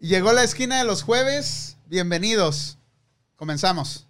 [0.00, 1.78] Llegó la esquina de los jueves.
[1.86, 2.76] Bienvenidos.
[3.36, 4.06] Comenzamos.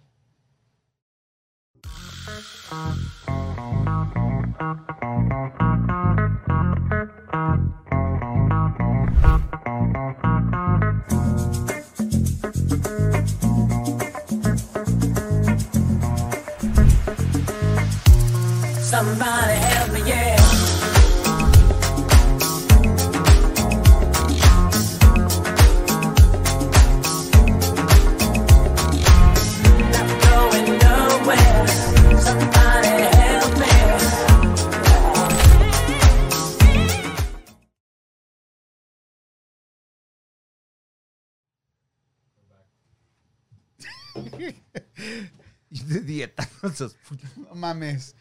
[47.49, 48.15] no mames.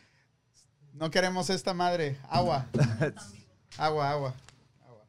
[0.94, 2.18] No queremos esta madre.
[2.28, 2.66] Agua.
[3.78, 4.34] Agua, agua.
[4.84, 5.06] agua.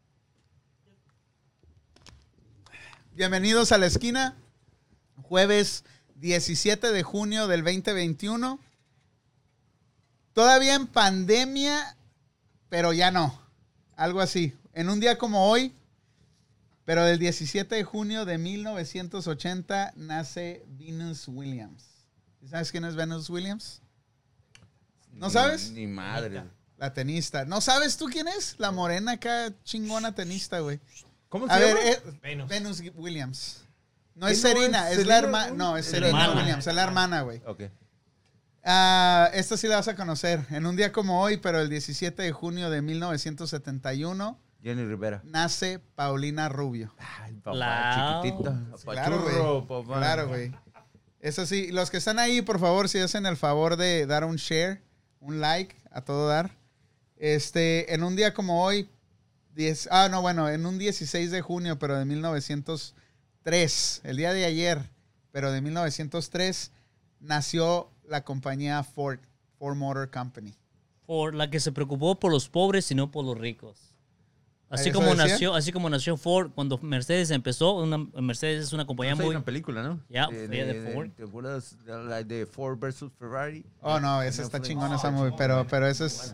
[3.14, 4.38] Bienvenidos a la esquina.
[5.24, 5.84] Jueves
[6.16, 8.60] 17 de junio del 2021.
[10.34, 11.98] Todavía en pandemia,
[12.70, 13.40] pero ya no.
[13.96, 14.54] Algo así.
[14.74, 15.74] En un día como hoy,
[16.85, 21.93] pero del 17 de junio de 1980, nace Venus Williams.
[22.49, 23.82] ¿Sabes quién es Venus Williams?
[25.12, 25.72] ¿No sabes?
[25.72, 26.44] Ni madre.
[26.77, 27.46] La tenista.
[27.46, 28.55] ¿No sabes tú quién es?
[28.58, 30.80] La morena acá, chingona tenista, güey.
[31.30, 31.90] ¿Cómo se A ver, llama?
[31.90, 32.50] eh, Venus.
[32.50, 33.63] Venus Williams.
[34.16, 35.52] No ¿Qué es no Serena, es es, la hermana.
[35.54, 36.41] No, es Es Serena hermana.
[36.41, 37.41] Williams, es la hermana, güey.
[37.46, 37.62] Ok.
[38.63, 40.46] Ah, esta sí la vas a conocer.
[40.52, 45.22] En un día como hoy, pero el 17 de junio de 1971, Jenny Rivera.
[45.26, 46.94] nace Paulina Rubio.
[46.98, 48.24] Ay, papá, Lao.
[48.24, 48.62] chiquitita.
[48.91, 49.68] Claro, güey.
[49.68, 49.98] papá.
[50.00, 50.52] Claro, güey.
[51.24, 54.35] Eso sí, los que están ahí, por favor, si hacen el favor de dar un
[54.35, 54.82] share,
[55.21, 56.52] un like, a todo dar.
[57.16, 58.90] Este, en un día como hoy,
[59.55, 64.44] 10, ah, no, bueno, en un 16 de junio, pero de 1903, el día de
[64.44, 64.90] ayer,
[65.31, 66.72] pero de 1903,
[67.22, 69.22] nació la compañía Ford,
[69.57, 70.53] Ford Motor Company.
[71.05, 73.82] Por la que se preocupó por los pobres y no por los ricos.
[74.73, 75.25] Así ¿Eso como decía?
[75.28, 79.29] nació, así como nació Ford cuando Mercedes empezó, una, Mercedes es una compañía hay muy
[79.29, 80.00] una película, ¿no?
[80.09, 81.09] Ya, fue de Ford.
[81.16, 83.63] ¿Te acuerdas de la de Ford versus Ferrari?
[83.81, 86.34] Oh, no, esa está chingona esa movie, pero, pero ese es,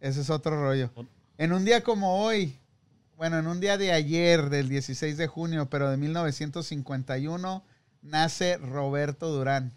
[0.00, 0.90] ese es otro rollo.
[1.36, 2.58] En un día como hoy,
[3.18, 7.64] bueno, en un día de ayer, del 16 de junio, pero de 1951,
[8.00, 9.72] nace Roberto Durán.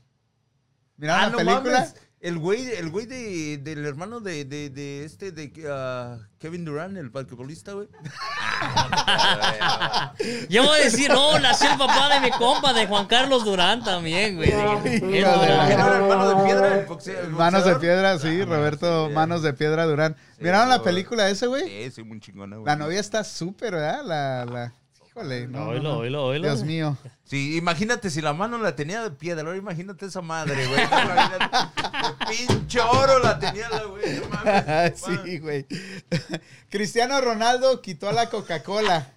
[0.97, 1.79] ¿Miraron Ah, la no película?
[1.79, 1.95] mames.
[2.21, 6.95] El güey, el güey de, del hermano de, de, de este, de ah, Kevin Durant,
[6.95, 7.87] el basquetbolista, güey.
[10.49, 13.83] Yo voy a decir, no, nació el papá de mi compa, de Juan Carlos Durán
[13.83, 14.53] también, güey.
[17.31, 20.15] Manos de piedra, sí, Roberto Manos de Piedra Durán.
[20.37, 21.67] Sí, ¿Miraron la película ese, güey?
[21.67, 22.67] Sí, sí, muy chingona, güey.
[22.67, 24.03] La novia está súper, ¿verdad?
[24.05, 24.75] La, la...
[25.11, 25.97] Híjole, no, no, Oílo, no.
[25.97, 26.47] oílo, oílo.
[26.47, 26.97] Dios mío.
[27.25, 30.81] Sí, imagínate si la mano la tenía de piedra, ahora imagínate esa madre, güey.
[30.83, 31.57] Imagínate,
[32.07, 34.19] de pinche oro la tenía la güey.
[34.21, 35.65] No mames, sí, güey.
[36.69, 39.11] Cristiano Ronaldo quitó a la Coca-Cola.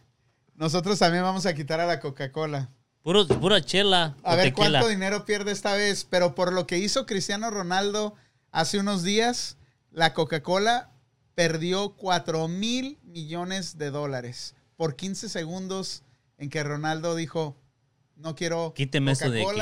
[0.56, 2.70] Nosotros también vamos a quitar a la Coca-Cola.
[3.02, 4.16] Puro, pura chela.
[4.24, 4.70] A ver tequila.
[4.80, 6.04] cuánto dinero pierde esta vez.
[6.04, 8.16] Pero por lo que hizo Cristiano Ronaldo
[8.50, 9.58] hace unos días,
[9.92, 10.90] la Coca-Cola
[11.36, 16.02] perdió 4 mil millones de dólares por 15 segundos
[16.38, 17.56] en que Ronaldo dijo,
[18.16, 19.60] no quiero Quíteme eso de aquí.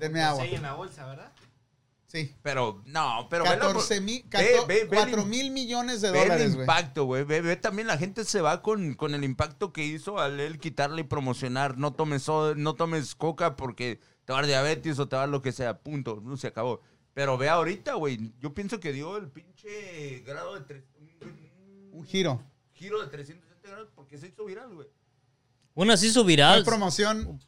[0.00, 0.44] Denme agua.
[0.44, 1.32] en la bolsa, ¿verdad?
[2.06, 2.34] Sí.
[2.42, 6.10] Pero, no, pero ve la- 14 mil, ve- ve- ve el 4 mil millones de
[6.12, 6.62] Ve el dólares, güey.
[6.64, 7.24] impacto, güey.
[7.24, 10.58] Ve, ve también la gente se va con, con el impacto que hizo al él
[10.58, 11.78] quitarle y promocionar.
[11.78, 15.22] No tomes, so- no tomes coca porque te va a dar diabetes o te va
[15.22, 15.78] a dar lo que sea.
[15.78, 16.20] Punto.
[16.22, 16.80] No se acabó.
[17.12, 18.32] Pero ve ahorita, güey.
[18.40, 20.60] Yo pienso que dio el pinche grado de...
[20.62, 22.42] tres- un, Un giro.
[22.72, 23.45] giro de 360
[23.94, 24.88] porque se hizo viral, güey.
[25.74, 26.64] Una se hizo Fue viral.
[26.64, 27.38] promoción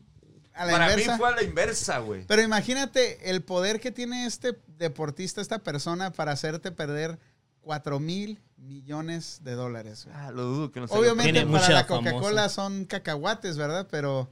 [0.53, 1.13] a la Para inversa.
[1.13, 2.25] mí fue a la inversa, güey.
[2.27, 7.19] Pero imagínate el poder que tiene este deportista, esta persona, para hacerte perder
[7.63, 10.05] 4 mil millones de dólares.
[10.05, 10.17] güey.
[10.19, 13.87] Ah, lo dudo que no se Obviamente para la Coca-Cola son cacahuates, ¿verdad?
[13.91, 14.31] Pero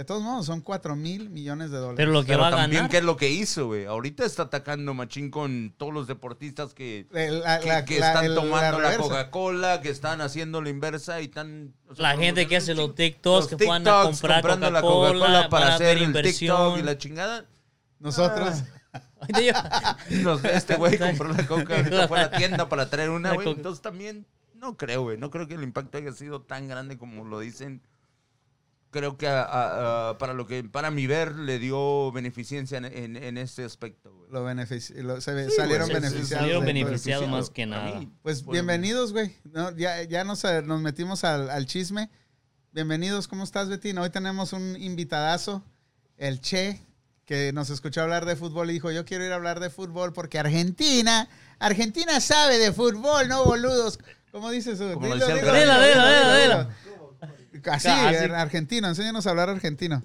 [0.00, 1.96] de todos modos son 4 mil millones de dólares.
[1.98, 2.90] Pero lo que Pero va a también, ganar.
[2.90, 3.84] ¿qué es lo que hizo, güey?
[3.84, 8.06] Ahorita está atacando Machín con todos los deportistas que, El- la- que, la- que la-
[8.08, 8.96] están el- tomando la.
[8.96, 11.74] Coca-Cola, que están haciendo la inversa y están...
[11.86, 14.70] o sea, La gente que hace los TikToks, los que van a TikToks comprar comprando
[14.70, 16.78] la Coca-Cola Coca-Cola para van a hacer el TikTok inversión.
[16.78, 17.44] y la chingada.
[17.98, 18.62] Nosotros.
[20.22, 23.44] Nos- este güey compró la Coca, ahorita fue a la tienda para traer una, güey.
[23.46, 25.18] Coca- Entonces también, no creo, güey.
[25.18, 27.82] No creo que el impacto haya sido tan grande como lo dicen.
[28.90, 32.84] Creo que a- a- a- para lo que para mi ver le dio beneficencia en,
[32.86, 34.12] en, en este aspecto.
[34.14, 34.30] güey.
[34.30, 36.28] Lo benefici- lo- se- Sí, salieron se beneficiados.
[36.28, 37.98] salieron beneficiados más que nada.
[37.98, 39.34] mí, Pues bueno, bienvenidos, güey.
[39.44, 42.10] No, ya ya nos, eh, nos metimos al, al chisme.
[42.72, 44.02] Bienvenidos, ¿cómo estás, Betina?
[44.02, 45.64] Hoy tenemos un invitadazo,
[46.16, 46.80] el Che,
[47.24, 50.12] que nos escuchó hablar de fútbol y dijo, yo quiero ir a hablar de fútbol
[50.12, 51.28] porque Argentina,
[51.58, 53.98] Argentina sabe de fútbol, no boludos.
[54.30, 54.78] ¿Cómo dices?
[54.78, 54.92] tú?
[54.94, 55.80] Como Dilo, dilo, dilo,
[56.42, 56.68] dilo.
[57.70, 58.24] Así, Casi.
[58.24, 60.02] en argentino, enséñanos a hablar argentino.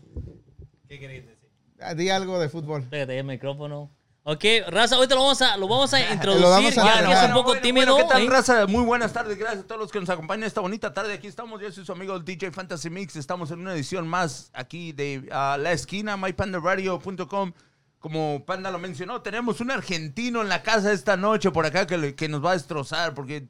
[0.87, 1.49] ¿Qué querés decir?
[1.81, 2.83] Ah, Di algo de fútbol.
[2.83, 3.91] Pégate el micrófono.
[4.27, 6.41] Ok, raza, ahorita lo vamos a, lo vamos a introducir.
[6.41, 7.93] Lo vamos a ya que es un Bueno, poco bueno, tímido.
[7.93, 8.29] bueno, ¿Qué tal, ¿eh?
[8.29, 8.65] raza?
[8.67, 9.37] Muy buenas tardes.
[9.37, 11.13] Gracias a todos los que nos acompañan esta bonita tarde.
[11.13, 11.61] Aquí estamos.
[11.61, 13.15] Yo soy su amigo el DJ Fantasy Mix.
[13.17, 17.53] Estamos en una edición más aquí de ah, La Esquina, mypandaradio.com.
[17.99, 22.15] Como Panda lo mencionó, tenemos un argentino en la casa esta noche por acá que,
[22.15, 23.47] que nos va a destrozar porque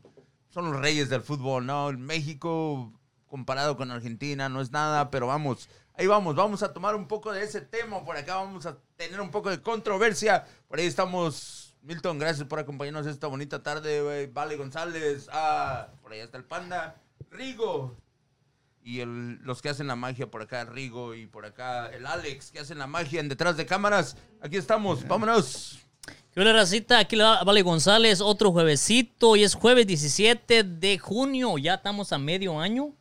[0.50, 1.90] son los reyes del fútbol, ¿no?
[1.90, 2.94] El México
[3.36, 7.34] comparado con Argentina no es nada, pero vamos, ahí vamos, vamos a tomar un poco
[7.34, 10.46] de ese tema por acá, vamos a tener un poco de controversia.
[10.70, 14.28] Por ahí estamos, Milton, gracias por acompañarnos esta bonita tarde, güey.
[14.28, 16.96] Vale González, ah, por allá está el Panda,
[17.30, 17.98] Rigo.
[18.82, 22.52] Y el- los que hacen la magia por acá, Rigo, y por acá el Alex,
[22.52, 24.16] que hacen la magia en detrás de cámaras.
[24.40, 25.80] Aquí estamos, vámonos.
[26.32, 27.00] ¿Qué hola, racita?
[27.00, 29.36] Aquí le va Vale González, otro juevesito.
[29.36, 31.58] Y es jueves 17 de junio.
[31.58, 32.94] Ya estamos a medio año.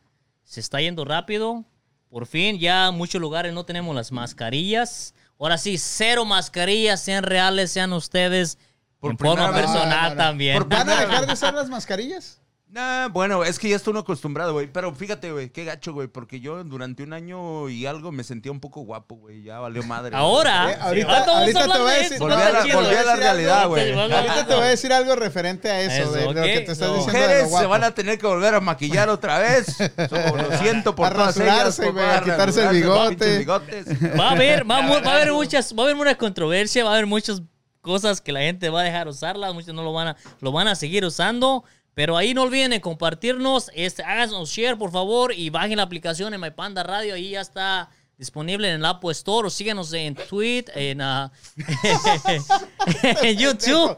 [0.44, 1.64] Se está yendo rápido.
[2.08, 5.14] Por fin, ya en muchos lugares no tenemos las mascarillas.
[5.38, 8.58] Ahora sí, cero mascarillas, sean reales, sean ustedes.
[9.00, 10.16] Por en forma personal No, no, no.
[10.16, 10.58] también.
[10.58, 12.40] Por ¿Van a dejar de usar las mascarillas?
[12.66, 14.66] Nah, bueno, es que ya estoy uno acostumbrado, güey.
[14.66, 16.08] Pero fíjate, güey, qué gacho, güey.
[16.08, 19.44] Porque yo durante un año y algo me sentía un poco guapo, güey.
[19.44, 20.16] Ya valió madre.
[20.16, 22.18] Ahora, Eh, ahorita- ahorita te voy a de decir-.
[22.18, 22.80] Volví a la, chido.
[22.80, 23.22] volví a la decir algo.
[23.22, 23.92] realidad, güey.
[23.92, 26.72] Ahorita te voy a decir algo referente a eso, Eso, de, de lo que te
[26.72, 26.96] estás No.
[26.96, 27.12] diciendo.
[27.12, 29.66] de lo Mujeres se van a tener que volver a maquillar otra vez.
[29.76, 31.78] So, lo siento por A todas ellas.
[31.78, 33.38] a quitarse el bigote.
[33.38, 33.86] bigotes.
[34.18, 36.82] Va a haber, va, a mu- va a haber muchas, va a haber mucha controversia,
[36.82, 37.40] va a haber muchas
[37.82, 40.66] cosas que la gente va a dejar usarlas, muchos no lo van a, lo van
[40.66, 41.62] a seguir usando.
[41.94, 46.34] Pero ahí no olviden de compartirnos, este, háganos share por favor y bajen la aplicación
[46.34, 47.88] en My Panda Radio, ahí ya está
[48.18, 51.32] disponible en el Apple Store o síganos en Tweet, en, ah,
[53.22, 53.94] en YouTube.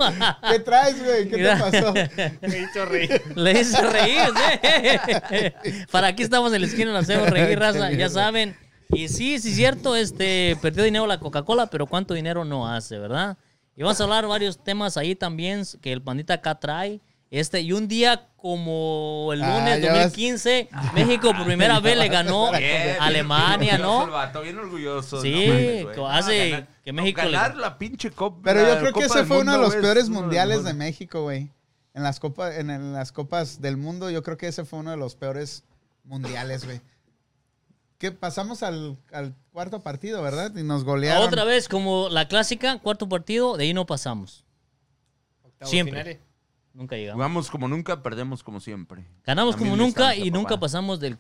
[0.51, 1.29] ¿Qué traes, güey?
[1.29, 1.93] ¿Qué te pasó?
[2.43, 3.23] Me hizo reír.
[3.35, 4.29] Le hice reír,
[5.31, 5.87] ¿sí?
[5.91, 8.57] Para aquí estamos en la esquina, nos hacemos reír, raza, ya saben.
[8.91, 12.99] Y sí, sí es cierto, este, perdió dinero la Coca-Cola, pero ¿cuánto dinero no hace,
[12.99, 13.37] verdad?
[13.75, 17.01] Y vamos a hablar varios temas ahí también que el pandita acá trae.
[17.31, 19.95] Este, y un día como el Ah, lunes vas.
[20.05, 24.13] 2015, México por primera vez le ganó Bien, a Alemania, bien orgulloso el ¿no?
[24.13, 25.21] vato, bien orgulloso.
[25.23, 28.39] Sí, no hace ganar- que México le- Ganar la pinche copa.
[28.45, 30.73] Pero yo creo que ese fue uno de los es peores mundiales de.
[30.75, 31.51] México, güey.
[31.95, 34.93] En las copas, en, en las copas del mundo, yo creo que ese fue uno
[34.93, 35.65] de los peores
[36.05, 36.81] mundiales, güey.
[37.99, 40.55] Que pasamos al, al cuarto partido, ¿verdad?
[40.55, 41.27] Y nos golearon.
[41.27, 44.45] Otra vez, como la clásica, cuarto partido, de ahí no pasamos.
[45.43, 45.93] Octavos Siempre.
[46.03, 46.26] finales.
[46.77, 47.17] Nunca llegamos.
[47.17, 49.07] Jugamos como nunca, perdemos como siempre.
[49.25, 51.17] Ganamos como nunca y nunca pasamos del,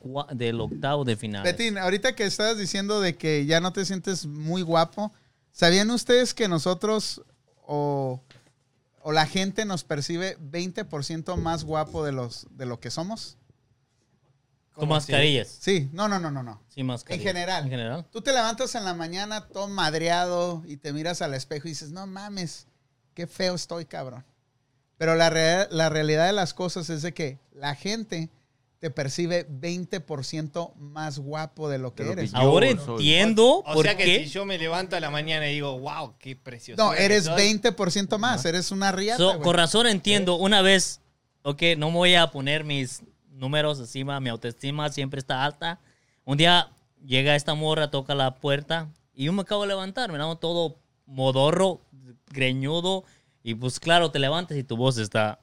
[0.61, 1.43] octavo de final.
[1.43, 5.13] Betín, ahorita que estabas diciendo de que ya no te sientes muy guapo,
[5.53, 7.23] ¿sabían ustedes que nosotros
[7.67, 8.21] o,
[9.01, 13.39] o la gente nos percibe 20% más guapo de, los, de lo que somos?
[14.75, 15.49] Con mascarillas.
[15.49, 16.61] Sí, no, no, no, no, no.
[16.69, 17.27] Sí, mascarillas.
[17.27, 17.65] En general.
[17.65, 18.07] En general.
[18.11, 21.93] Tú te levantas en la mañana todo madreado y te miras al espejo y dices,
[21.93, 22.67] no mames,
[23.15, 24.23] qué feo estoy, cabrón.
[24.99, 28.31] Pero la, rea- la realidad de las cosas es de que la gente
[28.79, 32.33] te percibe 20% más guapo de lo que De lo que eres.
[32.33, 32.95] yo Ahora soy.
[32.97, 34.25] entiendo O por sea que qué.
[34.25, 36.83] si yo me levanto a la mañana y digo, wow, qué precioso.
[36.83, 39.19] No, eres 20% más, eres una riata.
[39.19, 40.37] So, con razón entiendo.
[40.37, 41.01] Una vez,
[41.43, 45.79] ok, no me voy a poner mis números encima, mi autoestima siempre está alta.
[46.25, 46.71] Un día
[47.05, 50.79] llega esta morra, toca la puerta y yo me acabo de levantar, me damos todo
[51.07, 51.81] modorro,
[52.31, 53.05] greñudo
[53.47, 55.39] y pues claro, te levantas y tu voz está,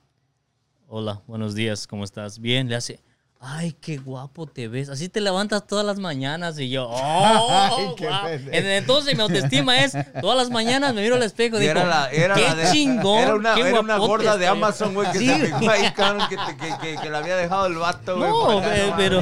[0.90, 2.38] hola, buenos días, ¿cómo estás?
[2.38, 3.00] Bien, le hace,
[3.40, 4.90] ay, qué guapo te ves.
[4.90, 8.26] Así te levantas todas las mañanas y yo, oh, Ay, qué guau".
[8.26, 8.50] pendejo.
[8.68, 12.12] Entonces mi autoestima es, todas las mañanas me miro al espejo y digo, era la,
[12.12, 14.58] era qué la de, chingón, Era una, qué era una gorda de estoy".
[14.58, 15.28] Amazon, güey, que Sí.
[15.30, 18.30] se pegó ahí, cabrón, que, te- que, que, que le había dejado el vato, güey.
[18.30, 19.22] No, acá, eh, no pero-.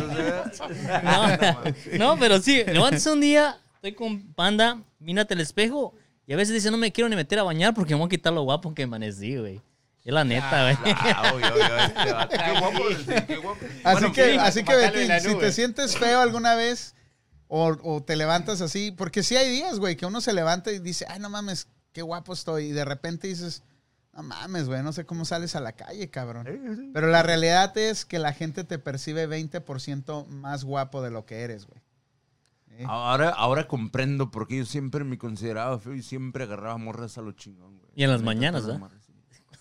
[1.03, 5.93] No, no, pero sí, levantas un día, estoy con panda, mírate el espejo
[6.31, 8.09] y a veces dice, no me quiero ni meter a bañar porque me voy a
[8.09, 9.61] quitar lo guapo que amanecí, güey.
[10.05, 10.95] Es la neta, güey.
[10.95, 11.45] Ah, oye,
[11.87, 13.59] este vato, qué guapo, sí, qué guapo.
[13.83, 16.95] Así Bueno, que, sí, así que Betín, si te sientes feo alguna vez
[17.49, 20.79] o, o te levantas así, porque sí hay días, güey, que uno se levanta y
[20.79, 22.67] dice, ay, no mames, qué guapo estoy.
[22.67, 23.63] Y de repente dices,
[24.13, 26.91] no mames, güey, no sé cómo sales a la calle, cabrón.
[26.93, 31.41] Pero la realidad es que la gente te percibe 20% más guapo de lo que
[31.41, 31.80] eres, güey.
[32.87, 37.31] Ahora, ahora comprendo porque yo siempre me consideraba feo y siempre agarraba morras a lo
[37.33, 37.91] chingón, güey.
[37.95, 38.89] Y en las Me mañanas, tocó ¿eh?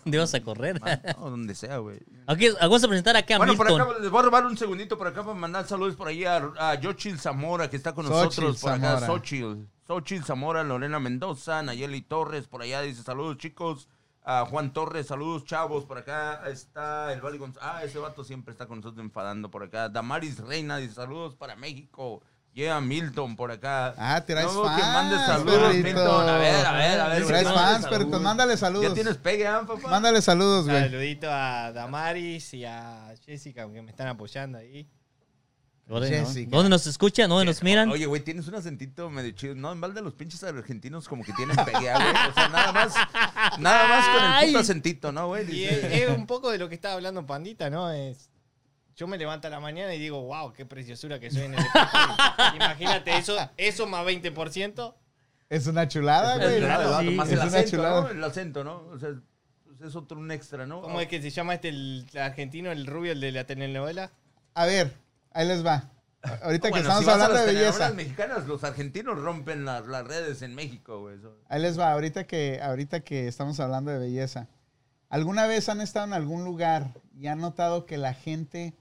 [0.04, 0.80] ¿Dónde vas a correr?
[0.82, 1.98] Ah, No, donde sea, güey.
[2.26, 4.96] Aquí, vamos a presentar acá a Bueno, por acá les voy a robar un segundito
[4.96, 8.24] por acá para mandar saludos por ahí a, a Yochil Zamora, que está con Xochitl
[8.24, 8.60] nosotros.
[8.60, 9.06] Por acá, Zamora.
[9.06, 9.64] Xochitl.
[9.86, 13.88] Xochitl Zamora, Lorena Mendoza, Nayeli Torres, por allá dice saludos, chicos.
[14.22, 15.84] A Juan Torres, saludos, chavos.
[15.86, 17.68] Por acá está el Vali González.
[17.68, 19.88] Ah, ese vato siempre está con nosotros enfadando por acá.
[19.88, 22.22] Damaris Reina dice saludos para México.
[22.52, 23.94] Llega Milton por acá.
[23.96, 25.86] Ah, traes No, fans, que mande saludos, perrito.
[25.86, 26.28] Milton.
[26.28, 27.26] A ver, a ver, a ver.
[27.26, 28.20] Traes fans, perrito.
[28.20, 28.88] Mándale saludos.
[28.88, 29.88] Ya tienes pegue, ¿ah, papá?
[29.88, 30.82] Mándale saludos, güey.
[30.82, 34.88] Saludito a Damaris y a Jessica, que me están apoyando ahí.
[35.86, 36.50] ¿Dónde, no?
[36.50, 37.28] ¿Dónde nos escuchan?
[37.28, 37.90] ¿Dónde nos miran?
[37.90, 39.56] Oye, güey, tienes un acentito medio chido.
[39.56, 42.30] No, en balde los pinches argentinos como que tienen peguea, güey.
[42.30, 42.94] O sea, nada más,
[43.58, 45.52] nada más con el puto acentito, ¿no, güey?
[45.52, 47.90] Y es, es un poco de lo que estaba hablando Pandita, ¿no?
[47.90, 48.29] Es,
[49.00, 51.60] yo me levanto a la mañana y digo, wow, qué preciosura que soy en el
[51.60, 51.86] espejo".
[52.56, 54.94] Imagínate, eso, eso más 20%.
[55.48, 56.60] Es una chulada, Es güey.
[56.60, 58.00] verdad, sí, más es el una acento, chulada.
[58.02, 58.08] ¿no?
[58.10, 58.86] El acento, ¿no?
[58.88, 59.08] O sea,
[59.82, 60.82] es otro un extra, ¿no?
[60.82, 64.12] ¿Cómo es que se llama este el argentino, el rubio, el de la telenovela?
[64.52, 64.92] A ver,
[65.32, 65.90] ahí les va.
[66.42, 67.90] Ahorita que estamos si vas a hablando las de belleza.
[67.94, 71.16] mexicanas, los argentinos rompen las, las redes en México, güey.
[71.48, 74.46] Ahí les va, ahorita que, ahorita que estamos hablando de belleza.
[75.08, 78.74] ¿Alguna vez han estado en algún lugar y han notado que la gente,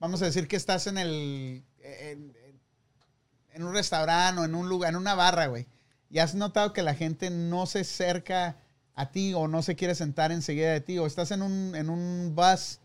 [0.00, 4.96] vamos a decir que estás en el, en, un restaurante o en un lugar, en
[4.96, 5.66] una barra, güey,
[6.08, 8.56] y has notado que la gente no se acerca
[8.94, 11.90] a ti o no se quiere sentar enseguida de ti, o estás en un, en
[11.90, 12.80] un bus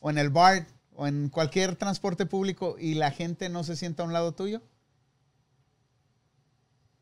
[0.00, 4.02] o en el bar o en cualquier transporte público y la gente no se sienta
[4.02, 4.60] a un lado tuyo?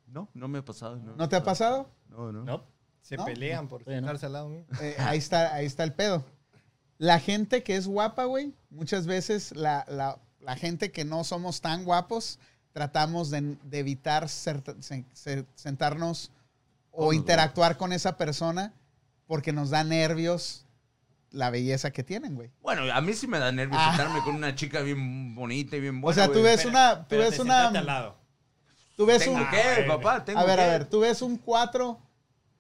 [0.06, 0.96] No, no me ha pasado.
[0.96, 1.16] ¿no?
[1.16, 1.90] ¿No te ha pasado?
[2.08, 2.44] No, no.
[2.44, 2.64] No.
[3.02, 3.24] Se ¿No?
[3.24, 4.64] pelean por sentarse al lado mío.
[4.80, 6.24] Eh, ahí, está, ahí está el pedo.
[6.98, 11.60] La gente que es guapa, güey, muchas veces la, la- la gente que no somos
[11.60, 12.38] tan guapos,
[12.72, 14.62] tratamos de, de evitar ser-
[15.54, 16.30] sentarnos
[16.90, 18.72] o interactuar con esa persona
[19.26, 20.64] porque nos da nervios
[21.30, 22.50] la belleza que tienen, güey.
[22.62, 23.90] Bueno, a mí sí me da nervios Ah.
[23.96, 26.10] sentarme con una chica bien bonita y bien buena.
[26.12, 26.44] o sea, tú güey.
[26.56, 27.06] ves una...
[27.06, 27.82] Tú ves sentaste al una...
[27.82, 28.16] lado.
[28.96, 29.50] Tú ves ¿Tengo un...
[29.50, 30.24] qué, papá?
[30.24, 32.00] ¿Tengo A ver, a ver, tú ves un 4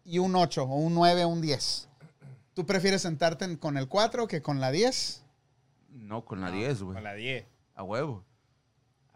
[0.04, 1.87] y un 8, o un 9 o un 10.
[2.58, 5.22] ¿Tú prefieres sentarte en- con el 4 que con la 10?
[5.90, 6.94] No, con la 10, güey.
[6.96, 7.46] Con la 10.
[7.76, 8.24] A huevo.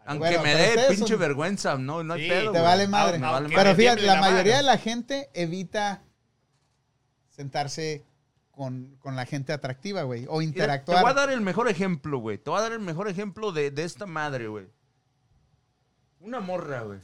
[0.05, 2.41] Aunque Bueno, me pero dé ustedes pinche son- vergüenza, no, no hay Sí, pedo.
[2.43, 2.61] Te güey.
[2.61, 3.19] vale madre.
[3.19, 3.65] Me vale Aunque madre.
[3.65, 4.57] Pero fíjate, la la mayoría mano.
[4.59, 6.03] de la gente evita
[7.27, 8.05] sentarse
[8.51, 10.25] con, con la gente atractiva, güey.
[10.29, 10.99] O Mira, interactuar.
[10.99, 12.37] Te voy a dar el mejor ejemplo, güey.
[12.37, 14.67] Te voy a dar el mejor ejemplo de, de esta madre, güey.
[16.21, 16.99] Una morra, güey.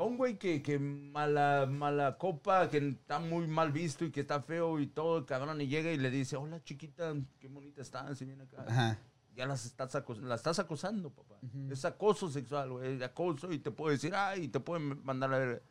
[0.00, 4.20] Va un güey que, que mala, mala copa, que está muy mal visto y que
[4.20, 8.20] está feo y todo, cabrón, y llega y le dice, hola chiquita, qué bonita estás,
[8.22, 8.64] y viene acá.
[8.68, 8.98] Ajá.
[9.34, 11.38] Ya las estás acos- la estás acosando, papá.
[11.70, 13.02] Es acoso sexual, güey.
[13.02, 15.62] Acoso y te puede decir, ay, y te pueden mandar a ver.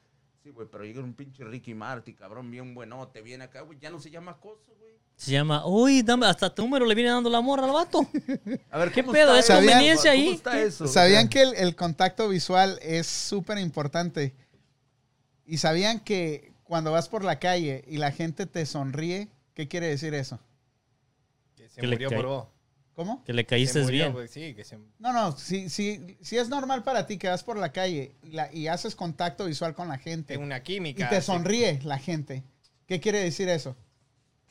[0.43, 3.77] Sí, güey, pero llega un pinche Ricky Marty, cabrón, bien buenote, viene acá, güey.
[3.79, 4.96] Ya no se llama acoso, güey.
[5.17, 8.07] Se llama, uy, dame, hasta tu número le viene dando la morra al vato.
[8.69, 9.35] A ver, ¿Qué ¿cómo pedo?
[9.35, 10.29] ¿Es conveniencia ¿Cómo ahí?
[10.35, 10.63] está ¿Qué?
[10.63, 10.87] eso?
[10.87, 14.35] ¿Sabían que el, el contacto visual es súper importante?
[15.45, 19.87] ¿Y sabían que cuando vas por la calle y la gente te sonríe, qué quiere
[19.87, 20.39] decir eso?
[21.55, 22.47] Que se Que le murió por vos.
[22.93, 23.23] ¿Cómo?
[23.23, 24.13] Que le Se caíste murió, bien.
[24.13, 24.77] pues, sí, que se...
[24.99, 28.31] No, no, si, si, si es normal para ti que vas por la calle y,
[28.31, 31.09] la- y haces contacto visual con la gente Tengo una y química.
[31.09, 32.43] te se- sonríe la gente,
[32.87, 33.75] ¿qué quiere decir eso?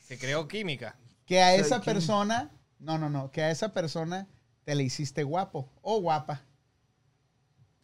[0.07, 0.97] Se creó química.
[1.27, 4.29] Que a esa persona, no, no, no, que a esa persona
[4.65, 6.43] te le hiciste guapo o guapa.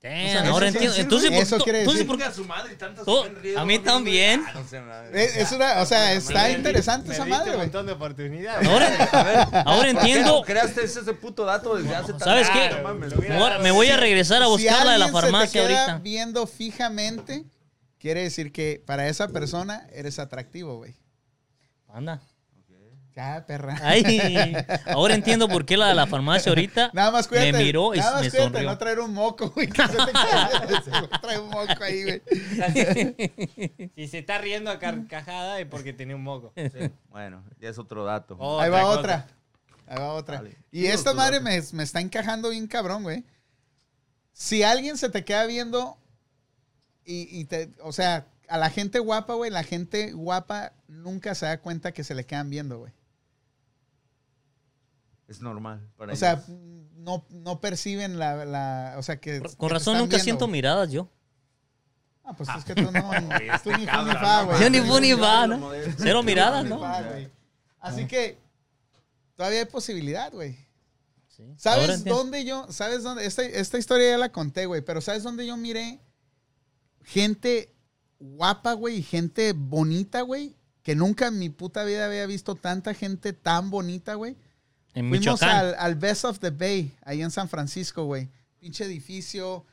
[0.00, 1.16] Damn, O sea, ahora entiendo.
[1.16, 2.32] güey, ¿por- eso tú- quiere decir- ¿por Chinga qué?
[2.32, 3.24] a su madre y tantas Oh,
[3.56, 4.42] a mí también.
[4.48, 5.24] Ah, no sé, madre.
[5.24, 8.68] Es, es una, o sea, está Me- interesante me esa madre, un montón de oportunidades.
[8.68, 10.38] Ahora, ahora entiendo.
[10.38, 12.70] ¿Por qué no creaste ese, puto dato desde hace tanto ¿Sabes qué?
[13.32, 15.80] Ahora me voy a regresar a Si buscarla de la alguien se te farmacia queda
[15.84, 15.98] ahorita.
[16.02, 17.44] viendo fijamente,
[18.00, 20.96] quiere decir que para esa persona eres atractivo, güey.
[21.92, 22.20] Anda.
[23.14, 23.76] Ya, perra.
[23.82, 24.56] Ay,
[24.86, 27.52] ahora entiendo por qué la de la farmacia ahorita Nada más cuídate.
[27.52, 28.70] me miró y nada más me cuídate sonrió.
[28.70, 29.66] no traer un moco, güey.
[29.68, 30.50] Que se te caiga.
[30.80, 32.22] Ese güey trae un moco ahí, güey.
[33.96, 36.54] Si se está riendo a carcajada es porque tenía un moco.
[36.56, 38.34] Sí, Bueno, ya es otro dato.
[38.40, 38.98] Oh, Ahí va cosa.
[38.98, 39.26] otra.
[39.88, 40.38] Ahí va otra.
[40.38, 40.56] Vale.
[40.70, 43.24] Y esta madre me, me está encajando bien cabrón, güey.
[44.32, 45.98] Si alguien se te queda viendo
[47.04, 51.46] y, y te, o sea, a la gente guapa, güey, la gente guapa nunca se
[51.46, 52.92] da cuenta que se le quedan viendo, güey.
[55.28, 59.40] Es normal para O sea, no, no perciben la, la- o sea, que...
[59.56, 60.52] Con razón nunca viendo, siento güey.
[60.52, 61.08] miradas yo.
[62.24, 62.90] Ah, pues es que tú no,
[63.64, 64.60] tú ni fu ni fa, güey.
[64.60, 65.70] Yo ni fu ni fa, ¿no?
[65.98, 66.82] Cero miradas, ¿no?
[67.80, 68.38] Así que
[69.34, 70.56] todavía hay posibilidad, güey.
[71.28, 71.44] Sí.
[71.56, 73.24] ¿Sabes dónde yo, sabes dónde?
[73.24, 75.98] Esta, esta historia ya la conté, güey, pero ¿sabes dónde yo miré
[77.02, 77.74] gente
[78.20, 80.54] guapa, güey, y gente bonita, güey?
[80.82, 84.36] Que nunca en mi puta vida había visto tanta gente tan bonita, güey.
[84.94, 85.50] En Fuimos Michoacán.
[85.50, 88.28] al, al Best of the Bay, ahí en San Francisco, güey.
[88.58, 89.64] Pinche edificio.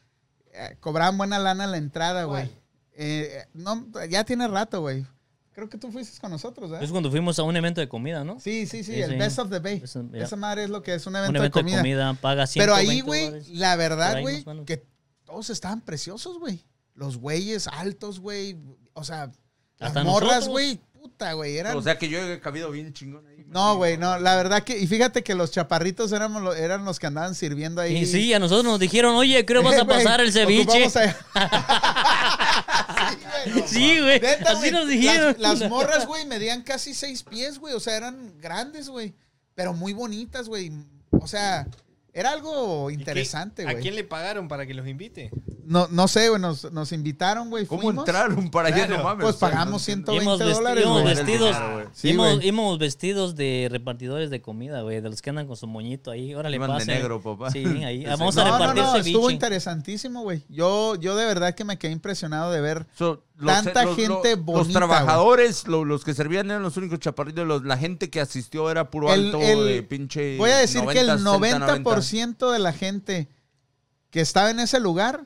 [0.54, 2.50] eh, cobraban buena lana la entrada, güey.
[2.94, 5.06] Eh, no, ya tiene rato, güey.
[5.54, 6.86] Creo que tú fuiste con nosotros, ¿verdad?
[6.86, 8.40] Es cuando fuimos a un evento de comida, ¿no?
[8.40, 9.16] Sí, sí, sí, Sí, el sí.
[9.18, 9.82] Best of the Bay.
[9.84, 10.24] Eso, ya.
[10.24, 11.76] Esa madre es lo que es un Un evento, evento de comida.
[11.78, 14.86] de comida, paga 120 Pero ahí, güey, la verdad, güey, que
[15.26, 16.64] todos estaban preciosos, güey.
[16.94, 18.58] Los güeyes altos, güey.
[18.94, 19.32] O sea,
[19.80, 20.80] las Hasta morras, güey.
[21.20, 21.58] Puta, güey.
[21.58, 21.76] Eran...
[21.76, 23.44] O sea que yo he cabido bien chingón ahí.
[23.50, 24.18] no, güey, no.
[24.20, 24.78] La verdad que...
[24.78, 27.98] Y fíjate que los chaparritos éramos eran los que andaban sirviendo ahí.
[27.98, 30.90] Y sí, a nosotros nos dijeron, oye, creo vas a pasar el ceviche.
[33.66, 35.36] Sí, güey, Sí, Así nos dijeron.
[35.40, 37.74] Las, las morras, güey, medían casi seis pies, güey.
[37.74, 39.14] O sea, eran grandes, güey.
[39.56, 40.72] Pero muy bonitas, güey.
[41.12, 41.66] O sea,
[42.14, 43.82] era algo ¿Y qué- interesante, ¿A güey.
[43.82, 45.32] quién le pagaron para que los invite?
[45.66, 46.42] No, no sé, güey.
[46.42, 47.68] Nos, nos invitaron, güey.
[47.68, 48.08] ¿Cómo fuimos.
[48.08, 48.88] entraron para allá?
[48.88, 48.98] Claro.
[48.98, 49.24] No mames.
[49.24, 50.24] Pues pagamos no 120 entiendo.
[50.24, 51.16] Íbamos, vesti- dólares, íbamos güey.
[51.16, 51.58] vestidos.
[51.94, 52.48] Sí, íbamos, güey.
[52.48, 56.34] íbamos vestidos de repartidores de comida, güey, de los que andan con su moñito ahí.
[56.34, 56.92] Órale, Iban de pase.
[56.92, 57.52] negro, papá.
[57.52, 58.04] Sí, ahí.
[58.06, 59.34] Vamos a No, no, repartir no, estuvo ceviche.
[59.34, 60.44] interesantísimo, güey.
[60.50, 62.88] Yo, yo de verdad que me quedé impresionado de ver.
[62.98, 66.78] So, los- Tanta los- gente los- bonita, Los trabajadores, lo- los que servían eran los
[66.78, 67.48] únicos chaparritos.
[67.48, 70.38] los- la gente que asistió era puro El- alto el- de pinche.
[70.38, 73.28] Voy a decir que el 90, 90% de la gente
[74.12, 75.26] que estaba en ese lugar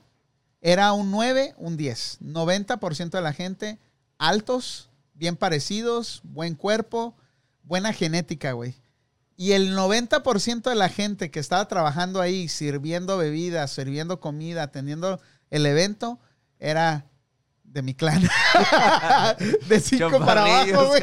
[0.61, 2.17] era un 9, un 10.
[2.21, 3.79] 90% de la gente
[4.17, 7.15] altos, bien parecidos, buen cuerpo,
[7.63, 8.75] buena genética, güey.
[9.35, 15.19] Y el 90% de la gente que estaba trabajando ahí, sirviendo bebidas, sirviendo comida, atendiendo
[15.49, 16.19] el evento,
[16.59, 17.07] era
[17.73, 18.21] de mi clan.
[19.67, 21.01] de 5 para abajo, güey.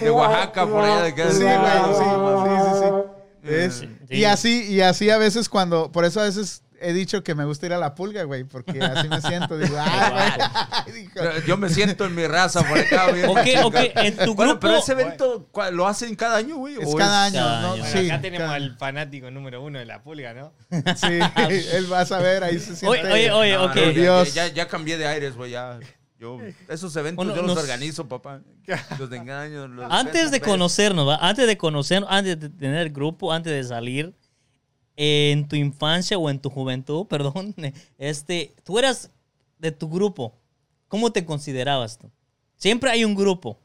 [0.00, 3.48] De Oaxaca, por allá de Sí, cada güey, sí, sí, sí, sí.
[3.54, 3.74] Es-
[4.08, 4.16] Sí.
[4.16, 7.44] Y así, y así a veces cuando, por eso a veces he dicho que me
[7.44, 10.94] gusta ir a la pulga, güey, porque así me siento, digo, güey.
[11.02, 11.14] Dijo,
[11.46, 13.24] Yo me siento en mi raza por acá, güey.
[13.24, 14.60] Ok, ok, en tu Bueno, grupo.
[14.60, 16.76] pero ese evento ¿cuál- lo hacen cada año, güey.
[16.80, 17.72] Es ¿O cada año, cada ¿no?
[17.74, 17.82] año.
[17.82, 20.52] Bueno, Sí, acá tenemos cada- al fanático número uno de la pulga, ¿no?
[20.96, 21.18] sí,
[21.72, 22.86] él vas a ver, ahí se siente.
[22.86, 23.74] Oye, oye, oye, No, ok.
[23.76, 24.34] no, ya- Dios.
[24.34, 25.50] Ya, ya cambié de aires, güey.
[25.52, 25.78] Ya.
[26.18, 28.40] Yo, esos eventos Bueno, yo los nos- organizo, papá.
[28.98, 29.66] Los de engaño.
[29.68, 31.16] los Antes de conocernos, ¿va?
[31.16, 34.14] antes de conocernos, antes de tener grupo, antes de salir,
[34.96, 37.54] en tu infancia o en tu juventud, perdón,
[37.98, 39.10] este, tú eras
[39.58, 40.34] de tu grupo.
[40.88, 42.10] ¿Cómo te considerabas tú?
[42.56, 43.58] Siempre hay un grupo.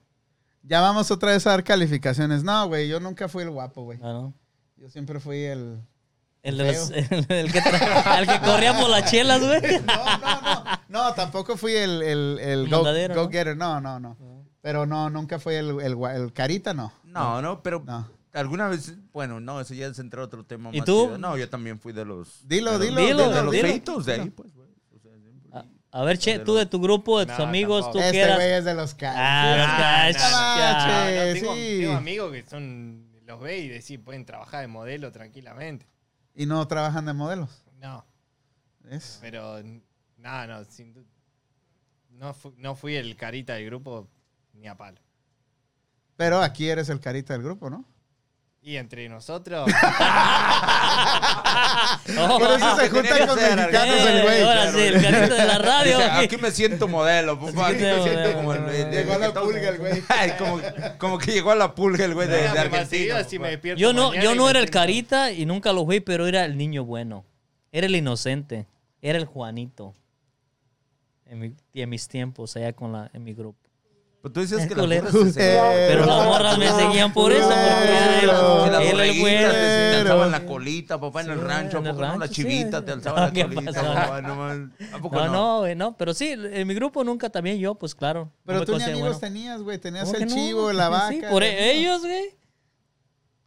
[0.64, 2.44] Ya vamos otra vez a dar calificaciones.
[2.44, 4.00] No, güey, yo nunca fui el guapo, güey.
[4.02, 4.34] ¿ah, no?
[4.78, 5.82] Yo siempre fui el...
[6.42, 9.62] El, de los- el- el que el que corría por las chelas, güey.
[9.86, 10.64] No, no, no.
[10.88, 13.30] No, tampoco fui el, el, el El go, ¿no?
[13.30, 14.18] getter No, no, no.
[14.62, 16.92] Pero no, nunca fui el, el, gua- el carita, no.
[17.04, 18.08] No, no, pero No.
[18.34, 21.06] Alguna vez, bueno, no, eso ya es entrar a otro tema ¿Y más tú?
[21.06, 21.18] chido.
[21.18, 22.48] No, yo también fui de los...
[22.48, 23.68] Dilo, de los- dilo, de dilo, los dilo.
[23.68, 24.70] feitos de ahí, pues, güey.
[24.96, 25.50] O sea, siempre-
[25.92, 28.00] A, a ver, Che, tú de tu grupo, de tus No, amigos, tampoco.
[28.00, 28.36] tú Este que eras...
[28.38, 28.96] güey es de los.
[29.02, 31.34] Ah, los Ah, cach- no, ya.
[31.34, 31.34] che.
[31.34, 31.78] No, tengo, sí.
[31.82, 35.88] tengo amigos que son los ve y decís, pueden trabajar de modelo tranquilamente.
[36.36, 37.64] Y no trabajan de modelos.
[37.80, 38.06] No,
[38.82, 39.18] ¿Ves?
[39.22, 39.62] pero
[40.18, 41.06] no, no, sin du-
[42.12, 44.08] no, fu- no fui el carita del grupo
[44.54, 45.00] ni a palo.
[46.18, 47.86] Pero aquí eres el carita del grupo, ¿no?
[48.62, 49.70] Y entre nosotros,
[52.18, 54.42] Oh, Por eso se que tenía junta que con ser, mexicanos el güey.
[54.42, 55.98] Ahora sí, el carito de la radio.
[55.98, 56.26] Dice, aquí.
[56.26, 57.68] aquí me siento modelo, papá.
[57.68, 60.04] Aquí me modelo, siento como el, el- Llegó a la pulga el güey.
[60.10, 60.60] Ay, como,
[60.98, 63.24] como que llegó a la pulga el güey de, Argentina.
[63.40, 66.58] me Yo no, yo no era el carita y nunca lo fui, pero era el
[66.58, 67.26] niño bueno.
[67.72, 68.66] Era el inocente.
[69.02, 69.94] Era el Juanito.
[71.26, 73.69] En, mi- en mis tiempos, allá con la, en mi grupo.
[74.22, 77.48] Pero tú decías Es que las morras se Pero las morras me seguían por eso,
[77.48, 79.52] porque era el, bueno.
[79.52, 81.78] te, alzaban la colita, papá, en el rancho.
[81.78, 82.18] en ¿a el poco no?
[82.20, 82.86] La chivita sí.
[82.86, 83.94] te alzaba la ¿Qué colita, pasó?
[83.94, 84.22] papá.
[84.22, 84.74] No, man.
[84.92, 85.96] ¿A poco No, güey, no.
[85.96, 88.30] Pero sí, en mi grupo nunca también yo, pues claro.
[88.46, 89.20] Pero tú ni amigos bueno.
[89.20, 89.78] tenías, güey.
[89.78, 91.10] Tenías ¿Cómo el chivo, la vaca.
[91.10, 92.39] Sí, por ellos, güey.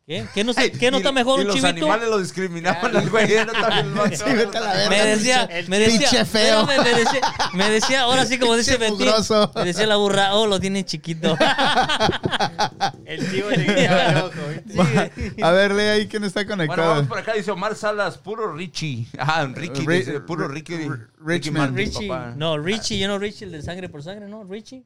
[0.04, 0.26] ¿Qué?
[0.34, 1.68] ¿Qué no, está- qué no Y- está mejor y un los chivito?
[1.76, 3.32] animales lo discriminaban al güey.
[3.32, 4.90] Era también lo- Sí, vete a la verga.
[4.90, 6.66] Me decía, El me decía, pinche feo.
[6.66, 7.20] me decía,
[7.54, 9.06] me decía, ahora sí como dice Betín,
[9.54, 11.36] me decía la burra, oh, lo tiene chiquito.
[13.04, 13.88] El chivo le
[14.22, 14.30] ojo,
[14.66, 15.42] ¿viste?
[15.44, 16.88] A ver, lee ahí quién está Bueno, conectado.
[16.88, 19.06] vamos por acá, dice Omar Salas, puro Richie.
[19.18, 20.88] Ah, Ricky, Ri- dice, puro Ri- Ricky.
[21.24, 22.34] Richie, papá.
[22.36, 24.84] no, Richie, yo no Richie, el de sangre por sangre, no, Richie.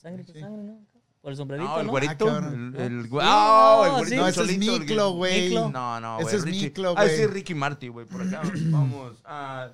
[0.00, 0.80] Sangre por sangre, no.
[1.28, 2.12] El sombrerito, No, el güerito.
[2.28, 2.74] Ah, cabrón.
[2.76, 5.42] el, el, güe- No, ah, el güerito No, ese es solito, el Miklo, güey.
[5.48, 5.70] Miklo.
[5.70, 6.36] No, no, Ese güey.
[6.36, 6.64] es Richie.
[6.68, 7.16] Miklo, Ah, güey.
[7.16, 8.06] sí, Ricky Marty, güey.
[8.06, 9.22] Por acá vamos.
[9.24, 9.68] Ah,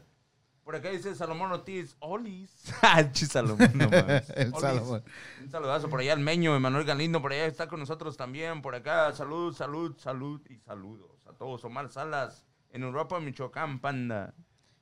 [0.64, 1.94] por acá dice Salomón Ortiz.
[2.00, 2.50] Olis.
[2.82, 4.30] Ah, chi Salomón, no mames.
[4.36, 4.60] El Olis.
[4.60, 5.02] Salomón.
[5.42, 8.62] Un saludazo por allá al Meño, Emanuel Galindo, por allá está con nosotros también.
[8.62, 11.10] Por acá, salud, salud, salud y saludos.
[11.28, 11.64] a todos.
[11.64, 14.34] Omar Salas, en Europa, Michoacán, panda.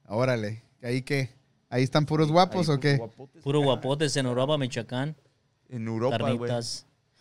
[0.07, 0.65] Órale.
[0.83, 1.31] ¿Ahí qué?
[1.69, 3.01] ¿Ahí están puros guapos o qué?
[3.43, 5.17] Puro guapotes en Europa, Michoacán.
[5.73, 6.51] En Europa, güey.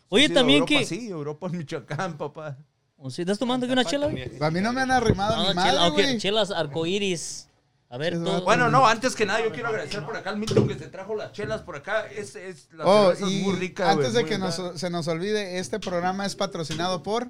[0.09, 0.85] Oye, Sí, también Europa, que...
[0.85, 2.57] Sí, Europa, Michoacán, papá.
[2.97, 4.07] ¿O sí, ¿Estás tomando aquí una chela?
[4.07, 4.29] güey?
[4.39, 6.17] A mí no me han arrimado Ah, ni chela, madre, ok, güey.
[6.19, 7.47] chelas arcoíris.
[7.89, 8.43] A ver, todo-.
[8.43, 11.15] Bueno, no, antes que nada, yo quiero agradecer por acá al Milton que se trajo
[11.15, 12.05] las chelas por acá.
[12.07, 15.57] Es, es la Oh, y muy rica, antes güey, de que nos- se nos olvide,
[15.59, 17.29] este programa es patrocinado por...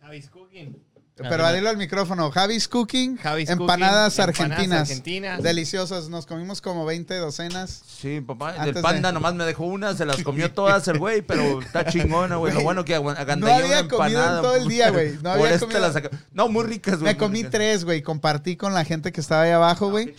[0.00, 0.76] Javis Cooking.
[1.16, 2.30] Pero dilo al micrófono.
[2.32, 5.42] Javis Cooking, Javis empanadas, Cooking, empanadas argentinas.
[5.42, 6.08] Deliciosas.
[6.08, 7.82] Nos comimos como 20 docenas.
[7.86, 8.56] Sí, papá.
[8.66, 11.84] El panda de- nomás me dejó una, se las comió todas el güey, pero está
[11.86, 12.52] chingona, güey.
[12.52, 14.42] Lo bueno que agu- agandallé no había una comido en empanada.
[14.42, 15.18] todo el día, güey.
[15.22, 15.94] No había comido- las
[16.32, 17.12] No, muy ricas, güey.
[17.12, 17.52] Me comí ricas.
[17.52, 18.02] tres, güey.
[18.02, 20.16] Compartí con la gente que estaba ahí abajo, Ah, güey.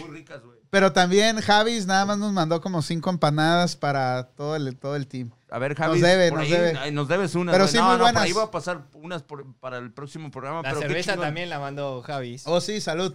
[0.00, 0.58] Muy ricas, güey.
[0.70, 5.06] Pero también Javis nada más nos mandó como cinco empanadas para todo el, todo el
[5.08, 5.32] team.
[5.50, 6.92] A ver, Javi, debe, por nos ahí, debe.
[6.92, 7.52] nos debes unas.
[7.54, 8.22] Pero sí, no, muy no, por buenas.
[8.22, 10.62] ahí va a pasar unas por- para el próximo programa.
[10.62, 12.42] La pero cerveza también la mandó Javis.
[12.46, 13.14] Oh, sí, salud.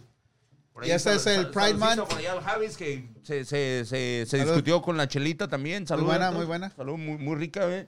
[0.74, 2.00] Por Y este sal- es el Pride Month.
[2.10, 5.88] Por allá al Javis que se, se, se, se discutió con la chelita también.
[5.88, 6.04] Salud.
[6.04, 6.38] buena, Héctor.
[6.38, 6.69] muy buena.
[6.71, 7.88] Salud, muy, muy rica, güey.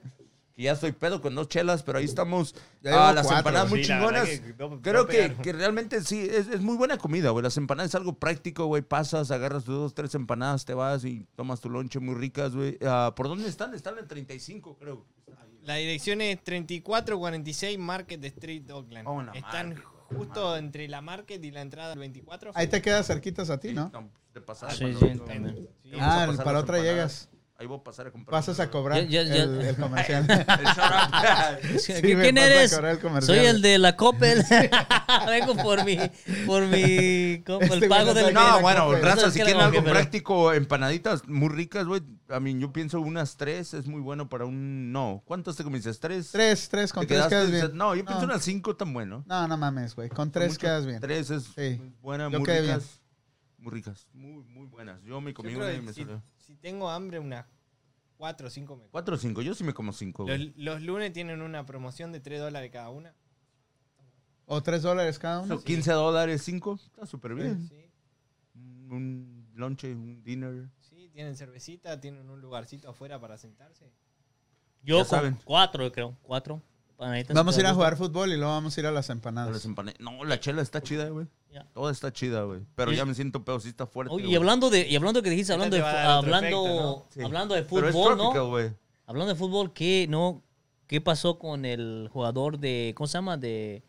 [0.58, 2.52] Que ya estoy pedo con dos chelas, pero ahí estamos.
[2.84, 3.38] Ah, las cuatro.
[3.38, 4.28] empanadas muy Sí, chingonas.
[4.28, 7.44] que no- Creo no que, que realmente sí, es, es muy buena comida, güey.
[7.44, 8.82] Las empanadas es algo práctico, güey.
[8.82, 12.76] Pasas, agarras tus dos, tres empanadas, te vas y tomas tu lonche muy ricas, güey.
[12.84, 13.72] Ah, ¿Por dónde están?
[13.72, 15.06] Están en 35, creo.
[15.62, 19.06] La dirección es 3446 Market Street, Oakland.
[19.06, 19.84] Oh, Están Market,
[20.16, 22.50] justo entre la Market y la entrada del 24.
[22.56, 23.92] Ahí te quedas cerquitas a ti, ¿no?
[24.34, 24.72] De pasar.
[24.72, 25.24] Sí, para sí, otro.
[25.24, 25.68] también.
[25.84, 25.90] Sí.
[25.92, 26.82] Vamos a Ah, para otra empanadas.
[26.82, 27.28] llegas.
[27.60, 28.30] Ahí voy a pasar a comprar.
[28.38, 29.42] Pasas a cobrar Ya- ya- ya.
[29.42, 30.24] El, el comercial.
[31.70, 31.78] El.
[31.80, 32.72] Sí, ¿Qui- me ¿Quién eres?
[32.72, 33.36] cobrar el comercial.
[33.36, 34.44] Soy el de la Coppel.
[35.26, 35.96] Vengo por mi,
[36.46, 37.60] por mi, ¿cómo?
[37.62, 39.02] Este el pago güey del no bueno, Coppel.
[39.02, 42.00] raza, si quieren algo práctico, empanaditas muy ricas, güey.
[42.28, 44.92] A mí, yo pienso unas tres es muy bueno para un...
[44.92, 45.92] No, ¿cuántas te comiste?
[45.94, 46.30] ¿Tres?
[46.30, 47.70] Tres, tres, con ¿Te tres quedas bien.
[47.74, 48.32] No, yo pienso No.
[48.34, 49.24] unas cinco tan bueno.
[49.26, 50.10] No, no mames, güey.
[50.10, 50.60] Con tres Mucho.
[50.60, 51.00] quedas bien.
[51.00, 51.80] Tres es Sí.
[52.02, 53.00] buena, Yo muy ricas.
[53.56, 55.02] Muy ricas, muy, muy buenas.
[55.02, 56.22] Yo me comí una y me salió.
[56.60, 57.46] Tengo hambre, unas
[58.16, 58.90] 4 o 5 me como.
[58.90, 60.52] Cuatro o cinco, yo sí me como cinco, Los, güey.
[60.56, 63.14] los lunes tienen una promoción de 3 dólares cada una.
[64.46, 65.58] O tres dólares cada uno.
[65.58, 67.68] So, 15 dólares, cinco, está súper bien.
[67.68, 67.90] Sí,
[68.90, 70.70] Un lunch, un dinner.
[70.80, 73.92] sí, tienen cervecita, tienen un lugarcito afuera para sentarse.
[74.82, 75.38] Yo Ya con saben.
[75.44, 76.16] cuatro, creo.
[76.22, 76.62] Cuatro.
[76.98, 77.34] Empanaditas.
[77.34, 79.52] Vamos a ir a ¿Te jugar fútbol y luego vamos a ir a las empanadas.
[79.52, 81.26] las empana- No, la chela está chida, güey.
[81.52, 81.64] Ya.
[81.72, 82.60] Toda está chida, güey.
[82.74, 84.12] Pero ya me siento pedo, sí está fuerte.
[84.14, 84.36] Oye, y güey.
[84.36, 86.66] hablando de, y hablando que dijiste, hablando de, te va a fu- dar otro hablando,
[86.66, 87.22] efecto, Sí.
[87.22, 88.48] hablando de Pero es fútbol, tropical, ¿no?
[88.50, 88.70] güey.
[89.06, 90.42] Hablando de fútbol, ¿qué, no,
[90.86, 93.36] ¿qué pasó con el jugador de, ¿cómo se llama?
[93.38, 93.82] De,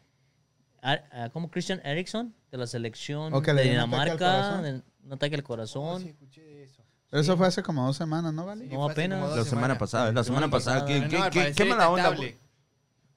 [0.81, 1.51] Ar- ah, ¿cómo?
[1.51, 4.63] Christian Eriksen, de la selección O que le de dio un ataque al Dinamarca, corazón.
[4.63, 6.01] de- un ataque al corazón.
[6.03, 6.81] sí, escuché de eso.
[7.09, 8.65] Pero eso fue hace como dos semanas, ¿no, Vale?
[8.65, 9.17] Sí, No, fue hace apenas.
[9.19, 9.77] como dos La semana semanas.
[9.79, 10.85] pasada, la semana pasada.
[10.85, 12.15] ¿Qué, qué- qué- qué mala onda?
[12.15, 12.37] güey.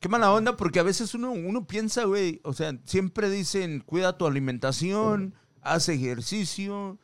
[0.03, 4.19] Qué mala onda, porque a veces uno, uno piensa, güey, o sea, siempre dicen, cuida
[4.19, 6.99] tu alimentación, haz ejercicio,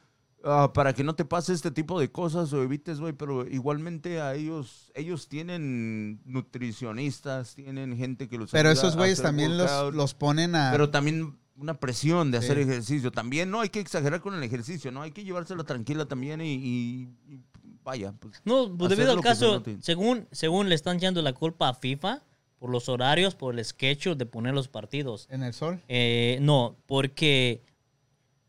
[0.44, 4.20] ah, para que no te pase este tipo de cosas o evites, güey, pero igualmente
[4.20, 9.94] a ellos, ellos tienen nutricionistas, tienen gente que los Pero ayuda esos güeyes también los,
[9.94, 10.70] los ponen a...
[10.72, 12.62] Pero también una presión de hacer Sí.
[12.62, 13.10] ejercicio.
[13.10, 15.02] También no hay que exagerar con el ejercicio, ¿no?
[15.02, 17.40] Hay que llevársela tranquila también y, y- y
[17.82, 18.12] vaya.
[18.12, 22.22] Pues, No, pues debido al caso, según, según le están echando la culpa a FIFA
[22.58, 25.26] por los horarios, por el sketch de poner los partidos.
[25.30, 25.80] En el sol.
[25.88, 27.62] Eh, no, porque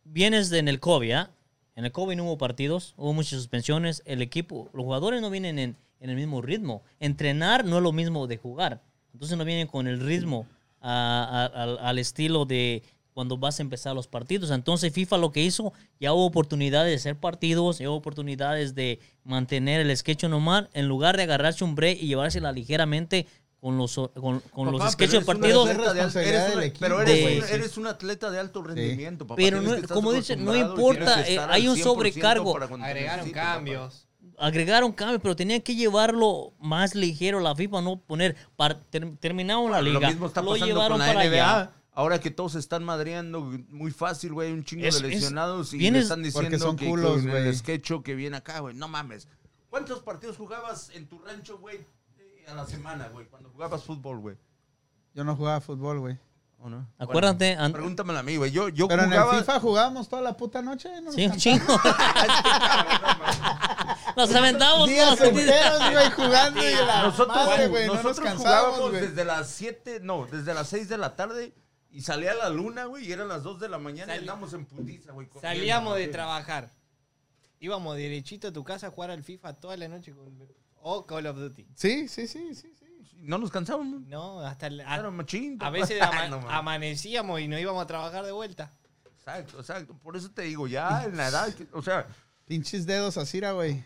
[0.03, 1.31] vienes de en el COVID, ¿ah?
[1.75, 4.01] En el COVID no hubo partidos, hubo muchas suspensiones.
[4.05, 6.81] El equipo, los jugadores no vienen en, en el mismo ritmo.
[6.99, 8.81] Entrenar no es lo mismo de jugar.
[9.13, 10.45] Entonces no vienen con el ritmo
[10.81, 14.51] a- a- al estilo de cuando vas a empezar los partidos.
[14.51, 18.99] Entonces FIFA lo que hizo, ya hubo oportunidades de hacer partidos, ya hubo oportunidades de
[19.23, 23.25] mantener el sketch normal, en lugar de agarrarse un break y llevársela ligeramente
[23.61, 27.53] con los, con, con los sketches de equipo, Pero eres, un, sí.
[27.53, 29.35] eres un atleta de alto rendimiento, papá.
[29.37, 32.53] Pero no- como dice, no importa, eh, hay un 100% sobrecargo.
[32.53, 33.41] para Agregaron papá.
[33.53, 34.05] cambios.
[34.37, 39.69] agregaron cambios, pero tenían que llevarlo más ligero la FIFA, no poner, par- ter- terminaron
[39.71, 41.59] la liga, Lo mismo está lo pasando llevaron con la para NBA.
[41.59, 41.71] allá.
[41.91, 45.73] Ahora que todos se están madreando muy fácil, güey, un chingo Es- de es- lesionados
[45.73, 47.53] y le están diciendo son que culos, el güey.
[47.53, 48.73] sketcho que viene acá, güey.
[48.75, 49.27] No mames.
[49.69, 51.79] ¿Cuántos partidos jugabas en tu rancho, güey,
[52.49, 54.37] a la semana, güey, cuando jugabas fútbol, güey?
[55.13, 56.17] Yo no jugaba fútbol, güey.
[56.61, 56.85] ¿O no?
[56.97, 58.51] Acuérdate, Bueno, pregúntamelo a mí, güey.
[58.51, 59.39] Yo, yo Pero en el jugaba...
[59.39, 60.89] FIFA jugábamos toda la puta noche.
[61.01, 61.11] ¿no?
[61.13, 61.63] Sí, un chingo.
[64.17, 65.29] Nos aventamos Días todos.
[65.31, 69.01] enteros, güey, jugando y la Nosotros, madre, güey, no nos nosotros jugábamos güey.
[69.01, 71.53] desde las 7, no, desde las 6 de la tarde
[71.89, 74.53] y salía la luna, güey, y eran las 2 de la mañana y Sali- andábamos
[74.53, 75.29] en putiza, güey.
[75.39, 76.73] Salíamos de trabajar.
[77.61, 80.37] Íbamos derechito a tu casa a jugar al FIFA toda la noche con,
[80.81, 81.67] o Call of Duty.
[81.75, 82.85] Sí, sí, sí, sí, sí.
[83.21, 84.01] No nos cansábamos.
[84.07, 88.31] No, hasta el- a, a veces ama- No, amanecíamos y nos íbamos a trabajar de
[88.31, 88.71] vuelta.
[89.17, 89.93] Exacto, exacto.
[90.01, 92.07] Por eso te digo, ya en la edad, que- o sea,
[92.45, 93.83] Pinches dedos así, güey.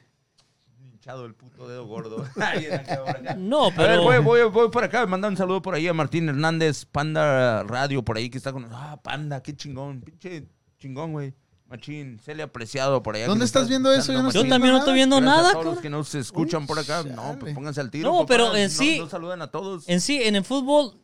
[0.79, 2.25] hinchado el puto dedo gordo.
[3.37, 4.03] No, A ver, pero.
[4.03, 5.05] voy, voy, voy por acá.
[5.05, 8.67] Manda un saludo por ahí a Martín Hernández, Panda Radio, por ahí que está con.
[8.71, 10.01] Ah, Panda, qué chingón.
[10.01, 10.47] Pinche
[10.79, 11.33] chingón, güey.
[11.67, 13.27] Machín, se le ha apreciado por allá.
[13.27, 14.13] ¿Dónde estás está viendo eso?
[14.13, 16.67] Yo no Yo también no estoy viendo Gracias nada, a todos los que nos escuchan
[16.67, 17.03] por acá.
[17.03, 18.11] No, pues pónganse al tiro.
[18.11, 18.27] No, papá.
[18.27, 19.87] pero en No- sí- No saludan a todos.
[19.89, 20.99] En sí, en el fútbol,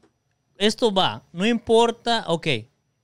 [0.58, 1.24] esto va.
[1.32, 2.48] No importa, ok,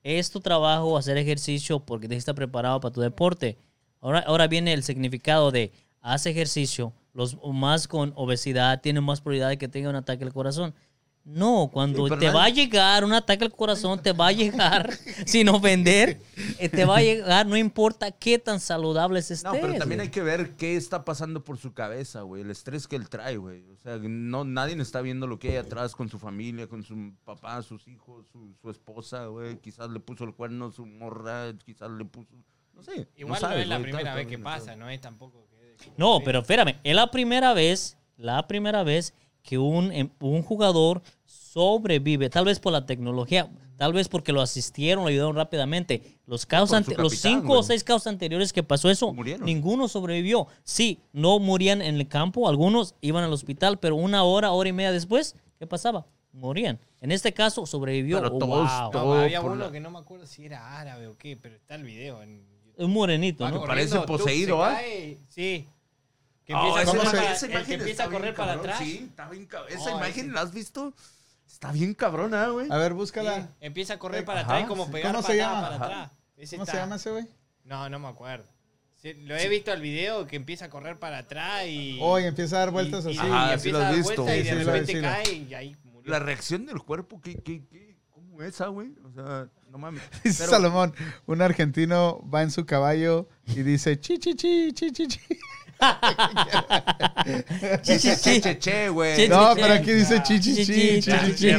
[0.04, 3.58] es tu trabajo hacer ejercicio porque que estar preparado para tu deporte.
[4.02, 6.94] Ahora, ahora viene el significado de haz ejercicio.
[7.14, 10.76] Los más con obesidad tienen más probabilidad de que tengan un ataque al corazón.
[11.26, 14.92] No, cuando Sí, te va a llegar un ataque al corazón, te va a llegar,
[15.26, 16.22] sin ofender,
[16.60, 19.44] eh, te va a llegar, no importa qué tan saludables estés.
[19.44, 20.02] No, pero también güey.
[20.02, 22.44] hay que ver qué está pasando por su cabeza, güey.
[22.44, 23.64] El estrés que él trae, güey.
[23.72, 27.14] O sea, no, nadie está viendo lo que hay atrás con su familia, con su
[27.24, 29.58] papá, sus hijos, su, su esposa, güey.
[29.58, 32.30] Quizás le puso el cuerno, su morra, quizás le puso...
[32.74, 33.08] No sé.
[33.16, 35.76] Igual no, sabes, es la güey, primera vez que pasa, no es tampoco que...
[35.98, 41.02] No, pero espérame, es la primera vez, la primera vez que un, em- un jugador
[41.60, 46.20] sobrevive, tal vez por la tecnología, tal vez porque lo asistieron, lo ayudaron rápidamente.
[46.28, 46.46] Los,
[46.98, 49.46] los cinco o seis casos anteriores que pasó eso, Murieron.
[49.46, 50.48] ninguno sobrevivió.
[50.66, 54.74] Sí, no morían en el campo, algunos iban al hospital, pero una hora, hora y
[54.74, 56.06] media después, ¿qué pasaba?
[56.34, 56.78] Morían.
[57.00, 58.18] En este caso sobrevivió.
[58.22, 58.92] Pero Oh, todos- wow.
[58.92, 61.76] No, había uno la- que no me acuerdo si era árabe o qué, pero está
[61.76, 62.44] el video en.
[62.78, 63.62] Un morenito, ¿no?
[63.62, 64.74] que parece poseído, se ¿ah?
[64.76, 65.66] cae, Sí.
[66.44, 68.10] Que Ah, empieza, a esa correr imagen- para, esa el imagen que empieza a está
[68.10, 68.88] bien correr para cabrón, atrás.
[68.88, 69.72] Sí, está bien cabrón.
[69.78, 70.94] Esa No, imagen, ese- ¿la has visto?
[71.46, 72.68] Está bien cabrona, güey.
[72.72, 73.50] A ver, Sí, búscala.
[73.62, 74.92] empieza a correr Eh, para ajá, atrás y como sí.
[74.92, 75.62] pegar ¿Cómo se llama?
[75.62, 75.86] para Ajá.
[75.86, 76.12] atrás.
[76.38, 77.28] Ese ¿Cómo está- se llama ese güey?
[77.64, 78.46] No, no me acuerdo.
[78.96, 82.00] Sí, lo he visto el video que empieza a correr para atrás y...
[82.02, 83.28] Hoy empieza a dar vueltas y- y- así.
[83.28, 84.24] y Ajá, sí empieza lo a has dar visto.
[84.24, 86.12] vueltas y Sí, de sí, lo- repente sí, lo- cae y ahí murió.
[86.12, 87.96] La reacción del cuerpo, ¿qué, qué, qué?
[88.10, 88.90] ¿Cómo es esa, güey?
[89.04, 90.02] O sea, no mames.
[90.24, 90.94] Dice Pero- Salomón,
[91.28, 95.20] un argentino va en su caballo y dice chi chi chi chi chi chi.
[97.84, 98.16] Chi, chi, chi.
[98.22, 99.28] Che, che, che, güey.
[99.28, 100.66] No, pero aquí dice chi chi
[101.02, 101.52] chi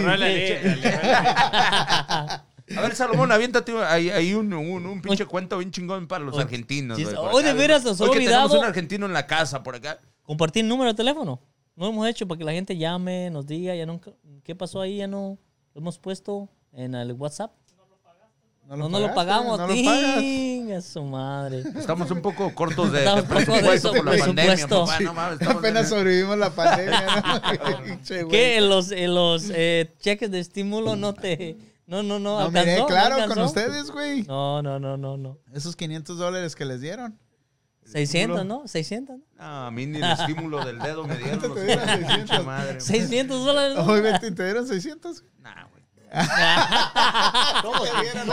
[2.74, 6.34] A ver, Salomón, aviéntate ahí, ahí un, un, un pinche cuento bien chingón para los
[6.34, 6.98] Oye, argentinos.
[6.98, 9.62] chis- güey, por hoy de veras nos Hoy que tenemos un argentino en la casa
[9.62, 10.00] por acá.
[10.24, 11.40] compartir número de teléfono.
[11.76, 14.10] No hemos hecho para que la gente llame, nos diga, ya nunca,
[14.42, 14.96] ¿qué pasó ahí?
[14.96, 15.38] Ya no
[15.74, 17.52] lo hemos puesto en el WhatsApp.
[18.68, 19.58] No, no lo pagaste, pagamos.
[19.60, 20.18] No lo pagas.
[20.18, 21.62] Tinga su madre.
[21.76, 24.66] Estamos un poco cortos de, de presupuesto por la pandemia.
[24.68, 28.28] papá, Sí, no mames, Apenas en- sobrevivimos la pandemia, ¿no?
[28.30, 28.60] ¿Qué?
[28.60, 31.56] ¿Los, eh, los eh, cheques de estímulo no te...
[31.86, 32.66] No, no, no, No, alcanzó?
[32.66, 33.44] miré, ¿No claro, con alcanzó?
[33.44, 34.22] ustedes, güey.
[34.24, 35.38] No, no, no, no, no.
[35.54, 37.16] Esos 500 dólares que les dieron.
[37.84, 38.66] 600, ¿no?
[38.66, 39.24] 600, ¿no?
[39.38, 41.38] No, a mí ni el estímulo del dedo me dieron.
[41.40, 42.16] Te los dieron hijos de 600.
[42.16, 42.80] pinche madre.
[42.80, 43.76] 600 dólares.
[43.76, 43.84] ¿no?
[43.84, 45.22] Hoy, Betty, ¿te dieron 600?
[45.38, 45.75] Nah, güey.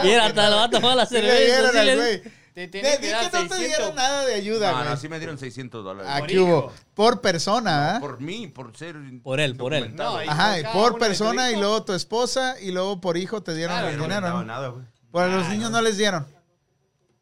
[0.04, 1.36] Y era hasta lo va a tomar la cerveza.
[1.44, 2.22] dieron sí al le- güey.
[2.54, 4.90] Te Te que dar que no te 600 dieron nada de ayuda, No, güey.
[4.92, 6.12] no, sí me dieron 600 dólares.
[6.14, 6.58] Aquí Por hubo.
[6.60, 6.74] hijo.
[6.94, 8.00] Por persona, ¿ah?
[8.00, 8.96] Por mí, por ser.
[9.24, 9.96] Por él, por él.
[9.96, 11.62] No, Ajá, y cada por uno de tu persona y hijo.
[11.62, 14.28] luego tu esposa y luego por hijo te dieron Claro, el no, dinero.
[14.30, 14.44] no, ¿no?
[14.46, 14.86] nada, güey.
[15.10, 16.28] Por los niños no les dieron.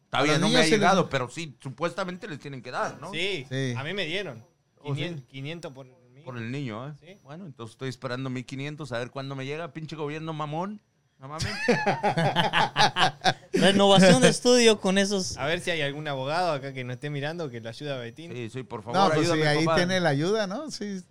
[0.03, 2.37] Está A bien, los no me niños ha sí les- llegado, pero sí, supuestamente les
[2.39, 3.11] tienen que dar, ¿no?
[3.13, 3.73] Sí, Sí.
[3.77, 4.45] a mí me dieron.
[4.81, 5.01] Oh, sí.
[5.01, 5.85] 500, 500 por
[6.23, 6.93] Por el niño, ¿eh?
[6.99, 7.17] Sí.
[7.23, 9.73] Bueno, entonces estoy esperando 1500 a ver cuándo me llega.
[9.73, 10.81] Pinche gobierno mamón.
[11.19, 11.45] No mames.
[13.53, 15.37] Renovación de estudio con esos...
[15.37, 17.97] A ver si hay algún abogado acá que nos esté mirando que lo ayude a
[17.97, 18.31] Betín.
[18.31, 19.77] Sí, sí, por favor, No, pues sí, ayúdame, ahí papá.
[19.77, 20.71] tiene la ayuda, ¿no?
[20.71, 21.01] Sí.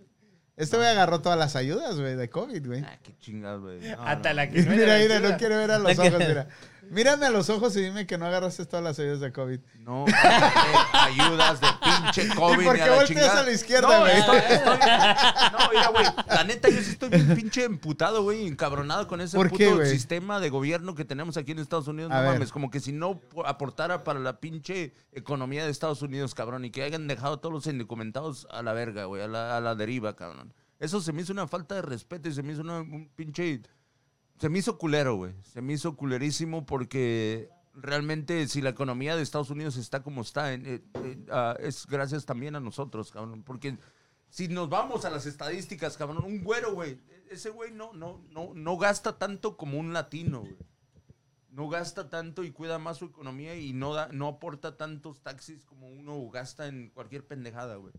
[0.57, 2.81] Este güey agarró todas las ayudas, güey, de COVID, güey.
[2.81, 3.79] Ah, qué chingados, güey.
[3.89, 4.35] No, Hasta no.
[4.35, 6.47] la que no Mira, mira, no quiere ver a los ojos, mira.
[6.91, 9.59] Mírame a los ojos y dime que no agarraste todas las ayudas de COVID.
[9.79, 10.03] No,
[10.91, 12.61] ayudas de pinche COVID.
[12.61, 14.17] ¿Y por qué volteas a la izquierda, no, güey?
[14.17, 14.79] Estoy, estoy-
[15.51, 16.05] no, mira, güey.
[16.27, 19.85] La neta, yo sí estoy bien pinche emputado, güey, encabronado con ese ¿Por puto qué,
[19.85, 22.11] sistema de gobierno que tenemos aquí en Estados Unidos.
[22.11, 22.33] A no ver.
[22.33, 26.65] mames, como que si no po- aportara para la pinche economía de Estados Unidos, cabrón,
[26.65, 29.61] y que hayan dejado a todos los indocumentados a la verga, güey, a la, a
[29.61, 30.53] la deriva, cabrón.
[30.79, 33.61] Eso se me hizo una falta de respeto y se me hizo una, un pinche
[34.41, 35.33] se me hizo culero, güey.
[35.43, 40.53] Se me hizo culerísimo porque realmente si la economía de Estados Unidos está como está,
[40.53, 43.43] en- eh, eh, ah, es gracias también a nosotros, cabrón.
[43.43, 43.77] Porque
[44.29, 46.99] si nos vamos a las estadísticas, cabrón, un güero, güey,
[47.29, 50.57] ese güey no, no, no, no gasta tanto como un latino, güey.
[51.51, 55.65] No gasta tanto y cuida más su economía y no, da, no aporta tantos taxis
[55.65, 57.93] como uno gasta en cualquier pendejada, güey.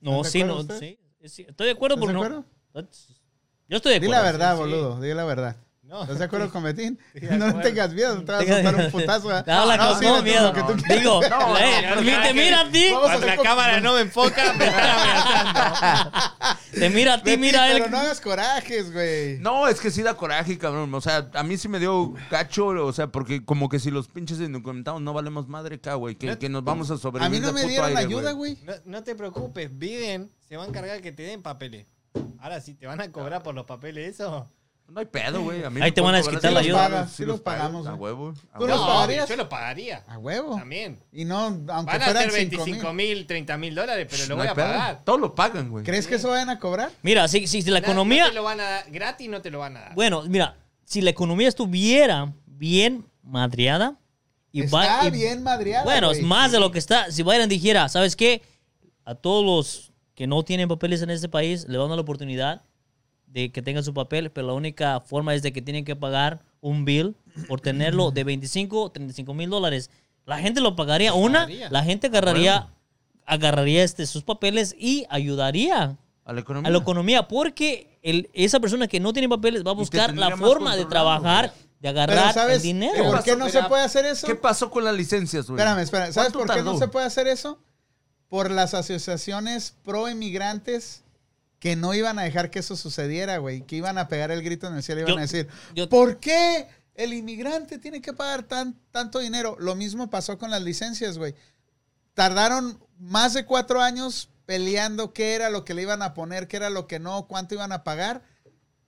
[0.00, 0.78] No, ¿Estás de sí, no, usted?
[1.24, 2.44] sí, Estoy de acuerdo ¿Estás porque no...
[3.68, 4.22] Yo estoy de Di acuerdo.
[4.24, 4.60] la verdad, sí, sí.
[4.70, 5.56] boludo, di la verdad.
[5.82, 6.02] No.
[6.02, 6.98] ¿Estás de acuerdo con Betín?
[7.30, 9.30] No tengas miedo, no te vas a soltar un putazo.
[9.38, 9.42] ¿eh?
[9.46, 10.46] Habla No, sí, todo Betín, miedo.
[10.48, 10.98] lo que tú No, quieras.
[11.00, 12.86] Digo, No, eh, no, no, te no, mira a ti.
[12.88, 16.10] A la cámara no me enfoca, me están amenazando.
[16.72, 17.78] Te mira a ti, mira a él.
[17.78, 19.38] pero no hagas corajes, güey.
[19.38, 20.92] No, es que sí da coraje, cabrón.
[20.94, 24.08] O sea, a mí sí me dio gacho, o sea, porque como que si los
[24.08, 27.40] pinches indocumentados no valemos madre acá, güey, que, No- que nos vamos a A sobrevivir
[27.40, 28.58] mí no me dieron aire, ayuda, güey.
[28.64, 31.86] No, no te preocupes, viven, se van a encargar que te den papeles.
[32.40, 34.48] Ahora sí, ¿te van a cobrar por los papeles eso?
[34.90, 35.62] No hay pedo, güey.
[35.64, 36.88] A mí Ahí te van a desquitar la ayuda.
[36.88, 38.32] pago, Sí si los pagamos, A huevo.
[38.58, 39.28] ¿Tú los pagarías?
[39.28, 40.02] yo lo pagaría.
[40.08, 40.56] A huevo.
[40.56, 40.98] También.
[41.12, 44.28] Y no, aunque Van a fueran ser 5 25 mil, 30 mil dólares, pero lo
[44.30, 45.02] No voy a pagar.
[45.04, 45.84] Todos lo pagan, güey.
[45.84, 46.90] ¿Crees que eso vayan a cobrar?
[47.02, 48.24] Mira, si, si, si la economía.
[48.24, 49.94] No te lo van a dar gratis, no te lo van a dar.
[49.94, 53.98] Bueno, mira, si la economía estuviera bien madreada
[54.52, 57.12] y Está va- y- bien madreada, Bueno, es más de lo que está.
[57.12, 58.40] Si Biden dijera, ¿sabes qué?
[59.04, 59.87] A todos los
[60.18, 62.62] que no tienen papeles en este país le van a la oportunidad
[63.28, 66.40] de que tengan su papel, pero la única forma es de que tienen que pagar
[66.60, 67.14] un bill
[67.46, 69.92] por tenerlo de 25 o 35 mil dólares.
[70.26, 71.14] La gente lo pagaría.
[71.14, 72.66] Una, la gente agarraría,
[73.26, 76.68] agarraría este, sus papeles y ayudaría A la economía.
[76.68, 80.36] a la economía porque el, esa persona que no tiene papeles va a buscar la
[80.36, 83.04] forma de trabajar, de Pero agarrar ¿sabes el dinero.
[83.04, 83.38] por qué pasó?
[83.38, 84.26] no se puede hacer eso?
[84.26, 85.60] ¿Qué pasó con las licencias, güey?
[85.60, 86.12] Espérame, espérame.
[86.12, 87.60] ¿Sabes ¿Cuánto por qué no se puede hacer eso?
[88.28, 91.02] Por las asociaciones pro inmigrantes
[91.60, 93.62] que no iban a dejar que eso sucediera, güey.
[93.62, 95.88] Que iban a pegar el grito en el cielo y iban Yo- a decir, yo-
[95.88, 99.56] ¿por qué el inmigrante tiene que pagar tan, tanto dinero?
[99.58, 101.34] Lo mismo pasó con las licencias, güey.
[102.14, 106.56] Tardaron más de cuatro años peleando qué era lo que le iban a poner, qué
[106.56, 108.22] era lo que no, cuánto iban a pagar.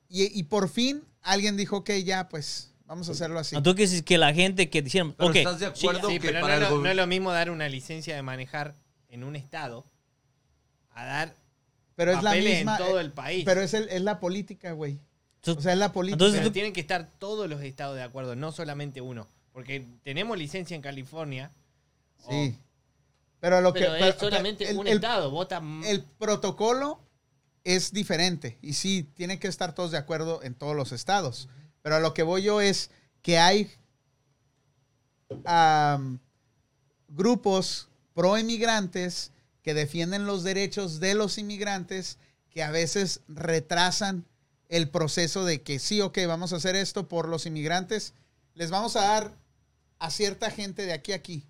[0.09, 3.57] Y, y por fin alguien dijo, ok, ya, pues vamos a hacerlo así.
[3.57, 6.09] Entonces, que la gente que dijeron, ok, ¿estás de sí, acuerdo?
[6.09, 8.75] Sí, que pero para el no es lo mismo dar una licencia de manejar
[9.11, 9.85] en un estado
[10.91, 11.37] a dar
[11.97, 12.77] Pero es la misma.
[12.77, 13.45] en todo eh, el país.
[13.45, 14.99] Pero es, el- es la política, güey.
[15.47, 16.15] O sea, es la política.
[16.15, 19.29] Entonces, Pero tienen que estar todos los estados de acuerdo, no solamente uno.
[19.53, 21.51] Porque tenemos licencia en California.
[22.29, 22.57] sí.
[23.41, 23.81] Pero lo que.
[23.81, 25.31] Pero es pero- solamente el- un el- estado.
[25.31, 27.01] Vota el protocolo
[27.65, 31.49] es diferente y sí, tienen que estar todos de acuerdo en todos los estados.
[31.81, 32.91] Pero a lo que voy yo es
[33.23, 33.71] que hay
[37.09, 42.19] grupos pro inmigrantes que defienden los derechos de los inmigrantes
[42.51, 44.25] que a veces retrasan
[44.69, 48.15] el proceso de que sí, ok, vamos a hacer esto por los inmigrantes,
[48.55, 49.37] les vamos a dar
[49.99, 51.45] a cierta gente de aquí a aquí.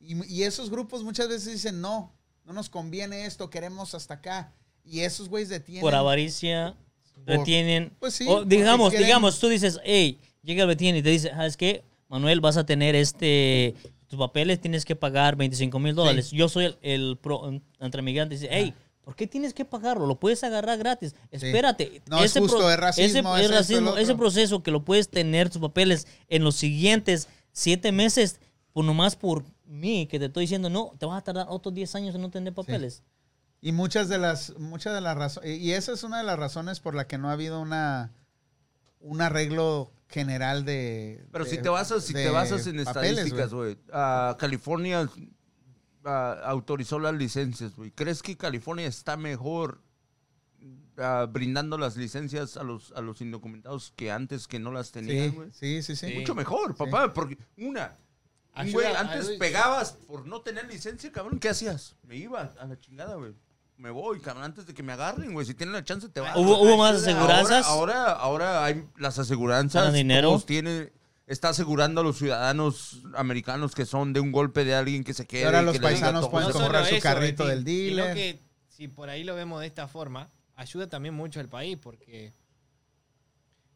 [0.00, 2.12] Y, y esos grupos muchas veces dicen, no,
[2.44, 4.52] no nos conviene esto, queremos hasta acá.
[4.84, 5.80] Y esos güeyes detienen.
[5.82, 6.76] por avaricia,
[7.14, 7.92] Por- retienen.
[7.98, 11.56] Pues sí, O digamos, digamos, tú dices, hey, llega el Betín y te dice, ¿sabes
[11.56, 11.84] qué?
[12.08, 13.74] Manuel, vas a tener este,
[14.08, 16.30] tus papeles, tienes que pagar 25 mil dólares.
[16.30, 18.40] Yo soy el, el pro, entre migrantes.
[18.40, 20.06] Dice, hey, ¿por qué tienes que pagarlo?
[20.06, 21.14] Lo puedes agarrar gratis.
[21.30, 22.02] Espérate.
[22.06, 25.60] No es justo, es racismo, ese, es esto, ese proceso que lo puedes tener tus
[25.60, 28.40] papeles en los siguientes siete meses,
[28.72, 31.94] por nomás por mí, que te estoy diciendo, no, te vas a tardar otros 10
[31.94, 33.02] años en no tener papeles.
[33.60, 36.80] Y muchas de las, muchas de las razones, y esa es una de las razones
[36.80, 38.12] por la que no ha habido una,
[39.00, 41.26] un arreglo general de.
[41.32, 43.76] Pero de- si te basas, si te basas en papeles, estadísticas, güey.
[43.92, 45.06] ah, California
[46.44, 47.90] autorizó las licencias, güey.
[47.90, 49.80] ¿Crees que California está mejor
[50.98, 55.30] ah, brindando las licencias a los, a los indocumentados que antes que no las tenían,
[55.30, 55.50] Sí, güey?
[55.52, 56.08] sí, sí, sí.
[56.08, 56.14] Sí.
[56.18, 57.96] Mucho mejor, papá, porque una,
[58.72, 61.96] güey, antes pegabas por no tener licencia, cabrón, ¿qué hacías?
[62.02, 63.32] Me iba a la chingada, güey.
[63.76, 65.44] Me voy, cabrón, antes de que me agarren, güey.
[65.46, 66.36] Si tienen la chance, te vas.
[66.36, 67.66] ¿Hubo, hubo más aseguranzas?
[67.66, 69.82] Ahora, ahora, ahora hay las aseguranzas.
[69.82, 70.28] ¿Ganan dinero?
[70.28, 70.92] todos tienen,
[71.26, 75.26] está asegurando a los ciudadanos americanos que son de un golpe de alguien que se
[75.26, 75.46] quede.
[75.46, 78.14] ahora los que paisanos pueden comprar su eso, carrito del dealer.
[78.14, 82.32] que si por ahí lo vemos de esta forma, ayuda también mucho al país porque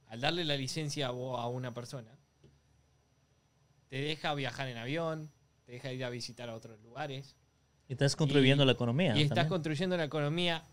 [0.07, 2.11] al darle la licencia a, vos a una persona,
[3.89, 5.31] te deja viajar en avión,
[5.65, 7.37] te deja ir a visitar a otros lugares
[7.89, 9.17] Y estás contribuyendo Y- a la economía.
[9.17, 9.49] y estás también.
[9.49, 10.65] construyendo la economía.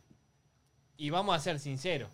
[0.97, 2.09] Y vamos a ser sinceros,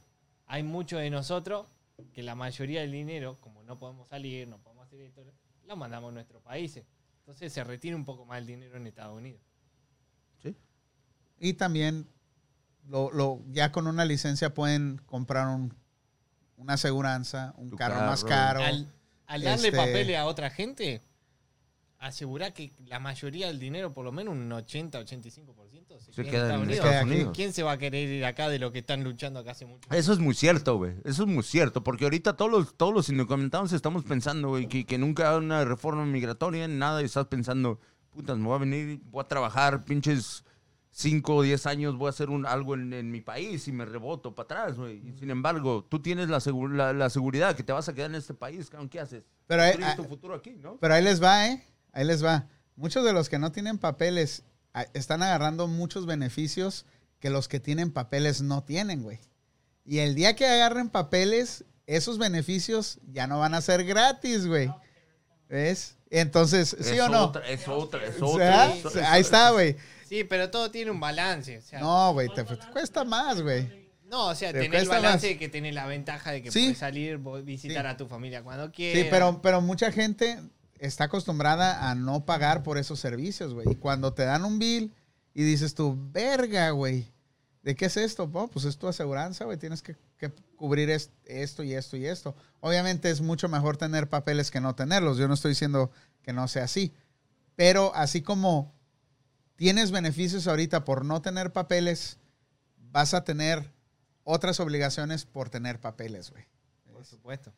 [0.47, 1.67] hay muchos de nosotros
[2.13, 5.23] que la mayoría del dinero, como no podemos salir, no podemos hacer esto,
[5.67, 6.85] lo mandamos a nuestros países.
[7.19, 9.41] Entonces se retira un poco más el dinero en Estados Unidos.
[11.43, 12.07] Y también,
[12.87, 15.73] lo, lo- ya con una licencia pueden comprar un,
[16.57, 18.61] una aseguranza, un carro, más caro.
[18.63, 18.93] al,
[19.25, 21.01] al darle este- papeles a otra gente,
[22.01, 26.55] asegurar que la mayoría del dinero, por lo menos un 80-85%, se, Se queda queda
[26.55, 27.33] en en Estados Estados Unidos.
[27.35, 29.87] ¿Quién se va a querer ir acá de lo que están luchando acá hace mucho?
[29.91, 30.93] Eso es muy cierto, güey.
[31.05, 31.83] Eso es muy cierto.
[31.83, 35.63] Porque ahorita todos los, todos los indocumentados estamos pensando, güey, que, que nunca hay una
[35.65, 37.01] reforma migratoria, nada.
[37.01, 37.79] Y estás pensando,
[38.11, 40.43] putas, me voy a venir, voy a trabajar, pinches
[40.93, 43.85] 5 o 10 años voy a hacer un, algo en, en mi país y me
[43.85, 44.97] reboto para atrás, güey.
[45.07, 48.09] Y Sin embargo, tú tienes la, segu- la, la seguridad que te vas a quedar
[48.09, 48.89] en este país, cabrón.
[48.89, 49.23] ¿Qué haces?
[49.47, 50.77] Pero hay- tu futuro aquí, ¿no?
[50.81, 51.63] Pero ahí les va, ¿eh?
[51.91, 52.47] Ahí les va.
[52.75, 54.43] Muchos de los que no tienen papeles
[54.93, 56.85] están agarrando muchos beneficios
[57.19, 59.19] que los que tienen papeles no tienen, güey.
[59.85, 64.71] Y el día que agarren papeles, esos beneficios ya no van a ser gratis, güey.
[65.49, 65.97] ¿Ves?
[66.09, 67.25] Entonces, ¿sí Es o no?
[67.25, 68.67] otra, es otra, es otra.
[68.73, 69.11] es otra.
[69.11, 69.75] ahí está, güey.
[70.07, 71.57] Sí, pero todo tiene un balance.
[71.57, 73.89] O sea, No, güey, te, te cuesta más, güey.
[74.05, 75.21] No, o sea, Te tenés el balance más.
[75.21, 76.59] de que tenés la ventaja de que Sí.
[76.63, 77.91] puedes salir, visitar Sí.
[77.91, 79.03] a tu familia cuando quieras.
[79.03, 80.37] Sí, pero, pero mucha gente
[80.81, 83.69] está acostumbrada a no pagar por esos servicios, güey.
[83.71, 84.93] Y cuando te dan un bill
[85.33, 87.07] y dices tú, verga, güey,
[87.61, 88.29] ¿de qué es esto?
[88.33, 89.57] Oh, pues es tu aseguranza, güey.
[89.57, 89.95] Tienes que,
[90.55, 92.35] cubrir es- esto y esto y esto.
[92.59, 95.17] Obviamente es mucho mejor tener papeles que no tenerlos.
[95.17, 95.91] Yo no estoy diciendo
[96.23, 96.93] que no sea así.
[97.55, 98.73] Pero así como
[99.55, 102.17] tienes beneficios ahorita por no tener papeles,
[102.91, 103.71] vas a tener
[104.23, 106.45] otras obligaciones por tener papeles, güey.
[106.91, 107.53] Por supuesto.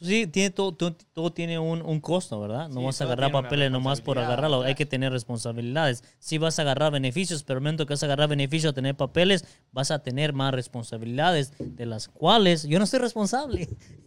[0.00, 2.68] Sí, tiene todo, todo, todo tiene un, un costo, ¿verdad?
[2.68, 4.62] No Sí, vas a agarrar papeles nomás por agarrarlo.
[4.62, 6.04] Hay que tener responsabilidades.
[6.20, 8.94] Si vas a agarrar beneficios, pero el momento que vas a agarrar beneficios a tener
[8.94, 13.68] papeles, vas a tener más responsabilidades, de las cuales yo no soy responsable.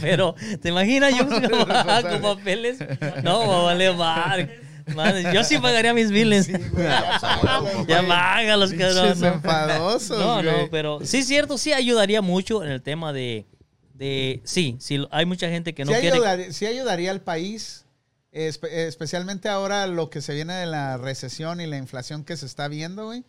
[0.00, 1.26] pero, ¿te imaginas yo
[2.10, 2.78] con papeles?
[3.22, 4.60] No, va a valer madre.
[4.94, 6.46] Madre, Yo sí pagaría mis biles.
[6.46, 9.02] ya págalos, cabrón.
[9.04, 9.26] Pinches No.
[9.28, 10.68] enfadosos, No, no, güey.
[10.70, 13.46] pero sí es cierto, sí ayudaría mucho en el tema de,
[13.94, 16.16] de sí, sí, hay mucha gente que no sí, quiere.
[16.16, 17.86] ayudaría, sí ayudaría al país,
[18.32, 22.44] espe- especialmente ahora lo que se viene de la recesión y la inflación que se
[22.46, 23.24] está viendo, güey.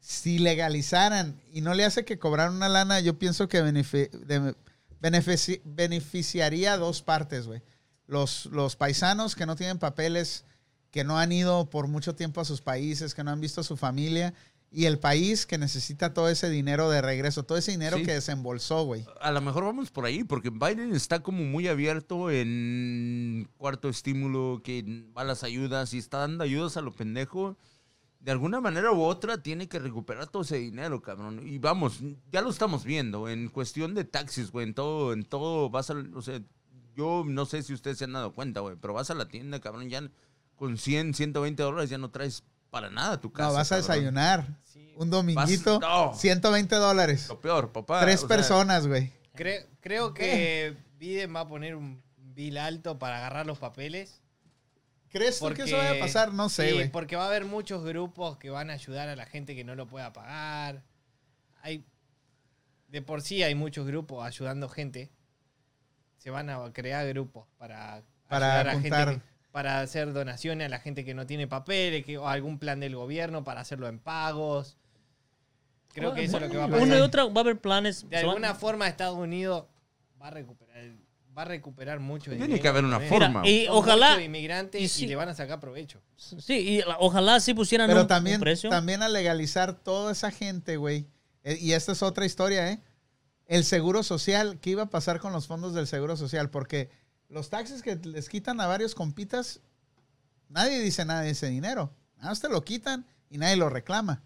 [0.00, 4.54] Si legalizaran y no le hace que cobrar una lana, yo pienso que benefi- de-
[5.00, 7.62] benefici- beneficiaría a dos partes, güey.
[8.06, 10.44] Los, los paisanos que no tienen papeles,
[10.92, 13.64] que no han ido por mucho tiempo a sus países, que no han visto a
[13.64, 14.32] su familia,
[14.78, 18.02] y el país que necesita todo ese dinero de regreso, todo ese dinero Sí.
[18.04, 19.06] que desembolsó, güey.
[19.22, 24.60] A lo mejor vamos por ahí, porque Biden está como muy abierto en cuarto estímulo,
[24.62, 24.84] que
[25.16, 27.56] va a las ayudas y está dando ayudas a lo pendejo.
[28.20, 31.40] De alguna manera u otra tiene que recuperar todo ese dinero, cabrón.
[31.46, 32.00] Y vamos,
[32.30, 34.66] ya lo estamos viendo en cuestión de taxis, güey.
[34.66, 36.38] En todo, en todo vas a, o sea,
[36.94, 39.58] yo no sé si ustedes se han dado cuenta, güey, pero vas a la tienda,
[39.60, 40.02] cabrón, ya
[40.54, 43.48] con 100, 120 dólares ya no traes para nada tu casa.
[43.48, 43.94] No, vas a cabrón.
[43.96, 44.58] desayunar.
[44.96, 46.14] Un dominguito, Vas- no.
[46.14, 47.28] 120 dólares.
[47.28, 48.00] Lo peor, papá.
[48.00, 49.12] Tres o personas, güey.
[49.34, 54.22] Cre- creo que Biden va a poner un bill alto para agarrar los papeles.
[55.10, 56.32] ¿Crees tú que Porque, eso vaya a pasar?
[56.32, 59.24] No sé, sí, porque va a haber muchos grupos que van a ayudar a la
[59.26, 60.82] gente que no lo pueda pagar.
[61.62, 61.84] Hay,
[62.88, 65.10] de por sí hay muchos grupos ayudando gente.
[66.18, 70.68] Se van a crear grupos para, Para ayudar a gente que- para hacer donaciones a
[70.68, 73.98] la gente que no tiene papeles, que, o algún plan del gobierno para hacerlo en
[73.98, 74.76] pagos.
[76.00, 76.82] Creo que eso es lo que va a pasar.
[76.82, 78.08] Uno y otra va a haber planes.
[78.08, 79.64] De alguna forma Estados Unidos
[80.20, 80.92] va a recuperar
[81.36, 83.46] va a recuperar mucho Tiene dinero que haber una forma.
[83.46, 84.22] y Son ojalá.
[84.22, 85.06] inmigrantes y y, sí.
[85.06, 86.00] le van a sacar provecho.
[86.16, 88.70] Sí, y la- ojalá sí pusieran Pero un, también, un precio.
[88.70, 91.06] también al legalizar toda esa gente, güey.
[91.44, 92.80] eh, Y esta es otra historia, ¿eh?
[93.44, 96.48] El seguro social, ¿qué iba a pasar con los fondos del seguro social?
[96.48, 96.88] Porque
[97.28, 99.60] los taxes que les quitan a varios compitas,
[100.48, 101.92] nadie dice nada de ese dinero.
[102.16, 104.22] Nada más te lo quitan y nadie lo reclama.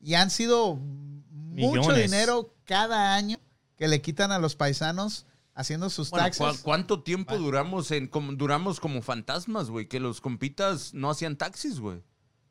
[0.00, 2.10] Y han sido mucho Millones.
[2.10, 3.38] dinero cada año
[3.76, 6.58] que le quitan a los paisanos haciendo sus Bueno, taxes.
[6.58, 9.86] ¿cu- ¿Cuánto tiempo duramos en como, duramos como fantasmas, güey?
[9.88, 12.02] Que los compitas no hacían taxis, güey.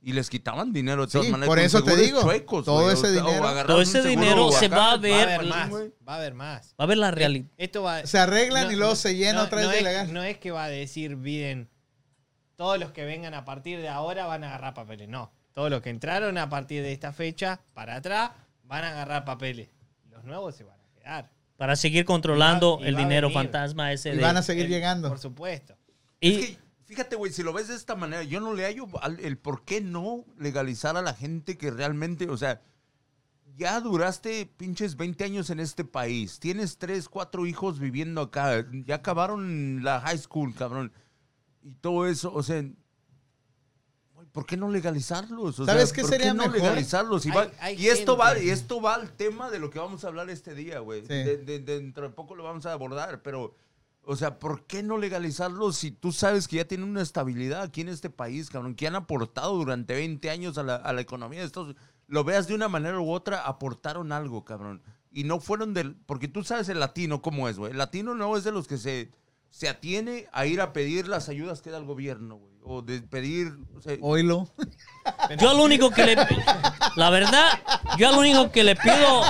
[0.02, 1.50] Y les quitaban dinero de todas Sí, maneras.
[1.50, 5.12] por eso te digo, chuecos, todo ese dinero- Todo ese dinero se va a ver,
[5.12, 5.72] Va a para haber mí, más,
[6.08, 6.68] va a haber más.
[6.72, 7.50] Va a haber la realidad.
[7.58, 10.14] Esto va Se arreglan y luego se llena no- otra vez no de es- ilegal.
[10.14, 11.70] No es que va a decir Biden,
[12.56, 15.10] todos los que vengan a partir de ahora van a agarrar papeles.
[15.10, 18.32] No, todos los que entraron a partir de esta fecha para atrás
[18.64, 19.68] van a agarrar papeles.
[20.10, 21.32] Los nuevos se van a quedar.
[21.58, 23.44] Para seguir controlando Y va- y el dinero venir.
[23.44, 25.10] fantasma ese Y de- van a seguir El- llegando.
[25.10, 25.76] Por supuesto.
[26.22, 28.86] y- Es que, fíjate, güey, si lo ves de esta manera, yo no le hallo
[29.02, 32.62] al- el por qué no legalizar a la gente que realmente, o sea,
[33.58, 38.96] ya duraste pinches 20 años en este país, tienes 3, 4 hijos viviendo acá, ya
[38.96, 40.94] acabaron la high school, cabrón,
[41.64, 42.64] y todo eso, o sea...
[44.32, 45.60] ¿Por qué no legalizarlos?
[45.60, 46.58] O ¿Sabes sea, qué ¿por sería no mejor?
[46.60, 47.26] legalizarlos?
[47.26, 49.80] Y, Hay- va- hay y esto va, y esto va al tema de lo que
[49.80, 51.02] vamos a hablar este día, güey.
[51.02, 51.08] Sí.
[51.08, 53.56] De- de- dentro de poco lo vamos a abordar, pero
[54.04, 57.82] o sea, ¿por qué no legalizarlo si tú sabes que ya tienen una estabilidad aquí
[57.82, 58.76] en este país, cabrón?
[58.76, 61.84] Que han aportado durante 20 años a la, a la economía de Estados Unidos.
[62.08, 64.82] Lo veas de una manera u otra, aportaron algo, cabrón.
[65.12, 65.96] Y no fueron del...
[65.96, 67.72] Porque tú sabes el latino cómo es, güey.
[67.72, 69.12] El latino no es de los que se,
[69.52, 72.49] se atiene a ir a pedir las ayudas que da el gobierno, güey.
[72.62, 73.54] O de pedir...
[73.76, 74.48] o sea, Oilo.
[75.38, 76.16] Yo lo único que le
[76.96, 77.50] la verdad,
[77.98, 79.24] yo lo único que le pido,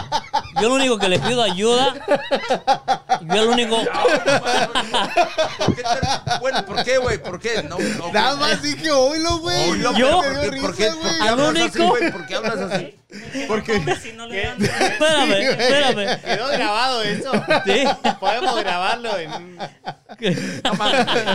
[0.62, 1.94] yo lo único que le pido ayuda,
[3.22, 3.78] yo lo único
[5.58, 7.18] ¿Por qué te- Bueno, ¿por qué, güey?
[7.18, 7.64] ¿Por qué?
[7.64, 9.70] No, no, Nada más dije, oílo, güey.
[9.72, 12.12] Oílo, Yo- pero ¿por qué, por qué, por qué Al hablas así, único- güey?
[12.12, 12.96] ¿Por qué hablas así?
[13.48, 13.76] Porque
[14.60, 16.22] Espérame, espérame.
[16.22, 17.32] ¿Quedó grabado eso?
[17.66, 17.84] Sí.
[18.20, 19.58] Podemos grabarlo en.
[20.64, 20.74] No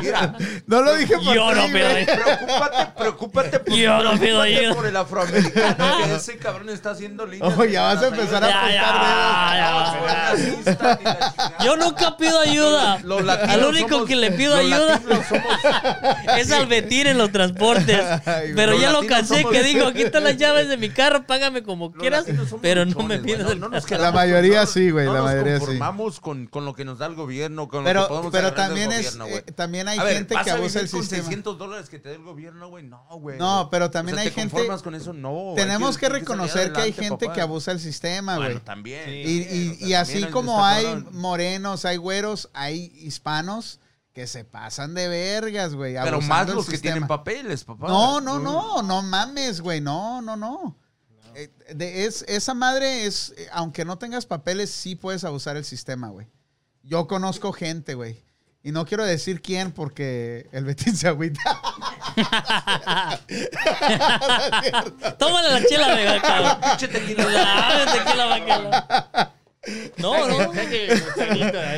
[0.00, 0.34] mira.
[0.66, 2.04] no lo dije por Yo no ayuda.
[2.04, 4.74] Preocúpate, preocúpate por, Yo no pido preocúpate ayuda.
[4.74, 7.52] por el afroamericano que ese cabrón está haciendo líneas.
[7.52, 10.64] Ojo, ya vas a empezar a apuntar dedos.
[10.64, 11.64] ya.
[11.64, 12.98] Yo nunca pido ayuda.
[13.02, 15.44] Los Al único somos- que le pido ayuda somos-
[16.38, 18.00] es al Betir en los transportes.
[18.26, 21.26] Ay, Pero los ya lo cansé somos- que digo, están las llaves de mi carro,
[21.26, 22.24] págame como los quieras,
[22.60, 25.54] pero no me pidas el no nos La mayoría sí, güey, no la nos mayoría
[25.54, 25.60] sí.
[25.60, 28.46] conformamos con, con lo que nos da el gobierno, con lo que Pero, podemos pero
[28.46, 29.38] del también es, gobierno, güey.
[29.38, 31.22] eh, también hay A gente ¿vas que abusa el con sistema.
[31.22, 32.84] 600 dólares que te dé el gobierno, güey?
[32.84, 33.38] No, güey.
[33.38, 35.12] No, pero también O sea, hay ¿te gente- con eso?
[35.12, 35.52] No.
[35.56, 37.32] Tenemos que reconocer que hay gente papá.
[37.34, 38.48] que abusa el sistema, güey.
[38.48, 39.04] Bueno, también.
[39.04, 39.10] Sí.
[39.12, 41.08] Y, también, y- o sea, y también así como hay cabrón.
[41.12, 43.80] morenos, hay güeros, hay hispanos
[44.12, 45.94] que se pasan de vergas, güey.
[45.94, 46.94] Pero abusando más del los que sistema.
[46.94, 47.88] tienen papeles, papá.
[47.88, 49.80] No, no, no, no mames, güey.
[49.80, 50.76] No, no, no.
[51.36, 55.64] Eh, de- es, esa madre es, eh, aunque no tengas papeles, sí puedes abusar el
[55.64, 56.28] sistema, güey.
[56.84, 58.22] Yo conozco gente, güey.
[58.66, 61.38] Y no quiero decir quién porque el Betín se agüita.
[65.18, 66.58] Tómale la chela de cabrón.
[66.62, 67.24] Pinche tequila.
[67.24, 69.32] Dame tequila, bacala.
[69.98, 70.52] No, no.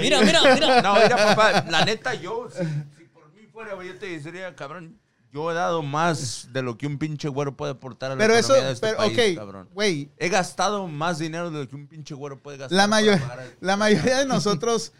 [0.00, 0.82] Mira, mira, mira.
[0.82, 2.64] No, mira, papá, la neta, yo, si,
[2.98, 4.98] si por mí fuera, güey, yo te diría, cabrón,
[5.32, 8.34] yo he dado más de lo que un pinche güero puede aportar a la Pero
[8.34, 9.68] eso, de este pero, país, ok, cabrón.
[9.72, 10.10] güey.
[10.18, 12.76] He gastado más dinero de lo que un pinche güero puede gastar.
[12.76, 13.20] La, mayor,
[13.60, 14.92] la mayoría de nosotros,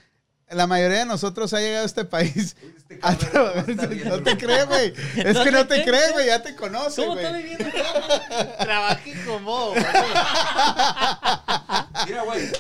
[0.51, 2.57] la mayoría de nosotros ha llegado a este país.
[2.79, 3.65] Este a cabrón, trabajar.
[3.65, 4.17] ¿cómo está viendo?
[4.19, 4.93] no te cree, güey.
[5.17, 6.27] Es que no te te cree, cree, güey.
[6.27, 7.43] Ya te conoce, ¿Cómo está güey.
[7.43, 7.67] viviendo?
[8.61, 9.75] Trabajé vos, boludo.
[12.07, 12.51] Mira, güey.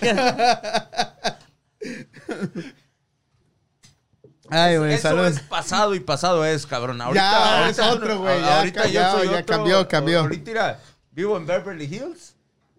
[4.48, 5.24] Ay, güey, Eso salud.
[5.26, 7.00] es pasado y pasado es, cabrón.
[7.00, 9.46] Ahorita, Ya, ahorita es otro, güey, ya Ahorita cambió, yo soy ya otro.
[9.56, 10.20] cambió, cambió.
[10.20, 10.80] Ahorita, mira,
[11.10, 12.34] vivo en Beverly Hills.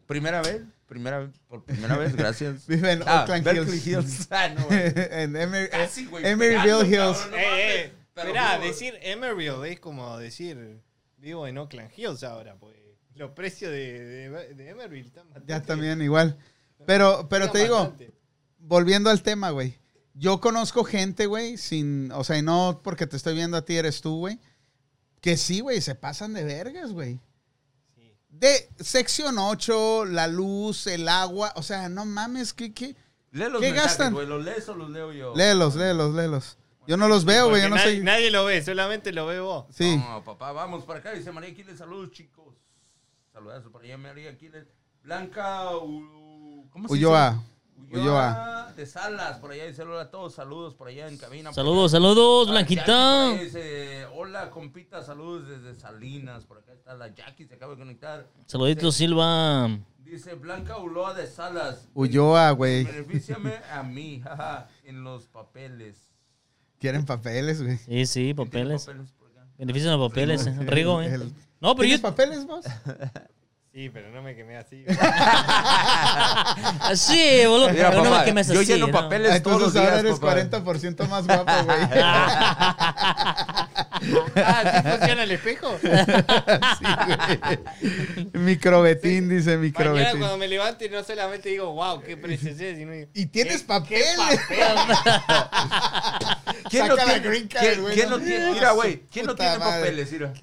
[0.06, 0.62] Primera vez.
[0.88, 1.30] Primera vez.
[1.48, 2.66] Por primera vez, gracias.
[2.68, 3.88] Vive en Ah, Oakland Berkeley Hills.
[3.88, 4.28] Hills.
[4.32, 4.80] Ah, no, güey.
[4.86, 7.18] en Emer- Casi, güey, Emeryville pegando, Hills.
[7.18, 7.42] cabrón, no Eh,
[7.82, 7.88] eh.
[7.92, 8.08] mames.
[8.14, 10.82] Pero Mirá, vivo- decir Emeryville es como decir
[11.18, 12.76] vivo en Oakland Hills ahora, pues.
[13.16, 15.52] Los precios de, de, de Emeryville están bastante.
[15.52, 16.38] Ya también igual.
[16.86, 18.12] Pero, pero te digo, bastante.
[18.60, 19.78] volviendo al tema, güey.
[20.14, 23.76] Yo conozco gente, güey, sin, o sea, y no porque te estoy viendo a ti,
[23.78, 24.40] eres tú, güey,
[25.22, 27.20] que sí, güey, se pasan de vergas, güey.
[28.40, 32.96] De sección 8, la luz, el agua, o sea, no mames, ¿qué, qué?
[33.32, 34.14] Lee los ¿Qué gastan?
[34.14, 34.28] güey.
[34.28, 35.34] ¿Los lees o los leo yo?
[35.36, 36.58] Léelos, léelos, léelos.
[36.86, 38.04] Yo no los veo, güey, yo Porque no nadie, sé.
[38.04, 39.66] nadie lo ve, solamente lo ve vos.
[39.76, 39.98] Sí.
[39.98, 41.12] No, papá, vamos para acá.
[41.14, 42.56] Dice María Aquiles, saludos, chicos.
[43.34, 44.66] Saludazo para allá, María Aquiles.
[45.04, 46.68] Blanca U...
[46.72, 47.32] ¿Cómo se Ulloa.
[47.32, 47.57] dice?
[47.92, 51.52] Ulloa de Salas, por allá dice hola a todos, saludos por allá en cabina.
[51.54, 53.30] Saludos, saludos, Ah, Blanquita.
[53.34, 56.46] Dice, hola, compita, saludos desde Salinas.
[56.46, 58.28] Por acá está la Jackie, se acaba de conectar.
[58.46, 59.70] Saluditos, Silva.
[60.00, 61.88] Dice Blanca Ulloa de Salas.
[61.94, 62.84] Ulloa, güey.
[62.84, 65.98] Benefíciame a mí, jaja, en los papeles.
[66.80, 67.78] Quieren papeles, güey.
[67.78, 68.86] Sí, sí, ¿Quién tiene papeles.
[68.86, 69.48] papeles por acá?
[69.58, 70.58] Benefician los papeles.
[70.68, 71.14] Rigo, eh.
[71.16, 72.10] El- No, pero ¿Tienes yo.
[72.10, 72.66] papeles vos?
[73.78, 74.84] Sí, pero no me quemé así.
[76.96, 77.70] Sí, boludo.
[77.70, 78.94] Mira, pero no papá, me quemes yo así, lleno ¿no?
[78.94, 80.36] papeles Ah, todos los Entonces ahora días, eres papá.
[81.04, 81.78] 40% más guapo, güey.
[84.44, 85.78] ah, ¿sí funciona el espejo?
[88.34, 90.20] Microbetín, dice Mañana microbetín.
[90.22, 94.18] cuando me levante no solamente digo, wow, qué preciosidad, sino digo, Y tienes ¿qué- papeles.
[94.48, 94.96] qué papel?
[96.72, 98.52] ¿Quién no tiene, green card, ¿quién, güey, quién no tiene?
[98.54, 99.82] Mira, güey, ¿quién no tiene madre.
[99.82, 100.12] papeles?
[100.12, 100.34] Mira.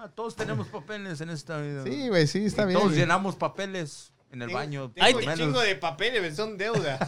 [0.00, 1.84] Mamá, todos tenemos papeles en esta vida.
[1.84, 2.80] Sí, güey, sí, está Y bien.
[2.80, 4.90] Todos llenamos papeles en el Tengo- baño.
[4.94, 6.98] Tengo un chingo de papeles, son deuda.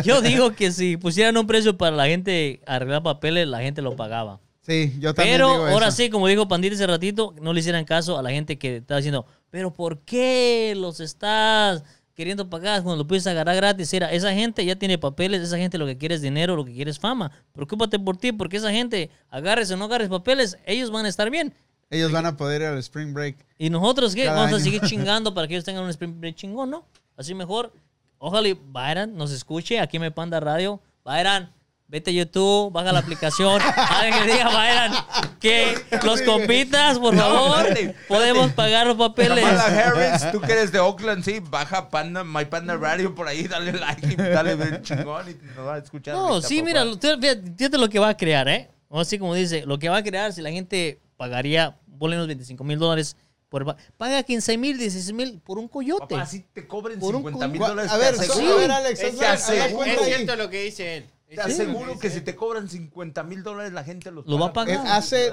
[0.04, 3.96] Yo digo que si pusieran un precio para la gente arreglar papeles, la gente lo
[3.96, 4.40] pagaba.
[4.62, 5.96] Sí, yo también Pero digo ahora eso.
[5.96, 8.98] sí, como dijo Pandita hace ratito, no le hicieran caso a la gente que estaba
[8.98, 11.82] diciendo, pero ¿por qué los estás
[12.14, 13.92] queriendo pagar cuando lo puedes agarrar gratis?
[13.94, 16.74] Era, esa gente ya tiene papeles, esa gente lo que quiere es dinero, lo que
[16.74, 17.32] quiere es fama.
[17.52, 21.30] Preocúpate por ti, porque esa gente, agarres o no agarres papeles, ellos van a estar
[21.30, 21.54] bien.
[21.90, 23.36] Ellos van a poder ir al Spring Break.
[23.58, 24.28] Y nosotros, ¿qué?
[24.28, 26.86] Vamos a seguir chingando para que ellos tengan un spring break chingón, ¿no?
[27.16, 27.72] Así mejor.
[28.18, 30.80] Ojalá y Byron nos escuche aquí en Me Panda Radio.
[31.04, 31.50] Byron,
[31.88, 33.60] vete a YouTube, baja la aplicación.
[33.76, 34.92] Alguien que diga, Byron,
[35.40, 35.74] que
[36.04, 38.06] los compitas, por favor, espérate, espérate.
[38.08, 39.44] podemos pagar los papeles.
[39.44, 43.48] Kamala Harris, tú que eres de Oakland, sí, baja Panda, My Panda Radio por ahí,
[43.48, 46.14] dale like y dale bien chingón y nos va a escuchar.
[46.14, 48.70] No, sí, mira, fíjate lo que va a crear, ¿eh?
[48.88, 52.26] O así como dice, lo que va a crear si la gente pagaría, ponle unos
[52.26, 53.16] 25 mil dólares
[53.50, 56.14] Por, pa- paga 15 mil, 16 mil por un coyote.
[56.14, 58.70] Papá, si te cobren Por un 50 mil dólares, A ver, te aseguro, a ver,
[58.70, 60.04] Alex, aseguro- Es ahí.
[60.04, 61.10] cierto lo que dice él.
[61.28, 64.38] Es te aseguro que dice si te cobran 50 mil dólares, la gente los Lo
[64.38, 64.76] va a paga.
[64.76, 64.86] pagar.
[64.86, 65.32] Eh, hace-.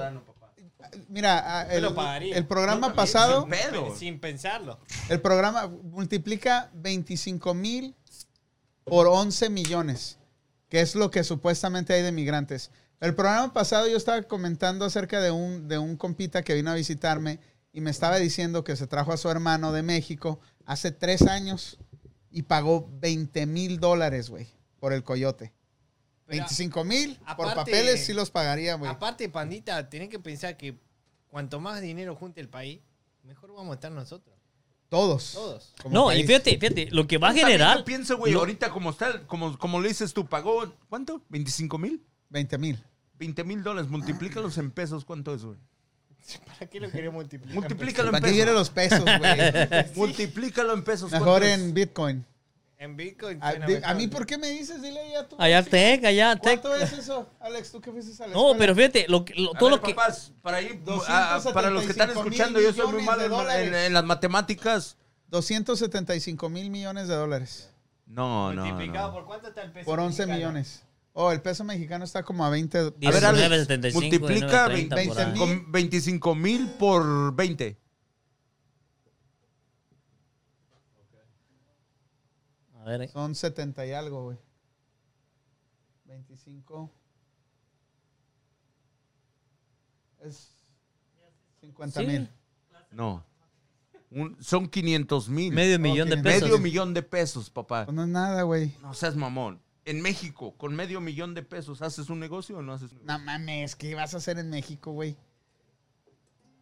[1.08, 1.84] Mira, el,
[2.34, 3.96] el programa también, pasado, sin pedo.
[3.96, 4.78] Sin pensarlo.
[5.08, 7.94] el programa multiplica 25 mil
[8.84, 10.18] por 11 millones,
[10.68, 12.70] que es lo que supuestamente hay de migrantes.
[13.00, 16.74] El programa pasado yo estaba comentando acerca de un, de un compita que vino a
[16.74, 17.38] visitarme
[17.72, 21.78] y me estaba diciendo que se trajo a su hermano de México hace tres años
[22.30, 24.48] y pagó 20 mil dólares, güey,
[24.80, 25.52] por el coyote.
[26.26, 28.90] Pero, 25 mil por papeles sí los pagaría, güey.
[28.90, 30.76] Aparte, pandita, tenés que pensar que
[31.28, 32.80] cuanto más dinero junte el país,
[33.22, 34.34] mejor vamos a estar nosotros.
[34.88, 35.32] Todos.
[35.32, 35.74] Todos.
[35.90, 36.24] No, país.
[36.24, 37.78] y fíjate, fíjate, lo que va a generar.
[37.78, 41.22] Yo pienso, güey, lo- ahorita como está, como, como le dices tú, pagó, ¿cuánto?
[41.30, 42.02] ¿25 mil?
[42.30, 42.82] 20 mil.
[43.18, 45.58] 20 mil dólares, multiplícalos en pesos, ¿cuánto es, güey?
[46.46, 47.54] ¿Para qué lo querés multiplicar?
[47.54, 48.58] Multiplícalo en ¿Para qué quiere pesos.
[48.58, 49.84] los pesos, güey?
[49.96, 51.10] Multiplícalo en pesos.
[51.10, 51.72] Mejor ¿cuánto en es?
[51.74, 52.24] Bitcoin.
[52.80, 53.42] En Bitcoin.
[53.42, 53.54] A,
[53.90, 54.80] a mí, ¿por qué me dices?
[54.80, 55.34] Dile ya tú.
[55.38, 56.60] Allá Tec, allá Tec.
[56.60, 57.72] ¿Cuánto es eso, Alex?
[57.72, 59.84] ¿Tú qué fuiste a la No, pero fíjate, lo, que- lo- A todo ver, lo
[59.84, 59.94] que.
[59.94, 63.30] papás, para, a- los que están 275 mil escuchando, yo soy muy malo de en,
[63.32, 63.68] dólares.
[63.68, 64.96] en- en las matemáticas.
[65.30, 67.70] 275 mil millones de dólares.
[68.06, 69.14] No, no, Multiplicado no.
[69.14, 70.36] por cuánto está el peso Por 11 mexicano?
[70.36, 70.82] millones.
[71.20, 72.78] Oh, el peso mexicano está como a 20.
[72.78, 75.26] A ver, 19, Alex, 75, multiplica 19, 30 por ahí.
[75.40, 77.76] 25 25 mil por 20.
[82.80, 84.38] A ver, Son 70 y algo, güey.
[86.04, 86.90] 25.
[90.20, 90.50] Es
[91.60, 92.06] 50 Sí.
[92.06, 92.28] mil.
[92.92, 93.24] No.
[94.10, 95.52] Un- son 500 mil.
[95.52, 96.42] medio millón de Ok, pesos.
[96.48, 97.84] Medio millón de pesos, papá.
[97.84, 98.72] Pues no es nada, güey.
[98.80, 99.60] No seas mamón.
[99.88, 103.18] En México, con medio millón de pesos, ¿haces un negocio o no haces un negocio?
[103.18, 105.16] No mames, ¿qué vas a hacer en México, güey?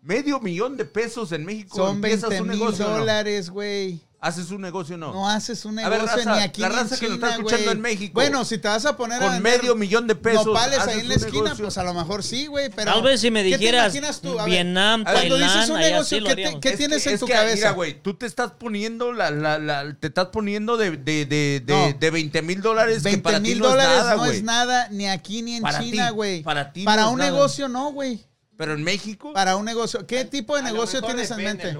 [0.01, 1.77] Medio millón de pesos en México.
[1.77, 4.01] Son ¿Empiezas 20 un mil negocio dólares, güey.
[4.19, 5.13] ¿Haces un negocio o no?
[5.13, 7.15] No haces un A ver, negocio raza, ni aquí la ni en raza que nos
[7.17, 8.13] está China, escuchando en México.
[8.15, 10.47] Bueno, si te vas a poner a Con vender medio millón de pesos.
[10.47, 11.65] nopales ¿haces ahí en la esquina, negocio?
[11.67, 12.93] pues a lo mejor sí, güey, pero...
[12.93, 14.41] Tal vez si me ¿qué te dijeras imaginas tú?
[14.41, 17.05] A ver, Vietnam, a ver, cuando dices un negocio, lo ¿qué te- qué Es tienes
[17.05, 17.57] que- en tu que, cabeza?
[17.57, 21.63] Mira, güey, tú te estás poniendo la, la, la- te estás poniendo de, de, de,
[21.65, 21.99] de, No.
[21.99, 24.37] de 20 mil dólares que 20 para ti mil no es dólares nada, no güey.
[24.39, 26.43] es nada ni aquí ni en Para China, güey.
[26.43, 28.25] para ti no Para un negocio no, güey.
[28.57, 30.07] Pero en México, Para un negocio.
[30.07, 31.77] ¿Qué tipo de A lo negocio tienes en mente?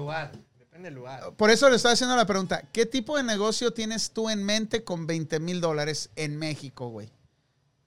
[0.91, 1.33] Lugar.
[1.35, 2.63] Por eso le estoy haciendo la pregunta.
[2.71, 7.11] ¿Qué tipo de negocio tienes tú en mente con 20 mil dólares en México, güey?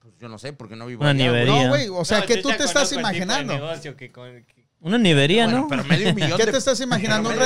[0.00, 1.44] pues yo no sé, porque no vivo Una allá.
[1.64, 1.88] No, güey.
[1.90, 3.52] O sea, No, ¿qué tú te estás imaginando?
[3.52, 5.68] negocio que con- que- Una nevería, Bueno, ¿no?
[5.68, 7.28] pero medio millón ¿Qué de te estás imaginando?
[7.28, 7.36] ¿Un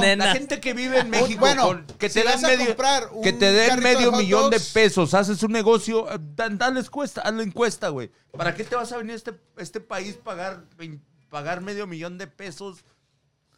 [0.00, 3.10] nena, La gente que vive en México, bueno, con- que si te a medio, comprar
[3.12, 6.80] un que te den de medio millón de pesos, haces un negocio, eh, da- dale
[6.80, 8.10] encuesta, hazle encuesta, güey.
[8.32, 10.64] ¿Para qué te vas a venir a este, este país pagar,
[11.28, 12.78] pagar medio millón de pesos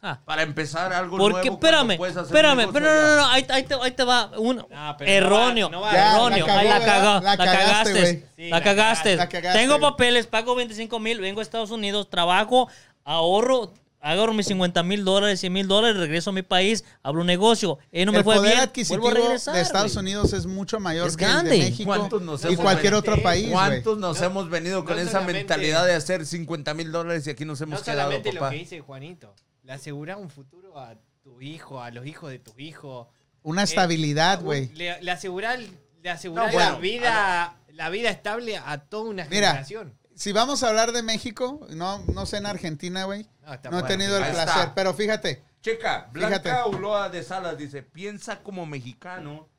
[0.05, 0.19] Ah.
[0.25, 1.53] para empezar algo Porque, nuevo?
[1.55, 4.65] espérame, puedes hacer espérame, pero no, no, no, ahí, ahí te, ahí te va un
[4.73, 7.23] Ah, erróneo, no va- no va- Ya, erróneo, la ahí la, cagó, cagó, ¿verdad?
[7.23, 8.23] la, La cagaste, cagaste, güey.
[8.35, 9.15] Sí, la cagaste.
[9.15, 12.67] la cagaste, Tengo papeles, pago 25 mil, vengo a Estados Unidos, trabajo,
[13.05, 17.27] ahorro, agarro mis 50 mil dólares, 100 mil dólares, regreso a mi país, abro un
[17.27, 19.95] negocio, y no me el fue poder bien, adquisitivo regresar, de Estados.
[19.95, 21.51] Unidos es mucho mayor Es que el grande.
[21.51, 23.13] de México ¿Cuántos nos y hemos cualquier venido?
[23.13, 23.49] otro país.
[23.49, 27.45] ¿Cuántos nos No- hemos venido con esa mentalidad de hacer 50 mil dólares y aquí
[27.45, 28.51] nos hemos No quedado, solamente lo papá?
[28.51, 29.33] que dice Juanito.
[29.63, 33.09] Le asegura un futuro a tu hijo, a los hijos de tu hijo.
[33.43, 34.67] Una estabilidad, Eh, güey.
[34.75, 35.59] Le, le asegurar,
[36.01, 39.97] le asegurar No, bueno, la vida, la vida estable a toda una Mira, generación.
[40.15, 43.27] Si vamos a hablar de México, no, no sé en Argentina, güey.
[43.45, 45.43] No, está No he tenido el Ahí placer, pero fíjate.
[45.61, 46.69] Checa, Blanca Fíjate.
[46.75, 49.49] Uloa de Salas dice, piensa como mexicano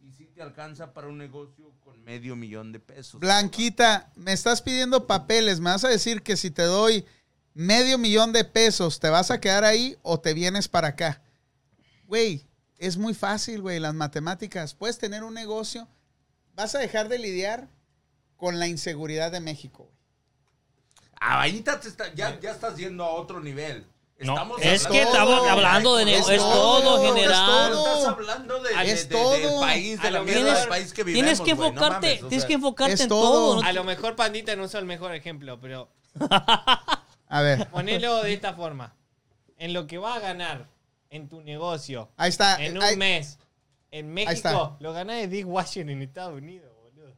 [0.00, 3.20] y si te alcanza para un negocio con medio millón de pesos.
[3.20, 5.58] Blanquita, me estás pidiendo papeles.
[5.60, 7.04] ¿Me vas a decir que si te doy
[7.54, 11.22] medio millón de pesos, te vas a quedar ahí o te vienes para acá?
[12.06, 12.46] Güey,
[12.78, 14.74] es muy fácil, güey, las matemáticas.
[14.74, 15.86] Puedes tener un negocio.
[16.54, 17.68] Vas a dejar de lidiar
[18.36, 19.96] con la inseguridad de México, güey.
[21.20, 23.86] Ah, ahí te está- ya, ya estás yendo a otro nivel.
[24.20, 27.70] No, Estamos es hablando- que estamos hablando de Es negocio, es todo, todo es general.
[27.72, 27.86] todo.
[27.86, 29.30] Estás hablando de, de- Es de- todo.
[29.32, 32.22] del país, de la lo mierda del país que vivimos, Tienes que no enfocarte, mames,
[32.22, 33.54] o tienes sea, que enfocarte es en todo.
[33.56, 33.62] todo.
[33.64, 35.88] A lo mejor Pandita no usa el mejor ejemplo, pero
[37.30, 38.94] A ver, ponelo de esta forma.
[39.56, 40.66] En lo que va a ganar
[41.10, 42.62] en tu negocio ahí está.
[42.62, 43.38] en un Ahí- mes
[43.90, 44.50] en está.
[44.52, 47.14] México, lo ganás de Dick Washington en Estados Unidos, boludo.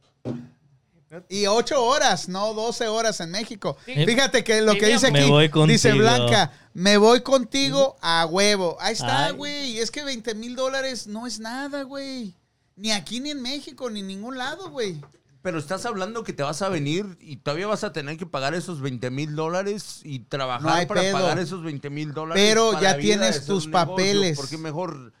[1.29, 3.77] Y ocho horas, no 12 horas en México.
[3.85, 3.93] Sí.
[4.05, 5.71] Fíjate que lo que dice Me aquí, voy contigo.
[5.73, 8.77] dice Blanca, me voy contigo a huevo.
[8.79, 9.33] Ahí está, Ay.
[9.33, 9.77] güey.
[9.77, 12.33] Es que 20 mil dólares no es nada, güey.
[12.75, 14.99] Ni aquí, ni en México, ni en ningún lado, güey.
[15.43, 18.53] Pero estás hablando que te vas a venir y todavía vas a tener que pagar
[18.53, 21.13] esos 20 mil dólares y trabajar No hay para pedo.
[21.17, 22.41] pagar esos 20 mil dólares.
[22.41, 24.37] Pero ya tienes tus papeles.
[24.37, 25.11] Porque mejor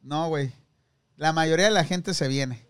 [0.00, 0.52] No, güey.
[1.16, 2.66] La mayoría de la gente se viene.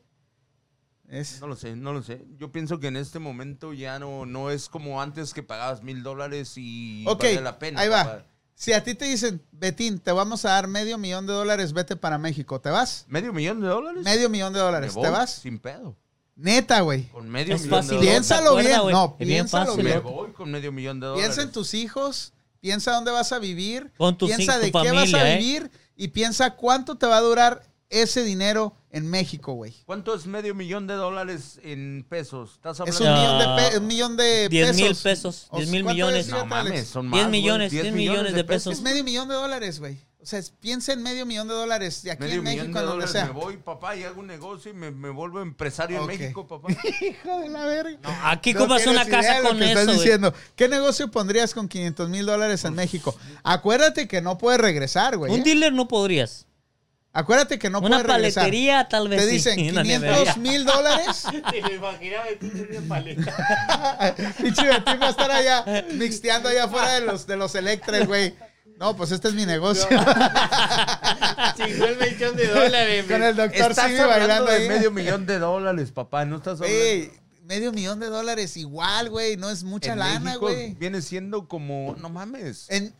[1.08, 2.26] Es, No lo sé, no lo sé.
[2.36, 6.02] Yo pienso que en este momento ya no, no es como antes que pagabas mil
[6.02, 7.80] dólares y ok, vale la pena.
[7.80, 8.04] ahí va.
[8.04, 8.26] papá.
[8.56, 11.94] Si a ti te dicen, Betín, te vamos a dar medio millón de dólares, vete
[11.94, 13.04] para México, ¿te vas?
[13.06, 14.02] ¿Medio millón de dólares?
[14.02, 15.30] Medio millón de dólares, ¿te vas?
[15.30, 15.96] Sin pedo.
[16.36, 17.04] Neta, güey.
[17.08, 17.90] Con medio Es millón fácil.
[17.92, 18.12] de dólares.
[18.14, 18.94] Piénsalo ¿te acuerdas, bien, güey?
[18.94, 20.02] no, Es bien piénsalo fácil, Me bien.
[20.02, 21.26] voy con medio millón de dólares.
[21.26, 24.84] Piensa en tus hijos, piensa dónde vas a vivir, Con tus piensa de qué vas
[24.84, 25.38] a familia, ¿eh?
[25.38, 29.72] vivir y piensa cuánto te va a durar ese dinero en México, güey.
[29.86, 32.52] ¿Cuánto es medio millón de dólares en pesos?
[32.54, 34.82] ¿Estás hablando Es un millón de, Ah, pe- un millón de 10 pesos.
[34.82, 36.26] mil pesos, O 10 mil ¿cuánto millones.
[36.26, 37.18] es, No mames, son más.
[37.18, 38.72] 10 güey, millones, 10 millones de pesos.
[38.74, 39.98] Es medio millón de dólares, güey.
[40.26, 42.84] O sea, piensa en medio millón de dólares de aquí Medio en millón México, de
[42.84, 43.12] en donde dólares.
[43.12, 43.26] sea.
[43.26, 46.66] Me voy, papá, y hago un negocio y me, me vuelvo empresario en México, papá.
[47.00, 48.00] Hijo de la verga.
[48.24, 50.34] Aquí No compras una casa de lo con que eso, estás diciendo.
[50.56, 53.16] ¿Qué negocio pondrías con 500 mil dólares en México?
[53.44, 55.32] Acuérdate que no puedes regresar, güey.
[55.32, 55.44] Un ¿eh?
[55.44, 56.48] dealer no podrías.
[57.12, 58.42] Acuérdate que no una puedes regresar.
[58.42, 60.36] paletería tal vez Te sí, dicen una 500 nevería.
[60.36, 61.22] mil dólares.
[61.52, 64.14] Te lo imaginaba y tú tenías paleta.
[64.42, 68.34] Pinche Betín va a estar allá mixteando allá afuera de los, de los Electres, güey.
[68.78, 69.86] No, pues este es mi negocio.
[71.56, 73.04] Chingó el millón de dólares.
[73.06, 74.68] Con el doctor Estás bailando de ahí.
[74.68, 76.24] medio millón de dólares, papá.
[76.24, 77.12] No estás hablando...
[77.44, 79.36] Medio millón de dólares igual, güey.
[79.36, 80.74] No es mucha en lana, México güey.
[80.74, 81.94] Viene siendo como...
[81.98, 82.66] No mames.
[82.70, 82.94] En-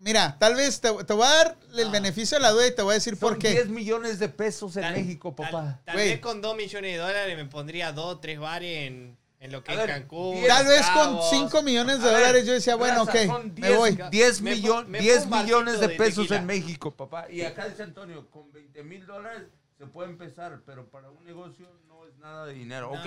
[0.00, 2.82] Mira, tal vez te, te voy a dar el beneficio de la duda y te
[2.82, 3.52] voy a decir por qué.
[3.52, 5.80] 10 millones de pesos en Tal- México, papá.
[5.86, 9.62] Tal, vez con 2 millones de dólares me pondría dos, tres bares en, en lo
[9.62, 10.36] que A es ver, Cancún.
[10.36, 11.30] diez- Tal vez con Cabos.
[11.30, 13.98] 5 millones de A ver, dólares yo decía, bueno, raza, ok, me 10 voy.
[14.10, 16.36] 10, Me millon- pon- me 10 pon un millones de pesos tequila.
[16.40, 17.30] en México, papá.
[17.30, 19.42] Y acá dice Antonio, con 20 mil dólares
[19.78, 22.90] se puede empezar, pero para un negocio no es nada de dinero.
[22.94, 23.00] No.
[23.00, 23.06] Ok,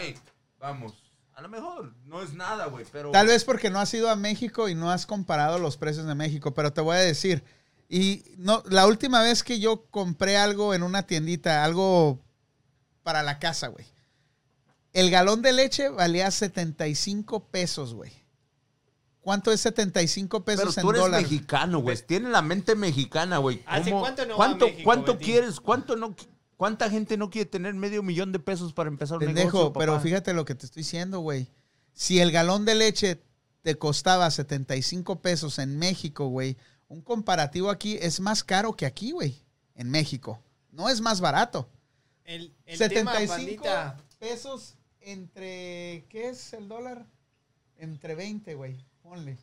[0.59, 0.93] vamos.
[1.33, 3.11] A lo mejor no es nada, güey, pero...
[3.11, 6.15] Tal vez porque no has ido a México y no has comparado los precios de
[6.15, 7.43] México, pero te voy a decir,
[7.89, 12.19] y no, la última vez que yo compré algo en una tiendita, algo
[13.03, 13.85] para la casa, güey.
[14.97, 18.11] El galón de leche valía 75 pesos, güey.
[19.21, 21.29] ¿Cuánto es 75 pesos Pero en tú eres dólares?
[21.29, 21.97] mexicano, güey.
[22.07, 23.61] Tiene la mente mexicana, güey.
[23.67, 25.25] ¿Hace ¿Cómo- cuánto no va a ¿Cuánto, México, cuánto Betín?
[25.27, 25.59] quieres?
[25.59, 26.15] ¿Cuánto no?
[26.55, 29.79] ¿Cuánta gente no quiere tener medio millón de pesos para empezar un Pendejo, negocio, papá?
[29.81, 31.51] pero fíjate lo que te estoy diciendo, güey.
[31.93, 33.21] Si el galón de leche
[33.61, 39.11] te costaba 75 pesos en México, güey, un comparativo aquí es más caro que aquí,
[39.11, 39.43] güey,
[39.75, 40.41] en México.
[40.71, 41.69] No es más barato.
[42.23, 44.76] El, el 75 tema, pandita, pesos
[45.12, 47.05] entre, ¿qué es el dólar?
[47.78, 49.38] Entre 20, güey, ponle.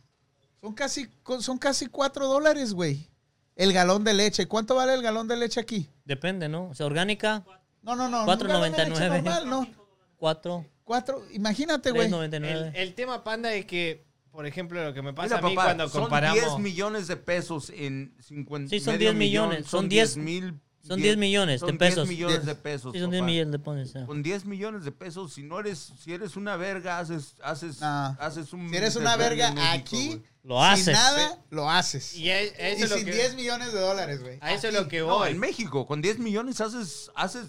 [0.60, 1.08] Son casi,
[1.40, 3.08] son casi 4 dólares, güey.
[3.56, 4.46] El galón de leche.
[4.46, 5.88] ¿Cuánto vale el galón de leche aquí?
[6.04, 6.68] Depende, ¿no?
[6.70, 7.44] O sea, orgánica,
[7.82, 8.20] No, no, no.
[8.22, 9.22] un galón de leche 4.99.
[9.22, 9.68] normal, no.
[10.16, 12.10] 4, Cuatro, imagínate, güey.
[12.10, 12.44] 3.99.
[12.46, 15.54] el, el tema panda es que, por ejemplo, lo que me pasa Mira, a mí
[15.56, 16.40] papá, cuando son comparamos...
[16.42, 20.60] 10 millones de pesos en 50 Sí, son medio 10 millones, millón, son 10 mil.
[20.86, 22.08] Son 10 millones de son pesos.
[22.08, 22.92] 10 millones de pesos.
[22.92, 23.26] Sí, son 10 papá.
[23.30, 23.92] millones de pones.
[24.06, 28.16] Con 10 millones de pesos, si no eres, si eres una verga, haces, haces, No.
[28.20, 28.68] haces un.
[28.70, 30.22] Si eres una verga México, aquí, güey.
[30.44, 30.94] Lo sin haces.
[30.94, 32.14] nada, lo haces.
[32.16, 33.12] Y Y es lo sin que...
[33.12, 34.38] 10 millones de dólares, güey.
[34.42, 35.30] A eso es lo que No, voy.
[35.30, 37.46] en México, con 10 millones haces, haces,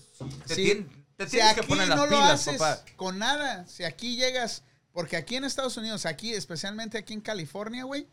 [0.47, 0.61] te, Sí.
[0.63, 2.81] tien- te Si tienes que aquí poner las no lo pilas, haces papá.
[2.95, 4.63] con nada, si aquí llegas,
[4.93, 8.07] porque aquí en Estados Unidos, aquí, especialmente aquí en California, güey,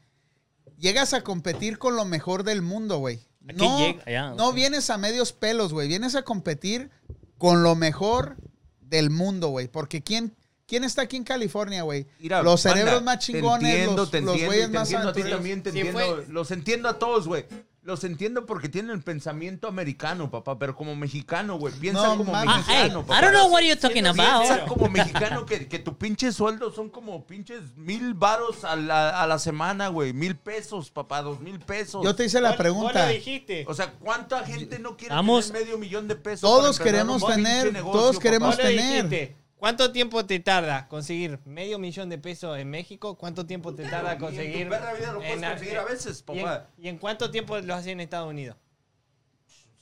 [0.78, 3.20] llegas a competir con lo mejor del mundo, güey.
[3.48, 5.88] Aquí No, llega- no vienes a medios pelos, güey.
[5.88, 6.90] Vienes a competir
[7.38, 8.36] con lo mejor
[8.80, 9.68] del mundo, güey.
[9.68, 10.34] Porque ¿quién,
[10.66, 12.06] ¿quién está aquí en California, güey?
[12.20, 15.12] Los cerebros más te chingones, entiendo, los, te los entiendo, güeyes te más entiendo a
[15.12, 15.38] ti aventureros.
[15.38, 16.16] también, te Sí, entiendo.
[16.16, 17.44] fue- Los entiendo a todos, güey.
[17.84, 21.74] Los entiendo porque tienen el pensamiento americano, papá, pero como mexicano, güey.
[21.74, 22.54] Piensa No como mames.
[22.68, 23.20] Hey, mexicano, I papá.
[23.22, 24.46] don't know what you're talking Siendo about.
[24.46, 29.20] Piensa como mexicano que, que tu pinche sueldo son como pinches mil varos a la,
[29.20, 30.12] a la semana, güey.
[30.12, 32.04] Mil pesos, papá, dos mil pesos.
[32.04, 33.00] Yo te hice la pregunta.
[33.00, 33.64] Vos lo dijiste.
[33.66, 35.48] O sea, ¿cuánta gente no quiere Vamos.
[35.48, 36.42] tener medio millón de pesos?
[36.42, 38.22] Todos para empezar queremos un pinche tener- negocio, todos papá?
[38.22, 39.08] queremos tener.
[39.08, 39.41] dijiste.
[39.62, 43.16] ¿Cuánto tiempo te tarda conseguir medio millón de pesos en México?
[43.16, 44.68] ¿Cuánto tiempo te tarda en conseguir?
[44.68, 46.66] perra vida lo puedes en- conseguir a veces, ¿Y en, papá.
[46.78, 48.56] y en cuánto tiempo lo haces en Estados Unidos?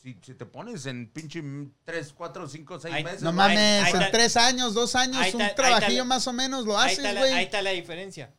[0.02, 1.42] Si, si te pones en pinche
[1.86, 3.22] 3, 4, 5, 6 Ay, meses.
[3.22, 6.04] No Ahí- mames, ahí en está- tres años, dos años, ahí un está- ahí trabajillo
[6.04, 7.32] más o menos lo ahí, haces, güey.
[7.32, 8.34] ahí está la diferencia.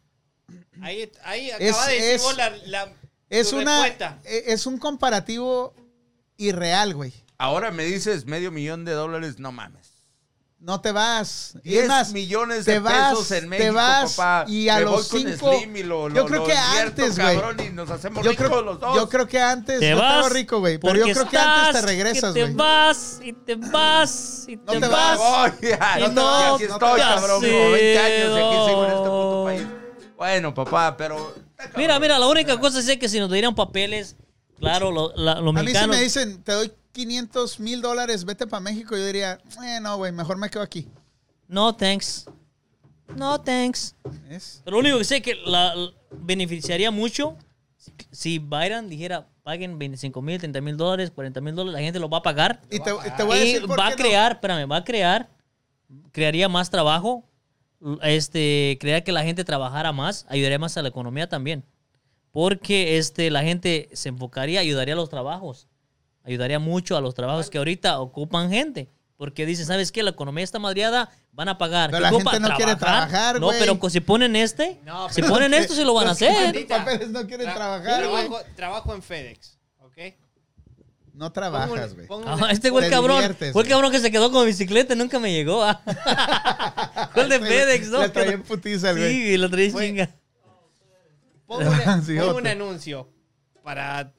[0.80, 2.94] Ahí, ahí Es- acabas de decir vos la, la-
[3.32, 4.20] Es una, respuesta.
[4.26, 5.74] e- es un comparativo
[6.38, 7.14] irreal, güey.
[7.40, 9.91] Ahora me dices medio millón de dólares, no mames.
[10.62, 11.56] No te vas.
[11.64, 14.46] Y 10 es más, millones te de vas, pesos en te México, vas, papá.
[14.50, 16.54] y a Me los voy con cinco- Slim y lo- yo lo- creo lo que
[16.54, 17.36] invierto, antes, güey.
[17.40, 18.96] cabrón, y nos hacemos Yo ricos creo, los dos.
[18.96, 20.16] yo creo que antes, Te yo vas.
[20.18, 22.46] estaba rico, güey, pero yo creo que antes te regresas, güey.
[22.46, 25.18] te vas y te vas y te, te vas.
[25.20, 25.60] vas.
[25.60, 27.16] Voy, ya, Y no te no vas, aquí te estoy, vas.
[27.16, 27.42] cabrón.
[27.42, 29.44] Como 20 años y aquí sigo en este puto No.
[29.46, 29.64] país.
[30.16, 31.34] Bueno, papá, pero...
[31.76, 34.16] Mira, mira, la única cosa es que si nos dieran papeles,
[34.60, 35.96] claro, lo- la- los A mí si mexicanos.
[35.96, 40.12] me dicen, te doy 500 mil dólares, vete para México, yo diría, eh, no, güey,
[40.12, 40.88] mejor me quedo aquí.
[41.48, 42.26] No, thanks.
[43.16, 43.96] No, thanks.
[44.30, 44.62] ¿Es?
[44.64, 47.38] Pero lo único que sé que la, la- beneficiaría mucho
[48.12, 52.10] si- Biden dijera paguen 25 mil, 30 mil dólares, 40 mil dólares, la gente lo
[52.10, 52.62] va a pagar.
[52.70, 54.04] Y te, voy a y decir por va qué a no.
[54.04, 55.30] crear, espérame, va a crear,
[56.12, 57.24] crearía más trabajo,
[58.04, 61.66] este, crear que la gente trabajara más, ayudaría más a la economía también.
[62.32, 65.68] Porque este, la gente se enfocaría, ayudaría a los trabajos,
[66.24, 68.90] ayudaría mucho a los trabajos que ahorita ocupan gente.
[69.18, 70.02] Porque dicen, ¿sabes qué?
[70.02, 71.92] La economía está madriada, van a pagar.
[71.92, 73.60] Pero ¿Qué la gente no quiere trabajar, No, güey.
[73.60, 76.52] pero si ponen este, No, si ponen esto, sí lo van a Los hacer.
[76.52, 78.26] tienen papeles no quieren Tra- trabajar, güey.
[78.28, 79.98] trabajo, trabajo en FedEx, ¿ok?
[81.14, 82.08] No trabajas, güey.
[82.26, 83.36] Ah, este fue el Te cabrón.
[83.38, 83.68] Fue el güey.
[83.68, 85.62] cabrón que se quedó con bicicleta y nunca me llegó.
[85.64, 85.82] ah.
[87.14, 88.00] Fue el de FedEx, ¿no?
[88.02, 89.14] Le traía en putiza güey.
[89.14, 90.10] Sí, lo traía chinga.
[91.46, 93.08] pongo, una- Sí, pongo un anuncio
[93.64, 94.14] para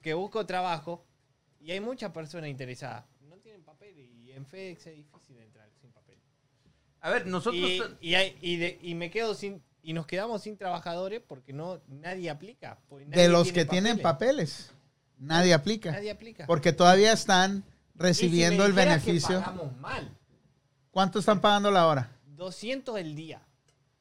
[0.00, 1.04] que busco trabajo
[1.62, 3.04] y hay muchas personas interesadas.
[3.28, 6.18] No tienen papel y en FedEx es difícil entrar sin papel.
[7.00, 7.62] A ver, nosotros...
[7.62, 11.52] Y, y, hay- y de- y me quedo sin y nos quedamos sin trabajadores porque
[11.52, 12.78] no nadie aplica.
[12.88, 14.70] porque nadie De los tiene que tienen papeles,
[15.18, 15.90] nadie aplica.
[15.90, 16.46] Nadie aplica.
[16.46, 19.40] Porque todavía están Y si recibiendo me el dijeras que beneficio.
[19.40, 20.16] pagamos mal.
[20.92, 22.10] ¿Cuánto están pagando la hora?
[22.26, 23.42] 200 el día.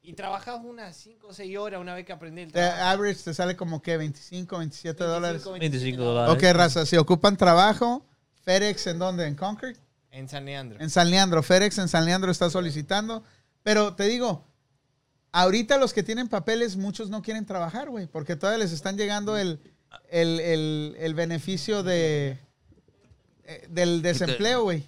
[0.03, 2.83] Y trabajas unas 5 o 6 horas una vez que aprendes el The trabajo.
[2.85, 5.43] average te sale como que 25, 27 dólares.
[5.45, 6.33] 25 dólares.
[6.35, 8.03] Ok, raza, si ocupan trabajo,
[8.43, 9.27] FedEx en dónde?
[9.27, 9.75] ¿En Concord?
[10.09, 10.79] En San Leandro.
[10.81, 11.43] En San Leandro.
[11.43, 13.23] FedEx en San Leandro está solicitando.
[13.61, 14.43] Pero te digo,
[15.31, 19.37] ahorita los que tienen papeles, muchos no quieren trabajar, güey, porque todavía les están llegando
[19.37, 19.59] el,
[20.09, 22.39] el, el- el beneficio de,
[23.43, 24.83] eh, del desempleo, güey.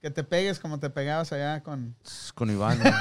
[0.00, 1.96] Que te pegues como te pegabas allá con...
[2.34, 2.78] Con Iván.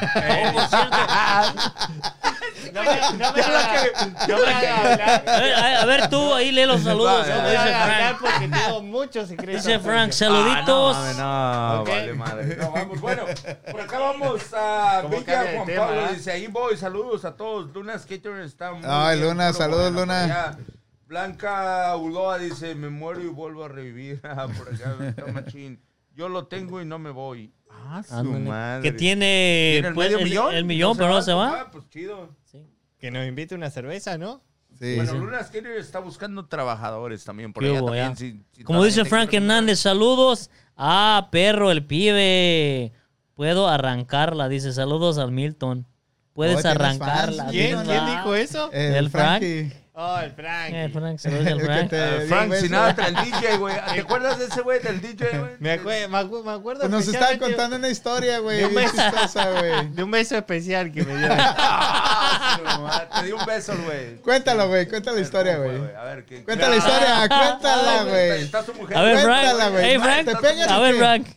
[2.73, 5.23] No me, no me hagas- no me hagas hablar.
[5.27, 7.25] A ver, a ver, tú ahí lee los saludos.
[7.27, 8.19] No me dice hablar Frank.
[8.19, 9.63] porque tengo muchos secretos.
[9.63, 10.97] Dice Frank, porque- saluditos.
[11.19, 12.55] Ah, no, vale madre.
[12.57, 12.99] No, vamos.
[12.99, 13.23] Bueno,
[13.71, 16.07] por acá vamos a ¿Cómo Villa Juan tema, Pablo.
[16.13, 17.71] Dice, ahí voy, saludos a todos.
[17.73, 20.57] Luna Skater está muy Ay, bien, Luna, saludos, bueno, Luna.
[21.05, 24.19] Blanca Ulloa dice, me muero y vuelvo a revivir.
[24.23, 25.79] Ah, por acá está machín.
[26.17, 27.53] Yo lo tengo y no me voy.
[27.69, 28.39] Ah, su Ándale.
[28.49, 28.81] madre.
[28.83, 30.55] Que tiene ¿Tiene el pues, medio el, millón?
[30.55, 31.61] el millón, pero no se va.
[31.61, 32.35] Ah, pues chido.
[32.51, 32.59] Sí.
[32.97, 34.41] Que nos invite una cerveza, ¿no?
[34.79, 35.17] Sí, bueno, sí.
[35.19, 37.53] Luna Skater está buscando trabajadores también.
[37.53, 38.09] Por Qué allá hubo, también.
[38.09, 38.15] ya.
[38.15, 40.49] si- si Como dice Frank Hernández, saludos.
[40.75, 42.91] Ah, perro, el pibe.
[43.35, 44.73] Puedo arrancarla, dice.
[44.73, 45.85] Saludos al Milton.
[46.33, 47.47] Puedes Oh, ¿tienes arrancarla.
[47.51, 47.79] ¿Quién?
[47.83, 48.71] ¿Quién dijo eso?
[48.71, 49.39] El, ¿El Frank?
[49.43, 49.73] Frankie.
[49.99, 50.69] Oh, el Frank.
[50.73, 51.89] Eh, Frank, saludos al El que Frank.
[51.89, 52.53] te- un Frank.
[52.53, 53.75] Sinatra, el DJ, güey.
[53.95, 55.51] ¿Te acuerdas de ese güey del DJ, güey?
[55.59, 58.57] Me, acue- me acu- me acuerdo Pues nos estaba especialmente contando una historia, güey.
[58.59, 58.95] de un bien beso.
[59.01, 59.87] chistosa, güey.
[59.95, 61.27] de un beso especial que me dio.
[61.31, 64.17] Ah, Te di un beso, güey.
[64.17, 64.87] Cuéntalo, güey.
[64.87, 65.95] Cuenta la historia, ¿Cómo fue, güey.
[65.95, 66.43] A ver, ¿qué?
[66.43, 68.41] Cuenta la historia, cuéntala, güey.
[68.43, 68.97] Está su mujer.
[68.97, 69.41] A ver, Frank.
[69.45, 69.83] Cuéntala, güey.
[69.83, 70.25] Hey, Frank.
[70.27, 70.95] ¿te pegan A ver?
[70.95, 71.27] Frank.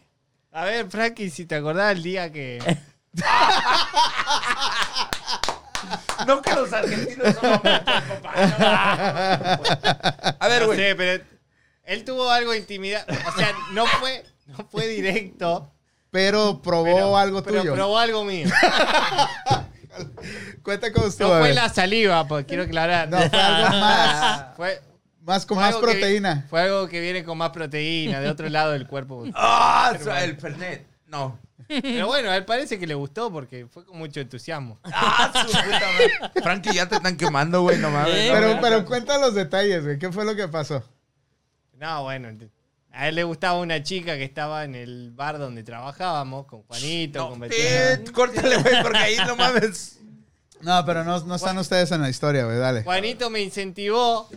[0.53, 2.59] A ver, Frankie, si te acordás el día que.
[6.27, 8.33] No que los argentinos son hombres, papá.
[10.39, 10.79] A ver, no güey.
[10.79, 11.23] sé, pero
[11.85, 13.05] él tuvo algo de intimidad.
[13.29, 15.73] O sea, no fue, no fue directo.
[16.11, 17.75] Pero probó pero- algo pero tuyo.
[17.75, 18.49] probó algo mío.
[20.63, 21.35] Cuenta cómo No estuvo.
[21.35, 23.09] a fue la saliva, pues quiero aclarar.
[23.09, 24.45] No, fue algo más.
[24.57, 24.81] Fue,
[25.23, 26.47] Más con fue más que proteína.
[26.49, 29.25] fue algo que viene con más proteína, de otro lado del cuerpo.
[29.35, 29.93] Ah,
[30.23, 30.87] el Fernet.
[31.11, 31.39] No.
[31.69, 34.79] Pero bueno, a él parece que le gustó porque fue con mucho entusiasmo.
[34.93, 36.43] Ah, su puta madre.
[36.43, 38.15] Frankie, ya te están quemando, güey, no mames.
[38.15, 39.99] Eh, no, Pero, pero cuenta los detalles, güey.
[39.99, 40.85] ¿Qué fue lo que pasó?
[41.75, 42.29] No, bueno,
[42.93, 47.19] a él le gustaba una chica que estaba en el bar donde trabajábamos, con Juanito,
[47.21, 49.99] No, con eh, córtale, güey, porque ahí no mames.
[50.61, 52.59] No, pero no, no están ustedes en la historia, güey.
[52.59, 52.83] Dale.
[52.83, 54.29] Juanito me incentivó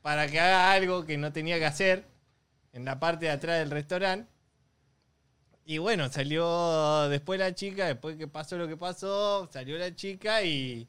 [0.00, 2.04] para que haga algo que no tenía que hacer
[2.72, 4.30] en la parte de atrás del restaurante.
[5.68, 10.42] Y bueno, salió después la chica, después que pasó lo que pasó, salió la chica
[10.42, 10.86] y,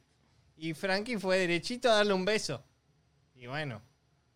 [0.56, 2.64] y Frankie fue derechito a darle un beso.
[3.36, 3.82] Y bueno.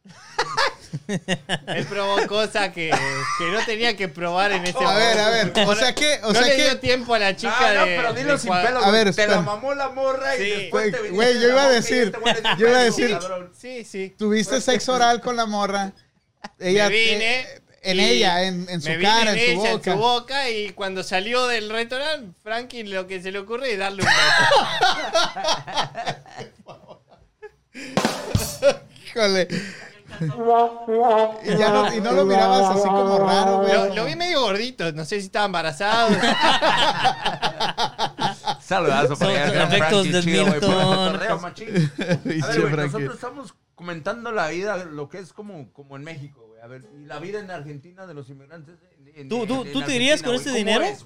[1.68, 2.90] Él probó cosas que,
[3.38, 5.48] que no tenía que probar en ese A ver, a ver.
[5.48, 5.72] momento.
[5.72, 6.76] O sea que, o no sea le dio que.
[6.78, 7.96] tiempo a la chica Ah, no, de.
[7.98, 10.50] pero dilo de sin pelo, A ver, Te la mamó la morra y Sí.
[10.50, 12.12] después te Güey, viniste güey, de yo iba a decir-
[12.58, 13.20] yo iba a decir-.
[13.56, 14.16] Sí, sí.
[14.18, 15.94] Tuviste sexo oral con la morra.
[16.60, 17.40] Ella, Me vine.
[17.42, 19.92] eh, En Y ella, en, en su me cara, en, en su ella, boca.
[19.92, 23.80] en su boca, y cuando salió del restaurante, Frankie lo que se le ocurre es
[23.80, 24.10] darle un
[27.74, 28.82] beso.
[29.08, 29.48] Híjole.
[30.22, 33.74] Y, ya no, y no lo mirabas así como raro, güey.
[33.74, 36.10] lo, lo vi medio gordito, no sé si estaba embarazado.
[38.62, 41.16] Saludazo para allá, efectos chido, Milton.
[41.16, 41.18] A
[42.48, 46.80] ver, nosotros estamos comentando la vida, lo que es como, como en México, güey.
[46.80, 48.78] A ver, y la vida en Argentina de los inmigrantes.
[48.98, 50.84] en- en- ¿Tú- tú- en tú te irías con este ¿cómo dinero?
[50.84, 51.04] es?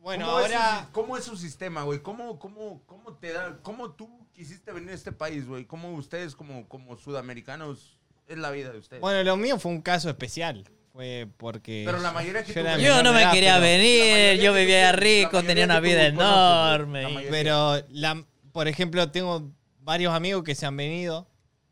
[0.00, 0.88] Bueno, ¿Cómo es su ahora...
[0.92, 2.00] ¿Cómo es su sistema, güey?
[2.00, 5.64] ¿Cómo, cómo, ¿Cómo te da, cómo tú quisiste venir a este país, güey?
[5.66, 9.00] ¿Cómo ustedes como, como sudamericanos es la vida de ustedes?
[9.02, 10.64] Bueno, lo mío fue un caso especial.
[10.92, 11.82] Fue porque...
[11.84, 14.58] Pero la mayoría que yo tú Yo no me edad, quería la venir, yo tú-
[14.58, 17.02] vivía la rico, tenía una tú vida la enorme.
[17.04, 17.30] mayoría.
[17.30, 19.50] Pero, la, por ejemplo, tengo
[19.80, 21.28] varios amigos que se han venido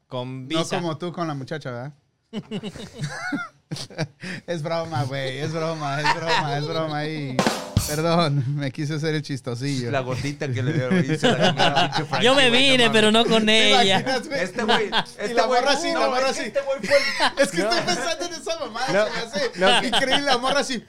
[0.08, 0.76] con No visa.
[0.78, 1.94] como tú con la muchacha, ¿verdad?
[4.46, 5.38] es broma, güey.
[5.38, 7.06] Es broma, es broma, es broma.
[7.06, 7.36] Y...
[7.88, 9.90] Perdón, me quise hacer el chistosillo.
[9.92, 14.00] La gotita que le dio, Frankie, Yo me vine, pero no con ¿Te ella.
[14.00, 14.40] imaginas, güey?
[14.40, 14.88] Este güey.
[14.88, 16.40] Y Este la güey- morra así, no, la morra es así.
[16.40, 19.18] que Este güey fue el- Es que estoy pensando en esa mamá, No, se me
[19.18, 19.84] hace no.
[19.96, 20.26] increíble.
[20.26, 20.84] La morra así.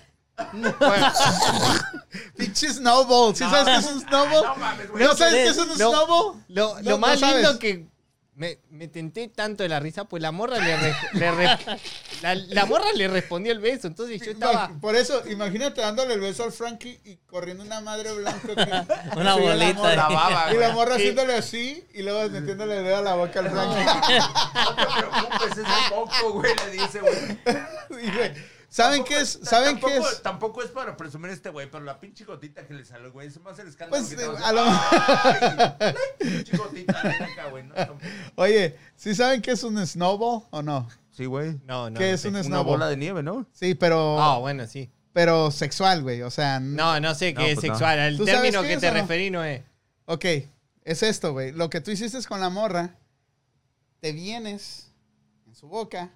[2.35, 3.35] Pinche snowball.
[3.35, 4.43] ¿Sí sabes qué es un snowball?
[4.43, 5.03] No mames, güey.
[5.03, 5.75] ¿No sabes qué es un No.
[5.75, 6.43] snowball?
[6.47, 7.85] Lo, más lindo que
[8.37, 11.57] me, me tenté tanto de la risa, pues la morra le, re- le re-
[12.21, 13.87] la, la morra le respondió el beso.
[13.87, 14.69] Entonces yo estaba.
[14.79, 18.39] Por eso, imagínate dándole el beso al Frankie y corriendo una madre blanca.
[18.55, 18.93] aquí.
[19.15, 19.73] Una la bolita.
[19.73, 19.95] morra.
[19.95, 23.39] La baba, Y la morra haciéndole así y luego metiéndole el dedo a la boca
[23.39, 23.85] al Frankie.
[24.53, 28.33] No te preocupes, es el moco, güey, le dice, güey.
[28.77, 29.39] ¿Saben qué es?
[29.41, 30.21] ¿Saben qué tampoco, es?
[30.21, 33.39] Tampoco es para presumir este güey, pero la pinche gotita que le salió, güey, es
[33.41, 35.77] más el escándalo Pues, va a lo-
[36.19, 37.63] pinche gotita, acá, güey.
[37.63, 37.73] No.
[38.35, 40.87] Oye, ¿sí saben qué es un snowball o no?
[41.11, 41.59] Sí, güey.
[41.65, 41.97] No, no.
[41.99, 42.65] ¿Qué no es un Una snowball?
[42.65, 43.47] bola de nieve, ¿no?
[43.51, 44.91] Sí, pero, Ah, bueno, sí.
[45.11, 46.21] pero sexual, güey.
[46.21, 47.73] O sea, No, no sé No, qué es pues no.
[47.73, 47.97] sexual.
[47.99, 49.63] El ¿Tú sabes término que te referí no es.
[50.05, 50.25] Ok,
[50.83, 51.51] es esto, güey.
[51.51, 52.95] Lo que tú hiciste con la morra,
[54.01, 54.91] te vienes
[55.47, 56.11] en su boca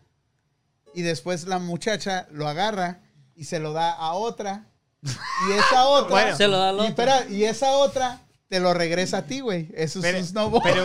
[0.94, 3.00] y después la muchacha lo agarra
[3.36, 4.66] y se lo da a otra.
[5.04, 6.10] Y esa otra.
[6.10, 6.38] Bueno.
[6.38, 6.90] Se lo da al y, otro.
[6.90, 9.70] espera, y esa otra te lo regresa a ti, güey.
[9.76, 10.62] Eso es Pero, un snowball.
[10.64, 10.84] pero,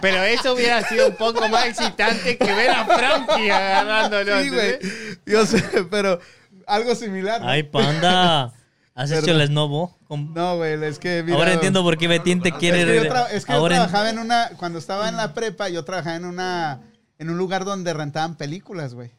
[0.00, 4.42] pero eso hubiera sido un poco más excitante que ver a Frankie agarrándolo.
[4.42, 4.70] sí, güey.
[4.74, 5.18] ¿entendés?
[5.26, 6.20] Yo sé, pero
[6.66, 7.40] algo similar.
[7.40, 7.48] ¿no?
[7.48, 8.52] Ay, panda.
[8.94, 9.40] ¿Has hecho Perdón.
[9.40, 9.98] el snobo?
[10.06, 11.22] Con- No, güey, es que.
[11.24, 12.82] mira, Ahora entiendo por qué Betín te quiere.
[12.82, 14.50] Es que yo, tra- es que yo Ahora en- trabajaba en una.
[14.56, 16.80] Cuando estaba en la prepa, yo trabajaba en una.
[17.24, 19.10] En un lugar donde rentaban películas, güey.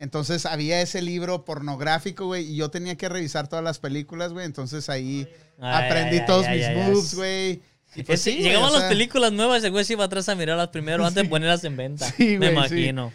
[0.00, 4.44] Entonces había ese libro pornográfico, güey, y yo tenía que revisar todas las películas, güey.
[4.44, 5.28] Entonces ahí
[5.60, 7.62] Ay, aprendí ay, todos ay, mis moves, güey.
[7.94, 10.70] Y pues sí, o las sea, películas nuevas, el güey se iba atrás a mirarlas
[10.70, 12.10] primero antes de ponerlas en venta.
[12.10, 13.12] Sí, Me imagino.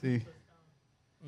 [0.00, 0.20] Sí.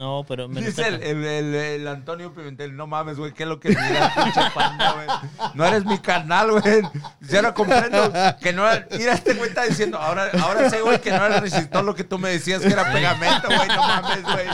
[0.02, 3.48] No, pero me Dice el, el, el- el Antonio Pimentel, no mames, güey, ¿qué es
[3.48, 5.06] lo que mira, pinche panda, güey?
[5.54, 6.82] No eres mi carnal, güey.
[7.20, 8.84] Ya no comprendo que no era...
[8.98, 12.02] Mira, este güey está diciendo, ahora, ahora sé, güey, que no era resistor lo que
[12.02, 14.46] tú me decías que era pegamento, güey, no mames, güey.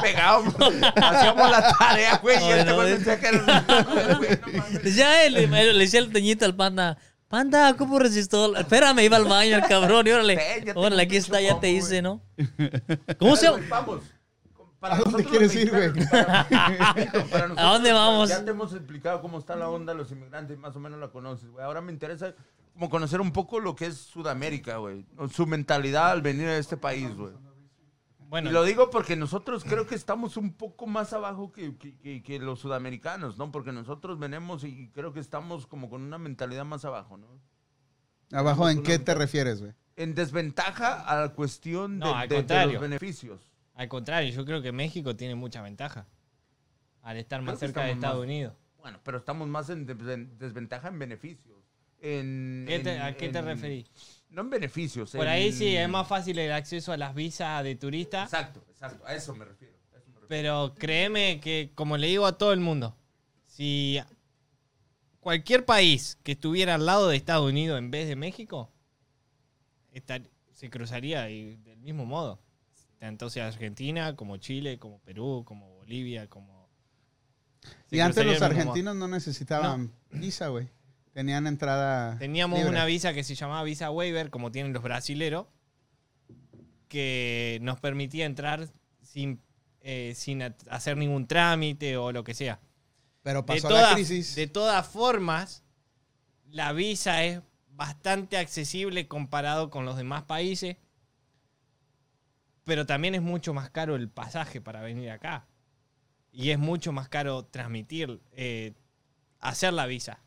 [0.00, 0.54] Pegábamos,
[1.02, 3.84] hacíamos la tarea, güey, y este no, güey decía que era resistor,
[4.16, 4.94] güey, no mames.
[4.94, 6.96] Ya él, le decía el teñito al panda.
[7.26, 8.54] Panda, ¿cómo resistó?
[8.56, 10.06] Espérame, iba al baño el cabrón.
[10.06, 10.38] Y órale,
[10.76, 12.00] órale, aquí está, ya te hice.
[12.00, 12.22] ¿no?
[13.18, 13.58] ¿Cómo se llama?
[14.92, 15.90] ¿A dónde quieres ir, güey?
[17.56, 18.28] ¿A dónde vamos?
[18.28, 21.08] Ya te hemos explicado cómo está la onda de los inmigrantes, más o menos la
[21.08, 21.64] conoces, güey.
[21.64, 22.34] Ahora me interesa
[22.74, 25.06] como conocer un poco lo que es Sudamérica, güey.
[25.32, 27.32] Su mentalidad al venir a este país, güey.
[28.28, 31.96] Bueno, Y lo digo porque nosotros creo que estamos un poco más abajo que, que-
[31.98, 33.52] que- que los sudamericanos, ¿no?
[33.52, 37.28] Porque nosotros venimos y creo que estamos como con una mentalidad más abajo, ¿no?
[38.36, 39.72] ¿Abajo en qué te refieres, güey?
[39.96, 42.72] En desventaja a la cuestión de, No, al de- de contrario.
[42.72, 43.40] los beneficios.
[43.74, 46.06] Al contrario, yo creo que México tiene mucha ventaja
[47.02, 48.54] al estar más Creo cerca de Estados más- Unidos.
[48.78, 51.54] Bueno, pero estamos más en, de- en desventaja en beneficios.
[52.00, 53.86] En, ¿Qué te- en- ¿A qué te en- referís?
[54.28, 55.12] No en beneficios.
[55.12, 59.06] Por ahí sí es más fácil el acceso a las visas de turista, Exacto, exacto.
[59.06, 59.74] A eso me refiero.
[59.92, 60.26] a eso me refiero.
[60.28, 62.96] pero créeme que, como le digo a todo el mundo,
[63.46, 63.98] si
[65.20, 68.70] cualquier país que estuviera al lado de Estados Unidos en vez de México,
[69.92, 72.38] estar- se cruzaría y- del mismo modo.
[73.30, 76.68] Sea Argentina, como Chile, como Perú, como Bolivia, como...
[77.90, 80.68] Y antes los argentinos no necesitaban visa, güey.
[81.12, 82.18] Tenían entrada.
[82.18, 82.70] Teníamos libre.
[82.70, 85.46] una visa que se llamaba visa waiver, como tienen los brasileros,
[86.88, 88.68] que nos permitía entrar
[89.02, 89.40] sin,
[89.80, 92.60] eh, sin hacer ningún trámite o lo que sea.
[93.22, 94.34] Pero De pasó la todas, crisis.
[94.34, 95.62] de todas formas,
[96.50, 100.76] la visa es bastante accesible comparado con los demás países.
[102.64, 105.46] Pero también es mucho más caro el pasaje para venir acá.
[106.32, 108.72] Y es mucho más caro transmitir, eh,
[109.38, 110.20] hacer la visa.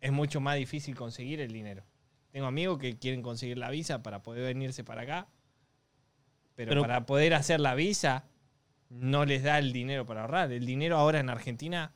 [0.00, 1.84] Es mucho más difícil conseguir el dinero.
[2.30, 5.28] Tengo amigos que quieren conseguir la visa para poder venirse para acá.
[6.54, 8.24] Pero, Pero- para poder hacer la visa,
[8.88, 10.52] no les da el dinero para ahorrar.
[10.52, 11.92] El dinero ahora en Argentina.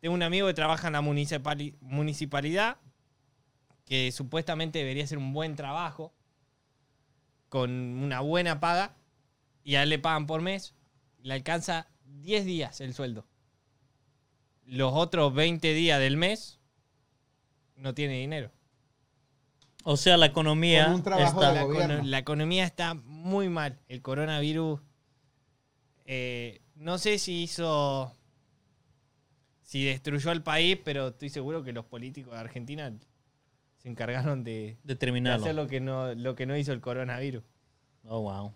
[0.00, 2.78] Tengo un amigo que trabaja en la municipali- municipalidad,
[3.84, 6.14] que supuestamente debería ser un buen trabajo,
[7.54, 8.96] con una buena paga,
[9.62, 10.74] y a él le pagan por mes,
[11.22, 13.28] le alcanza 10 días el sueldo.
[14.64, 16.58] Los otros 20 días del mes
[17.76, 18.50] no tiene dinero.
[19.84, 21.42] O sea, la economía Con un trabajo
[21.72, 22.02] está...
[22.02, 23.78] La, economía está muy mal.
[23.86, 24.80] El coronavirus,
[26.06, 28.12] eh, no sé si hizo,
[29.62, 32.92] si destruyó al país, pero estoy seguro que los políticos de Argentina
[33.84, 35.44] se encargaron de, de Determinarlo.
[35.44, 37.44] hacer lo que, no, lo que no hizo el coronavirus.
[38.08, 38.54] Oh, wow.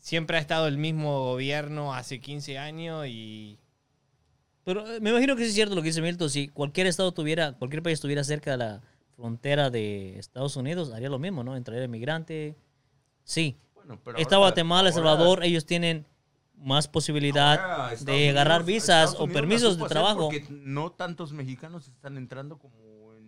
[0.00, 3.58] Siempre ha estado el mismo gobierno hace 15 años y
[4.64, 6.28] Pero eh, me imagino que sí es cierto lo que dice Milton.
[6.28, 8.80] Si cualquier estado tuviera, cualquier país estuviera cerca de la
[9.16, 11.56] frontera de Estados Unidos, haría lo mismo, ¿no?
[11.56, 12.56] Entraría inmigrante.
[13.22, 13.56] Sí.
[13.74, 16.04] Bueno, pero Está ahora- Guatemala, El ahora- Salvador, ellos tienen
[16.56, 20.28] más posibilidad de agarrar Unidos- visas Estados o Unidos permisos de trabajo.
[20.30, 22.74] Porque no tantos mexicanos están entrando como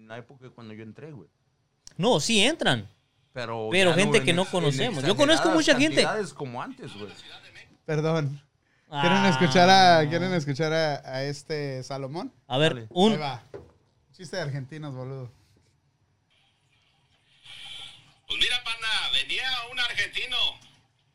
[0.06, 1.28] en la época cuando yo entré, güey.
[1.96, 2.88] No, sí entran.
[3.32, 5.02] Pero, Pero gente en que no conocemos.
[5.04, 6.06] Yo conozco mucha gente.
[6.34, 7.12] como antes, güey.
[7.84, 8.40] Perdón.
[8.88, 9.28] ¿Quieren Ah.
[9.30, 12.32] escuchar, a, ¿quieren escuchar a, a este Salomón?
[12.46, 12.82] A ver, Dale.
[12.82, 13.20] Ahí un...
[13.20, 13.42] va.
[14.12, 15.32] Chiste de argentinos, boludo.
[18.28, 20.36] Pues mira, pana, venía un argentino,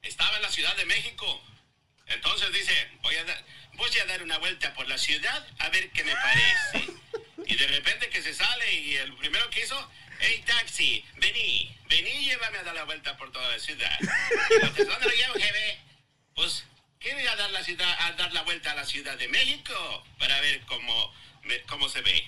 [0.01, 1.25] estaba en la Ciudad de México.
[2.07, 2.73] Entonces dice,
[3.03, 3.37] voy a, dar,
[3.77, 6.93] voy a dar una vuelta por la ciudad a ver qué me parece.
[7.45, 12.25] Y de repente que se sale y el primero que hizo, hey taxi, vení, vení,
[12.25, 13.97] llévame a dar la vuelta por toda la ciudad.
[14.01, 15.79] Y entonces, ¿dónde lo llevo, jefe?
[16.35, 16.63] Pues
[16.99, 20.05] quiero ir a dar la ciudad, a dar la vuelta a la Ciudad de México
[20.19, 21.13] para ver cómo,
[21.67, 22.27] cómo se ve.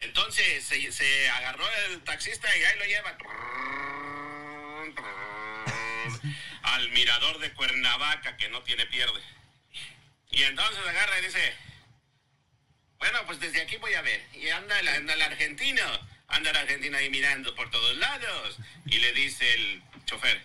[0.00, 3.16] Entonces se, se agarró el taxista y ahí lo lleva
[6.62, 9.20] al mirador de Cuernavaca que no tiene pierde.
[10.30, 11.56] Y entonces agarra y dice,
[12.98, 14.20] bueno, pues desde aquí voy a ver.
[14.34, 15.82] Y anda el, anda el argentino,
[16.28, 18.58] anda el argentino ahí mirando por todos lados.
[18.86, 20.40] Y le dice el chofer,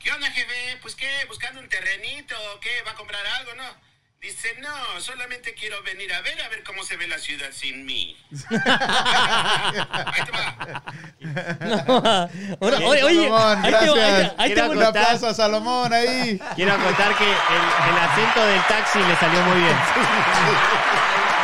[0.00, 0.78] ¿qué onda jefe?
[0.82, 2.82] Pues qué, buscando un terrenito, ¿qué?
[2.82, 3.85] ¿Va a comprar algo, no?
[4.20, 7.84] Dice, no, solamente quiero venir a ver, a ver cómo se ve la ciudad sin
[7.86, 8.16] mí.
[8.50, 12.28] Ahí te va.
[12.60, 14.34] Ahora, oye, oye, Salomón, ahí te va, ahí te- gracias.
[14.38, 16.40] ahí te Quiero Un aplauso a Salomón ahí.
[16.56, 19.76] quiero contar que el, el acento del taxi le salió muy bien.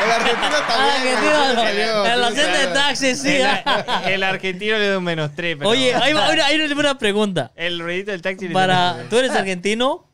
[0.03, 1.15] El argentino Ah, también.
[1.15, 2.05] que sí salió,
[2.35, 3.37] sí de taxi, sí.
[3.37, 6.99] El, el argentino le dio un menos tres, pero Oye, ahí va, ahí va una
[6.99, 7.53] pregunta.
[7.55, 10.11] el ruidito del taxi le Para, salió tú eres argentino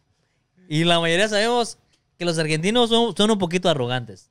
[0.69, 1.79] y la mayoría sabemos
[2.19, 4.31] que los argentinos son, son un poquito arrogantes.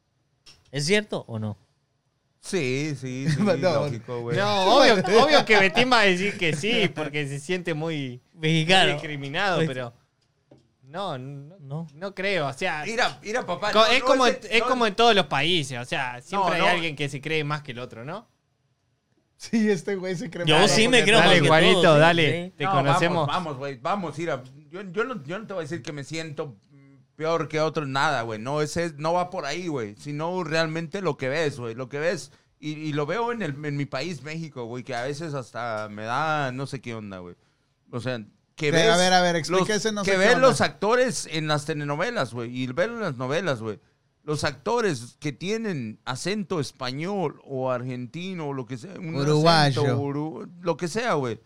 [0.72, 1.58] ¿Es cierto o no?
[2.42, 3.56] Sí, sí, sí, No.
[3.56, 4.38] lógico, güey.
[4.38, 8.42] No, obvio, obvio que Betín va a decir que sí, porque se siente muy, muy
[8.42, 8.94] Mexicano.
[8.94, 9.68] discriminado, Oye.
[9.68, 9.94] pero
[10.84, 11.88] no, no, No.
[11.94, 12.48] no creo.
[12.48, 13.72] O sea, Mira, mira, papá.
[13.72, 15.80] co- no, es, no como, es como en todos los países.
[15.80, 16.68] O sea, siempre No, hay no.
[16.68, 18.28] alguien que se cree más que el otro, ¿no?
[19.40, 22.46] Sí, este güey se cree Yo más sí me creo más Dale, Juanito, sí, dale.
[22.48, 22.54] sí.
[22.58, 23.28] Te no, conocemos.
[23.28, 23.78] Vamos, vamos, güey.
[23.78, 24.44] Vamos, mira.
[24.72, 26.56] Yo, yo, no, yo no te voy a decir que me siento
[27.18, 28.40] peor que otros, nada, güey.
[28.40, 29.96] No, ese, no va por ahí, güey.
[29.98, 31.76] Sino realmente lo que ves, güey.
[31.76, 32.32] Lo que ves.
[32.60, 34.84] Y, y lo veo en, el, en mi país, México, güey.
[34.86, 37.36] Que a veces hasta me da no sé qué onda, güey.
[37.92, 38.24] O sea,
[38.56, 38.90] que ves.
[38.90, 42.56] a ver, a ver, explíquese, no sé que ves los actores en las telenovelas, güey.
[42.56, 43.80] Y ven en las novelas, güey.
[44.24, 48.94] Los actores que tienen acento español o argentino o lo que sea.
[49.00, 49.82] un Uruguayo.
[49.82, 51.40] acento uru- lo que sea, güey.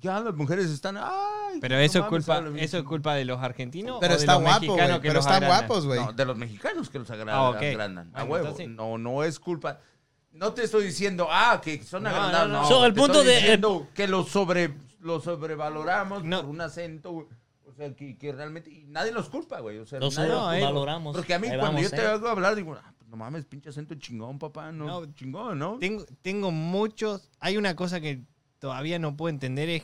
[0.00, 0.96] Ya las mujeres están.
[0.98, 4.20] Ay, Pero no eso es culpa, eso es culpa de los argentinos Pero o de
[4.22, 5.66] está los guapo, mexicanos que Pero los están agrandan?
[5.68, 6.00] guapos, güey.
[6.00, 7.56] No, de los mexicanos que los agra- Ah, ok.
[7.62, 8.10] agrandan.
[8.14, 8.46] A Bueno, huevo.
[8.48, 9.80] entonces- No, no es culpa.
[10.32, 12.48] No te estoy diciendo, ah, que son No, agrandados.
[12.48, 12.68] no, No, no.
[12.68, 16.40] So, el te punto estoy de- diciendo que lo, sobre, lo sobrevaloramos No.
[16.42, 17.26] por un acento, güey.
[17.66, 18.70] O sea, que, que realmente.
[18.70, 19.78] Y nadie los culpa, güey.
[19.78, 20.62] O sea, Los nadie- no, eh.
[20.62, 21.16] valoramos.
[21.16, 22.06] Porque a mí, cuando vamos, yo te ¿eh?
[22.06, 24.70] hago hablar, digo, ah, pues no mames, pinche acento chingón, papá.
[24.72, 25.78] No, No, chingón, ¿no?
[25.78, 27.28] Tengo, tengo muchos.
[27.40, 28.22] Hay una cosa que
[28.60, 29.82] todavía no puedo entender: es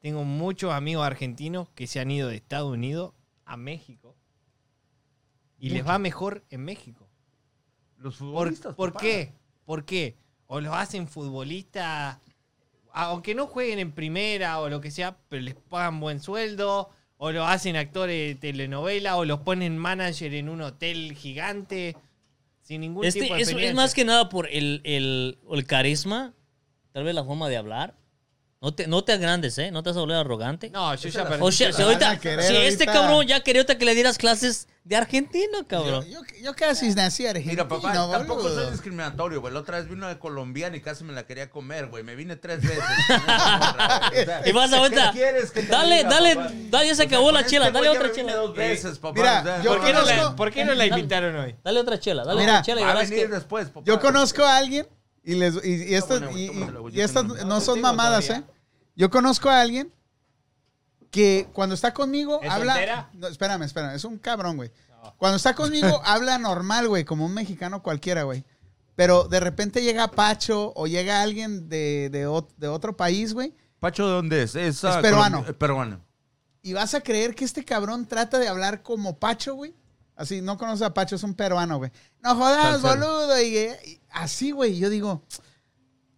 [0.00, 3.14] tengo muchos amigos argentinos que se han ido de Estados Unidos
[3.44, 4.14] a México
[5.58, 7.08] y les va mejor en México.
[7.98, 8.74] Los ¿Por, futbolistas.
[8.74, 9.32] por qué?
[9.64, 10.16] ¿Por qué?
[10.46, 12.18] O los hacen futbolistas,
[12.92, 17.32] aunque no jueguen en primera o lo que sea, pero les pagan buen sueldo, o
[17.32, 21.96] lo hacen actores de telenovela, o los ponen manager en un hotel gigante,
[22.60, 26.34] sin ningún Este, tipo de es, más que nada por el, el, el carisma,
[26.92, 27.96] tal vez la forma de hablar.
[28.62, 29.70] No te, no te agrandes, ¿eh?
[29.70, 30.70] No te vas a volver arrogante.
[30.70, 31.42] No, yo ya perdí.
[31.42, 32.92] O sea, si, ahorita, a querer si este ahorita.
[32.92, 36.06] cabrón ya quería que le dieras clases de argentino, Yo, cabrón.
[36.08, 38.62] yo, yo casi nací argentino, Mira, papá, tampoco boludo.
[38.62, 39.52] soy discriminatorio, güey.
[39.52, 42.02] La otra vez vino una colombiana y casi me la quería comer, güey.
[42.02, 42.82] Me vine tres veces.
[44.46, 45.12] Y vas ahorita.
[45.12, 46.50] ¿Qué quieres que te Dale, diga, dale, papá?
[46.70, 48.34] dale, ya se O sea, acabó la chela, este dale otra chela.
[48.36, 49.14] dos veces, papá.
[49.20, 50.98] Mira, o sea, yo ¿Por qué, no la, conozco- ¿Por qué no la Dale.
[50.98, 51.54] invitaron hoy?
[51.62, 53.28] Dale otra chela, dale Mira, otra chela y a verás que...
[53.28, 53.82] después, papá.
[53.84, 54.86] Yo conozco a alguien
[55.26, 56.50] y les y, y estas güey,
[56.94, 58.46] y- estas no son mamadas, todavía.
[58.48, 58.52] ¿eh?
[58.96, 59.92] Yo conozco a alguien
[61.10, 64.70] que cuando está conmigo ¿Es habla no, espérame, espérame, es un cabrón, güey.
[65.18, 68.44] Cuando está conmigo habla normal, güey, como un mexicano cualquiera, güey.
[68.96, 73.54] Pero de repente llega Pacho o llega alguien de, de, ot- de otro país, güey,
[73.78, 74.54] ¿Pacho de dónde es?
[74.54, 75.44] Es, ah, peruano.
[75.44, 76.00] colom- eh, peruano.
[76.62, 79.74] y vas a creer que este cabrón trata de hablar como Pacho, güey.
[80.16, 81.90] Así, no conoces a Pacho, es un peruano, güey.
[82.22, 83.06] No jodas, Salsero.
[83.06, 83.40] boludo.
[83.42, 85.22] Y, y así, güey, yo digo,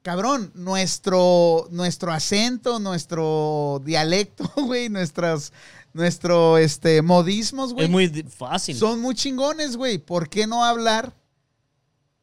[0.03, 5.53] cabrón, nuestro, nuestro acento, nuestro dialecto, güey, nuestras,
[5.93, 8.77] nuestro, este, modismos, güey, Es muy fácil.
[8.77, 9.99] son muy chingones, güey.
[9.99, 11.13] ¿Por qué no hablar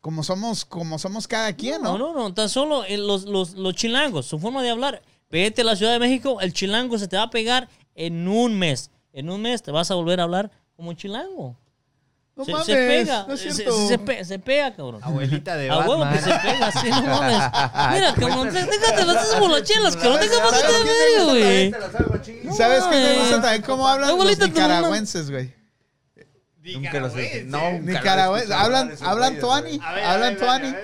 [0.01, 2.13] como somos, como somos cada quien, No, no?
[2.13, 5.01] no, no, tan solo eh, los, los, los chilangos, su forma de hablar.
[5.31, 8.57] Vete a la Ciudad de México, el chilango se te va a pegar en un
[8.57, 8.91] mes.
[9.13, 11.57] En un mes te vas a volver a hablar como un chilango.
[12.37, 13.77] No se, mames, se pega, no es se, cierto.
[13.77, 14.99] se- se pe- se pega, cabrón.
[15.01, 17.41] Abuelita de A huevo que se pega, sí, no mames.
[17.93, 22.55] Mira, cabrón, te- déjate las bolochelas, cabrón, déjame ¿Sabes de medio, güey.
[22.57, 23.61] ¿Sabes qué me gusta también?
[23.61, 25.53] ¿Cómo hablan los nicaragüenses, güey?
[26.73, 28.51] Nunca los he- No, nunca Nicaragüenses.
[28.51, 29.77] Hablan, hablan tuani.
[29.77, 29.87] güey.
[29.87, 30.75] A ver, Hablan a ver, tuani.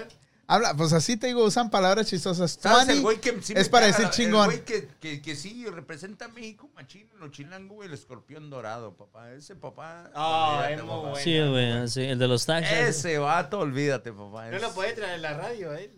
[0.52, 2.60] Habla, pues así te digo, usan palabras chistosas.
[2.62, 4.52] ¿Sabes Tuani el güey que sí me es para decir chingón.
[4.52, 7.94] El güey que, que, que sí representa a México machín en los chilangos, güey, el
[7.94, 9.32] escorpión dorado, papá.
[9.32, 10.12] Ese papá.
[10.14, 11.16] Ah, olvídate, es muy bueno.
[11.16, 12.74] Sí, güey, sí, el de los taxis.
[12.78, 14.50] Ese vato, olvídate, papá.
[14.50, 15.90] No lo podés traer a la radio, ¿eh?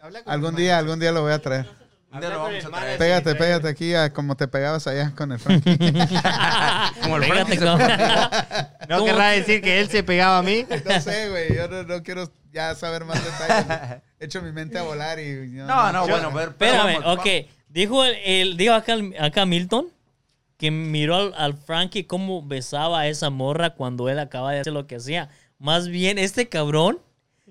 [0.00, 1.66] Habla con Algún día, algún día lo voy a traer.
[2.10, 2.70] Un día lo Habla con vamos el a traer.
[2.72, 2.98] manager.
[2.98, 5.78] Pégate, pégate aquí a como te pegabas allá con el Frankie.
[7.02, 7.66] Como el Pégate Frankie
[8.88, 9.06] ¿No ¿Cómo?
[9.06, 10.66] querrá decir que él se pegaba a mí?
[10.84, 11.54] no sé, güey.
[11.54, 14.00] Yo no, no quiero ya saber más detalles.
[14.18, 15.34] He hecho mi mente a volar y...
[15.50, 17.26] No, no, Yo- bueno, pero, pero Espérame, vamos, ok.
[17.68, 19.88] Dijo el, el- dijo acá, acá Milton
[20.56, 24.72] que miró al, al Frankie cómo besaba a esa morra cuando él acaba de hacer
[24.72, 25.28] lo que hacía.
[25.58, 26.98] Más bien, este cabrón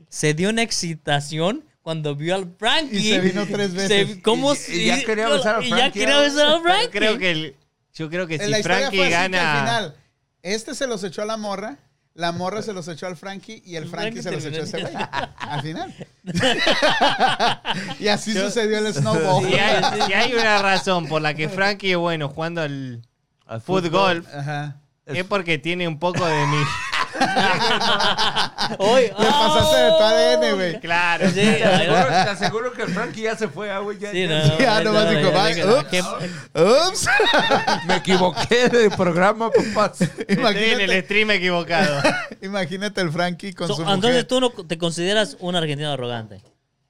[0.09, 2.97] se dio una excitación cuando vio al Frankie.
[2.97, 4.07] Y se vino tres veces.
[4.09, 6.61] Se- ¿Cómo Y- se- y ya quería besar al y ya Frankie, quería besar al
[6.63, 6.89] Frankie.
[6.89, 7.55] Creo que el-
[7.93, 9.53] yo creo que si Frankie gana...
[9.53, 9.95] al final,
[10.41, 11.77] este se los echó a la morra,
[12.15, 14.81] la morra se los echó al Frankie y el Frankie se los echó a ese
[14.81, 14.93] güey.
[15.37, 15.93] Al final.
[17.99, 19.45] y así sucedió el snowball.
[19.45, 23.01] Si hay, si hay una razón por la que Frankie es bueno jugando al
[23.45, 24.77] Al fútbol, Ajá.
[25.05, 26.57] es porque tiene un poco de mi...
[28.79, 30.79] Hoy, Le pasaste de tu ADN, güey.
[30.79, 31.27] Claro.
[31.29, 33.97] Sí, Te aseguro, te aseguro que el Frankie ya se fue, ah, güey.
[33.99, 36.89] Ya, Sí, ya- no, Ya, no, nomás no, dijo, ups.
[36.91, 37.07] Ups.
[37.87, 39.93] Me equivoqué de programa, papá.
[39.97, 42.01] Estoy en el imagínate, stream equivocado.
[42.41, 44.25] imagínate el Frankie con So, su entonces mujer.
[44.27, 46.41] tú no te consideras un argentino arrogante.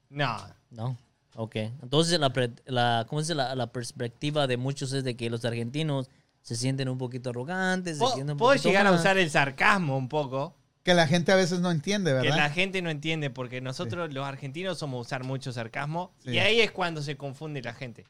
[0.09, 0.37] No.
[0.69, 0.97] No.
[1.35, 1.55] Ok.
[1.55, 2.19] Entonces
[2.65, 3.35] la, ¿cómo dice?
[3.35, 6.09] La, la perspectiva de muchos es de que los argentinos
[6.45, 7.97] se sienten un poquito arrogantes.
[7.97, 11.31] Se sienten un puedo poquito llegar a usar el sarcasmo un poco, Que la gente
[11.31, 12.37] a veces no entiende, que ¿verdad?
[12.37, 16.29] la gente no entiende, porque nosotros los argentinos somos usar mucho sarcasmo, Sí.
[16.33, 18.05] y ahí es cuando se confunde la gente.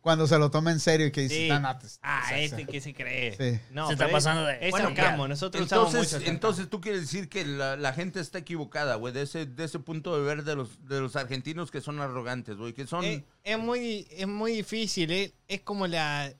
[0.00, 1.48] Cuando se lo toma en serio y que dice, Sí.
[1.48, 3.32] "No, no, te- Ah, te- este que se cree.
[3.36, 3.58] Sí.
[3.72, 6.32] No, Se está pasando de- Es Bueno, sarcasmo, nosotros usamos mucho entonces, sarcasmo.
[6.34, 9.78] entonces tú quieres decir que la, la gente está equivocada, güey, de ese, de ese
[9.80, 13.02] punto de ver de los, de los argentinos que son arrogantes, güey, que son...
[13.42, 15.32] Es, muy, es muy difícil, eh.
[15.48, 16.30] es como la,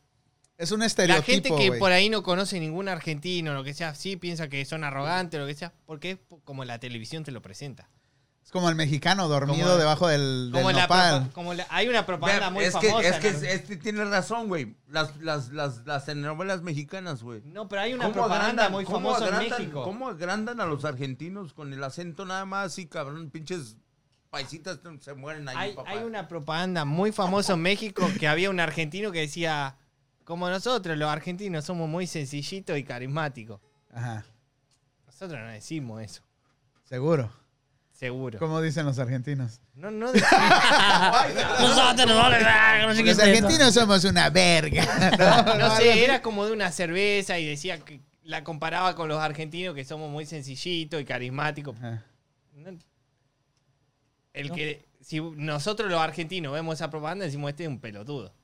[0.56, 3.94] Es un la estereotipo, gente que por ahí no conoce ningún argentino, lo que sea,
[3.94, 7.42] sí piensa que son arrogantes, lo que sea, porque es como la televisión te lo
[7.42, 7.88] presenta.
[8.44, 11.30] Es como el mexicano dormido Como- debajo del, del Como la, nopal.
[11.32, 13.08] como la- hay una propaganda Vea, muy es que, famosa.
[13.08, 14.76] es que en Ar- este tiene razón, güey.
[14.86, 17.40] Las, las, las, las telenovelas mexicanas, güey.
[17.46, 19.82] No, pero hay una ¿Cómo propaganda agrandan- muy famosa en México.
[19.82, 23.30] ¿Cómo agrandan a los argentinos con el acento nada más así, cabrón?
[23.30, 23.76] Pinches
[24.30, 25.90] paisitas se mueren ahí, Hay, papá.
[25.90, 29.76] hay una propaganda muy famosa en México que había un argentino que decía,
[30.24, 33.60] como nosotros los argentinos somos muy sencillitos y carismáticos.
[33.92, 34.24] Ajá,
[35.06, 36.22] Nosotros no decimos eso,
[36.84, 37.30] seguro.
[37.92, 38.38] seguro.
[38.38, 39.60] Como dicen los argentinos.
[39.74, 40.32] No, no decimos.
[41.60, 43.22] Nosotros verga, no sé qué Los es eso.
[43.22, 44.84] argentinos somos una verga.
[45.46, 49.18] No, No sé, era como de una cerveza y decía que la comparaba con los
[49.20, 51.76] argentinos que somos muy sencillitos y carismáticos.
[51.76, 52.02] Ajá.
[52.54, 52.78] No-
[54.32, 58.34] El que, si nosotros los argentinos vemos esa propaganda, decimos este es un pelotudo.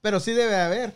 [0.00, 0.94] Pero sí debe haber.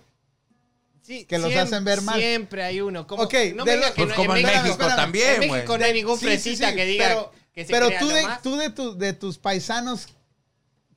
[1.03, 2.19] Sí, Que los siem- hacen ver mal.
[2.21, 3.07] Siempre hay uno.
[3.07, 5.43] Como, Ok, no de me digas lo- que Pues no- como en México- México también,
[5.43, 5.51] En.
[5.51, 8.09] México no hay ningún Sí, fresita sí, que diga pero, que se pero crea tú,
[8.09, 8.43] de, nomás.
[8.43, 10.07] tú de, tu- de tus paisanos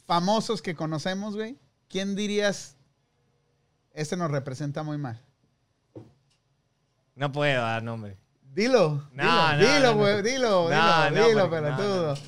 [0.05, 1.57] famosos que conocemos, güey,
[1.89, 2.75] ¿quién dirías
[3.93, 5.19] este nos representa muy mal?
[7.15, 8.17] No puedo dar nombre.
[8.53, 9.97] Dilo, No, dilo, no, dilo, no, no.
[9.97, 12.15] güey, dilo, No, dilo, no, dilo, pelotudo.
[12.15, 12.21] no.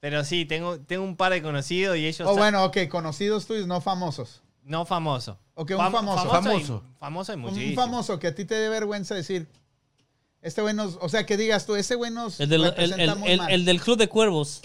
[0.00, 2.20] Pero sí, tengo, tengo un par de conocidos y ellos...
[2.26, 4.42] O sa- bueno, ok, conocidos tuyos, no famosos.
[4.68, 5.38] No famoso.
[5.54, 6.28] Ok, un Fam- famoso.
[6.28, 6.30] Famoso.
[6.30, 6.82] Famoso.
[6.84, 7.74] hay- famoso Un muchísimo.
[7.82, 9.48] famoso que a ti te dé vergüenza decir,
[10.42, 13.02] este güey nos, o sea, que digas tú, ese güey nos El del, el, representa
[13.14, 13.50] el, muy el- mal.
[13.50, 14.60] el del Club de Cuervos.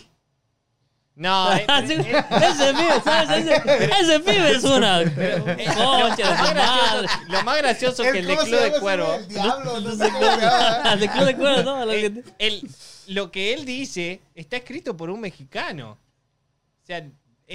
[1.15, 3.47] No, eh, Sí, eh, eh, ese pibe, ¿sabes?
[3.47, 5.01] Ese, ese pibe es una.
[5.03, 6.53] eh, Concha de lo, más su madre.
[6.53, 9.05] gracioso, lo más gracioso que el de ¿cómo se Club llama de ese Cuervo...
[9.05, 9.19] güey?
[9.19, 10.83] El diablo, no sé cómo se llama.
[10.93, 11.85] El del Club de Cuervos, ¿no?
[11.85, 12.69] Lo que- Eh, él-
[13.07, 15.91] lo que él dice está escrito por un mexicano.
[15.91, 17.07] O sea,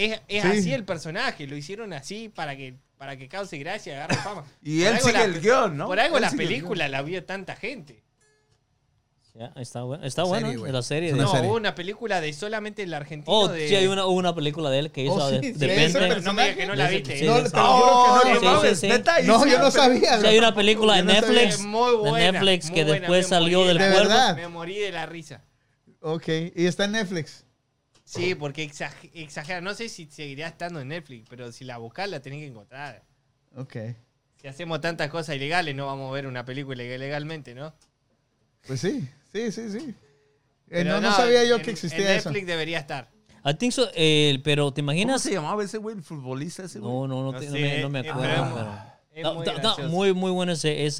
[0.04, 0.48] es, es Sí.
[0.48, 1.46] así el personaje.
[1.46, 4.44] Lo hicieron así para que, para que cause gracia y agarre fama.
[4.62, 5.86] Y Por él sigue la- el guion, ¿no?
[5.86, 8.02] Por algo Él la película la vio tanta gente.
[9.34, 11.12] Ya, está bueno, está Serie, bueno la serie.
[11.12, 11.46] De- No, serie.
[11.48, 13.68] hubo una película de solamente el argentino Oh, de...
[13.68, 15.58] sí, hay una, hubo una película de él que hizo Oh, de, sí, de sí,
[15.60, 15.84] Pente.
[15.84, 17.18] ese No, no me digas que no la viste.
[17.18, 17.56] sí, No, sí, te sí.
[17.56, 18.88] lo juro que no, sí, no sí.
[18.88, 20.20] Neta, No, yo no sabía.
[20.20, 21.20] Sí, hay una película no sabía.
[21.30, 24.08] Netflix, Muy de buena, Netflix muy que buena, después me salió morí del de cuervo.
[24.08, 24.36] verdad.
[24.36, 25.44] Me morí de la risa.
[26.00, 27.44] Ok, y está en Netflix.
[28.08, 29.60] Sí, porque exag- exagera.
[29.60, 33.02] No sé si seguiría estando en Netflix, pero si la buscas la tenés que encontrar.
[33.54, 33.76] Ok.
[34.40, 37.74] Si hacemos tantas cosas ilegales, no vamos a ver una película ilegalmente, ¿no?
[38.66, 39.78] Pues sí, sí, sí, sí.
[39.88, 39.94] Eh,
[40.68, 42.30] Pero no, no sabía yo en- que en existía eso.
[42.30, 43.10] Netflix debería estar.
[43.44, 45.22] I think so, eh, pero ¿te ¿Cómo imaginas?
[45.22, 46.90] se llamaba ese güey, el futbolista ese güey?
[46.92, 48.54] No, no, no, No te- no sé, me, no me eh, acuerdo.
[48.54, 49.44] pero- muy
[49.88, 50.90] muy, muy bueno ese.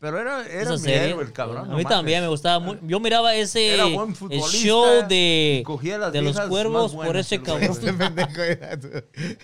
[0.00, 1.10] pero era, era mi serie.
[1.10, 1.58] héroe, el cabrón.
[1.58, 1.88] a no mí mames.
[1.88, 2.58] también me gustaba.
[2.58, 7.40] mu- Yo miraba ese el show de, y cogía las de los cuervos por ese
[7.42, 7.70] cabrón.
[7.70, 8.88] Este pendejo era tú.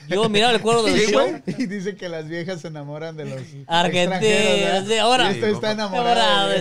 [0.09, 1.43] Yo miraba el cuervo del Sí, show.
[1.47, 6.53] Y dice que las viejas se enamoran de los Argentinos, sí, ahora- está enamorado.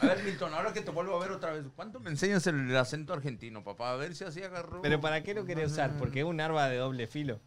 [0.00, 2.74] A ver, Milton, ahora que te vuelvo a ver otra vez, ¿cuánto me enseñas el
[2.76, 3.92] acento argentino, papá?
[3.92, 4.80] A ver si así agarró.
[4.82, 5.92] Pero ¿para qué lo querés usar?
[5.98, 7.40] Porque es un arma de doble filo.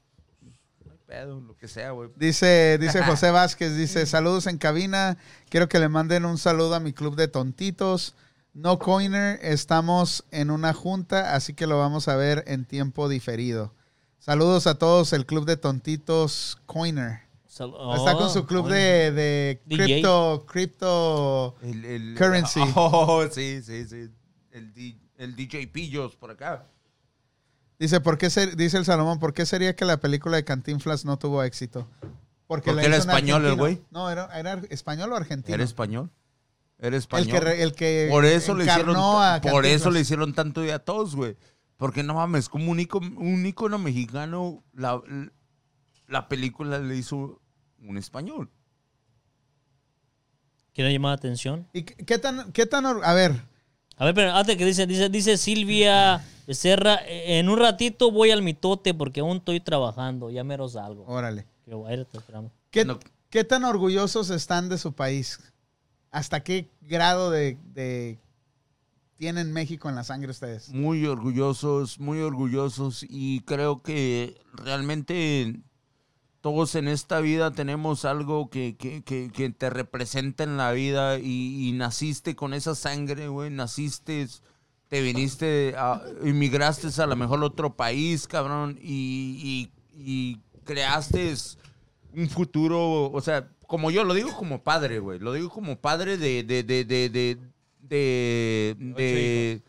[1.14, 2.10] Pedo, lo que sea, güey.
[2.16, 5.20] Dice, dice José Vázquez, dice, saludos en cabina.
[5.48, 8.16] Quiero que le manden un saludo a mi club de tontitos.
[8.56, 13.76] No Coiner, estamos en una junta, así que lo vamos a ver en tiempo diferido.
[14.18, 17.20] Saludos a todos, el club de tontitos Coiner.
[17.46, 18.76] Sal- Está oh, con su club bueno.
[18.76, 21.56] de, de crypto, crypto.
[21.62, 22.62] El, el- Currency.
[22.76, 24.10] Oh, sí, sí, sí.
[24.52, 26.66] El, el DJ Pillos por acá.
[27.80, 31.06] Dice, ¿por qué ser- dice el Salomón, ¿por qué sería que la película de Cantinflas
[31.06, 31.88] no tuvo éxito?
[32.48, 33.82] Porque era español el güey.
[33.92, 35.56] No, era, era español o argentino.
[35.56, 36.12] ¿Era español?
[36.78, 37.28] ¿Era el español?
[37.32, 40.74] que, re- el que por eso le hicieron, a por eso le hicieron tanto de
[40.74, 41.36] a todos, güey.
[41.78, 45.02] Porque no mames, como un ícono, un ícono mexicano, la,
[46.08, 47.42] la película le hizo
[47.80, 48.50] un español.
[50.74, 51.68] ¿Quiere llamar la atención?
[51.74, 53.44] ¿Y qué qué tan, qué tan, a ver,
[54.04, 58.32] A ver, pero antes que dice, dice, dice Silvia Becerra, "Eh, en un ratito voy
[58.32, 61.06] al mitote porque aún estoy trabajando, ya mero salgo.
[61.06, 62.52] órale, Yo, ahí te esperamos.
[62.70, 63.00] ¿qué, No.
[63.30, 65.40] qué tan orgullosos están de su país?
[66.12, 68.20] ¿Hasta qué grado de, de
[69.16, 70.68] tienen México en la sangre ustedes?
[70.74, 75.62] Muy orgullosos, muy orgullosos y creo que realmente
[76.44, 81.18] todos en esta vida tenemos algo que, que, que, que te representa en la vida
[81.18, 84.28] y, y naciste con esa sangre, güey, naciste,
[84.90, 91.34] te viniste, a, inmigraste a lo mejor a otro país, cabrón, y, y, y creaste
[92.14, 96.18] un futuro, o sea, como yo lo digo como padre, güey, lo digo como padre
[96.18, 97.38] de, de, de, de, de,
[97.80, 99.62] de, de,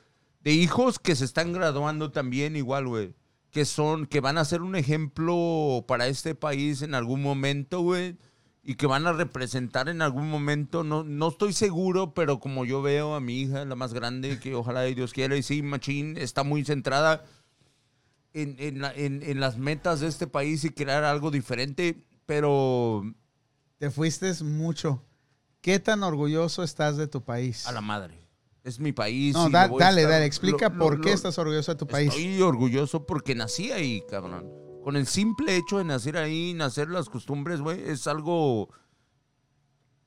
[0.42, 3.14] de hijos que se están graduando también igual, güey.
[3.54, 8.16] Que son, que van a ser un ejemplo para este país en algún momento, güey.
[8.64, 12.82] Y que van a representar en algún momento, no, no estoy seguro, pero como yo
[12.82, 16.42] veo a mi hija, la más grande, que ojalá Dios quiera, y sí, Machín, está
[16.44, 17.24] muy centrada
[18.32, 23.04] en, en la- en- en las metas de este país y crear algo diferente, pero
[23.78, 25.02] Te fuiste mucho.
[25.60, 27.66] ¿Qué tan orgulloso estás de tu país?
[27.66, 28.23] a la madre.
[28.64, 29.34] Es mi país.
[29.34, 31.86] No, da- dale, estar- dale, explica lo- por lo- qué lo- estás orgulloso de tu
[31.86, 32.08] país.
[32.08, 34.50] Estoy orgulloso porque nací ahí, cabrón.
[34.82, 38.70] Con el simple hecho de nacer ahí, nacer las costumbres, güey, es algo.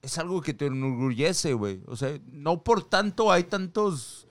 [0.01, 1.81] Es algo que te enorgullece, güey.
[1.87, 4.26] O sea, no por tanto hay tantos.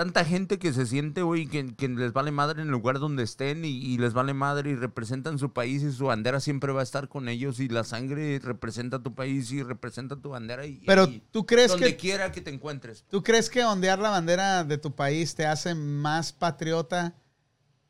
[0.00, 3.22] Tanta gente que se siente, güey, que, que les vale madre en el lugar donde
[3.22, 6.80] estén y, y les vale madre y representan su país y su bandera siempre va
[6.80, 10.64] a estar con ellos y la sangre representa tu país y representa tu bandera.
[10.64, 13.04] Y, Pero y tú crees donde que quiera que te encuentres.
[13.10, 17.12] ¿Tú crees que ondear la bandera de tu país te hace más patriota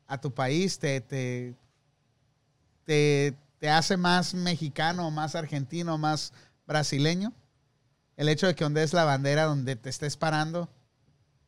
[0.05, 0.79] a tu país?
[0.79, 1.55] ¿Te, te,
[2.83, 6.33] te, te hace más mexicano, más argentino, más
[6.67, 7.31] brasileño?
[8.17, 10.69] El hecho de que ondees la bandera donde te estés parando.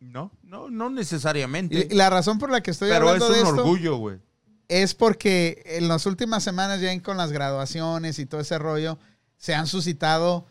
[0.03, 1.87] No, no, no necesariamente.
[1.89, 3.61] Y, la razón por la que estoy pero es hablando un de esto...
[3.61, 4.19] orgullo, güey.
[4.67, 8.99] es porque en las últimas semanas, ya con las graduaciones y todo ese rollo,
[9.37, 10.45] se han suscitado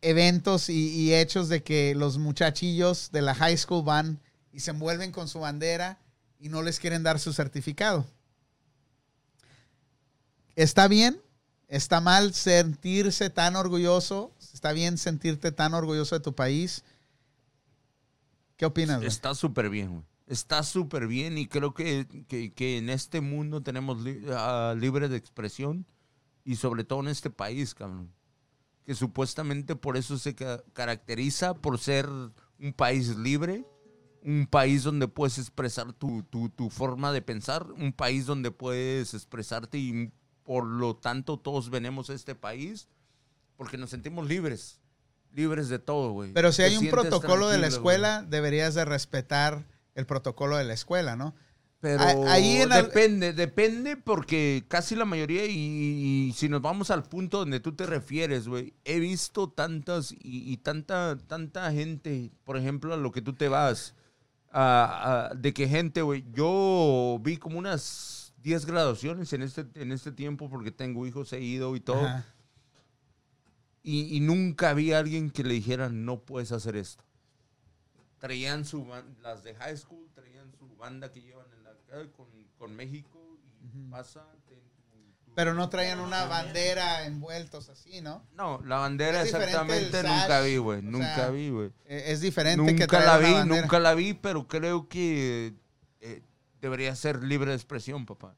[0.00, 4.20] eventos y, y hechos de que los muchachillos de la high school van
[4.52, 5.98] y se envuelven con su bandera
[6.40, 8.06] y no les quieren dar su certificado.
[10.56, 11.20] ¿Está bien?
[11.68, 14.32] ¿Está mal sentirse tan orgulloso?
[14.52, 16.82] ¿Está bien sentirte tan orgulloso de tu país?
[18.58, 19.02] ¿Qué opinas?
[19.02, 20.04] Está súper bien, güey.
[20.26, 25.08] Está súper bien y creo que, que- que en este mundo tenemos li- ah, libre
[25.08, 25.86] de expresión
[26.44, 28.12] y sobre todo en este país, cabrón.
[28.84, 33.64] Que supuestamente por eso se ca- caracteriza por ser un país libre,
[34.22, 39.14] un país donde puedes expresar tu, tu- tu forma de pensar, un país donde puedes
[39.14, 40.12] expresarte y
[40.42, 42.88] por lo tanto todos venimos a este país
[43.56, 44.80] porque nos sentimos libres,
[45.34, 46.32] libres de todo, güey.
[46.32, 50.74] Pero si hay un protocolo de la escuela, deberías de respetar el protocolo de la
[50.74, 51.34] escuela, ¿no?
[51.80, 55.52] Pero A- ahí en al- depende, depende porque casi la mayoría, y,
[56.28, 60.18] y si nos vamos al punto donde tú te refieres, güey, he visto tantas y,
[60.52, 63.94] y tanta, tanta gente, por ejemplo, a lo que tú te vas,
[64.50, 69.92] a- a- de que gente, güey, yo vi como unas 10 graduaciones en este, en
[69.92, 72.24] este tiempo porque tengo hijos, he ido y todo, Ajá.
[73.90, 77.04] Y, y nunca vi a alguien que le dijera, no puedes hacer esto.
[78.18, 78.86] Traían su
[79.22, 81.72] las de high school, traían su banda que llevan en la
[82.12, 82.26] con,
[82.58, 84.26] con México y pasa.
[84.48, 84.58] ten
[84.90, 88.26] tu- tu- Pero no traían una bandera envueltos así, ¿no?
[88.34, 90.82] No, la bandera Es diferente exactamente nunca vi, güey.
[90.82, 91.68] Nunca sea, vi, güey.
[91.84, 93.62] Eh, Es diferente que Nunca traer la vi, bandera.
[93.62, 95.54] nunca la vi, pero creo que
[96.00, 96.22] eh,
[96.60, 98.34] debería ser libre de expresión, papá.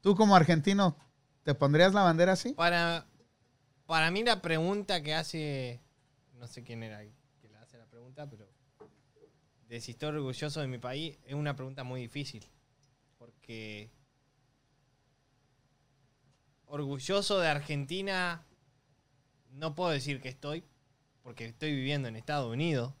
[0.00, 0.96] Tú como argentino,
[1.44, 2.52] ¿te pondrías la bandera así?
[2.54, 3.06] Para,
[3.90, 5.80] para mí la pregunta que hace,
[6.38, 8.48] no sé quién era que le hace la pregunta, pero
[9.66, 12.48] de si estoy orgulloso de mi país es una pregunta muy difícil.
[13.18, 13.90] Porque
[16.66, 18.46] orgulloso de Argentina
[19.50, 20.62] no puedo decir que estoy,
[21.24, 22.94] porque estoy viviendo en Estados Unidos.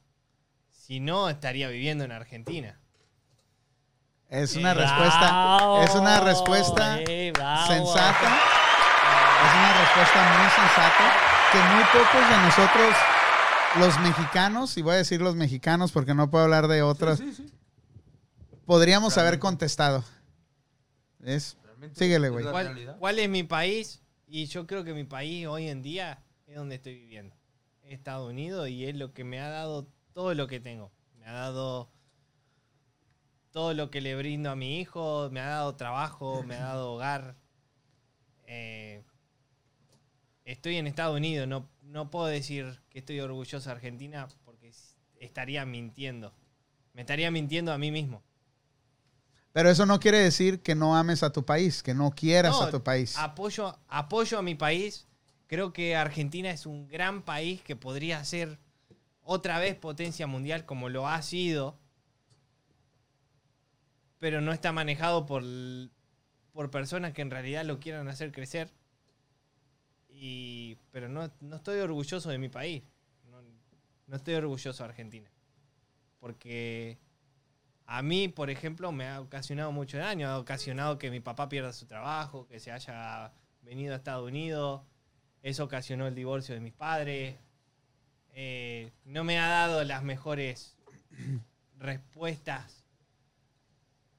[0.70, 2.80] Si no, estaría viviendo en Argentina.
[4.28, 7.66] Es una respuesta, es una respuesta eh, bravo.
[7.68, 8.59] sensata.
[9.50, 11.12] Es una respuesta muy sensata
[11.50, 12.96] que muy pocos de nosotros,
[13.80, 17.32] los mexicanos, y voy a decir los mexicanos porque no puedo hablar de otros, Sí,
[17.34, 17.52] sí, sí.
[18.64, 20.04] podríamos haber contestado.
[21.18, 22.44] Realmente Síguele, es güey.
[22.44, 24.00] ¿Cuál, cuál es mi país?
[24.28, 27.34] Y yo creo que mi país hoy en día es donde estoy viviendo.
[27.82, 30.92] Estados Unidos y es lo que me ha dado todo lo que tengo.
[31.18, 31.90] Me ha dado
[33.50, 36.92] todo lo que le brindo a mi hijo, me ha dado trabajo, me ha dado
[36.92, 37.34] hogar.
[38.44, 39.02] Eh,
[40.52, 44.72] estoy en Estados Unidos, no, no puedo decir que estoy orgulloso de Argentina porque
[45.18, 46.32] estaría mintiendo.
[46.92, 48.22] Me estaría mintiendo a mí mismo.
[49.52, 52.62] Pero eso no quiere decir que no ames a tu país, que no quieras No,
[52.62, 53.16] a tu país.
[53.16, 55.06] Apoyo, apoyo a mi país.
[55.46, 58.58] Creo que Argentina es un gran país que podría ser
[59.22, 61.78] otra vez potencia mundial como lo ha sido.
[64.18, 65.42] Pero no está manejado por,
[66.52, 68.70] por personas que en realidad lo quieran hacer crecer.
[70.22, 72.82] Y, pero no, no estoy orgulloso de mi país.
[73.30, 73.40] No,
[74.06, 75.30] no estoy orgulloso de Argentina.
[76.18, 76.98] Porque
[77.86, 80.28] a mí, por ejemplo, me ha ocasionado mucho daño.
[80.28, 83.32] Ha ocasionado que mi papá pierda su trabajo, que se haya
[83.62, 84.82] venido a Estados Unidos.
[85.40, 87.36] Eso ocasionó el divorcio de mis padres.
[88.34, 90.76] Eh, no me ha dado las mejores
[91.78, 92.84] respuestas.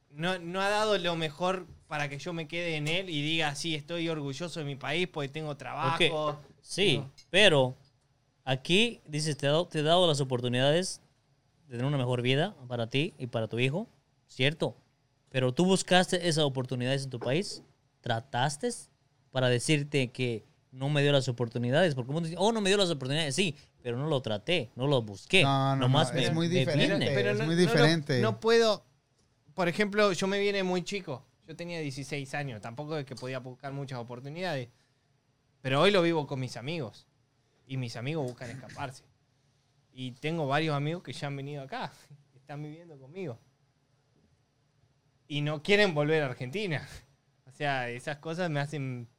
[0.10, 3.54] No, no ha dado lo mejor para que yo me quede en él y diga,
[3.54, 5.98] sí, estoy orgulloso de mi país porque tengo trabajo.
[6.30, 7.12] Ok, Sí, No.
[7.30, 7.76] pero
[8.46, 11.02] aquí dices, te he, dado, te he dado las oportunidades
[11.68, 13.90] de tener una mejor vida para ti y para tu hijo,
[14.30, 14.74] ¿cierto?
[15.28, 17.62] Pero tú buscaste esas oportunidades en tu país,
[18.00, 18.70] trataste
[19.32, 22.78] para decirte que no me dio las oportunidades, porque muchos dicen, oh, no me dio
[22.78, 23.54] las oportunidades, sí,
[23.84, 25.44] pero no lo traté, no lo busqué.
[25.44, 27.10] No, no, Nomás no, me- es muy diferente.
[27.10, 27.32] vine.
[27.32, 28.22] es muy lo- diferente.
[28.22, 28.86] No, puedo.
[29.54, 31.26] Por ejemplo, yo me vine muy chico.
[31.52, 32.62] Yo tenía 16 años.
[32.62, 34.70] Tampoco es que podía buscar muchas oportunidades.
[35.62, 37.08] Pero hoy lo vivo con mis amigos.
[37.68, 39.04] Y mis amigos buscan escaparse.
[39.92, 41.92] Y tengo varios amigos que ya han venido acá.
[42.36, 43.38] Están viviendo conmigo.
[45.28, 46.88] Y no quieren volver a Argentina.
[47.46, 49.10] O sea, esas cosas me hacen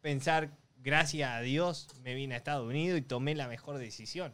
[0.00, 4.32] pensar, gracias a Dios, me vine a Estados Unidos y tomé la mejor decisión.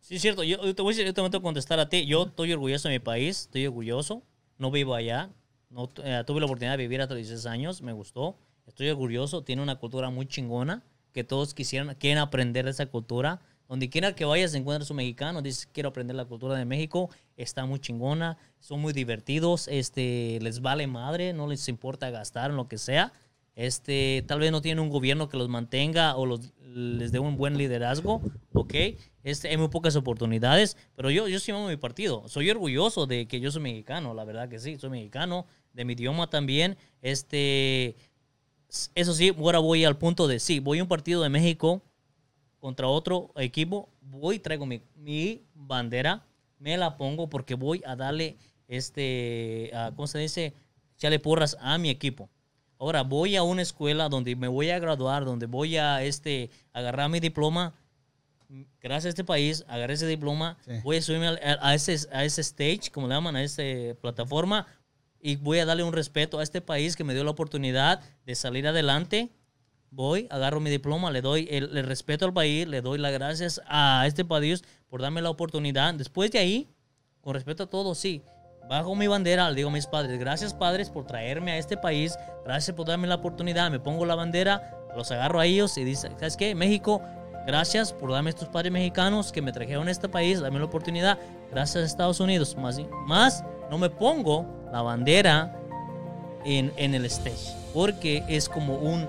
[0.00, 0.42] Sí, es cierto.
[0.42, 2.04] Te voy a yo te voy a contestar a ti.
[2.04, 4.24] Yo estoy orgulloso de mi país, estoy orgulloso.
[4.58, 5.30] No vivo allá.
[5.72, 8.36] No, eh, tuve la oportunidad de vivir hasta los 16 años, me gustó.
[8.66, 9.42] Estoy orgulloso.
[9.42, 10.82] Tiene una cultura muy chingona
[11.12, 15.40] que todos quisieran, quieren aprender de esa cultura, Donde quiera que vayas, encuentras un mexicano,
[15.40, 17.08] dices, quiero aprender la cultura de México,
[17.38, 22.56] está muy chingona, son muy divertidos, este, les vale madre, no les importa gastar en
[22.56, 23.14] lo que sea.
[23.54, 27.36] Este, tal vez no tienen un gobierno que los mantenga o los, les dé un
[27.36, 28.20] buen liderazgo,
[28.52, 28.74] ¿ok?
[29.24, 32.28] Este, hay muy pocas oportunidades, pero yo, yo sí amo mi partido.
[32.28, 35.92] Soy orgulloso de que yo soy mexicano, la verdad que sí, soy mexicano, de mi
[35.94, 36.76] idioma también.
[37.00, 37.96] Este,
[38.94, 41.82] eso sí, ahora voy al punto de sí, voy a un partido de México
[42.60, 46.24] contra otro equipo, voy, traigo mi, mi bandera,
[46.58, 48.36] me la pongo porque voy a darle,
[48.68, 50.54] este, ah, ¿cómo se dice?
[50.96, 52.28] Echarle porras a mi equipo.
[52.78, 57.08] Ahora voy a una escuela donde me voy a graduar, donde voy a este, agarrar
[57.10, 57.74] mi diploma.
[58.80, 60.72] Gracias a este país, agarré ese diploma, Sí.
[60.84, 63.62] voy a subirme a, a ese, a ese stage, como le llaman, a esa
[64.00, 64.66] plataforma,
[65.22, 68.34] y voy a darle un respeto a este país que me dio la oportunidad de
[68.34, 69.30] salir adelante.
[69.90, 73.62] Voy, agarro mi diploma, le doy el, el respeto al país, le doy las gracias
[73.66, 75.94] a este país por darme la oportunidad.
[75.94, 76.68] Después de ahí,
[77.20, 78.22] con respeto a todos, sí.
[78.68, 82.16] Bajo mi bandera, le digo a mis padres, gracias padres por traerme a este país,
[82.44, 86.10] gracias por darme la oportunidad, me pongo la bandera, los agarro a ellos y dice,
[86.18, 86.54] ¿sabes qué?
[86.54, 87.02] México,
[87.46, 91.18] gracias por darme estos padres mexicanos que me trajeron a este país, darme la oportunidad,
[91.50, 92.56] gracias a Estados Unidos.
[92.56, 95.54] Más, más no me pongo la bandera
[96.44, 99.06] en, en el stage, porque es como un,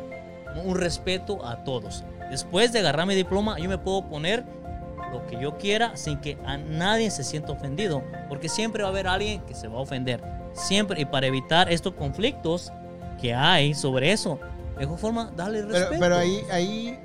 [0.63, 2.03] un respeto a todos.
[2.29, 4.43] Después de agarrar mi diploma, yo me puedo poner
[5.11, 8.91] lo que yo quiera sin que a nadie se sienta ofendido, porque siempre va a
[8.91, 10.21] haber alguien que se va a ofender.
[10.53, 12.71] Siempre, y para evitar estos conflictos
[13.21, 14.39] que hay sobre eso,
[14.73, 15.87] de mejor forma, dale respeto.
[15.89, 16.99] Pero, pero ahí, ahí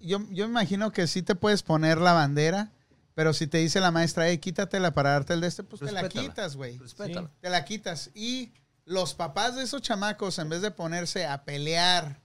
[0.00, 2.70] yo, yo me imagino que sí te puedes poner la bandera,
[3.16, 5.90] pero si te dice la maestra, hey, quítatela para darte el de este, pues te
[5.90, 6.76] la quitas, güey.
[6.76, 7.30] Respétala.
[7.40, 8.10] Te la quitas.
[8.14, 8.52] Y
[8.84, 12.20] los papás de esos chamacos, en vez de ponerse a pelear,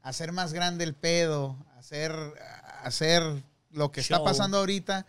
[0.00, 3.22] a hacer más grande el pedo, a hacer, a hacer
[3.70, 5.04] lo que está pasando ahorita,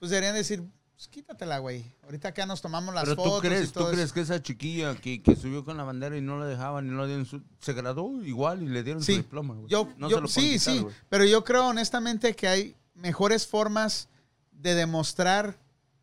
[0.00, 0.64] pues deberían decir,
[0.96, 1.84] pues quítatela, güey.
[2.02, 3.96] Ahorita acá nos tomamos las Pero fotos tú y crees, todo tú eso".
[3.96, 6.90] crees que esa chiquilla que, que subió con la bandera y no la dejaban y
[6.90, 9.12] no le dieron su, se graduó igual y le dieron Sí.
[9.12, 9.54] su diploma.
[9.54, 9.68] güey.
[9.68, 10.94] Yo, No yo- se lo sí, quitar, sí, güey.
[11.08, 14.08] pero yo creo honestamente que hay mejores formas
[14.56, 15.56] de demostrar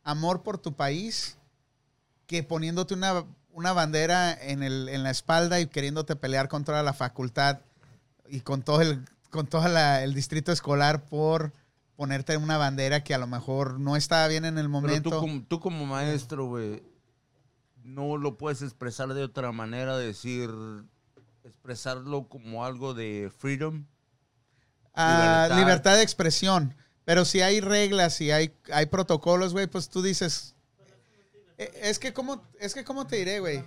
[0.04, 1.38] amor por tu país
[2.28, 6.84] que poniéndote una, una bandera en, el, en la espalda y queriéndote pelear con toda
[6.84, 7.60] la facultad
[8.28, 11.52] y con todo el, con todo la- el distrito escolar por
[11.96, 15.10] ponerte una bandera que a lo mejor no estaba bien en el Pero momento.
[15.12, 16.82] tú como, tú como maestro, güey,
[17.84, 20.50] no lo puedes expresar de otra manera, decir,
[21.44, 23.86] expresarlo como algo de freedom.
[24.96, 25.58] Ah, Libertad.
[25.60, 25.96] libertad.
[25.98, 26.76] de expresión.
[27.06, 30.56] Pero si hay reglas, si hay, hay protocolos, güey, pues tú dices.
[31.58, 33.58] "Eh, Es que, ¿cómo, es que, ¿cómo te diré, güey?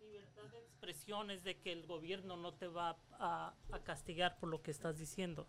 [0.00, 4.48] libertad de expresión es de que el gobierno no te va a, a castigar por
[4.48, 5.46] lo que estás diciendo.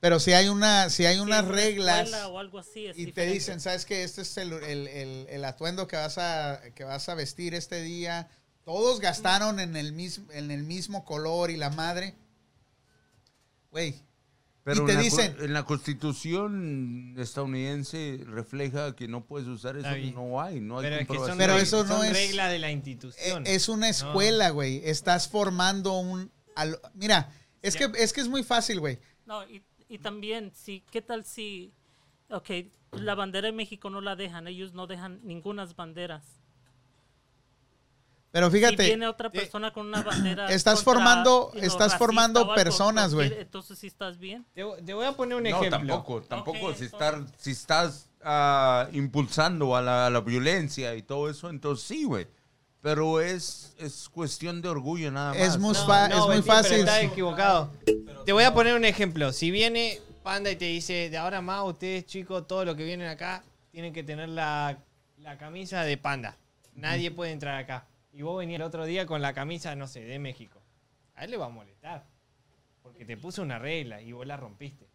[0.00, 3.24] Pero si hay, una, si hay unas reglas escuela o algo así, es y te
[3.26, 4.02] dicen, ¿sabes qué?
[4.02, 7.82] Este es el, el- el- el atuendo que vas, a, que vas a vestir este
[7.82, 8.28] día.
[8.64, 12.16] Todos gastaron en el, mismo, en el mismo color y la madre.
[13.72, 13.94] Güey,
[14.64, 19.76] Pero Y te en, la, dicen- en la constitución estadounidense refleja que no puedes usar
[19.76, 19.88] eso.
[20.14, 21.36] No hay, no hay Pero, que son.
[21.38, 23.44] Pero eso no son es- reglas de la institución.
[23.46, 24.80] es una escuela, güey.
[24.84, 26.30] Estás formando un...
[26.54, 29.00] al- Mira, es que, es que es muy fácil, güey.
[29.26, 31.72] No, y, y también, si, ¿qué tal si,
[32.30, 32.50] ok,
[32.92, 36.41] la bandera de México no la dejan, ellos no dejan ninguna banderas.
[38.32, 40.50] Pero si fíjate, viene otra persona con una bandera.
[40.50, 43.32] Estás contra, formando- estás racista formando personas, güey.
[43.38, 44.44] Entonces, si estás bien.
[44.54, 45.70] Te, te voy a poner un No, ejemplo.
[45.78, 46.66] tampoco, tampoco.
[46.68, 51.50] Ok, si, estar, si estás ah, impulsando a la, a la violencia y todo eso,
[51.50, 52.26] entonces sí, güey.
[52.80, 55.38] Pero es, es cuestión de orgullo nada más.
[55.42, 56.78] Es muy No, fa- no, es muy pero fácil.
[56.78, 57.70] Estás equivocado.
[58.24, 59.32] Te voy a poner un ejemplo.
[59.32, 63.08] Si viene Panda y te dice, de ahora más ustedes chicos, todos los que vienen
[63.08, 64.78] acá, tienen que tener la,
[65.18, 66.36] la camisa de Panda.
[66.74, 67.86] Nadie puede entrar acá.
[68.12, 70.60] Y vos venís el otro día con la camisa, no sé, de México.
[71.14, 72.06] A él le va a molestar.
[72.82, 74.88] Porque te puso una regla y vos la rompiste.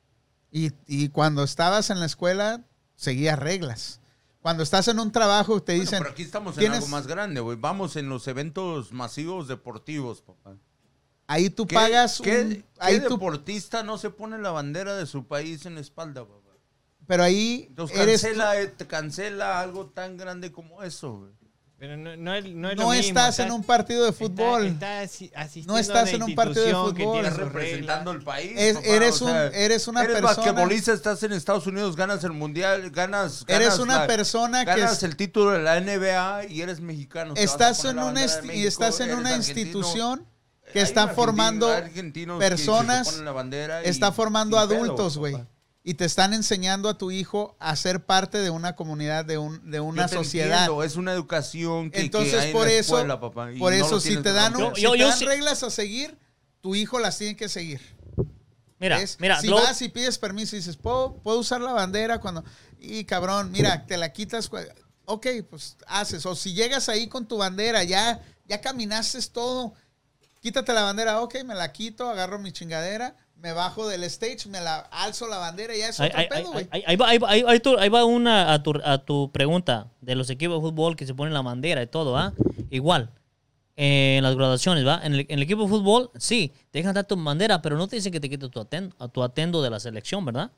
[0.52, 2.64] Y, y cuando estabas en la escuela,
[2.96, 4.02] seguías reglas.
[4.42, 7.08] Cuando estás en un trabajo, te Bueno, dicen, pero aquí estamos en "Tienes- algo más
[7.08, 7.58] grande, güey.
[7.60, 10.56] Vamos en los eventos masivos deportivos, papá.
[11.30, 14.96] ahí tú ¿Qué- pagas, ¿Qué, un- qué ahí tú- deportista no se pone la bandera
[14.96, 16.34] de su país en la espalda, papá?
[17.06, 21.32] pero ahí Entonces eres tú- cancela, eh, te cancela algo tan grande como eso, güey.
[21.80, 24.66] Pero no, no es, no es lo no mismo, estás en un partido de fútbol.
[24.66, 27.18] Está, está asi- asistiendo No estás en un partido de fútbol.
[27.26, 28.52] Estás representando el país.
[28.56, 32.24] Es- papá, eres un- sea, eres una eres persona- basquetbolista, estás en Estados Unidos, ganas
[32.24, 33.46] el mundial, ganas.
[33.48, 36.80] Eres ganas una la- persona que Ganas es- el título de la NBA y eres
[36.82, 37.34] mexicano.
[37.36, 40.26] estás en una insti- y México, estás en eres una institución
[40.74, 41.70] que está formando
[42.40, 45.38] personas, ponen la bandera y- está formando adultos, güey.
[45.88, 45.92] Papá.
[45.92, 49.70] Y te están enseñando a tu hijo a ser parte de una comunidad, de, un,
[49.72, 50.60] de una Yo te sociedad.
[50.64, 53.60] entiendo, es una educación que, Entonces, que hay en por la eso, escuela, papá, y
[53.60, 55.70] por no eso si te dan, un- Yo- si yo te dan sí- reglas a
[55.70, 56.18] seguir,
[56.62, 57.82] tu hijo las tiene que seguir.
[58.80, 59.18] Mira, ¿Ves?
[59.20, 62.44] mira, si lo- vas y pides permiso y dices, ¿puedo, puedo usar la bandera cuando...
[62.80, 64.52] Y cabrón, mira, te la quitas...
[65.06, 66.26] Ok, pues haces.
[66.26, 69.74] O si llegas ahí con tu bandera, ya, ya caminaste todo,
[70.42, 74.60] quítate la bandera, ok, me la quito, agarro mi chingadera, me bajo del stage, me
[74.62, 76.68] la alzo la bandera y ya es Ahí, otro pedo, güey.
[76.72, 79.92] ahí- va, ahí va- ahí- ahí tu- ahí va una a tu, a tu pregunta
[80.02, 82.34] de los equipos de fútbol que se ponen la bandera y todo, ¿ah?
[82.72, 83.12] Igual,
[83.76, 85.00] eh, en las graduaciones, ¿va?
[85.04, 87.88] En el, en el equipo de fútbol, sí, te dejan dar tu bandera, pero no
[87.88, 90.52] te dicen que te quites tu, aten- a tu atendo de la selección, ¿verdad?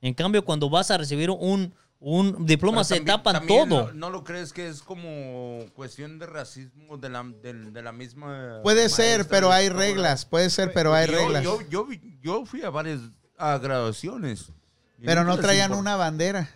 [0.00, 3.86] En cambio, cuando vas a recibir un, un diploma, Pero se también- tapan también todo.
[3.88, 7.90] No, ¿no lo crees que es como cuestión de racismo de la, de, de la
[7.92, 8.60] misma.
[8.62, 11.42] Puede ser, pero hay reglas, puede ser, pero hay Yo- reglas.
[11.42, 11.86] Yo, yo,
[12.20, 13.00] yo fui a varias
[13.36, 14.52] a graduaciones.
[15.04, 16.50] Pero no traían una bandera,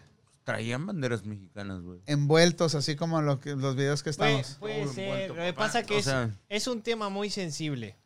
[0.44, 2.00] Traían banderas mexicanas, güey.
[2.06, 4.58] envueltos, así como lo que- los videos que Puede, estamos.
[4.58, 5.04] puede Todo ser.
[5.04, 6.08] envuelto, Lo que pasa que O es,
[6.48, 7.96] es un tema muy sensible.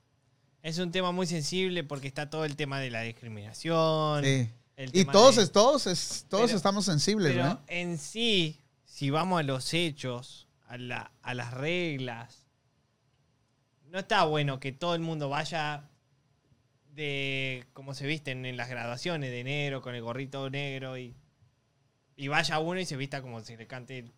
[0.62, 4.24] Es un tema muy sensible porque está todo el tema de la discriminación.
[4.24, 4.50] Sí.
[4.76, 7.60] Y todos, de- es- todos, es- todos Pero- estamos sensibles, Pero ¿no?
[7.68, 12.46] en sí, si vamos a los hechos, a, la- a las reglas,
[13.90, 15.88] no está bueno que todo el mundo vaya
[16.94, 21.14] de como se visten en las graduaciones de enero con el gorrito negro y,
[22.16, 24.10] y vaya uno y se vista como se le cante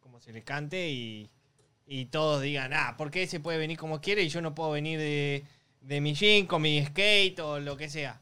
[0.00, 1.30] como se le cante y,
[1.86, 4.70] y todos digan, ah, ¿por qué se puede venir como quiere y yo no puedo
[4.70, 5.44] venir de,
[5.80, 8.20] de mi jean con mi skate o lo que sea?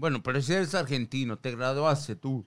[0.00, 2.46] Bueno, pero si eres argentino, te graduaste tú.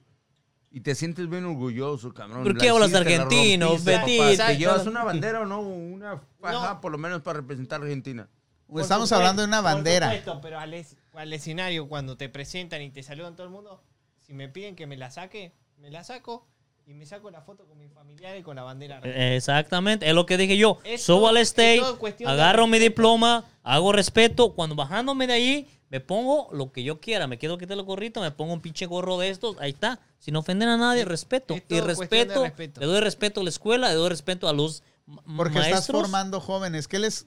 [0.72, 2.42] Y te sientes bien orgulloso, cabrón.
[2.42, 3.74] ¿Por qué hablas argentino.
[3.74, 4.06] Exacto.
[4.46, 5.60] ¿Te llevas una bandera o no?
[5.60, 6.80] Una faja, No.
[6.80, 8.28] por lo menos, para representar a Argentina.
[8.66, 10.06] Por Estamos supuesto, hablando de una por bandera.
[10.08, 13.80] supuesto, pero al, es- al escenario, cuando te presentan y te saludan todo el mundo,
[14.26, 16.48] si me piden que me la saque, me la saco
[16.86, 18.98] y me saco la foto con mi familiar y con la bandera.
[19.04, 20.78] Exactamente, es lo que dije yo.
[20.82, 21.82] Es Subo al stage,
[22.26, 24.54] agarro mi diploma, hago respeto.
[24.54, 27.28] Cuando bajándome de ahí, me pongo lo que yo quiera.
[27.28, 29.56] Me quiero quitar el gorrito, me pongo un pinche gorro de estos.
[29.60, 30.00] Ahí está.
[30.18, 31.54] Sin ofender a nadie, respeto.
[31.54, 32.80] es Y respeto, respeto.
[32.80, 35.66] le doy respeto a la escuela, le doy respeto a los Porque maestros.
[35.66, 36.88] estás formando jóvenes.
[36.88, 37.26] ¿Qué les,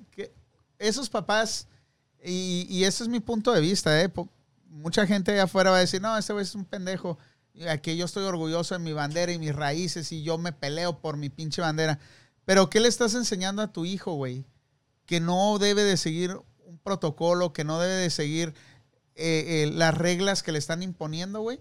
[0.79, 1.69] esos papás,
[2.21, 4.11] y, y ese es mi punto de vista, ¿eh?
[4.69, 7.17] Mucha gente allá afuera va a decir, no, este güey es un pendejo.
[7.69, 11.15] Aquí yo estoy orgulloso de mi bandera y mis raíces y yo me peleo por
[11.15, 11.99] mi pinche bandera.
[12.43, 14.43] Pero ¿qué le estás enseñando a tu hijo, güey?
[15.05, 16.37] Que no debe de seguir
[16.87, 18.53] protocolo, que no debe de seguir
[19.15, 21.59] eh, eh, las reglas que le están imponiendo, güey.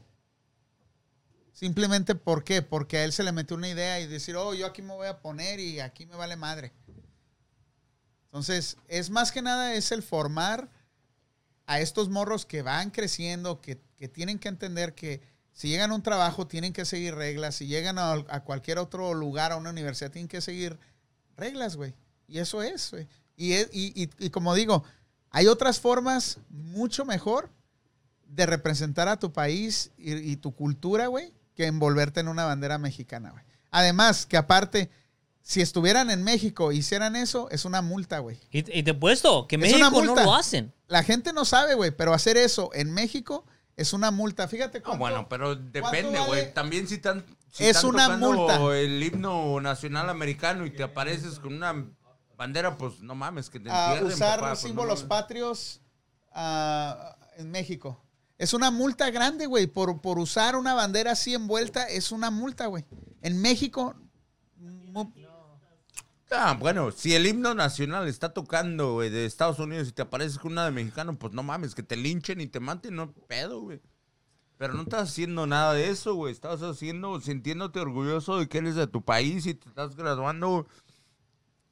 [1.52, 2.62] Simplemente, ¿por qué?
[2.62, 5.08] Porque a él se le metió una idea y decir, oh, yo aquí me voy
[5.08, 6.72] a poner y aquí me vale madre.
[8.26, 10.70] Entonces, es más que nada, es el formar
[11.66, 15.22] a estos morros que van creciendo, que, que tienen que entender que
[15.52, 19.50] si llegan a un trabajo tienen que seguir reglas, si llegan a, cualquier otro lugar,
[19.50, 20.78] a una universidad, tienen que seguir
[21.36, 21.94] reglas, güey.
[22.28, 23.08] Y eso es, güey.
[23.36, 24.84] Y, y, y- y como digo,
[25.36, 27.50] hay otras formas mucho mejor
[28.26, 32.78] de representar a tu país y, y tu cultura, güey, que envolverte en una bandera
[32.78, 33.44] mexicana, güey.
[33.70, 34.90] Además, que aparte,
[35.42, 38.40] si estuvieran en México e hicieran eso, es una multa, güey.
[38.50, 40.72] Y, y te he puesto que Es una México no lo hacen.
[40.88, 43.44] La gente no sabe, güey, pero hacer eso en México
[43.76, 44.48] es una multa.
[44.48, 46.26] Fíjate No, cuánto- bueno, pero depende, vale?
[46.26, 46.54] güey.
[46.54, 48.76] También si están, si Es están una tocando multa.
[48.78, 51.74] el himno nacional americano y te apareces con una
[52.36, 55.80] bandera, pues no mames, que te a usar papá, pues, no símbolos patrios
[56.32, 58.02] ah, en México.
[58.38, 59.66] Es una multa grande, güey.
[59.66, 62.84] Por, por usar una bandera así envuelta, es una multa, güey.
[63.22, 63.94] En México,
[66.30, 70.38] Ah, bueno, si el himno nacional está tocando, güey, de Estados Unidos y te apareces
[70.38, 73.60] con una de mexicano, pues no mames, que te linchen y te maten, no pedo,
[73.60, 73.80] güey.
[74.58, 76.32] Pero no estás haciendo nada de eso, güey.
[76.32, 80.66] Estás haciendo, sintiéndote orgulloso de que eres de tu país y te estás graduando.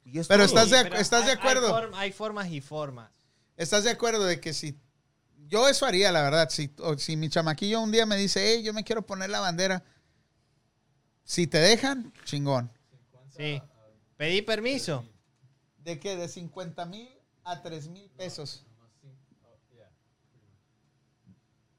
[0.05, 0.43] Pero todo.
[0.45, 1.69] estás de- pero ¿estás de hay- hay acuerdo?
[1.69, 3.11] form- Hay, formas y formas.
[3.57, 4.77] ¿estás de acuerdo de que si
[5.47, 6.49] yo eso haría, la verdad?
[6.49, 9.39] Si, o si mi chamaquillo un día me dice, hey, yo me quiero poner la
[9.39, 9.83] bandera,
[11.23, 12.71] si te dejan, chingón.
[13.35, 13.61] Sí.
[14.17, 15.05] Pedí permiso.
[15.79, 16.15] ¿De qué?
[16.15, 17.09] De 50 mil
[17.43, 18.65] a 3 mil pesos.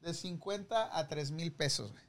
[0.01, 1.90] De 50 a 3 mil pesos.
[1.93, 2.05] güey.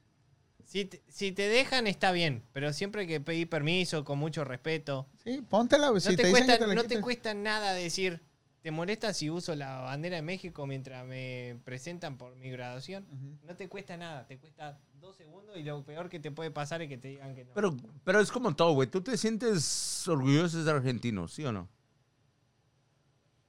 [0.67, 4.43] Si te, si te dejan está bien, pero siempre hay que pedir permiso con mucho
[4.43, 5.07] respeto.
[5.23, 5.91] Sí, póntela.
[5.91, 7.03] No, Si te, te dicen cuesta, que te la no te quites.
[7.03, 8.21] cuesta nada decir,
[8.61, 13.05] ¿te molesta si uso la bandera de México mientras me presentan por mi graduación?
[13.43, 16.81] No te cuesta nada, te cuesta dos segundos y lo peor que te puede pasar
[16.81, 17.53] es que te digan que no.
[17.53, 17.73] Pero,
[18.03, 18.89] pero es como todo, güey.
[18.89, 21.69] Tú te sientes orgulloso de ser argentino, ¿sí o no?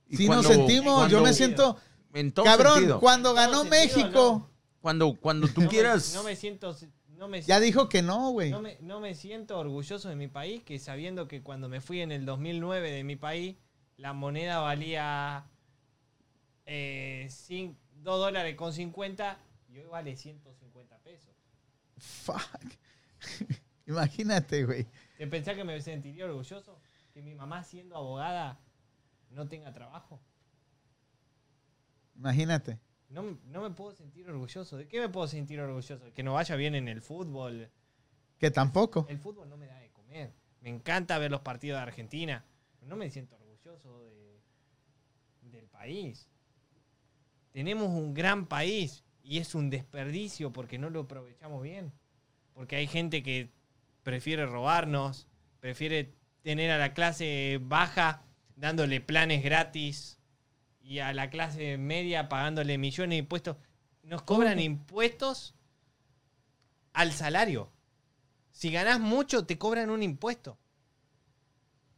[0.08, 1.76] Sí nos cuando- sentimos, yo me siento...
[2.14, 3.00] En todo Cabrón, sentido.
[3.00, 4.50] cuando ganó sentido, México...
[4.80, 6.14] Cuando, cuando tú No me- quieras...
[6.14, 6.74] no me siento.
[7.18, 8.52] No me Ya dijo que no, güey.
[8.52, 12.00] No me, no me siento orgulloso de mi país, que sabiendo que cuando me fui
[12.00, 13.56] en el 2009 de mi país,
[13.96, 15.44] la moneda valía
[16.64, 17.74] eh, 2
[18.04, 19.36] dólares con 50
[19.68, 21.34] y hoy vale 150 pesos.
[21.96, 22.38] Fuck.
[23.88, 24.86] Imagínate, güey.
[25.16, 26.78] ¿Te pensás que me sentiría orgulloso?
[27.12, 28.60] Que mi mamá siendo abogada
[29.30, 30.20] no tenga trabajo.
[32.14, 32.78] Imagínate.
[33.08, 34.76] No, no me puedo sentir orgulloso.
[34.76, 36.12] ¿De qué me puedo sentir orgulloso?
[36.14, 37.70] Que no vaya bien en el fútbol.
[38.38, 39.06] Que tampoco.
[39.08, 40.32] El fútbol no me da de comer.
[40.60, 42.44] Me encanta ver los partidos de Argentina.
[42.82, 44.40] No me siento orgulloso de-
[45.42, 46.28] del país.
[47.52, 51.92] Tenemos un gran país y es un desperdicio porque no lo aprovechamos bien.
[52.54, 53.50] Porque hay gente que
[54.02, 55.26] prefiere robarnos,
[55.60, 58.22] prefiere tener a la clase baja
[58.56, 60.17] dándole planes gratis
[60.88, 63.58] y a la clase media pagándole millones de impuestos.
[64.04, 65.54] Nos cobran impuestos
[66.94, 67.70] al salario.
[68.52, 70.56] Si ganás mucho, te cobran un impuesto.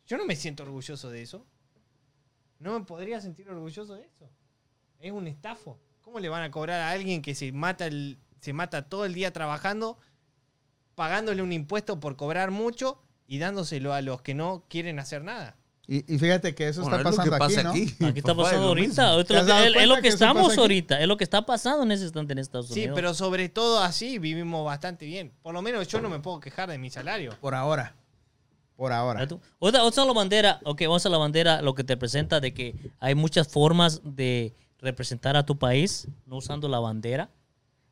[0.08, 1.46] Yo no me siento orgulloso de eso.
[2.58, 4.28] No me podría sentir orgulloso de eso.
[4.98, 5.78] Es un estafo.
[6.00, 9.14] ¿Cómo le van a cobrar a alguien que se mata, el- se mata todo el
[9.14, 9.98] día trabajando,
[10.96, 15.56] pagándole un impuesto por cobrar mucho y dándoselo a los que no quieren hacer nada?
[15.86, 17.70] Y, y fíjate que eso Bueno, está es pasando aquí, pasa ¿no?
[17.70, 17.82] aquí.
[18.04, 18.86] Aquí está papá, es pasando lo ahorita.
[18.88, 19.02] mismo.
[19.04, 20.60] ahorita ¿Te has lo es, cuenta lo que que estamos aquí?
[20.60, 21.00] ahorita.
[21.00, 22.94] Es lo que está pasando en ese instante en Estados Sí, Unidos.
[22.94, 25.32] pero sobre todo así vivimos bastante bien.
[25.42, 27.34] Por lo menos yo no me puedo quejar de mi salario.
[27.40, 27.96] Por ahora.
[28.76, 29.26] Por ahora.
[29.58, 32.74] Otra, otra la bandera, ok, vamos a la bandera, lo que te presenta de que
[32.98, 37.30] hay muchas formas de representar a tu país no usando la bandera.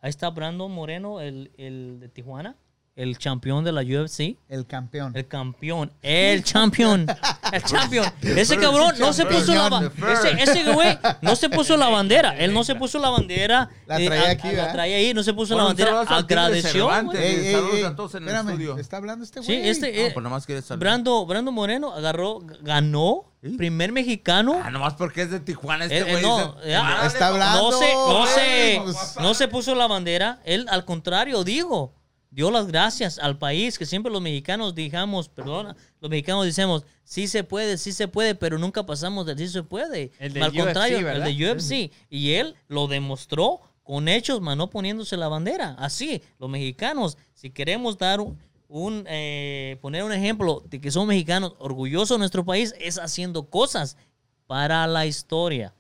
[0.01, 2.57] Ahí está Brandon Moreno, el, el de Tijuana,
[2.99, 4.37] el campeón de la UFC.
[4.49, 5.13] El campeón.
[5.17, 7.07] El campeón, el campeón,
[7.53, 8.05] el campeón.
[8.23, 12.37] Ese cabrón no se puso la ba- ese, ese güey no se puso la bandera.
[12.37, 13.71] Él no se puso la bandera.
[13.87, 14.51] La eh, traía aquí.
[14.53, 16.01] La traía ahí, no se puso Bueno, la bandera.
[16.17, 16.91] Agradeció.
[17.15, 18.79] Ey, ey, Saludos a todos en el espérame, estudio.
[18.79, 19.69] Está hablando este Sí, güey.
[19.69, 20.47] este, No, eh, pues nomás.
[20.79, 23.51] Brando, Brando Moreno agarró, ganó, ¿Sí?
[23.57, 24.61] primer mexicano.
[24.65, 26.23] Ah, nomás porque es de Tijuana este Eh, eh, güey.
[26.23, 26.81] no, dice, ya.
[26.83, 27.29] "Párale, Está papá".
[27.29, 27.71] hablando.
[27.71, 30.41] no se, no se, no se puso la bandera.
[30.45, 31.95] Él, al contrario, dijo,
[32.39, 37.27] dio las gracias al país, que siempre los mexicanos dijamos, perdona, los mexicanos decimos, sí
[37.27, 40.13] se puede, sí se puede, pero nunca pasamos del sí se puede.
[40.21, 41.27] El del al UFC, contrario, ¿verdad?
[41.27, 41.93] el de UFC.
[42.09, 45.75] Y él lo demostró con hechos, más no poniéndose la bandera.
[45.81, 48.39] Así, los mexicanos, si queremos dar un,
[48.69, 53.51] un, eh, poner un ejemplo de que somos mexicanos orgullosos de nuestro país, es haciendo
[53.51, 53.97] cosas
[54.47, 55.75] para la historia.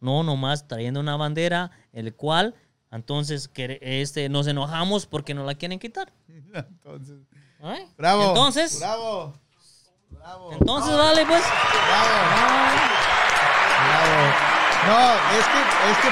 [0.00, 2.54] No nomás trayendo una bandera, el cual
[2.90, 6.12] entonces que- este, nos enojamos porque nos la quieren quitar.
[6.54, 7.18] Entonces,
[7.62, 7.86] ¿Ay?
[7.96, 8.28] bravo.
[8.28, 9.34] Entonces, Bravo.
[10.10, 10.52] Bravo.
[10.52, 11.42] entonces vale pues.
[11.44, 12.18] Bravo.
[14.86, 14.98] No,
[15.38, 15.60] es que,
[15.90, 16.08] es que,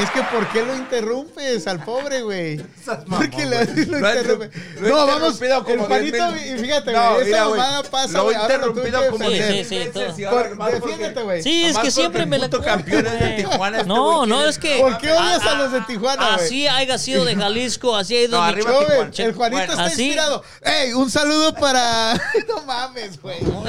[0.00, 2.56] es que, ¿por qué lo interrumpes al pobre, güey?
[3.08, 4.50] ¿Por qué lo, lo interrumpe?
[4.80, 9.90] No, vamos, el y fíjate, güey, esa mamada pasa, Lo he interrumpido como Sí, sí,
[10.30, 11.42] porque- defiéndete, güey.
[11.42, 13.36] Sí, es que porque siempre me la de.
[13.36, 14.78] Tijuana, este No, no, es que.
[14.80, 16.46] ¿Por qué odias a ah, los de Tijuana, güey?
[16.46, 19.10] Así haya sido de Jalisco, así ha ido de Tijuana.
[19.16, 20.42] el Juanito está inspirado.
[20.62, 20.92] ¡Ey!
[20.94, 22.14] Un saludo para.
[22.48, 23.40] no mames, güey.
[23.42, 23.62] No,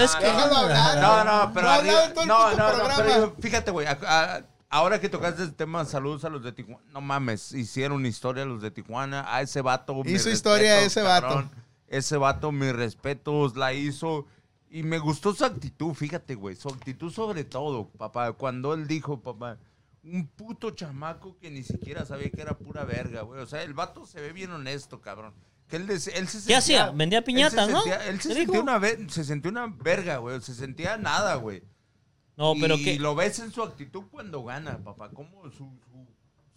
[1.24, 1.68] no, pero
[2.26, 6.44] no, no, pero fíjate, güey, a- a- ahora que tocaste el tema, saludos a los
[6.44, 6.84] de Tijuana.
[6.92, 9.26] No mames, hicieron historia los de Tijuana.
[9.34, 10.02] A ese vato.
[10.06, 11.50] Hizo historia respetos, ese vato.
[11.88, 14.26] Ese vato, mis respetos, la hizo.
[14.70, 16.56] Y me gustó su actitud, fíjate, güey.
[16.56, 18.32] Su actitud sobre todo, papá.
[18.34, 19.58] Cuando él dijo, papá,
[20.04, 23.40] un puto chamaco que ni siquiera sabía que era pura verga, güey.
[23.42, 25.34] O sea, el vato se ve bien honesto, cabrón.
[25.68, 26.90] Que él, des- él se ¿Qué hacía?
[26.92, 27.82] Vendía él se piñatas, ¿no?
[27.84, 28.80] sentía- Él se ¿Te sentía, una
[29.10, 30.42] se sentía una verga, güey.
[30.42, 31.64] Se sentía nada, güey.
[32.36, 33.00] No, pero y que.
[33.00, 35.10] lo ves en su actitud cuando gana, papá.
[35.10, 36.08] Como su, su-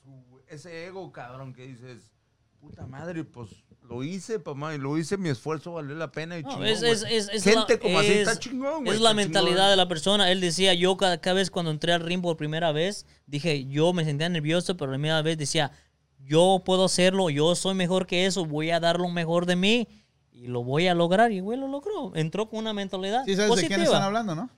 [0.03, 2.13] su- ese ego, cabrón, que dices,
[2.61, 3.51] puta madre, pues
[3.83, 6.83] lo hice, papá, y lo hice, mi esfuerzo valió la pena y No, chingón, es,
[6.83, 8.97] es, es, es Gente la, como así es- está chingón, güey.
[8.97, 9.71] Es la mentalidad chingón.
[9.71, 10.31] de la persona.
[10.33, 13.93] Él decía, yo cada, cada vez cuando entré al ring por primera vez, dije, yo
[13.93, 15.71] me sentía nervioso, pero la primera vez decía,
[16.19, 19.87] yo puedo hacerlo, yo soy mejor que eso, voy a dar lo mejor de mí
[20.33, 21.31] y lo voy a lograr.
[21.33, 22.17] Y güey, lo logró.
[22.17, 23.85] Entró con una mentalidad Sí, sabes de quién positiva.
[23.85, 24.51] están hablando, ¿no?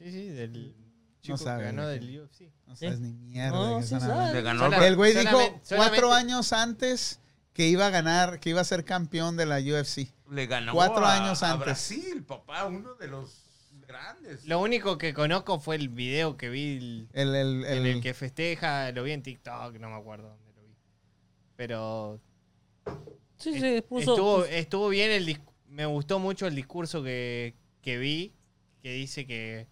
[0.00, 0.74] Sí, sí, del
[1.20, 1.98] chico sabe, que ganó güey.
[1.98, 2.50] del UFC.
[2.66, 2.86] No Sí.
[2.86, 3.50] sabes ni mierda.
[3.50, 4.12] No, qué sí están sabe.
[4.12, 4.34] hablando.
[4.34, 5.76] Le ganó Solamente- El güey dijo solamente- cuatro
[6.08, 7.20] solamente- años antes
[7.52, 10.10] que iba a ganar, que iba a ser campeón de la UFC.
[10.30, 11.64] Le ganó cuatro a- años a antes.
[11.66, 13.44] Brasil, papá, uno de los
[13.86, 14.46] grandes.
[14.46, 18.00] Lo único que conozco fue el video que vi el- El, el, en el- el
[18.00, 20.74] que festeja, lo vi en TikTok, no me acuerdo dónde lo vi.
[21.56, 22.20] Pero
[23.36, 24.12] Sí, sí, puso.
[24.12, 28.32] estuvo, estuvo bien el me gustó mucho el discurso que, que vi,
[28.82, 29.66] que dice que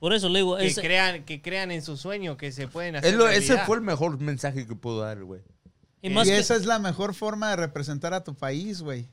[0.00, 2.96] Por eso le digo, Que es- crean, que crean en su sueño, que se pueden
[2.96, 5.42] hacer Es lo- ese fue el mejor mensaje que pudo dar, güey.
[6.02, 9.08] y Y más que- esa es la mejor forma de representar a tu país, güey.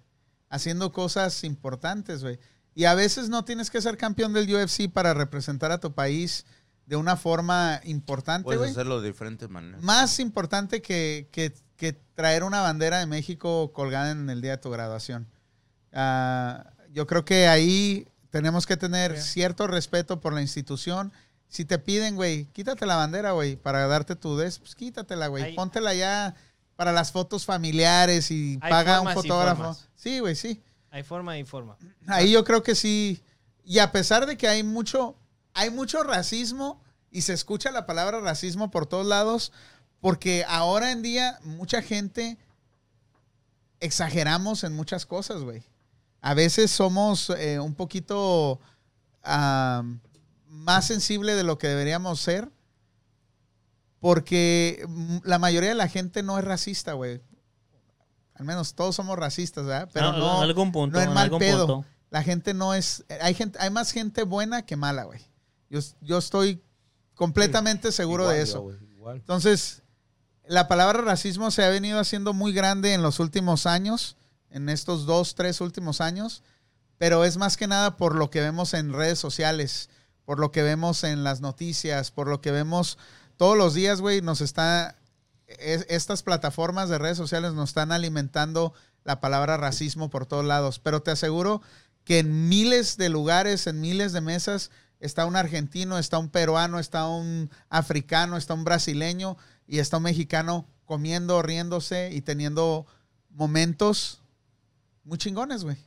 [0.49, 2.39] Haciendo cosas importantes, güey.
[2.73, 6.45] Y a veces no tienes que ser campeón del UFC para representar a tu país
[6.85, 9.81] de una forma importante, Puedes hacerlo de diferentes maneras.
[9.81, 14.57] Más importante que, que- que traer una bandera de México colgada en el día de
[14.59, 15.27] tu graduación.
[15.91, 21.14] Ah, yo creo que ahí tenemos que tener cierto respeto por la institución.
[21.48, 25.56] Si te piden, güey, quítate la bandera, güey, para darte tu des, pues quítatela, güey.
[25.56, 26.36] Póntela ya
[26.76, 29.76] para las fotos familiares y paga un fotógrafo.
[29.95, 30.62] Sí, güey, sí.
[30.91, 31.78] Hay forma y forma.
[32.08, 33.24] Ahí yo creo que sí.
[33.64, 35.18] Y a pesar de que hay mucho,
[35.54, 36.82] hay mucho racismo
[37.12, 39.52] y se escucha la palabra racismo por todos lados,
[39.99, 42.38] porque ahora en día mucha gente
[43.80, 45.64] exageramos en muchas cosas, güey.
[46.22, 48.60] A veces somos eh, un poquito
[49.23, 49.84] ah,
[50.48, 52.49] más sensible de lo que deberíamos ser,
[53.99, 54.85] porque
[55.23, 57.22] la mayoría de la gente no es racista, güey.
[58.35, 59.89] Al menos todos somos racistas, ¿verdad?
[59.94, 61.68] Pero Ah, en no, algún punto, no en en mal algún pedo.
[61.68, 61.88] punto.
[62.10, 63.03] La gente no es.
[63.22, 65.22] Hay, gente, hay más gente buena que mala, güey.
[65.69, 66.61] Yo, yo estoy
[67.15, 68.72] completamente seguro Igual de eso.
[68.95, 69.15] igual.
[69.18, 69.81] Entonces,
[70.45, 74.16] la palabra racismo se ha venido haciendo muy grande en los últimos años,
[74.49, 76.44] en estos dos, tres últimos años,
[76.98, 79.90] pero es más que nada por lo que vemos en redes sociales,
[80.26, 82.98] por lo que vemos en las noticias, por lo que vemos
[83.38, 84.98] todos los días, güey, nos está,
[85.48, 90.80] es- estas plataformas de redes sociales nos están alimentando la palabra racismo por todos lados,
[90.80, 91.61] pero te aseguro
[92.03, 96.80] que en miles de lugares, en miles de mesas, está un argentino, está un peruano,
[96.80, 99.38] está un africano, está un brasileño
[99.68, 102.86] y está un mexicano comiendo, riéndose y teniendo
[103.30, 104.22] momentos
[105.07, 105.77] muy chingones, güey.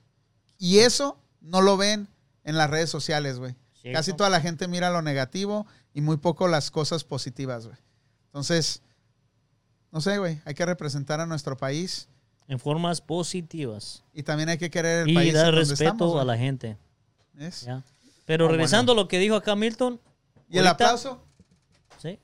[0.59, 2.09] Y eso no lo ven
[2.45, 3.55] en las redes sociales, güey.
[3.93, 7.79] Casi toda la gente mira lo negativo y muy poco las cosas positivas, güey.
[8.27, 8.83] Entonces,
[9.91, 12.09] no sé, güey, hay que representar a nuestro país
[12.49, 14.03] En formas positivas.
[14.13, 16.37] y también hay que querer el Y país dar en donde respeto estamos, a la
[16.37, 16.77] gente.
[18.27, 20.01] Pero Ah, regresando a lo que dijo acá Milton.
[20.49, 21.23] Y el aplauso.
[21.99, 22.19] Sí.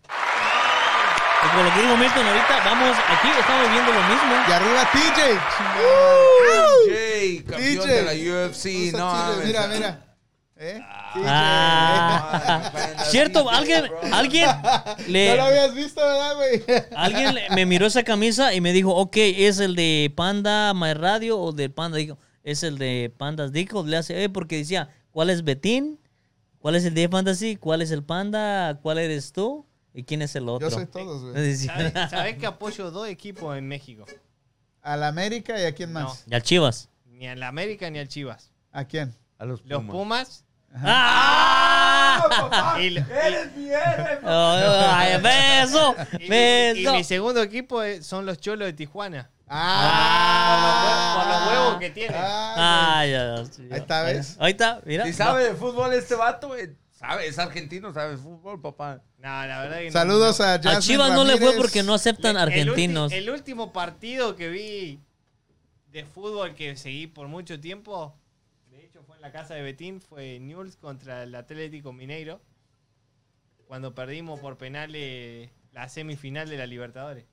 [1.47, 4.35] Y por lo que dijo Milton ahorita, vamos, aquí estamos viendo lo mismo.
[4.49, 5.21] Y arriba TJ.
[7.49, 7.93] Campeón TJ.
[7.93, 8.65] de la UFC.
[8.95, 10.03] Usa No, mira, mira.
[10.59, 10.81] ¿Eh?
[11.25, 12.63] Ah.
[12.65, 16.63] Apenas Cierto, alguien, alguien No lo le, habías visto, ¿verdad, güey?
[16.97, 20.95] alguien le- me miró esa camisa y me dijo, ok, ¿es el de Panda My
[20.95, 21.99] Radio o del Panda?
[21.99, 26.01] Dijo, es el de Pandas Dijo, le hace, eh, porque decía, ¿cuál es Betín?
[26.59, 27.57] ¿Cuál es el de Fantasy?
[27.57, 28.79] ¿Cuál es el Panda?
[28.83, 29.67] ¿Cuál eres tú?
[29.97, 30.69] ¿Y quién es el otro?
[30.69, 31.57] Yo soy todos, güey.
[31.57, 34.05] ¿Sabes, sabés que apoyo dos equipos en México?
[34.83, 36.27] A la América y a quién más.
[36.27, 36.33] No.
[36.33, 36.91] Y al Chivas.
[37.07, 38.53] Ni al América ni al Chivas.
[38.73, 39.17] ¿A quién?
[39.39, 40.45] A los Los Pumas.
[40.83, 42.77] ¡Ah!
[42.79, 43.05] Y, y-
[44.25, 46.93] Ay, beso, y- y beso.
[46.95, 49.31] mi segundo equipo es- son los Cholos de Tijuana.
[49.49, 52.17] Ah, Por los hue- por los huevos que tienen.
[52.21, 54.37] Ah, Ay, ya, ya, sí, Ahí está, ¿ves?
[54.41, 55.05] Ahí está, mira.
[55.05, 56.71] Si sabe de fútbol este vato, güey.
[56.93, 59.01] Sabe, es argentino, sabe de fútbol, papá.
[59.19, 60.45] No, la verdad que no- Saludos no.
[60.47, 63.13] a A Jasmine Chivas no le fue porque no aceptan El ulti- argentinos.
[63.13, 65.01] El, último partido que vi
[65.93, 68.15] de fútbol que seguí por mucho tiempo,
[69.07, 72.41] fue en la casa de Betín, fue Newell's contra el Atlético Mineiro,
[73.67, 77.25] cuando perdimos por penales la semifinal de la Libertadores.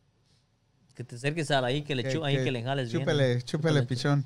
[0.96, 3.04] Que te acerques a ahí, que le, chu- ahí que le jales bien.
[3.04, 4.26] Chúpele, chúpele, pichón.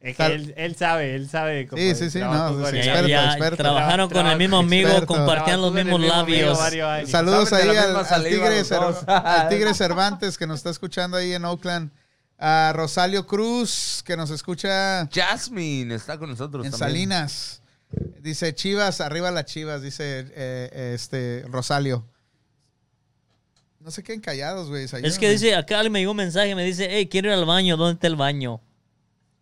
[0.00, 3.08] Es que él, él sabe, él sabe cómo Sí, sí, sí, no, sí, Ya, experto,
[3.08, 3.56] ya experto.
[3.56, 5.14] trabajaron con el mismo amigo, experto.
[5.14, 6.58] compartían los mismos mismo labios.
[7.06, 8.62] Saludos ahí al, al tigre
[9.06, 11.90] al Tigre Cervantes que nos está escuchando ahí en Oakland.
[12.38, 16.90] A Rosalio Cruz que nos escucha Jasmine está con nosotros en también.
[16.90, 17.62] Salinas.
[18.20, 22.06] Dice Chivas, arriba las Chivas, dice eh, eh, este Rosalio.
[23.80, 24.84] No se queden callados, güey.
[24.84, 27.76] Es que dice, acá me llegó un mensaje, me dice, hey, quiero ir al baño,
[27.76, 28.60] ¿dónde está el baño?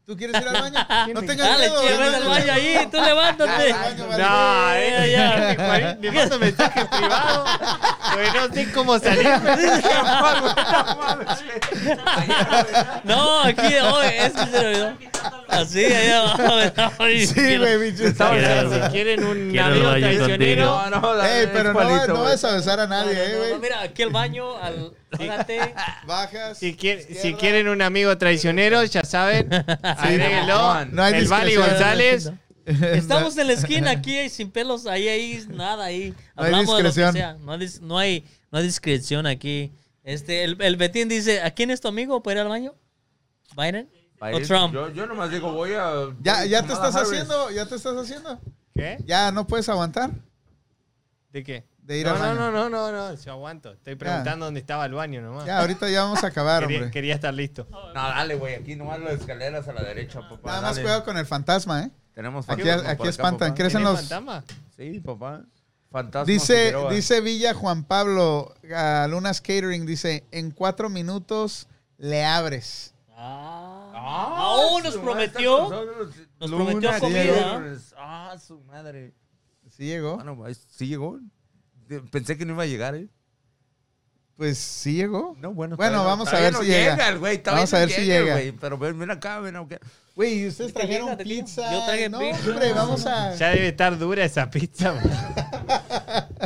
[0.07, 0.87] ¿Tú quieres ir al baño?
[1.15, 1.83] No tengas Dale, miedo.
[1.83, 3.73] ven al baño ahí, tú levántate.
[3.73, 5.05] No, vale.
[5.05, 5.97] eh, ya.
[6.01, 7.45] le mando mensaje privado,
[8.15, 9.29] pues no sé cómo salir.
[13.05, 14.93] No, aquí, oh, es que se olvidó.
[15.49, 17.05] Así, allá abajo.
[17.09, 18.13] Sí, güey, si
[18.93, 22.25] quieren un amigo traicionero, No, no, dale, Ey, pero no, no güey.
[22.31, 23.61] vas a besar a nadie, eh, No, no, güey.
[23.61, 25.75] mira, aquí el baño, al, bájate.
[26.07, 26.59] Bajas.
[26.59, 27.39] si, quiere- si izquierda.
[27.39, 29.49] quieren un amigo traicionero, ya saben,
[29.83, 30.85] agréguenlo.
[30.87, 31.71] No hay el Vali discreción.
[31.79, 32.33] González.
[32.67, 36.11] Estamos en la esquina aquí, sin pelos, ahí, ahí, nada, ahí.
[36.37, 37.13] No hay Hablamos de lo que discreción.
[37.15, 37.35] sea.
[37.35, 39.73] No hay, dis- no hay, no hay discreción aquí.
[40.03, 42.75] Este, el, el Betín dice, ¿a quién es tu amigo para ir al baño?
[43.57, 43.89] ¿Biden?
[44.21, 44.73] ¿O Trump?
[44.75, 45.93] Yo, yo nomás digo, voy a.
[46.23, 47.11] Ya, ya te Kamala estás Harris.
[47.13, 48.41] haciendo, ya te estás haciendo.
[48.75, 48.99] ¿Qué?
[49.05, 50.11] Ya no puedes aguantar.
[51.33, 51.65] ¿De qué?
[51.87, 52.35] De ir no, al baño.
[52.35, 53.73] no, no, no, no, no, yo aguanto.
[53.73, 55.47] Estoy preguntando dónde estaba el baño nomás.
[55.47, 56.91] Ya, ahorita ya vamos a acabar, quería, hombre.
[56.91, 57.69] quería estar listo.
[57.71, 58.57] No, dale, güey.
[58.57, 60.49] Aquí nomás las escaleras a la derecha, papá.
[60.49, 60.83] Nada más dale.
[60.83, 61.91] cuidado con el fantasma, ¿eh?
[62.13, 63.49] Tenemos Aquí, fantasma aquí acá, espantan.
[63.51, 63.55] papá.
[63.55, 64.09] ¿Crees en ¿Tenés los...?
[64.09, 64.45] fantasma?
[64.77, 65.43] Sí, papá.
[65.93, 66.25] Fantasma.
[66.33, 71.69] Dice, dice Villa Juan Pablo a Lunas Catering, dice, en cuatro minutos
[71.99, 72.95] le abres.
[73.17, 75.69] Ah, Ah, oh, nos prometió.
[76.41, 77.63] Nos Luna prometió comida.
[77.97, 79.15] Ah, su madre.
[79.71, 80.17] ¿Sí llegó?
[80.17, 81.19] Bueno, pues, sí llegó.
[82.11, 83.09] Pensé que no iba a llegar, ¿eh?
[84.37, 85.35] Pues sí llegó.
[85.41, 85.77] No, bueno.
[85.77, 87.09] Bueno, vamos a todavía ver no si llega.
[87.09, 87.41] el güey.
[87.43, 88.33] Vamos a ver si llega.
[88.35, 89.79] güey, Pero ven, ven acá, ven acá.
[90.15, 91.73] Güey, ¿y ustedes Te trajeron llega, pizza?
[91.73, 92.51] Yo traje no, pizza.
[92.51, 93.35] hombre, vamos a...
[93.35, 94.93] Ya debe estar dura esa pizza.
[94.93, 95.05] man.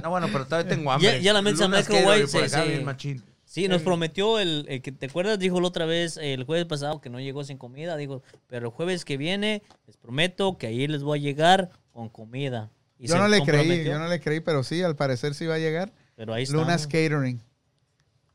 [0.03, 1.21] No, bueno, pero todavía tengo hambre.
[1.21, 2.27] ya la mesa Lunas microwave
[2.69, 3.25] bien machín.
[3.45, 7.01] Sí, nos prometió el, el que te acuerdas, dijo la otra vez el jueves pasado
[7.01, 10.87] que no llegó sin comida, dijo, pero el jueves que viene les prometo que ahí
[10.87, 12.71] les voy a llegar con comida.
[13.03, 15.55] Y Yo no le creí, yo no le creí, pero sí, al parecer sí va
[15.55, 15.91] a llegar.
[16.17, 16.55] Pero ahí está.
[16.57, 17.41] Lunas Catering.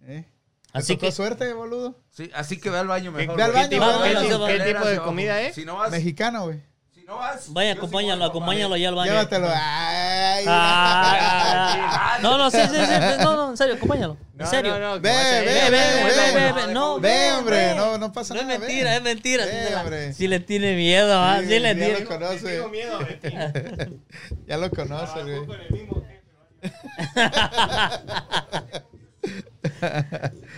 [0.08, 0.26] ¿Eh?
[0.72, 2.02] ¿Te Así tocó que- suerte, boludo?
[2.10, 3.38] Sí, así que ve al baño mejor.
[3.38, 5.54] Ve al baño, ¿Qué qué qué tipo de comida es?
[5.54, 6.62] Si no vas, Mexicano, güey.
[7.06, 7.54] No vas.
[7.54, 9.12] Vaya, sí acompáñalo, acompáñalo allá al baño.
[9.12, 9.48] Llévatelo.
[9.54, 14.18] Ay, Ah, no, no, sí, sí, sí, no, no, en serio, acompáñalo.
[14.38, 14.78] En serio.
[14.80, 15.42] no, no, Ve, ve.
[15.46, 16.34] Ve, ve, ve, ve, ve.
[16.34, 17.76] ve, ve, no, Ve, ve, hombre, ve.
[17.76, 18.60] no, no pasa No es nada.
[18.60, 18.66] ve.
[18.68, 19.46] mentira, es mentira.
[19.46, 20.14] Ve, hombre.
[20.14, 22.00] Si le tiene miedo, ah, Sí, sí le ya tiene.
[22.02, 22.40] lo conoce.
[22.56, 23.30] Tengo miedo de ti.
[24.48, 25.42] Ya lo conoce, güey.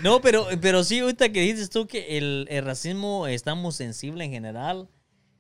[0.04, 4.32] No, pero, pero sí, ahorita que dices tú que el, el racismo estamos sensible en
[4.32, 4.88] general,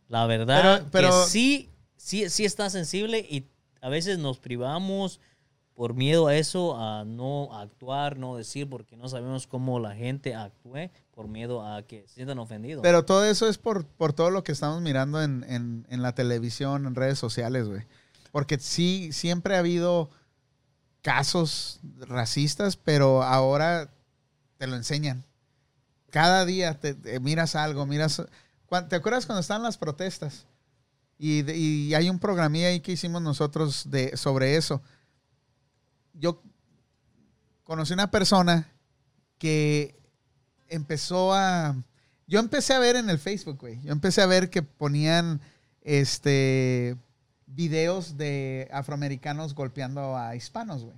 [0.07, 3.45] la verdad Pero- pero- que sí, sí, sí está sensible y
[3.81, 5.19] a veces nos privamos
[5.73, 10.33] por miedo a eso, a no actuar, no decir, porque no sabemos cómo la gente
[10.33, 12.81] actúe, por miedo a que se sientan ofendidos.
[12.81, 16.15] Pero todo eso es por, por todo lo que estamos mirando en, en- en la
[16.15, 17.83] televisión, en redes sociales, güey.
[18.31, 20.09] Porque sí, siempre ha habido
[21.01, 23.89] casos racistas, pero ahora
[24.57, 25.23] te lo enseñan.
[26.09, 28.21] Cada día te, te miras algo, miras...
[28.89, 30.45] ¿Te acuerdas cuando estaban las protestas?
[31.19, 34.81] Y hay un programilla ahí que hicimos nosotros de, sobre eso.
[36.13, 36.41] Yo
[37.63, 38.71] conocí una persona
[39.37, 39.99] que
[40.67, 41.75] empezó a...
[42.27, 43.81] Yo empecé a ver en el Facebook, güey.
[43.81, 45.41] Yo empecé a ver que ponían
[45.81, 46.97] este
[47.45, 50.97] videos de afroamericanos golpeando a hispanos, güey.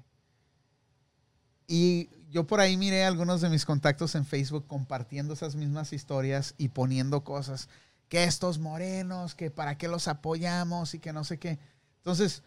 [1.68, 6.54] Y yo por ahí miré algunos de mis contactos en Facebook compartiendo esas mismas historias
[6.58, 7.70] y poniendo cosas.
[8.08, 11.60] Que estos morenos, que para qué los apoyamos y que no sé qué.
[11.98, 12.44] Entonces,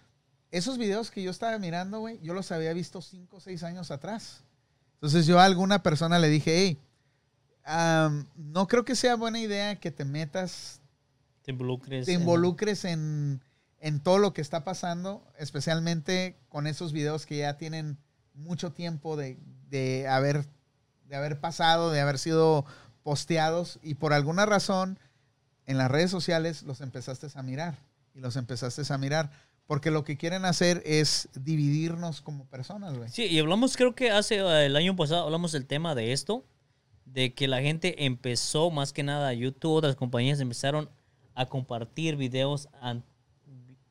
[0.51, 3.91] esos videos que yo estaba mirando, güey, yo los había visto cinco o seis años
[3.91, 4.43] atrás.
[4.95, 6.79] Entonces yo a alguna persona le dije, hey,
[7.65, 10.81] am, no creo que sea buena idea que te metas,
[11.43, 12.07] te involucres.
[12.07, 13.41] te en- involucres en,
[13.81, 17.99] en todo lo que está pasando, especialmente con esos videos que ya tienen
[18.35, 19.39] mucho tiempo de,
[19.73, 20.45] de haber,
[21.09, 22.67] de haber pasado, de haber sido
[23.03, 24.99] posteados y por alguna razón
[25.67, 27.75] en las redes sociales los empezaste a mirar
[28.15, 29.31] y los empezaste a mirar
[29.67, 33.09] porque lo que quieren hacer es dividirnos como personas, güey.
[33.09, 36.45] Sí, y hablamos, creo que hace eh, el año pasado, hablamos del tema de esto,
[37.07, 40.91] de que la gente empezó, más que nada, YouTube, otras compañías empezaron
[41.35, 42.69] a compartir videos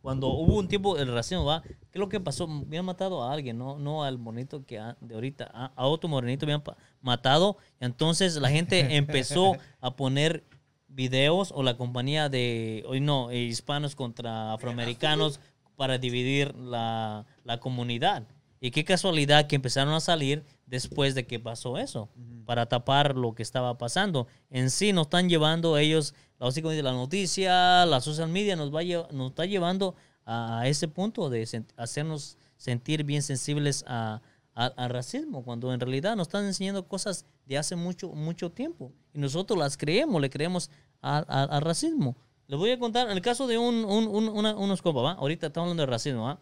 [0.01, 1.61] cuando hubo un tiempo del racismo, ¿va?
[1.61, 2.45] ¿Qué es lo que pasó?
[2.45, 6.09] Habían matado a alguien, no, no al monito que a- de ahorita, a, a otro
[6.09, 7.57] morenito habían pa- matado.
[7.79, 10.43] Entonces la gente empezó a poner
[10.87, 15.39] videos o la compañía de, hoy no, eh, hispanos contra afroamericanos
[15.75, 18.23] para dividir la, la comunidad.
[18.59, 22.09] Y qué casualidad que empezaron a salir después de que pasó eso,
[22.45, 24.27] para tapar lo que estaba pasando.
[24.51, 28.81] En sí nos están llevando ellos, como dice la noticia, la social media nos, va
[29.11, 29.95] nos está llevando
[30.25, 31.47] a, ese punto de
[31.77, 34.21] hacernos sentir bien sensibles a,
[34.55, 38.91] al racismo, cuando en realidad nos están enseñando cosas de hace mucho, mucho tiempo.
[39.13, 40.69] Y nosotros las creemos, le creemos
[41.01, 42.15] al- racismo.
[42.47, 45.11] Les voy a contar el caso de unos compas, ¿va?
[45.13, 46.39] Ahorita estamos hablando de racismo, ¿va?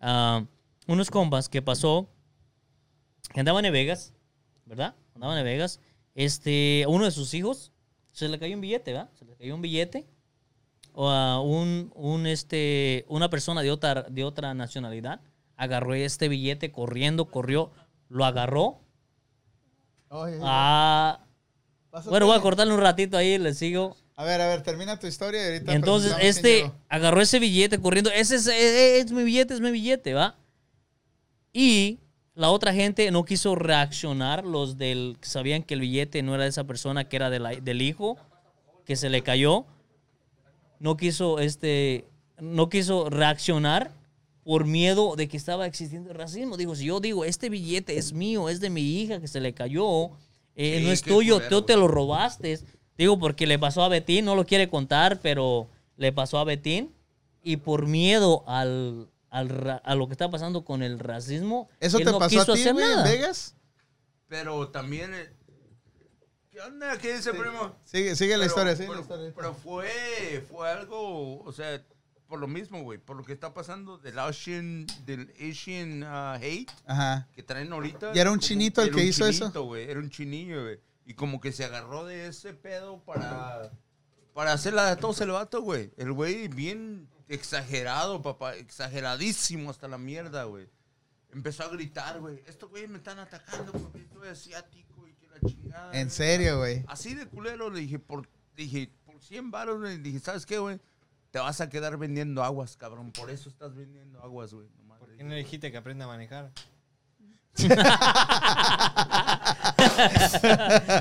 [0.00, 0.44] Ah,
[0.86, 2.08] unos compas que pasó,
[3.32, 4.12] que andaban en Vegas,
[4.64, 4.94] ¿verdad?
[5.14, 5.78] Andaban en Vegas.
[6.14, 7.71] Este, uno de sus hijos
[8.12, 9.10] se le cayó un billete, ¿verdad?
[9.18, 10.06] Se le cayó un billete.
[10.94, 15.20] O a un, un, este, una persona de otra, de otra nacionalidad
[15.56, 17.70] agarró este billete corriendo, corrió,
[18.08, 18.80] lo agarró.
[20.08, 21.20] Oye, Ah,
[22.06, 23.96] bueno, voy a cortarle un ratito ahí, le sigo.
[24.16, 28.10] A ver, a ver, termina tu historia y ahorita Entonces, este agarró ese billete corriendo.
[28.10, 30.36] Ese es, es- es mi billete, es mi billete, ¿va?
[31.54, 32.00] Y
[32.34, 34.44] la otra gente no quiso reaccionar.
[34.44, 37.38] Los del que sabían que el billete no era de esa persona, que era de
[37.38, 38.16] la- del hijo,
[38.84, 39.64] que se le cayó.
[40.78, 42.06] No quiso, este,
[42.40, 43.90] no quiso reaccionar.
[44.44, 46.56] por miedo de que estaba existiendo el racismo.
[46.56, 49.52] Digo, si yo digo, este billete es mío, es de mi hija que se le
[49.54, 50.06] cayó,
[50.56, 52.58] eh, Sí, no es tuyo, culero, tú te lo robaste.
[52.98, 56.90] Digo, porque le pasó a Betín, no lo quiere contar, pero le pasó a Betín.
[57.44, 61.98] Y por miedo al, al ra- a lo que está pasando con el racismo, ¿Eso
[61.98, 63.02] él te no pasó a quiso ti, hacer güey, en.
[63.02, 63.56] Vegas?
[64.28, 65.12] Pero también.
[65.14, 65.32] eh,
[66.50, 66.98] ¿Qué onda?
[66.98, 67.74] ¿Qué dice, primo?
[67.84, 69.32] Sigue, sigue la Pero- historia, sigue pero, la historia.
[69.34, 71.82] pero fue, fue algo, o sea,
[72.28, 76.70] por lo mismo, güey, por lo que está pasando del Asian, del Asian uh, hate
[76.86, 77.26] Ajá.
[77.34, 78.12] que traen ahorita.
[78.14, 79.40] ¿Y era un como- chinito el era que un hizo eso?
[79.44, 80.78] chinito, güey, era un chinillo, güey.
[81.06, 83.70] Y como que se agarró de ese pedo para,
[84.34, 85.90] para hacerla de todos el vato, güey.
[85.96, 90.68] El güey bien exagerado, papá, exageradísimo hasta la mierda, güey.
[91.32, 95.40] Empezó a gritar, güey, estos güeyes me están atacando porque estoy asiático y que la
[95.40, 95.98] chingada.
[95.98, 96.84] En serio, güey.
[96.88, 100.78] Así de culero le dije, por, dije, por 100 baros, le dije, ¿sabes qué, güey?
[101.30, 103.12] Te vas a quedar vendiendo aguas, cabrón.
[103.12, 104.68] Por eso estás vendiendo aguas, güey.
[104.98, 106.52] ¿Por qué no dijiste que aprenda a manejar?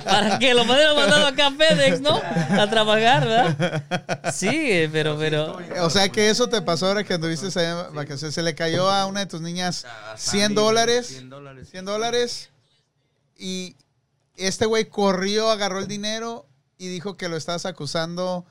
[0.06, 2.16] Para que lo pudieran mandado acá a FedEx, ¿no?
[2.18, 4.32] A trabajar, ¿verdad?
[4.34, 5.58] Sí, pero, pero.
[5.82, 8.36] O sea que eso te pasó ahora que anduviste allá vacaciones.
[8.36, 11.08] Se le cayó a una de tus niñas A 100 Sandy, dólares.
[11.08, 11.70] 100 dólares.
[11.70, 12.50] 100 dólares.
[13.38, 13.76] Y
[14.36, 16.48] este güey corrió, agarró el dinero
[16.78, 18.46] y dijo que lo estabas acusando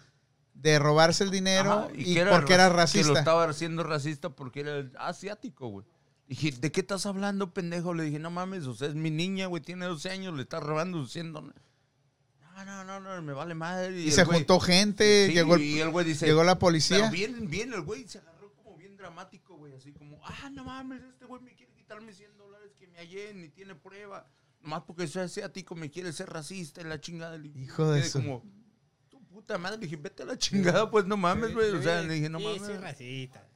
[0.55, 3.19] de robarse el dinero Ajá, y, que porque era raci- Que lo racista.
[3.21, 5.87] estaba haciendo racista porque era asiático, güey.
[6.31, 7.93] Dije, ¿de qué estás hablando, pendejo?
[7.93, 10.63] Le dije, no mames, o sea, es mi niña, güey, tiene 12 años, le estás
[10.63, 11.61] robando 100 dólares.
[12.55, 14.01] No, no, no, no, me vale madre.
[14.01, 16.61] Y se güey- juntó gente, Sí, llegó, el- y el güey dice, llegó la Pero
[16.61, 17.11] policía.
[17.11, 19.75] bien, bien, el güey se agarró como bien dramático, güey.
[19.75, 22.99] Así como, ah, no mames, este güey me quiere quitar mis 100 dólares que me
[22.99, 24.27] hallé, ni tiene prueba.
[24.63, 27.39] Nomás porque soy asiático me quiere ser racista en la chingada.
[27.57, 28.45] Hijo de su- como,
[29.09, 29.79] tu puta madre.
[29.79, 31.71] Le dije, vete a la chingada, pues no mames, güey.
[31.71, 32.63] O sea, le dije, no sí, mames.
[32.63, 33.49] soy racista.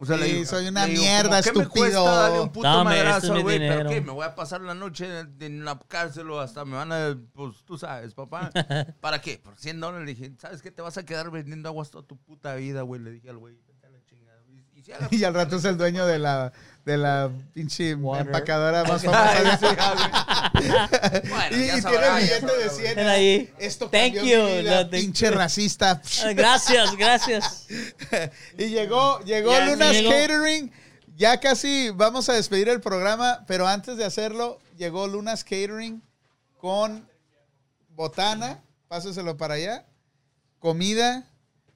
[0.00, 1.70] O sea, le digo- soy una le digo, mierda, ¿cómo qué me estúpido.
[1.70, 3.58] cuesta darle un puto Dame, este es madrazo, güey?
[3.58, 4.00] ¿Pero qué?
[4.00, 7.18] ¿Me voy a pasar la noche en, en la cárcel o hasta me van a...
[7.32, 8.50] Pues tú sabes, papá.
[9.00, 9.38] ¿Para qué?
[9.38, 10.06] Por 100 dólares.
[10.06, 10.70] Le dije, ¿sabes qué?
[10.70, 13.00] Te vas a quedar vendiendo aguas toda tu puta vida, güey.
[13.00, 14.40] Le dije al güey, vete a la chingada.
[15.10, 16.52] Y, al rato es el dueño de la,
[16.84, 18.26] de la pinche Water.
[18.26, 19.76] empacadora más famosa.
[19.78, 21.28] ah, güey.
[21.28, 22.80] Bueno, y y sabrá, tiene billete de güey.
[22.86, 22.96] 100.
[22.96, 23.52] Ven ahí.
[23.58, 24.54] Esto Thank cambió you.
[24.54, 25.32] mi vida, No, pinche you.
[25.32, 26.02] racista.
[26.24, 27.66] Ah, Gracias, gracias.
[28.58, 30.10] Y llegó, llegó Ya, Lunas llegó.
[30.10, 30.72] Catering.
[31.16, 36.02] Ya casi vamos a despedir el programa, pero antes de hacerlo, llegó Lunas Catering
[36.58, 37.08] con
[37.90, 39.86] botana, páseselo para allá,
[40.58, 41.24] comida,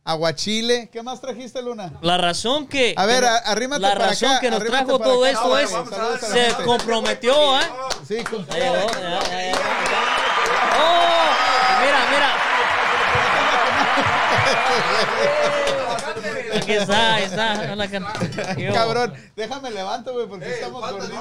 [0.08, 0.88] aguachile.
[0.90, 1.92] ¿Qué más trajiste, Luna?
[2.00, 2.94] La razón que.
[2.96, 5.30] A ver, arrímate La para razón acá, que nos trajo todo acá.
[5.32, 5.70] esto No, es.
[5.70, 7.64] dar Se comprometió, ¿eh?
[8.06, 8.16] Sí,
[8.48, 9.52] ya, ya, ya.
[10.80, 11.28] ¡Oh!
[11.84, 12.30] Mira, mira.
[16.56, 17.72] Aquí está, ahí está.
[17.72, 17.88] Hola.
[18.72, 21.20] Cabrón, déjame levanto, güey, porque estamos gorditos.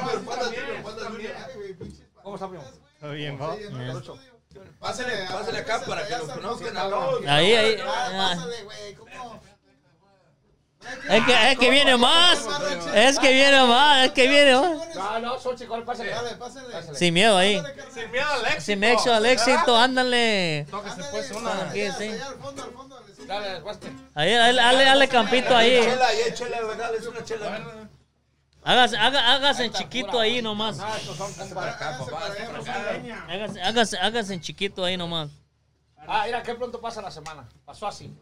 [2.95, 3.57] Está bien, ¿no?
[4.79, 7.25] Pásale, pásale acá para que los conozcan a todos.
[7.27, 7.77] Ahí, ahí.
[7.85, 9.41] Ah, pásale, güey, ¿cómo?
[11.09, 12.47] Es que, es que viene más.
[12.93, 14.05] Es que viene más.
[14.05, 14.95] Es que viene más.
[14.95, 16.11] No, no, son chicos, pásale.
[16.11, 16.95] Dale, pásale.
[16.95, 17.61] Sin miedo ahí.
[17.93, 18.61] Sin miedo al éxito.
[18.61, 20.65] Sin éxito, al éxito, ándale.
[20.69, 21.69] Tóquese pues una.
[21.69, 22.03] Aquí, sí.
[22.03, 23.27] allá al fondo, al fondo, le sigue.
[23.27, 23.87] Dale, guaste.
[24.15, 25.81] Ahí, dale, dale, dale campito ahí.
[25.81, 27.89] Chela, ahí, chela, dale, es una chela.
[28.67, 30.77] Hágase, haga- hágase en chiquito ahí nomás.
[30.81, 30.97] Ah.
[33.29, 35.29] Hágase, hágase, hágase en chiquito ahí nomás.
[36.05, 37.47] Ah, mira, qué pronto pasa la semana.
[37.65, 38.13] Pasó así.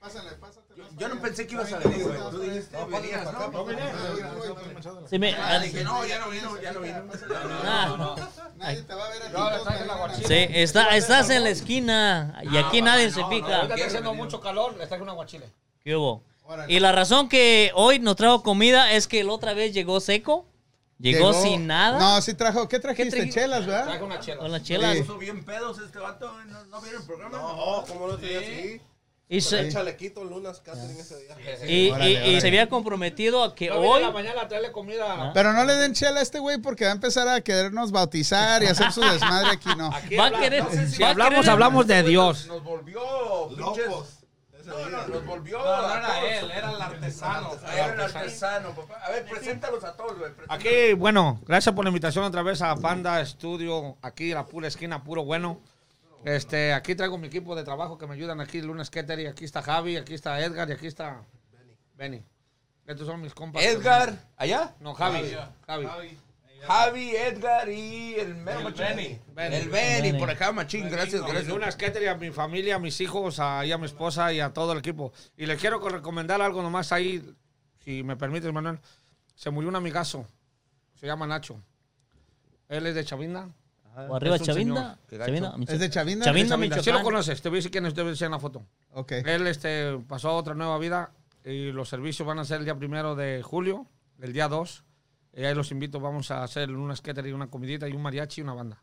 [0.00, 0.74] Pásale, pásate.
[0.98, 2.18] Yo no pensé que ibas a venir, güey.
[2.30, 5.08] Tú dijiste, venías, ¿no?
[5.08, 6.96] Sí, me- Ah, dije, no, ya no vino, ya no vino.
[7.64, 8.16] ah,
[8.56, 9.32] Nadie te va a ver aquí.
[9.32, 13.22] Yo le todos traje la sí, está, estás en la esquina y aquí nadie se
[13.26, 13.62] pica.
[13.62, 15.48] está haciendo mucho calor, le traje una guachile.
[15.84, 16.24] ¿Qué hubo?
[16.68, 20.46] Y la razón que hoy nos trajo comida es que la otra vez llegó seco.
[20.98, 21.98] Llegó, sin nada.
[21.98, 22.68] No, sí trajo.
[22.68, 23.10] ¿Qué trajiste?
[23.16, 23.40] trajiste?
[23.40, 24.00] Chelas, ¿verdad?
[24.02, 24.38] una chela.
[24.38, 24.96] Con las chelas.
[24.98, 27.38] Puso bien pedos este vato, güey, ¿no, no vieron el programa?
[27.38, 28.80] No, como lo tenía así.
[29.28, 31.36] Y, Con el se, chalequito Lunas Catering ese día.
[31.66, 32.40] y, y- Órale, y órale.
[32.40, 34.00] se había comprometido a que vine hoy.
[34.00, 35.32] en la mañana a traerle comida.
[35.34, 38.62] Pero no le den chela a este güey porque va a empezar a querernos bautizar
[38.62, 39.86] y hacer su desmadre aquí, no.
[39.92, 40.62] Aquí Va a querer.
[40.62, 42.46] no sé si va a hablamos, querer- hablamos de Dios.
[42.46, 43.00] Nos volvió.
[43.56, 44.18] Locos.
[44.66, 45.58] No, no, nos volvió.
[45.58, 46.24] No, era todos.
[46.24, 47.50] él, era el artesano.
[47.72, 49.00] Era el artesano, papá.
[49.04, 50.32] A ver, preséntalos a todos, güey.
[50.32, 50.64] preséntalos.
[50.64, 55.02] Aquí, bueno, gracias por la invitación otra vez a Panda Studio, aquí la pura esquina,
[55.02, 55.60] puro bueno.
[56.24, 59.60] Este, aquí traigo mi equipo de trabajo que me ayudan aquí, Lunes Kettery, aquí está
[59.60, 61.22] Javi, aquí está Edgar y aquí está
[61.96, 62.24] Benny.
[62.86, 63.62] Estos son mis compas.
[63.62, 64.74] Edgar, ¿allá?
[64.80, 65.34] No, Javi.
[65.66, 65.86] Javi.
[65.86, 66.18] Javi,
[66.66, 68.84] Edgar y el mero machín.
[68.86, 69.18] Benny.
[69.56, 70.18] El Benny, Benny.
[70.18, 70.88] por acá, machín.
[70.88, 71.48] Gracias, Y gracias.
[71.48, 74.52] Lunas Kettery, a mi familia, a mis hijos, a, y a mi esposa y a
[74.52, 75.12] todo el equipo.
[75.36, 77.22] Y les quiero co- recomendar algo nomás ahí,
[77.84, 78.78] si me permites, Manuel.
[79.34, 80.26] se murió un amigazo.
[80.94, 81.60] Se llama Nacho.
[82.68, 83.48] Él es de Chavinda.
[84.08, 84.98] O arriba Chavinda.
[85.10, 86.24] Chavinda, ¿Es de Chavinda?
[86.24, 86.76] Chavinda, Chavinda.
[86.82, 87.02] Sí lo Michoacán.
[87.04, 87.42] conoces.
[87.42, 87.98] Te voy a decir quién es.
[87.98, 88.64] A decir en la foto.
[88.92, 89.12] Ok.
[89.12, 91.10] Él este, pasó a otra nueva vida
[91.44, 93.86] y los servicios van a ser el día primero de julio,
[94.20, 94.84] el día 2.
[95.34, 98.40] Y ahí los invito, vamos a hacer una skater y una comidita y un mariachi
[98.40, 98.82] y una banda.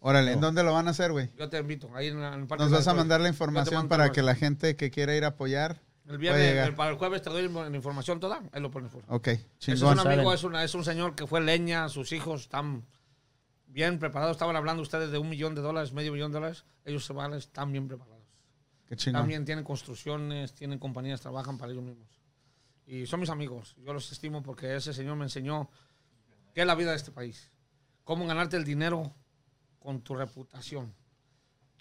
[0.00, 1.30] Órale, ¿en dónde lo van a hacer, güey?
[1.36, 3.88] Yo te invito, ahí en, la- en el Parque Nos vas a mandar la información
[3.88, 5.80] para que la gente que quiera ir a apoyar.
[6.06, 9.04] El viernes, el- para el jueves te doy la información toda, ahí lo por favor.
[9.08, 9.42] Ok, Ese
[9.72, 9.98] es chingón.
[9.98, 12.84] un amigo, es, una- es un señor que fue leña, sus hijos están
[13.66, 14.36] bien preparados.
[14.36, 16.64] Estaban hablando ustedes de un millón de dólares, medio millón de dólares.
[16.84, 18.22] Ellos se van, están bien preparados.
[18.86, 19.22] Qué chingón.
[19.22, 22.08] También tienen construcciones, tienen compañías, trabajan para ellos mismos.
[22.86, 23.74] Y son mis amigos.
[23.84, 25.68] Yo los estimo porque ese señor me enseñó
[26.56, 27.52] qué es la vida de este país.
[28.02, 29.14] Cómo ganarte el dinero
[29.78, 30.94] con tu reputación.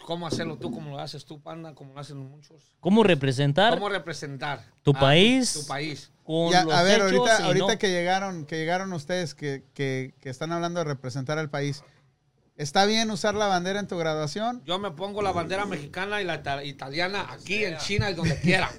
[0.05, 2.75] Cómo hacerlo tú como lo haces tú, Panda, como lo hacen muchos.
[2.81, 5.53] ¿Cómo representar Cómo representar Tu a país.
[5.53, 6.11] Tu, país.
[6.25, 9.63] con Ya, los a ver, hechos ahorita, ahorita no- que llegaron, que llegaron ustedes que,
[9.73, 11.81] que, que están hablando de representar al país,
[12.57, 14.61] ¿está bien usar la bandera en tu graduación?
[14.65, 18.37] Yo me pongo la bandera mexicana y la ita- italiana aquí en China y donde
[18.41, 18.69] quiera.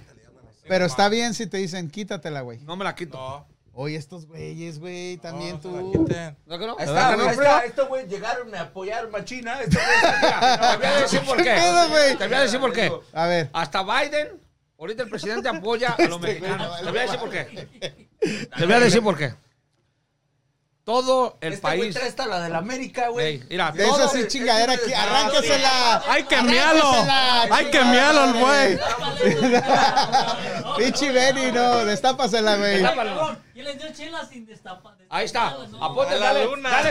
[0.68, 2.58] Pero está bien si te dicen quítatela, güey.
[2.64, 3.16] No me la quito.
[3.16, 5.70] No, Oye, estos güeyes, güey, también tú.
[5.70, 6.76] ¿No que no?
[6.78, 7.42] Ahí ¿Verdad está, frío?
[7.42, 7.64] está.
[7.66, 9.60] Estos güey llegaron a apoyar Machina.
[9.60, 11.60] Estos güeyes- Mira, te voy a decir por qué.
[11.90, 12.16] güey?
[12.16, 12.92] Te voy a decir por qué.
[13.12, 14.40] A ver, Hasta Biden,
[14.78, 16.68] ahorita el presidente apoya a los mexicanos.
[16.68, 17.68] güey, Te voy a decir por qué.
[18.56, 19.34] Te voy a decir por qué.
[20.84, 21.96] Todo el Este güey país.
[21.96, 23.26] hasta la de la América, güey.
[23.26, 24.92] Ey, mira, de todo- eso sí chingadera aquí.
[24.92, 26.02] Arránquesela.
[26.08, 26.92] ¡Hay que miarlo!
[27.50, 28.78] ¡Hay que miarlo el güey!
[30.78, 32.82] Pichi Benny, no, destápasela, güey.
[33.66, 33.72] Tápalo.
[33.72, 34.96] Y les dio chela sin destapar.
[35.08, 35.50] Ahí está.
[35.68, 35.84] ¿no?
[35.84, 36.44] Aponte, dale,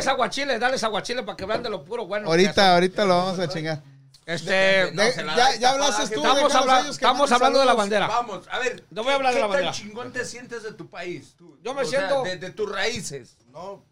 [0.10, 2.28] aguachiles, dale aguachiles para que vean de lo puro bueno.
[2.28, 3.82] Ahorita, ahorita lo vamos a chingar.
[4.26, 6.26] Este, No, De- se la ya, ya hablaste tú.
[6.26, 8.08] estamos habla- estamos hablando de la bandera.
[8.08, 8.84] Vamos, a ver.
[8.90, 9.72] No voy a hablar de ¿qué la bandera.
[9.72, 11.36] tan chingón te sientes de tu país?
[11.38, 11.60] tú?
[11.62, 13.38] Yo me O sea, siento- de, de tus raíces.
[13.50, 13.86] No,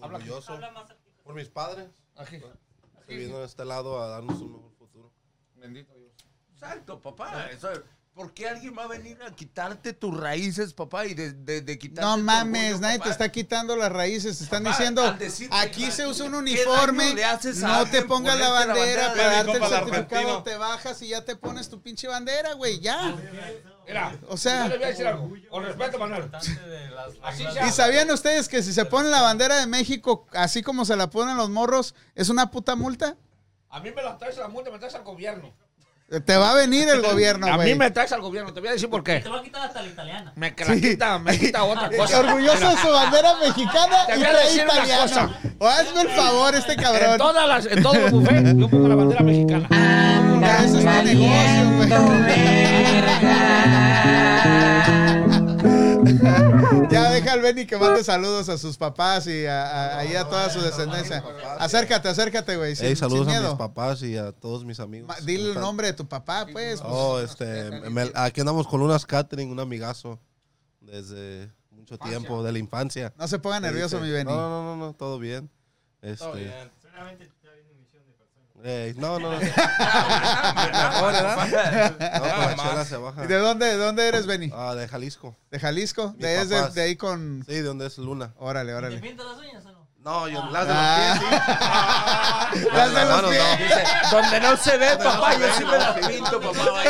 [0.00, 0.58] orgulloso
[1.22, 1.88] por mis padres.
[3.06, 5.12] Que vienen a este lado a darnos un mejor futuro.
[6.52, 7.48] Exacto, papá.
[7.52, 7.70] Eso-
[8.16, 11.04] ¿Por qué alguien va a venir a quitarte tus raíces, papá?
[11.04, 13.04] Y de, de, de quitarte No mames, orgullo, nadie papá?
[13.04, 14.38] te está quitando las raíces.
[14.38, 17.14] Te están Papá, diciendo, decirte, aquí se usa un ¿qué uniforme,
[17.60, 20.42] no te pongas la la bandera bandera para darte el certificado, argentino?
[20.44, 23.14] te bajas y ya te pones tu pinche bandera, güey, ya.
[23.86, 25.30] Mira, O sea- yo le voy a decir algo.
[25.50, 26.30] Con respeto, Manuel.
[27.68, 31.10] ¿Y sabían ustedes que si se ponen la bandera de México, así como se la
[31.10, 33.14] ponen los morros, es una puta multa?
[33.68, 35.54] A mí me la traes a la multa, me traes al gobierno.
[36.24, 38.72] Te va a venir el gobierno, A mí me traes al gobierno, te voy a
[38.72, 39.18] decir por qué.
[39.20, 40.32] Te va a quitar hasta la italiana.
[40.36, 42.20] Me la quita, me quita otra cosa.
[42.20, 45.02] orgulloso de su bandera mexicana Te y voy a decir una italiano.
[45.02, 45.30] cosa.
[45.58, 47.18] O hazme el favor, este En cabrón.
[47.18, 49.68] todas las, en todos los buffets, yo pongo la bandera mexicana.
[50.64, 51.86] Eso es tu negocio, güey.
[56.90, 60.24] Ya deja al Benny que mande saludos a sus papás y a, a- ahí a
[60.24, 61.22] toda su descendencia.
[61.58, 62.76] Acércate, acércate, güey.
[62.76, 65.08] sin- saludos sin a mis papás y a todos mis amigos.
[65.08, 66.80] Ma- Dile el nombre de tu papá, pues.
[66.80, 66.82] pues.
[66.84, 70.18] Oh, este, me- aquí andamos con unas catering, un amigazo
[70.80, 73.12] desde mucho tiempo, de la infancia.
[73.18, 74.32] No se ponga nervioso, Dice, mi Benny.
[74.32, 75.50] No, no, no, no, todo bien.
[76.02, 76.52] Este, Todo bien.
[78.96, 79.38] No, no, no.
[79.38, 83.00] Mejor, ¿verdad?
[83.00, 83.24] Baja.
[83.24, 84.50] ¿Y de dónde, de dónde eres, Benny?
[84.54, 85.36] Ah, de Jalisco.
[85.50, 86.10] ¿De Jalisco?
[86.12, 87.44] Mis De, es de, de ahí con...
[87.46, 88.32] Sí, de donde es Luna.
[88.38, 88.98] Órale, ¿Te órale.
[88.98, 89.86] pintas las uñas o no?
[90.00, 91.14] No, yo las de Ah.
[91.14, 91.40] los pies,
[92.62, 92.68] sí.
[92.76, 93.42] Las de Las los pies.
[93.42, 93.56] no.
[93.56, 96.00] Dice, donde no se ve, papá, yo sí me la Sí.
[96.08, 96.84] pinto, papá.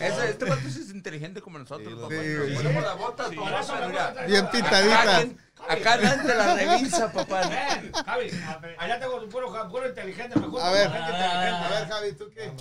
[0.00, 2.14] Este vato sí es inteligente como nosotros, Sí, papá.
[2.56, 5.16] ponemos las botas, Bien Acá, pintadita.
[5.16, 5.38] quien-
[5.68, 7.48] acá nadie te la revisa, papá.
[7.48, 8.30] Ven, Javi,
[8.78, 10.60] allá tengo tu puro, puro inteligente, mejor.
[10.60, 12.52] A ver, a ver, Javi, ¿tú qué?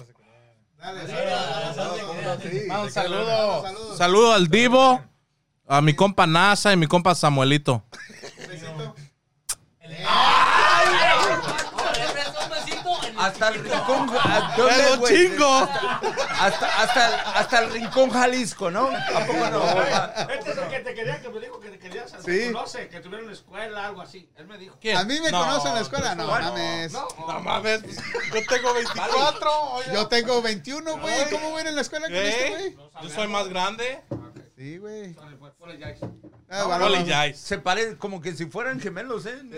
[0.77, 2.83] Dale, saludos.
[2.83, 3.61] Un saludo.
[3.61, 3.97] Saludos.
[3.97, 5.03] Saludo al Divo,
[5.67, 7.83] a mi compa NASA y mi compa Samuelito.
[8.47, 8.84] Besito.
[13.25, 14.09] Hasta el rincón.
[14.19, 15.15] a- ¿dónde, ¡Pero güey?
[15.15, 15.69] chingo!
[16.39, 18.87] Hasta, hasta, el- hasta el rincón Jalisco, ¿no?
[18.89, 19.63] ¿A poco no?
[20.33, 22.51] Este es el que te quería, que me dijo que te querías, Sí.
[22.51, 24.29] conoce, que tuvieron escuela, algo así.
[24.37, 24.77] Él me dijo.
[24.79, 24.97] ¿Quién?
[24.97, 26.91] A mí me No, conocen en la escuela, no bueno, mames.
[26.93, 27.07] No
[27.43, 27.97] mames, pues,
[28.33, 29.51] yo tengo 24.
[29.73, 29.93] oiga.
[29.93, 31.29] Yo tengo 21, güey.
[31.31, 32.49] ¿Cómo voy a ir en la escuela con este, ¿Eh?
[32.75, 32.77] güey?
[33.03, 34.03] Yo soy más grande.
[34.57, 35.13] Sí, güey.
[35.13, 35.53] Pues.
[36.49, 37.27] Ah.
[37.33, 39.41] Se parece como que si fueran gemelos, ¿eh?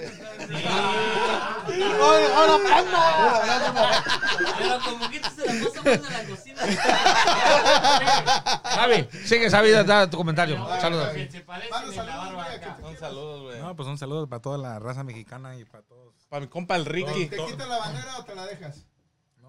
[4.58, 6.62] Pero como que se la pasa más en la cocina.
[8.64, 10.58] Javi, sigue vida, da tu comentario.
[10.80, 11.10] Saludos.
[11.46, 12.76] Parecen la saludos, barba güey, acá.
[12.78, 13.60] que Un saludo, güey.
[13.60, 16.16] No, pues un saludo para toda la raza mexicana y para todos.
[16.28, 17.28] Para mi compa el Ricky.
[17.28, 18.88] ¿Te quitan la bandera o te la dejas?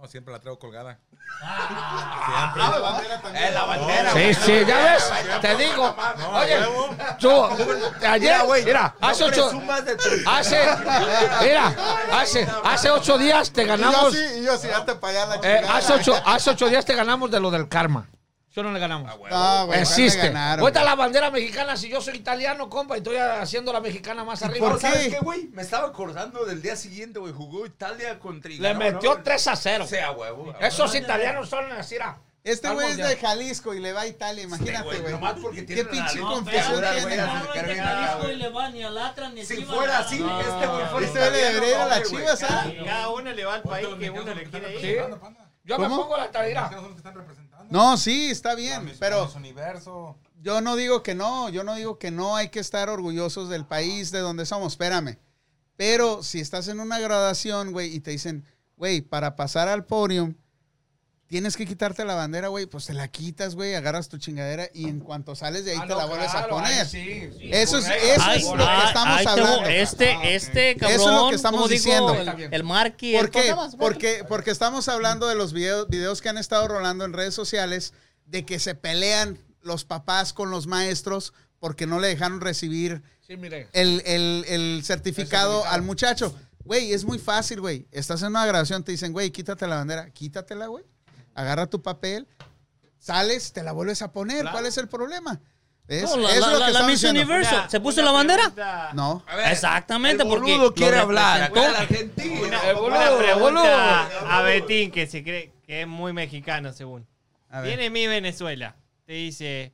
[0.01, 0.99] No, siempre la traigo colgada.
[3.35, 5.11] Eh, la bandera, Sí, sí, ya ves,
[5.41, 5.97] te digo.
[6.35, 6.57] Oye,
[7.19, 7.31] tú,
[8.07, 9.62] ayer, mira, hace No ocho,
[10.27, 10.61] hace,
[11.43, 11.75] mira,
[12.12, 15.27] hace, hace ocho días te Y yo ganamos, sí, y yo sí, hasta para allá
[15.27, 15.77] la eh, chingada.
[15.77, 18.07] hace ocho, hace ocho días te ganamos de lo del karma.
[18.59, 19.07] ¿Sí o no le ganamos?
[19.09, 20.31] No, güey, ¿cuál le Existe.
[20.59, 20.75] güey?
[20.75, 24.67] la bandera mexicana, si yo soy italiano, compa, y estoy haciendo la mexicana más arriba.
[24.67, 25.11] Pero ¿sabes qué?
[25.11, 25.47] qué, güey?
[25.53, 27.33] Me estaba acordando del día siguiente, güey.
[27.33, 29.23] Jugó Italia contra Le ganó, metió ¿no?
[29.23, 29.85] 3 a 0.
[29.85, 30.55] O sea, huevo.
[30.61, 32.19] Esos italianos son así, era.
[32.43, 35.75] Este güey es de Jalisco y le va a Italia, imagínate, güey, nomás porque Qué
[35.75, 37.21] tiene la- pinche no, confusión tiene.
[37.21, 40.87] acá, Jalisco y le van y alatran y Si encima fuera así, No, este güey
[40.87, 42.67] fuera Este güey le debería ir a las chivas, ¿ah?
[42.85, 44.81] Cada uno le va al país que uno le quiere ir.
[44.81, 45.15] Sí.
[45.65, 46.71] Yo me pongo la talera.
[47.70, 50.16] No, sí, está bien, pero Universo.
[50.40, 53.66] yo no digo que no, yo no digo que no hay que estar orgullosos del
[53.66, 55.19] país de donde somos, espérame.
[55.77, 58.45] Pero si estás en una graduación, güey, y te dicen,
[58.77, 60.35] güey, para pasar al podium,
[61.29, 64.89] tienes que quitarte la bandera, güey, pues te la quitas, güey, agarras tu chingadera y
[64.89, 66.73] en cuanto sales de ahí Ah, te no, la vuelves a poner.
[66.73, 68.07] ahí sí, sí, Eso es, correcto.
[68.13, 69.67] eso Ay, es lo que estamos hablando.
[69.69, 71.01] Este, este cabrón.
[71.01, 72.15] Eso es lo que estamos diciendo.
[72.51, 73.13] El, Marky.
[73.15, 73.77] ¿Por el- ¿cómo qué?
[73.77, 77.93] Porque, porque estamos hablando de los videos, videos que han estado rolando en redes sociales
[78.27, 83.37] de que se pelean los papás con los maestros porque no le dejaron recibir Sí,
[83.37, 83.69] mire.
[83.75, 86.35] el, el- el certificado al muchacho.
[86.65, 87.87] Güey, es muy fácil, güey.
[87.93, 90.11] Estás en una grabación, te dicen, güey, quítate la bandera.
[90.11, 90.85] Quítatela, güey.
[91.39, 92.27] Agarra tu papel,
[92.98, 94.44] sales, te la vuelves a poner.
[94.51, 95.40] ¿Cuál es el problema?
[95.86, 97.05] Es la- lo que la- Miss.
[97.05, 97.55] Universo.
[97.55, 98.43] Una- ¿Se puso la bandera?
[98.51, 99.24] pregunta- No.
[99.28, 101.40] A ver, Exactamente, el porque boludo quiere hablar.
[101.48, 101.60] representó.
[101.60, 102.40] Acá la Argentina.
[102.40, 103.39] Una, El boludo, una pregunta
[104.10, 104.31] boludo.
[104.32, 107.06] a Betín, que se cree que es muy mexicano, según.
[107.51, 107.69] A ver.
[107.77, 108.74] Viene mi Venezuela,
[109.06, 109.73] te dice,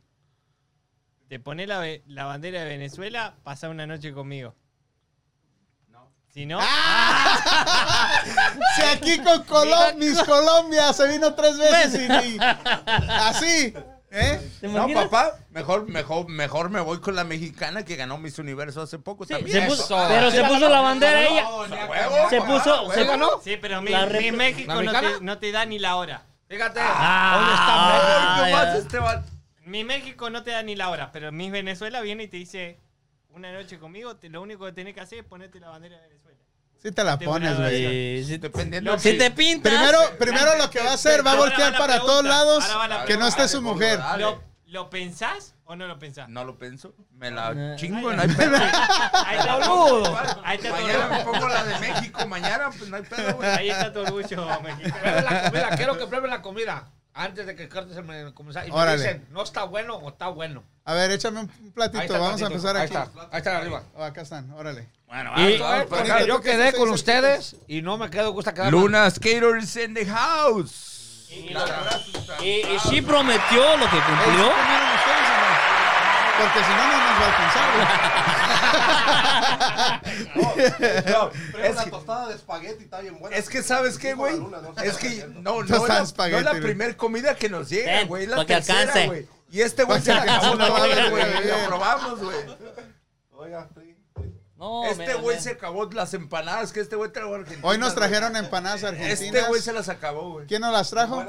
[1.29, 4.55] te pone la, la bandera de Venezuela, pasa una noche conmigo.
[6.35, 6.59] Si no,
[8.77, 12.39] Si aquí con Colom- mis Colombia se vino tres veces y, y-
[13.09, 13.73] así,
[14.11, 14.51] ¿eh?
[14.61, 18.83] ¿Te No, papá, mejor, mejor, mejor me voy con la mexicana que ganó Miss Universo
[18.83, 19.63] hace poco Sí, también.
[19.63, 20.05] se puso- Eso.
[20.09, 21.47] pero se puso la bandera ella.
[22.31, 22.91] Se puso.
[22.93, 23.41] se- ¿Ella ganó?
[23.43, 26.23] sí, pero mi, mi México ¿La no te, no te da ni la hora.
[26.49, 26.81] Fíjate.
[26.83, 28.79] Ah, Ay, nomás ya.
[28.79, 29.23] este va-
[29.65, 32.81] Mi México no te da ni la hora, pero mi Venezuela viene y te dice,
[33.35, 36.09] una noche conmigo, te- lo único que tenés que hacer es ponerte la bandera de
[36.09, 36.39] Venezuela.
[36.83, 38.23] Sí te la Te pones, güey.
[38.25, 39.73] Sí, Dependiendo Si si- te pintas.
[39.73, 42.65] Primero, primero lo que va a hacer, va a voltear va para pregunta, todos lados
[42.89, 44.01] la que no esté su mujer.
[44.19, 46.29] ¿Lo, ¿Lo pensás o no lo pensás?
[46.29, 46.95] No lo pienso.
[47.13, 47.77] Me la No.
[47.77, 48.57] chingo, no hay pedo.
[49.27, 50.19] Ahí está, Boludo.
[50.45, 53.49] ahí está Mañana me pongo la de México, mañana pues no hay pedo, güey.
[53.49, 54.59] Ahí está tu orgullo la
[55.51, 56.91] comida, quiero que prueben la comida.
[57.17, 58.67] Antes de que cortes el comenzar.
[58.67, 58.97] Y me Órale.
[59.03, 60.65] dicen, no está bueno o está bueno.
[60.85, 62.03] A ver, échame un Ahí platito.
[62.03, 62.69] está el Vamos a platito.
[62.69, 62.95] empezar Ahí aquí.
[62.95, 63.83] está, ahí está arriba.
[63.95, 64.89] Oh, acá están, órale.
[65.07, 69.09] Bueno, Y vamos, por yo quedé con ustedes y no me quedo gusta quedar Luna
[69.11, 71.29] Skaters in the house.
[71.31, 71.55] Y,
[72.45, 74.51] y, y sí prometió lo que cumplió.
[74.51, 75.24] ¿Comieron ustedes?
[76.39, 77.87] Porque si no, no nos va a alcanzar, güey.
[81.13, 83.37] No, Pero es una que- tostada de espagueti está bien buena.
[83.37, 84.39] Es que, ¿sabes qué, güey?
[84.39, 86.63] la no Es que no, no, la, no es la güey.
[86.63, 88.27] primer comida que nos llega, Ven, güey.
[88.27, 89.07] La tercera, alcance.
[89.07, 89.29] güey.
[89.51, 91.47] Y este güey se que acabó la una vez, güey.
[91.47, 92.37] Lo probamos, güey.
[93.33, 93.97] Oiga, sí.
[94.57, 97.69] No, Este güey se acabó las empanadas que este güey trajo a Argentina.
[97.69, 99.21] Hoy nos trajeron empanadas argentinas.
[99.21, 100.47] Este güey se las acabó, güey.
[100.47, 101.25] ¿Quién nos las trajo?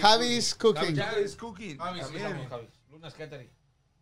[0.00, 0.96] Javi's Cooking.
[0.96, 1.78] Javis Cooking.
[1.78, 2.48] También.
[2.90, 3.50] Luna Skatering.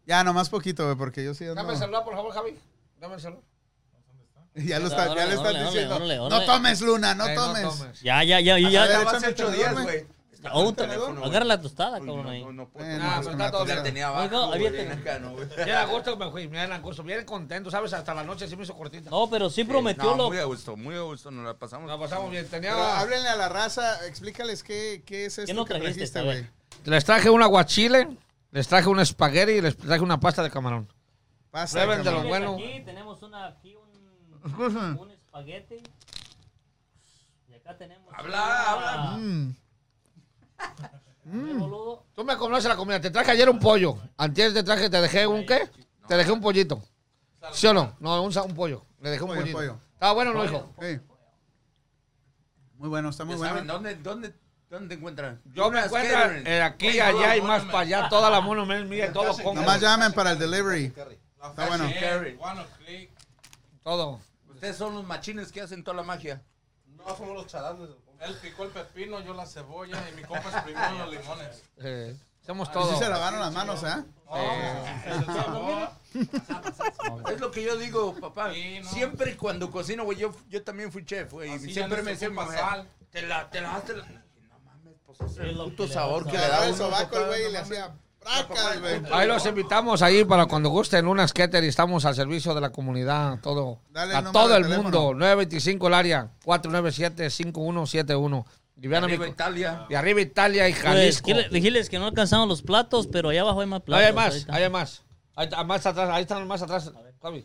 [0.09, 2.59] Ya, nomás poquito, güey, porque yo sí ando- Dame el celular, por favor, Javi.
[3.01, 3.43] Dame el celular.
[4.55, 6.29] Ya, lo está, ya le están diciendo.
[6.31, 8.01] No tomes, Luna, no tomes.
[8.03, 8.83] Ya, ya, ya, ya.
[8.83, 10.07] A hace échame ocho el días, güey.
[10.53, 11.19] Oh, tenedor?
[11.25, 12.43] agarra la tostada, cabrón, no, ahí.
[12.45, 12.87] no, no puedo.
[12.87, 13.65] Eh, Ah, no, pero está todo.
[13.67, 14.87] La tenía abajo, güey, avienten.
[14.89, 15.47] bien acá, ¿no, güey?
[15.65, 17.93] Bien a gusto me fui, bien a gusto, bien contento, ¿sabes?
[17.93, 19.11] Hasta la noche sí me hizo cortita.
[19.11, 20.29] No, pero sí prometió No, lo.
[20.29, 21.89] muy a gusto, muy a gusto, nos la pasamos.
[21.91, 22.47] La pasamos bien.
[22.49, 22.71] Tenía...
[22.71, 26.47] Pero háblenle a la raza, explícales qué, qué es esto no que trajiste, a güey.
[26.85, 28.09] Les traje un aguachile,
[28.51, 30.89] les traje un espagueti y les traje una pasta de camarón.
[31.51, 32.29] Prueben de lo cabrón.
[32.29, 32.55] bueno.
[32.55, 35.77] Aquí tenemos una, aquí un, un espagueti.
[37.49, 38.13] Y acá tenemos.
[38.15, 39.17] Habla, una- habla.
[39.19, 39.57] Mm.
[41.25, 42.05] ¿Qué, boludo?
[42.15, 43.01] Tú me conoces la comida.
[43.01, 43.99] Te traje ayer un pollo.
[44.17, 45.69] Antes te traje, te dejé un qué?
[46.07, 46.83] Te dejé un pollito.
[47.53, 47.97] ¿Sí o no?
[48.01, 48.85] No, un, sa- un pollo.
[49.01, 49.59] Le dejé un Pollo, pollito.
[49.59, 49.81] pollo.
[49.95, 50.73] Estaba bueno, no, hijo.
[50.81, 50.99] Sí.
[52.77, 53.73] Muy bueno, está muy Ya saben, bueno.
[53.75, 54.35] ¿Dónde, dónde,
[54.71, 55.41] dónde te encuentran?
[55.53, 58.09] Yo me encuentro eh, aquí, allá y más para allá.
[58.09, 60.93] Toda la mono mía todo con Nomás llamen para el delivery.
[61.41, 62.65] La Está bueno.
[63.83, 64.21] Todo.
[64.49, 66.43] Ustedes son los machines que hacen toda la magia.
[66.87, 67.89] No, somos los chalanes.
[68.21, 71.63] Él picó el pepino, yo la cebolla y mi compa exprimió los limones.
[71.77, 72.99] Eh, hacemos Sí todo.
[72.99, 74.05] se lavaron las manos, ¿eh?
[77.31, 78.53] Es lo que yo digo, papá.
[78.53, 78.91] Sí, no.
[78.91, 81.57] Siempre cuando cocino, güey, yo, yo también fui chef, güey.
[81.61, 82.87] Siempre me decía tocó mi mujer, pasar.
[83.11, 83.83] te la, te la...
[85.21, 87.27] Es lo puto que le sabor da que Le le da daba el sobaco el
[87.27, 89.01] güey y le hacía bracas, güey.
[89.13, 92.71] Ahí los invitamos ahí para cuando gusten una skater y estamos al servicio de la
[92.71, 94.83] comunidad, todo, Dale el a todo de el teléfono.
[94.85, 95.15] mundo.
[95.15, 98.45] 925 el área, 497-5171.
[98.81, 99.87] Y vean a mi Arriba Italia.
[99.91, 101.31] y arriba Italia y Pues, Jalisco.
[101.31, 104.07] dile- diles que no alcanzamos los platos, pero allá abajo hay más Ahí platos.
[104.07, 104.55] hay más, ahorita.
[104.55, 105.03] ahí hay más.
[105.35, 107.45] Ahí, está- más atrás, ahí están más atrás, Javi.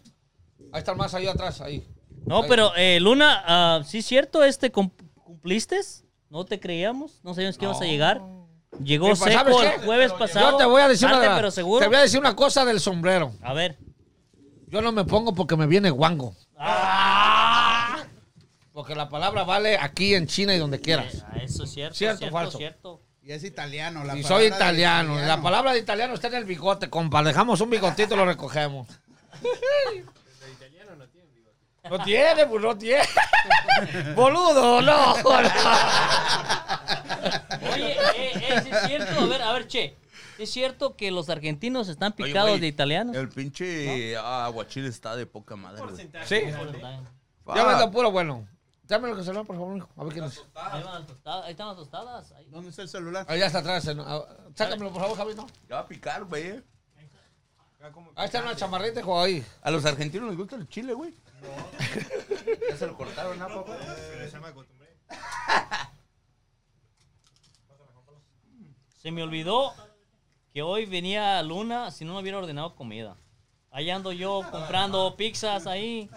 [0.71, 1.87] Ahí están más ahí atrás, ahí.
[2.25, 4.91] No, pero eh, Luna, ah, sí es cierto, este cum-
[5.23, 5.79] cumpliste.
[6.33, 8.19] No te creíamos, no sabíamos que ibas a llegar.
[8.83, 10.49] Llegó pues, ¿sabes seco el jueves pasado.
[10.49, 11.79] Yo te voy a decir Tarde, una, pero seguro.
[11.79, 13.33] te voy a decir una cosa del sombrero.
[13.43, 13.77] A ver.
[14.65, 16.35] Yo no me pongo porque me viene guango.
[16.57, 18.03] Ah.
[18.71, 21.23] Porque la palabra vale aquí en China y donde quieras.
[21.27, 21.95] Ah, Eso es cierto.
[21.95, 22.57] ¿Cierto falso?
[22.57, 22.99] cierto.
[23.21, 23.99] Y es italiano.
[24.03, 25.19] La Y palabra soy de italiano.
[25.19, 27.21] La palabra de italiano está en el bigote, compa.
[27.21, 28.87] Dejamos un bigotito y lo recogemos.
[31.89, 33.03] No tiene, pues no tiene.
[34.15, 35.13] Boludo, no.
[37.73, 39.19] Oye, eh, eh, es cierto.
[39.21, 39.97] A ver, a ver, che.
[40.37, 43.15] ¿Es cierto que los argentinos están Oye, picados de italianos?
[43.15, 45.83] El pinche ah, aguachile está de poca madre.
[46.25, 46.41] Sí.
[47.53, 48.47] Ya me puro bueno.
[48.83, 49.89] Dame lo que se lo por favor, hijo.
[49.95, 50.43] A ver quién es.
[50.55, 52.31] Ahí, van las tostadas, ahí están las tostadas.
[52.33, 52.45] ahí.
[52.49, 53.25] ¿Dónde está el celular?
[53.29, 53.83] Ahí está atrás.
[54.55, 55.47] Sácamelo, por favor, Javi, ¿no?
[55.69, 56.43] Ya va a picar, güey.
[56.47, 56.63] eh.
[58.15, 59.43] Ahí está una chamarrita, hijo, ahí.
[59.61, 61.13] A los argentinos les gusta el chile, güey.
[62.69, 63.77] Ya se lo cortaron, ¿no, papá?
[69.01, 69.73] Se me olvidó
[70.53, 73.15] que hoy venía Luna si no me hubiera ordenado comida.
[73.71, 76.09] Ahí ando yo comprando pizzas ahí.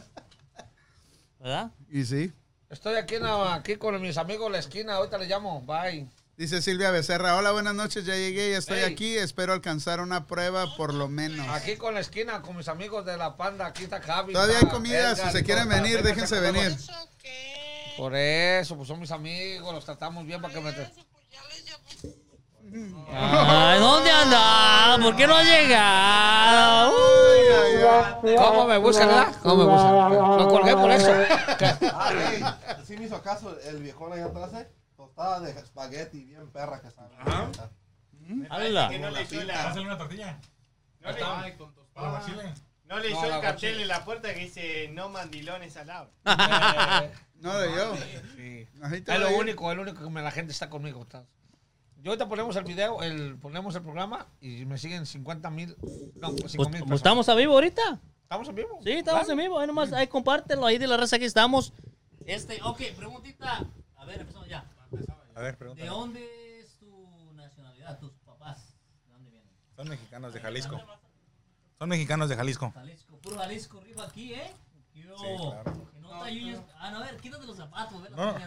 [1.40, 1.70] ¿Verdad?
[1.90, 2.32] Y sí.
[2.69, 4.94] Estoy aquí, en la- aquí con mis amigos en la esquina.
[4.97, 5.62] Ahorita le llamo.
[5.62, 6.09] Bye.
[6.37, 8.93] Dice Silvia Becerra, hola, buenas noches, ya llegué, ya estoy Hey.
[8.93, 11.49] aquí, espero alcanzar una prueba por lo menos.
[11.49, 13.65] Aquí con la esquina, con mis amigos de la panda.
[13.65, 14.35] Aquí está Javi.
[14.35, 16.77] Todavía hay comida, Edgar si se quieren venir, déjense venir.
[17.97, 19.73] Por eso, pues son mis amigos.
[19.73, 20.75] Los tratamos bien para que me...
[23.15, 24.99] Ay, ¿dónde anda?
[25.01, 26.91] ¿Por qué no ha llegado?
[26.91, 28.37] Uy.
[28.37, 29.35] ¿Cómo me buscan, verdad?
[29.43, 30.39] ¿Cómo me buscan?
[30.39, 31.15] Lo colgué por eso.
[31.95, 32.13] Ah,
[32.87, 34.69] sí me hizo caso el viejón allá atrás, eh.
[35.16, 37.09] Tostada de espagueti bien perra que está.
[38.51, 38.88] Hala.
[38.90, 40.38] Que no le echó la, Hazle una tortilla.
[41.01, 41.52] no le,
[41.94, 42.55] Para chile.
[42.84, 46.10] no le No, la el cartel en la puerta que dice no mandilones al lado.
[47.38, 47.94] No de yo.
[48.34, 48.66] Sí.
[48.82, 49.34] Ahí te Es lo doy.
[49.34, 51.02] único, es lo único que me- la gente está conmigo.
[51.02, 51.26] está.
[51.98, 55.76] Yo ahorita ponemos el video, el, ponemos el programa y me siguen 50 mil,
[56.14, 56.93] no, 5 Pues, mil pues.
[57.01, 58.01] ¿Estamos a vivo ahorita?
[58.22, 58.80] ¿Estamos en vivo?
[58.82, 59.59] Sí, estamos en vivo.
[59.59, 61.74] Ahí nomás, ahí compártelo, ahí de la raza que estamos.
[62.24, 63.66] Este, ok, preguntita.
[63.97, 64.64] A ver, empezamos ya.
[65.35, 68.75] A ver, ¿De dónde es tu nacionalidad, tus papás?
[69.07, 69.51] ¿De dónde vienen?
[69.77, 70.81] Son mexicanos de Jalisco.
[71.79, 72.73] Son mexicanos de Jalisco.
[72.75, 74.51] Jalisco, puro Jalisco arriba aquí, ¿eh?
[74.95, 75.91] Yo, Sí, claro.
[75.93, 78.33] que no está Yuyos- Ah, no, a ver, quítate los zapatos, ve la No.
[78.33, 78.39] no.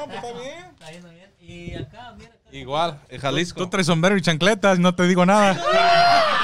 [0.00, 0.64] No, pues está bien.
[0.72, 1.30] Está yendo bien.
[1.40, 2.48] Y acá, mira acá.
[2.56, 3.60] Igual, en Jalisco.
[3.60, 5.60] Tú traes sombrero y chancletas, no te digo nada.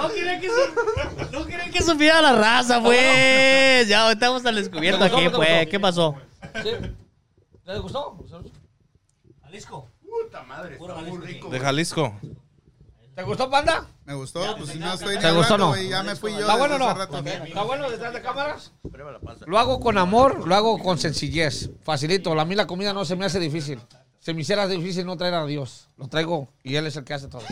[0.00, 3.86] No quería que, su- no quería que supiera la raza, pues.
[3.88, 5.66] Ya estamos al descubierto aquí, pues.
[5.68, 6.16] ¿Qué pasó?
[6.62, 6.70] ¿Sí?
[7.72, 8.16] ¿Les gustó?
[9.42, 9.88] Jalisco.
[10.02, 11.26] Puta madre, Puro está muy Jalisco.
[11.46, 11.50] rico.
[11.50, 12.14] De Jalisco.
[13.14, 13.86] ¿Te gustó, Panda?
[14.04, 15.68] Me gustó, pues si no estoy ni ¿Te gustó o hablando, no?
[15.68, 16.40] güey, ya me fui yo.
[16.40, 16.88] ¿Está bueno o no?
[16.88, 17.18] hace rato.
[17.18, 18.72] ¿Está bueno detrás de cámaras?
[18.90, 19.44] Prueba la panza.
[19.46, 21.70] Lo hago con amor, lo hago con sencillez.
[21.82, 22.38] Facilito.
[22.38, 23.80] A mí la comida no se me hace difícil.
[24.20, 25.88] Si me hiciera difícil no traer a Dios.
[25.96, 27.42] Lo traigo y Él es el que hace todo.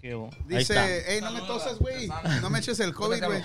[0.00, 0.82] Qué bo- Ahí está.
[0.86, 2.08] Dice, hey, no me tosas, güey.
[2.42, 3.44] No me eches el COVID, güey.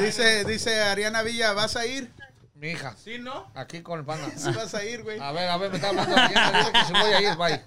[0.00, 2.12] Dice, dice Ariana Villa, ¿vas a ir?
[2.60, 2.94] Mi hija.
[3.02, 3.50] ¿Sí, no?
[3.54, 4.30] Aquí con el panda.
[4.36, 5.18] Sí vas a ir, güey.
[5.18, 6.14] A ver, a ver, me está hablando.
[6.14, 7.62] Dile que si voy a ir, bye.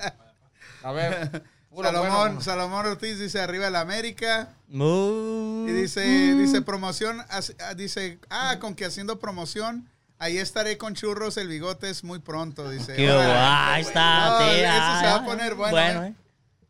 [0.84, 1.44] A ver.
[1.70, 2.41] puro Salomón, bueno.
[2.41, 4.53] Salomón Ortiz dice, arriba el América.
[4.68, 9.90] Mu- Y dice, dice promoción, ah, dice, ah, con que haciendo promoción,
[10.20, 12.94] ahí estaré con churros, el bigote es muy pronto, dice.
[12.95, 14.30] Qué guay, ahí está.
[14.30, 16.07] No, eso ah, se va a ah, poner bueno, eh.
[16.10, 16.14] eh.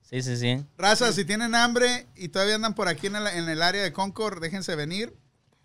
[0.01, 0.65] Sí, sí, sí.
[0.77, 3.91] Raza, si tienen hambre y todavía andan por aquí en el, en el área de
[3.91, 5.13] Concord, déjense venir.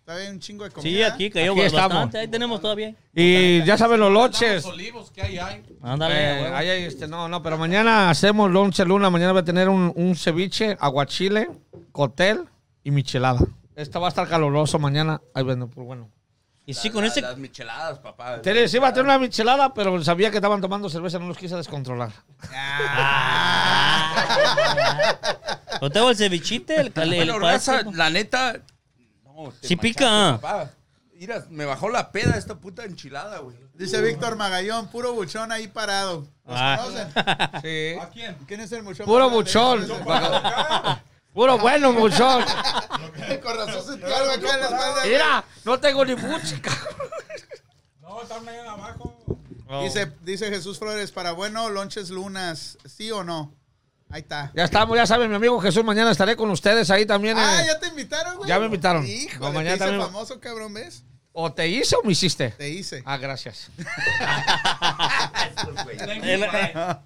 [0.09, 0.89] Todavía hay un chingo de comida.
[0.89, 1.93] Sí, aquí cayó Aquí bastante.
[1.93, 2.15] estamos.
[2.15, 2.95] Ahí tenemos todavía.
[3.13, 4.65] Y ya saben los lonches.
[4.65, 5.63] olivos que hay ahí.
[5.83, 6.15] Ándale.
[6.15, 9.11] Eh, ahí hay este, no, no, pero mañana hacemos lonche luna.
[9.11, 11.51] Mañana voy a tener un, un ceviche, aguachile,
[11.91, 12.45] cotel
[12.83, 13.41] y michelada.
[13.75, 15.21] Esta va a estar caluroso mañana.
[15.35, 16.09] Ahí vendo, pues bueno.
[16.65, 17.21] Y sí, con ese.
[17.21, 18.41] Las micheladas, papá.
[18.41, 21.37] Te les iba a tener una michelada, pero sabía que estaban tomando cerveza, no los
[21.37, 22.11] quise descontrolar.
[25.81, 28.59] Lo tengo el cevichite, el, el, el Bueno, raza, la neta.
[29.43, 30.39] No, te Sí manchaste, pica.
[30.41, 30.71] papá.
[31.13, 33.55] Mira, me bajó la peda esta puta enchilada, güey.
[33.73, 36.25] Dice Víctor Magallón, puro buchón ahí parado.
[36.45, 36.79] ¿Los Ah.
[36.81, 37.09] conocen?
[37.61, 37.95] Sí.
[38.13, 38.37] quién?
[38.47, 39.05] ¿Quién es el buchón?
[39.05, 39.85] Puro buchón.
[41.33, 42.43] Puro bueno, buchón.
[43.43, 44.93] Con razón sentí algo acá en la espalda.
[45.01, 45.09] güey.
[45.11, 47.09] Mira, no tengo ni buche, cabrón.
[48.01, 49.15] No, están ahí abajo.
[49.67, 49.83] Oh.
[49.83, 53.53] Dice, dice Jesús Flores, para bueno, lonches lunas, ¿sí o no?
[54.11, 54.51] Ahí está.
[54.55, 57.37] Ya estamos, ya saben, mi amigo Jesús, mañana estaré con ustedes ahí también.
[57.37, 57.67] Ah, eh.
[57.67, 58.49] ya te invitaron, güey.
[58.49, 59.05] Ya me invitaron.
[59.05, 61.03] Híjole, No, mañana te hice también- famoso, cabrón, ¿ves?
[61.31, 62.49] ¿O te hice o me hiciste?
[62.49, 63.03] Te hice.
[63.05, 63.69] Ah, gracias.
[66.23, 66.43] El,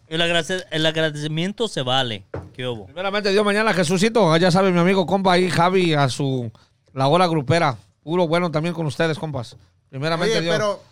[0.07, 2.23] el agrade- el agradecimiento se vale.
[2.53, 2.85] ¿Qué hubo?
[2.85, 4.35] Primeramente, Dios mañana, Jesucito.
[4.37, 6.51] Ya sabe mi amigo compa ahí, Javi, a su
[6.93, 7.77] la hora grupera.
[8.03, 9.55] Puro bueno también con ustedes, compas.
[9.89, 10.55] Primeramente, Oye, Dios.
[10.55, 10.83] pero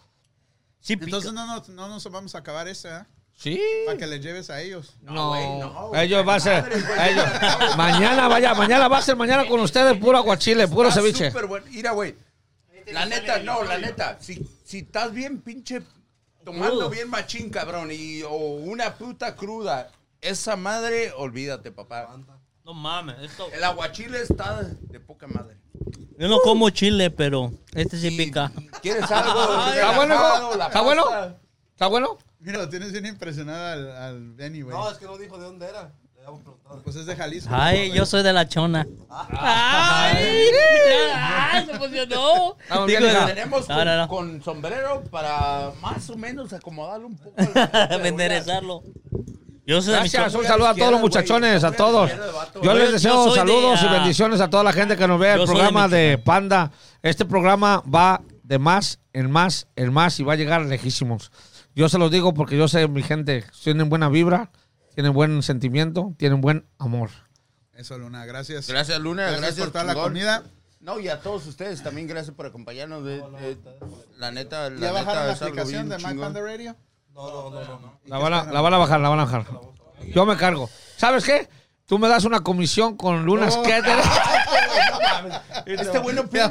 [0.80, 3.04] Sí, entonces no, no, no nos vamos a acabar ese, ¿eh?
[3.42, 3.60] Sí.
[3.88, 4.94] Para que les lleves a ellos.
[5.02, 5.36] No,
[5.96, 6.72] ellos va a ser.
[6.72, 11.32] ellos- mañana vaya, mañana va a ser mañana con ustedes puro aguachile, puro Está ceviche.
[11.32, 11.66] súper bueno.
[11.72, 12.16] Mira, güey.
[12.92, 14.18] La neta, no, la neta.
[14.20, 15.82] Si, si estás bien pinche
[16.46, 19.90] tomando bien machín, cabrón, y o una puta cruda,
[20.22, 22.16] esa madre, olvídate, papá.
[22.64, 23.18] No mames.
[23.24, 23.50] Esto...
[23.52, 25.58] El aguachile está de poca madre.
[26.20, 28.52] Yo no como chile, pero este sí pica.
[28.84, 29.66] ¿Quieres algo?
[29.74, 30.52] ¿Está bueno?
[30.68, 31.04] ¿Está bueno?
[31.74, 32.18] ¿Está bueno?
[32.42, 34.76] Mira, lo tienes bien impresionado al, al Benny, güey.
[34.76, 35.92] No, es que no dijo de dónde era.
[36.16, 36.82] Le habíamos preguntado.
[36.84, 37.50] Pues es de Jalisco.
[37.54, 38.86] Ay, yo soy de la chona.
[39.10, 40.26] Ay,
[41.14, 42.58] ay, se emocionó.
[42.70, 43.26] Vamos Digo, bien, hija.
[43.28, 44.08] Tenemos con, no, no.
[44.08, 47.34] con sombrero para más o menos acomodarlo un poco.
[47.74, 48.84] al- Enderezarlo.
[49.66, 50.42] Yo soy de Gracias, Michoacán.
[50.42, 52.12] un saludo a todos los muchachones, a todos.
[52.62, 55.08] Yo les Yo deseo soy de, saludos y ah, bendiciones a toda la gente que
[55.08, 56.24] nos ve el yo soy de programa de Michoacán.
[56.24, 56.72] Panda.
[57.04, 61.32] Este programa va de más en más en más y va a llegar lejísimos.
[61.76, 64.52] Yo se los digo porque yo sé mi gente, tienen buena vibra,
[64.94, 67.10] tienen buen sentimiento, tienen buen amor.
[67.74, 68.68] Eso, Luna, gracias.
[68.68, 69.24] Gracias, Luna.
[69.24, 70.44] Gracias, Gracias, por toda la comida.
[70.82, 73.04] No, y a todos ustedes también gracias por acompañarnos.
[73.06, 73.58] de- de-
[74.18, 76.20] la neta, la ¿Ya bajaron la aplicación de My chingón.
[76.34, 76.76] Panda Radio?
[78.06, 79.46] La van, a, la van a bajar, la van a bajar.
[80.14, 80.70] Yo me cargo.
[80.98, 81.48] ¿Sabes qué?
[81.92, 83.64] Tú me das una comisión con Luna No.
[85.66, 86.50] Este bueno pura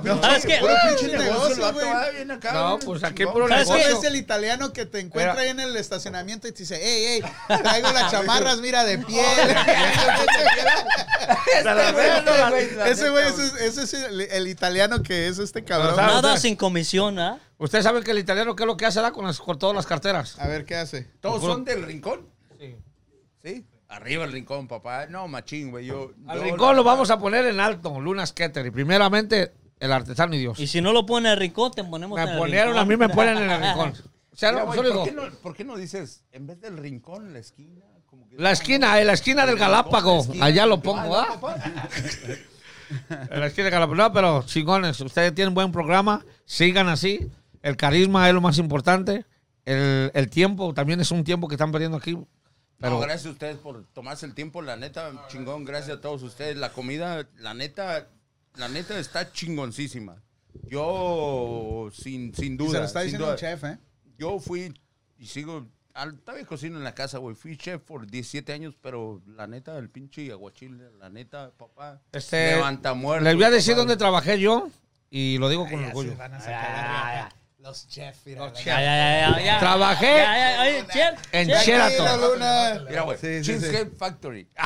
[0.00, 1.88] pinche, ¿sabes negocio, güey.
[2.54, 3.88] No, pues aquí puro ¿Sabes negocio.
[3.90, 3.98] qué?
[3.98, 7.58] Es el italiano que te encuentra ahí en el estacionamiento y te dice, hey, hey,
[7.60, 9.26] traigo las chamarras, mira, de piel.
[12.86, 15.96] Ese güey, ese, es- ese es el, el italiano que es este cabrón.
[15.96, 16.22] ¿sabes?
[16.22, 17.40] Nada sin comisión, ¿ah?
[17.58, 19.74] Ustedes saben que el italiano, ¿qué es lo que hace da con, las, con todas
[19.74, 20.38] las carteras?
[20.38, 21.10] A ver, ¿qué hace?
[21.20, 22.30] ¿Todos son del rincón?
[23.92, 25.06] Arriba el rincón, papá.
[25.06, 25.86] No, machín, güey.
[25.86, 28.64] Yo, Al yo rincón la- lo vamos a poner en alto, Luna Skater.
[28.66, 30.58] Y primeramente, el artesano y Dios.
[30.60, 32.82] Y si no lo pone en el rincón, te ponemos en Me el ponieron, rincón.
[32.82, 33.92] a mí me ponen en el rincón.
[34.32, 36.58] O sea, Mira, no, solo ¿por, digo, qué no, por qué no dices, en vez
[36.62, 37.82] del rincón, la esquina?
[38.06, 40.20] Como que- la esquina, en la esquina del Galápago.
[40.22, 40.46] esquina.
[40.46, 41.26] Allá lo Ah, pongo, ¿ah?
[41.38, 41.56] papá.
[43.30, 43.94] En la esquina del Galápago.
[43.96, 46.24] No, pero chingones, ustedes tienen buen programa.
[46.46, 47.30] Sigan así.
[47.62, 49.26] El carisma es lo más importante.
[49.66, 52.16] El, el tiempo también es un tiempo que están perdiendo aquí.
[52.82, 56.22] Pero No, gracias a ustedes por tomarse el tiempo, la neta, chingón, gracias a todos
[56.22, 56.56] ustedes.
[56.58, 58.08] La comida, la neta,
[58.56, 60.20] la neta está chingoncísima.
[60.68, 63.78] Yo, sin, sin Y duda, se lo está diciendo duda, el chef, ¿eh?
[64.18, 64.74] yo fui
[65.16, 67.34] y sigo, al- todavía cocino en la casa, güey.
[67.36, 72.56] Fui chef por 17 años, pero la neta, el pinche aguachile, la neta, papá, Este,
[72.56, 73.24] levanta muerto.
[73.24, 73.78] les voy a decir papá.
[73.80, 74.68] dónde trabajé yo
[75.10, 76.14] y lo digo con orgullo.
[77.62, 78.52] Los chefs, mira.
[78.54, 79.58] Ya, ya, ya, ya, ya.
[79.60, 81.64] Trabajé Ya, ya, oye, chef, en chef.
[81.64, 82.20] Sheraton.
[82.20, 82.82] Luna.
[82.88, 84.48] Mira, güey, Sí, sí, Cheesecake Factory.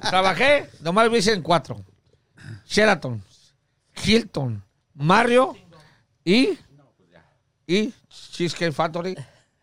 [0.00, 1.84] Trabajé, nomás lo hice en cuatro.
[2.66, 3.24] Sheraton,
[4.04, 4.62] Hilton,
[4.94, 5.56] Mario
[6.24, 6.58] y,
[7.66, 9.16] y Cheesecake Factory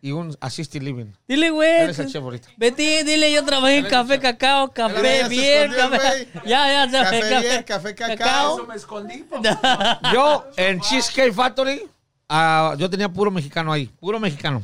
[0.04, 1.12] y un Assisted Living.
[1.28, 1.88] Dile, güey.
[1.88, 2.48] es el chef ahorita.
[2.56, 6.28] Betty, dile, yo trabajé en café, cacao, café, bien, café.
[6.44, 7.04] Ya, ya, ya.
[7.04, 8.56] Café bien, café, cacao.
[8.58, 10.00] Eso me escondí, papá.
[10.12, 11.88] Yo en Cheesecake Factory,
[12.28, 14.62] ah, yo tenía puro mexicano ahí, puro mexicano.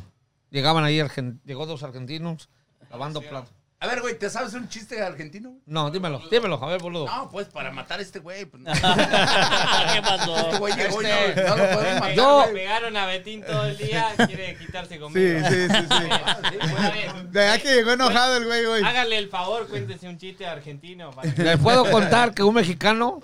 [0.50, 2.48] Llegaban ahí, argen- llegó dos argentinos
[2.90, 3.52] lavando platos.
[3.80, 5.56] A ver, güey, ¿te sabes un chiste argentino?
[5.64, 7.06] No, dímelo, dímelo, a ver, boludo.
[7.06, 8.44] No, pues para matar a este güey.
[8.44, 8.72] Pues, no.
[9.92, 10.36] ¿Qué pasó?
[10.36, 12.14] Este güey llegó y Este- no, no lo podemos matar.
[12.14, 15.38] Yo- Le pegaron a Betín todo el día, quiere quitarse Sí, conmigo.
[15.48, 16.58] sí, sí, sí.
[16.60, 17.30] Está bien.
[17.30, 18.82] De que llegó enojado el güey, güey.
[18.82, 21.12] Hágale el favor, cuéntese un chiste argentino.
[21.12, 23.20] para- Les puedo contar que un mexicano,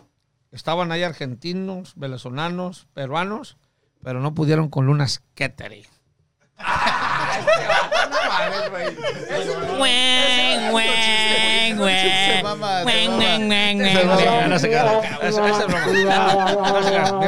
[0.52, 3.56] estaban ahí argentinos, venezolanos, peruanos,
[4.04, 5.84] pero no pudieron con Luna Skateri.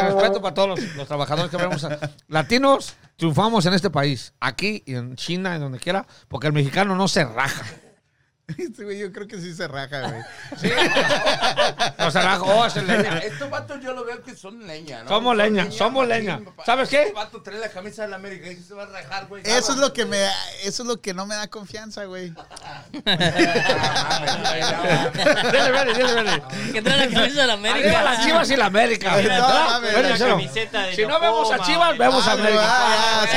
[0.01, 1.87] Respeto para todos los, los trabajadores que vemos.
[2.29, 4.35] Latinos, triunfamos en este país.
[4.41, 7.65] Aquí y en China, en donde quiera, porque el mexicano no se raja.
[8.59, 10.23] Este güey, yo creo que sí se raja, güey.
[10.61, 10.71] Sí.
[11.99, 12.43] No se raja.
[12.43, 13.19] Oh, es leña.
[13.25, 15.09] Estos vatos yo lo veo que son leña, ¿no?
[15.09, 16.39] Somos Son leña, somos leña.
[16.45, 16.65] papá.
[16.65, 17.01] ¿Sabes qué?
[17.03, 19.43] Este vato trae la camisa de la América y se va a rajar, güey.
[19.45, 20.25] Eso es lo que me,
[20.63, 22.33] eso es lo que no me da confianza, güey.
[22.93, 23.03] Dile,
[25.73, 26.43] vele, dile, vele.
[26.73, 28.03] Que trae la camisa de la Arriba América.
[28.05, 29.17] las chivas y la América.
[29.17, 32.63] No, la camiseta de Si no vemos a Chivas, vemos a Ah, América.
[32.65, 33.37] ah, sí.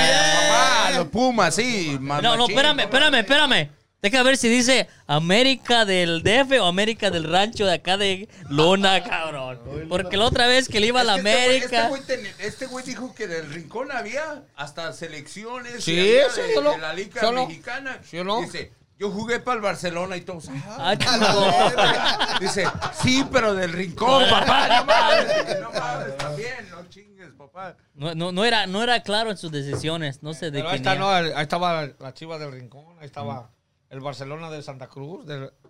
[0.50, 1.98] Papá, los Pumas, sí.
[2.00, 3.70] No, no, espérame, espérame, espérame.
[4.02, 9.04] Deja ver si dice América del DF o América del rancho de acá de Luna,
[9.04, 9.60] cabrón.
[9.90, 11.78] Porque la otra vez que le iba a la este güey- América.
[11.78, 15.84] Este güey, ten- este güey dijo que del rincón había hasta selecciones.
[15.84, 17.46] Sí, y había sí, de, la Liga ¿Sí o no?
[17.48, 18.00] Mexicana.
[18.10, 18.40] ¿Sí o no?
[18.42, 20.48] Dice, yo jugué para el Barcelona y todos.
[20.50, 22.38] Ah, Ah.
[22.40, 22.66] Dice,
[23.02, 24.68] sí, pero del rincón, papá.
[24.80, 27.76] No mames, no mames, también, no chingues, papá.
[27.96, 30.24] No, no, no era, no era claro en sus decisiones.
[30.24, 33.50] No sé de Pero ahí, está, no, ahí estaba la Chivas del Rincón, ahí estaba
[33.90, 35.26] el Barcelona de Santa Cruz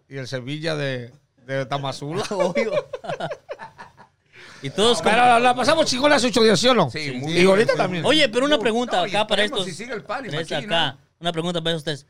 [0.07, 1.13] y el Sevilla de,
[1.45, 2.23] de Tamazula.
[2.29, 2.71] Obvio.
[4.61, 6.89] y todos Pero la, la pasamos chingón hace ocho días, ¿sí o no?
[6.89, 8.05] Sí, muy y bien, ahorita muy también.
[8.05, 9.65] Oye, pero una pregunta y acá para estos.
[9.65, 10.97] si sigue el machín, acá.
[11.19, 12.05] Una pregunta para ustedes.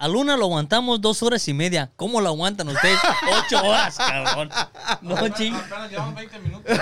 [0.00, 1.90] A Luna lo aguantamos dos horas y media.
[1.94, 2.98] ¿Cómo lo aguantan ustedes?
[3.44, 4.48] Ocho horas, cabrón.
[5.02, 5.54] No, ching.
[5.54, 6.78] Apenas llevamos 20 minutos.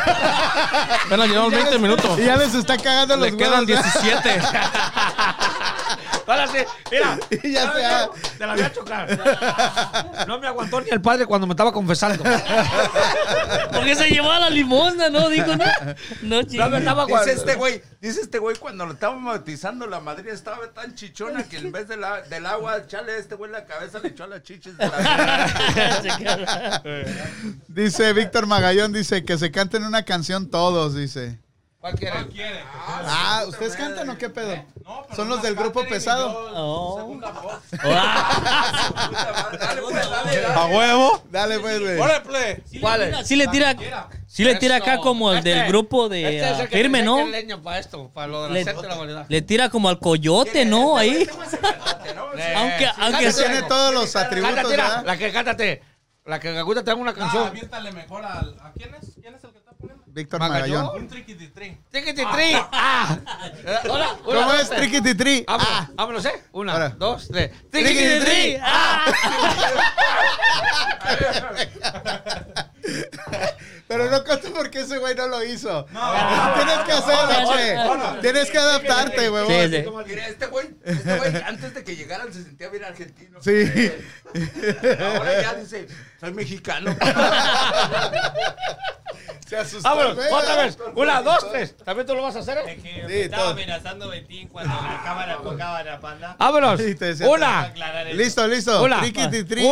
[1.05, 2.19] Apenas llevamos 20 minutos.
[2.21, 4.41] Y ya les está cagando los Le quedan huevos, 17.
[6.29, 6.59] Ahora sí,
[6.91, 7.19] mira.
[7.43, 7.73] Y ya
[8.37, 10.27] Te la voy a chocar.
[10.29, 12.23] No me aguantó ni el padre cuando me estaba confesando.
[13.73, 15.29] Porque se llevaba la limosna, ¿no?
[15.31, 15.65] Dijo, no.
[16.23, 16.61] No, ching.
[16.61, 20.31] No me estaba Dice este güey, dice este güey cuando lo estaban bautizando la madre
[20.31, 23.65] estaba tan chichona que en vez de la- del agua echarle a este güey la
[23.65, 26.83] cabeza le echó a las chichis de la
[27.69, 31.39] Dice Víctor Magallón, dice que se canten una canción todos, dice.
[31.81, 32.61] ¿Cuál quiere?
[33.07, 34.57] Ah, ¿ustedes cantan o qué pedo?
[34.85, 36.51] No, pero Son los del grupo pesado.
[36.55, 36.97] Oh.
[36.99, 37.55] Segunda voz.
[37.81, 39.51] Ah.
[39.61, 40.77] Dale, pues, dale, A dale.
[40.77, 41.23] huevo.
[41.31, 41.99] Dale, pues, güey.
[42.01, 42.81] ¡Órale, play!
[42.81, 43.27] ¿Cuál es?
[43.29, 43.77] Sí le tira,
[44.27, 46.77] sí le tira acá como el del Este- grupo de este es ah, el que
[46.79, 47.15] firme, ¿no?
[47.17, 50.65] saca el leño para esto, para lo de la Le- la tira como al coyote,
[50.65, 50.97] ¿no?
[50.97, 51.23] Ahí.
[51.23, 52.35] Este ¿no?
[52.35, 55.05] Eh, Aunque, sí, aunque tiene todos los atributos, Cántate, mira, ¿verdad?
[55.07, 55.83] la que cántate.
[56.25, 57.47] La que Gaguita te haga una Ah, canción.
[57.47, 58.57] aviéntale mejor al...
[58.63, 59.13] ¿A quién es?
[59.21, 59.51] ¿Quién es el?
[60.19, 60.91] Víctor Magallón.
[60.97, 61.79] Un triquititri.
[61.93, 62.53] Tiquititri.
[62.73, 63.17] Ah.
[63.65, 64.17] Eh, Hola.
[64.25, 64.69] ¿Cómo una, es?
[64.69, 65.45] Triquititri.
[65.47, 65.89] Vámonos, Ah.
[65.95, 66.43] vámonos, ¿eh?
[66.53, 66.89] Una, Ahora.
[66.91, 67.53] dos, tres.
[67.71, 68.59] Triquititri.
[68.61, 69.05] Ah.
[73.87, 75.85] Pero no cuento porque ese güey no lo hizo.
[75.87, 78.21] Tienes que hacerlo, güey.
[78.21, 79.47] Tienes que adaptarte, güey.
[79.47, 79.85] Sí, sí.
[80.07, 83.41] Mira, este güey, este güey, antes de que llegaran se sentía bien argentino.
[83.41, 83.91] Sí.
[85.01, 85.87] Ahora ya dice,
[86.21, 86.95] soy mexicano.
[89.49, 89.89] Se asustó.
[89.89, 90.79] Vámonos, otra vez.
[90.95, 91.77] Una, dos, tres.
[91.79, 92.59] ¿También tú lo vas a hacer?
[92.59, 92.63] eh?
[92.77, 96.37] Es que Sí, me estaba amenazando Betín cuando la cámara tocaba la panda.
[96.39, 96.81] Vámonos.
[96.81, 97.73] Sí, te decía, Una.
[98.13, 98.83] Listo, listo.
[98.83, 99.01] una,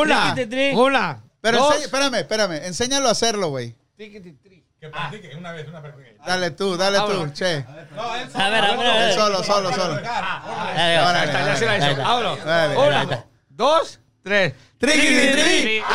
[0.00, 0.34] una,
[0.74, 1.22] una.
[1.40, 1.74] Pero dos.
[1.74, 2.52] enseña- espérame, espérame.
[2.66, 3.76] Enséñalo a hacerlo, güey.
[3.98, 5.94] Que practique una vez, una vez.
[6.26, 7.64] Dale tú, dale tú, che.
[7.94, 9.14] No, él A ver, a ver, a Él ver.
[9.14, 9.94] solo, solo, solo.
[12.04, 12.36] Ahora,
[12.76, 13.18] Una, ahí
[14.26, 14.26] está.
[14.26, 14.52] dos, tres.
[14.78, 15.82] Triquititri.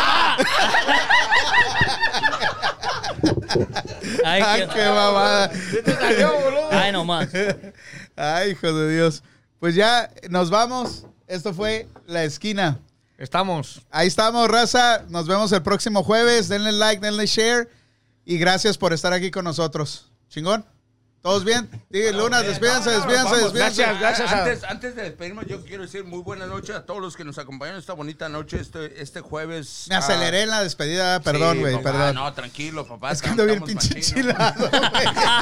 [4.25, 5.51] Ay, Ay, qué- qué babada.
[6.71, 7.29] Ay, nomás.
[8.15, 9.23] Ay, hijo de Dios.
[9.59, 11.05] Pues ya nos vamos.
[11.27, 12.79] Esto fue La Esquina.
[13.17, 13.81] Estamos.
[13.91, 15.03] Ahí estamos, raza.
[15.09, 16.47] Nos vemos el próximo jueves.
[16.49, 17.69] Denle like, denle share.
[18.25, 20.11] Y gracias por estar aquí con nosotros.
[20.29, 20.65] ¿Chingón?
[21.21, 21.69] ¿Todos bien?
[21.89, 23.81] Diga, Luna, despídense, despídense, despídense.
[23.83, 27.15] gracias, gracias Antes, antes de despedirnos, yo quiero decir muy buenas noches a todos los
[27.15, 29.85] que nos acompañaron esta bonita noche, este, este jueves.
[29.89, 32.15] Me aceleré en la despedida, perdón, Sí, güey, perdón.
[32.15, 33.11] No, tranquilo, papá.
[33.11, 34.81] es que ando bien pinche enchilado, güey.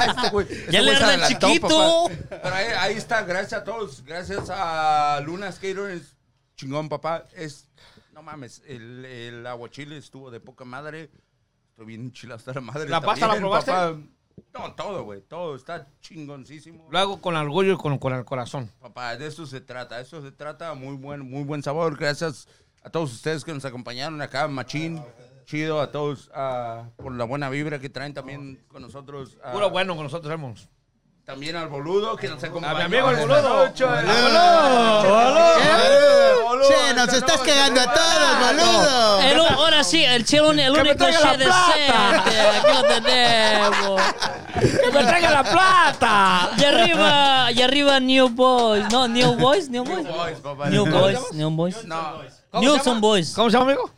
[0.06, 1.68] Este güey- este Ya le arde el adelantó, chiquito.
[2.10, 2.38] papá.
[2.42, 4.04] Pero ahí, ahí está, gracias a todos.
[4.04, 6.14] Gracias a Luna Skater, es
[6.56, 7.24] chingón, papá.
[7.34, 7.68] Es,
[8.12, 11.10] no mames, el, el aguachile estuvo de poca madre.
[11.70, 12.86] Estoy bien enchilado hasta la madre.
[12.90, 13.70] ¿La pasta la probaste?
[13.70, 13.96] papá.
[14.54, 16.88] No, todo, güey, todo está chingoncísimo.
[16.90, 18.70] Lo hago con orgullo y con, con el corazón.
[18.80, 21.96] Papá, de eso se trata, de eso se trata, muy buen, muy buen sabor.
[21.96, 22.48] Gracias
[22.82, 25.02] a todos ustedes que nos acompañaron acá, Machín.
[25.46, 29.36] Chido a todos ah, por la buena vibra que traen también con nosotros.
[29.42, 30.68] ah, Puro bueno con nosotros hemos.
[31.30, 32.74] También al boludo que nos acompañó.
[32.74, 33.66] A mi amigo el esta boludo.
[33.66, 33.84] noche.
[36.42, 36.68] Boludo.
[36.68, 39.20] Che, nos estás cagando a todos, boludo.
[39.20, 41.46] El, ahora sí, el chelo, el único che decente.
[41.46, 44.02] Aquí lo tenemos.
[44.58, 46.50] ¡Que me traiga la plata!
[46.58, 48.90] Y arriba, y arriba New Boys.
[48.90, 50.08] No, New Boys, New New Boys.
[50.08, 50.68] Boys, papá.
[50.68, 51.84] New Boys, New Boys.
[51.84, 52.22] No.
[52.50, 53.00] ¿Cómo se Newson?
[53.00, 53.32] Boys.
[53.34, 53.88] ¿Cómo se llama, amigo?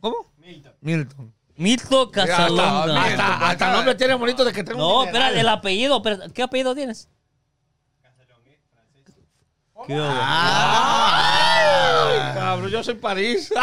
[0.00, 0.16] ¿Cómo?
[0.38, 0.72] Milton.
[0.80, 1.33] Milton.
[1.56, 3.04] Mito Hasta, Casalonga.
[3.04, 5.98] hasta, hasta nombre tiene bonito de que tengo No, un espera, el apellido.
[5.98, 7.08] espera, ¿Qué apellido tienes?
[9.86, 9.96] ¿Qué?
[10.00, 12.08] Ah.
[12.08, 13.52] Ay, cabrón, yo soy París.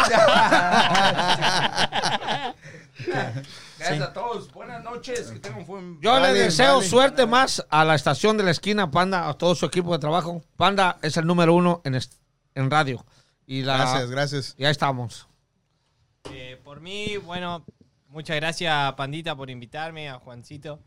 [3.78, 4.52] Gracias a todos.
[4.52, 5.30] Buenas noches.
[5.32, 6.00] Que tengan un buen.
[6.00, 6.88] Yo Vale, le deseo vale.
[6.88, 10.42] suerte más a la estación de la esquina, Panda, a todo su equipo de trabajo.
[10.56, 11.98] Panda es el número uno en,
[12.54, 13.04] en radio.
[13.46, 14.54] Y la, Gracias, gracias.
[14.56, 15.26] Ya estamos.
[16.30, 17.64] Eh, por mí, bueno,
[18.12, 20.78] muchas gracias Pandita por invitarme, a Juancito.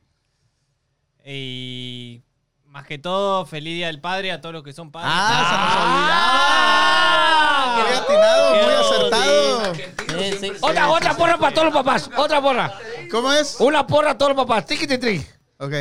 [1.25, 2.21] Y
[2.65, 5.11] más que todo, feliz Día del Padre a todos los que son padres.
[5.13, 7.83] Ah, se nos olvidaba.
[7.83, 9.73] Muy atinado, muy acertado.
[10.19, 10.51] Sí, sí.
[10.61, 12.09] Otra, otra porra para todos los papás.
[12.15, 12.73] Otra porra.
[13.11, 13.57] ¿Cómo es?
[13.59, 14.65] Una porra a todos los papás.
[14.65, 15.25] Tiquiti tri.
[15.57, 15.73] Ok.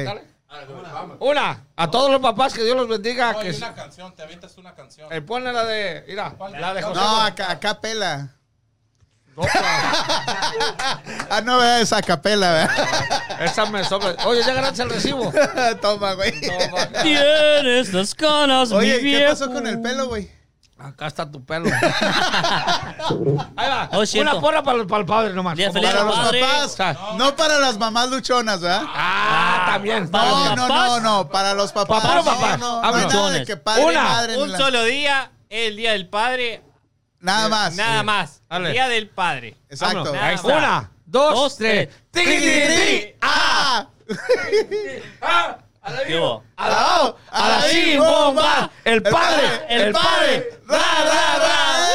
[1.20, 1.66] Una.
[1.76, 3.38] A todos los papás, que Dios los bendiga.
[3.40, 5.12] Que, una canción, te avientas una canción.
[5.12, 6.04] eh, ponle la de.
[6.08, 7.00] Mira, la de José.
[7.00, 8.36] No, acá, acá pela.
[11.30, 12.70] Ah, no, vea esa capela, ¿verdad?
[13.40, 14.14] Esa me sobra.
[14.26, 15.32] Oye, ya ganaste el recibo.
[15.82, 16.32] Toma, güey.
[17.02, 19.30] Tienes las ganas, Oye, mi ¿qué viejo.
[19.32, 20.30] pasó con el pelo, güey?
[20.78, 21.66] Acá está tu pelo.
[23.56, 23.88] Ahí va.
[23.92, 24.02] Oh.
[24.20, 25.56] Una porra para, el- para el padre nomás.
[25.56, 25.90] Día ¿Cómo feliz?
[25.94, 26.40] Para los padre.
[26.40, 26.76] papás,
[27.16, 28.82] no para las mamás luchonas, ¿verdad?
[28.86, 30.08] Ah, también.
[30.10, 30.88] Para los No, no, papás.
[30.88, 32.02] no, no, para los papás.
[32.02, 32.58] Para los No, papás.
[32.58, 34.36] No, nada de que padre y Una, madre.
[34.36, 36.62] Un la- solo día, el Día del Padre.
[37.24, 37.74] Nada más.
[37.76, 38.42] Nada más.
[38.50, 38.66] Dale.
[38.68, 39.56] El Día del Padre.
[39.70, 40.12] Exacto.
[40.12, 40.44] Ahí más.
[40.44, 40.58] está.
[40.58, 41.88] Una, dos, Dos, tres.
[42.10, 43.14] tiqui, tiqui.
[43.22, 43.86] ¡Ah!
[46.06, 46.42] ¿Qué hubo?
[46.56, 48.70] A la O, a la I, bomba.
[48.84, 50.48] El padre, el padre.
[50.66, 51.88] ¡Ra, ra, ra!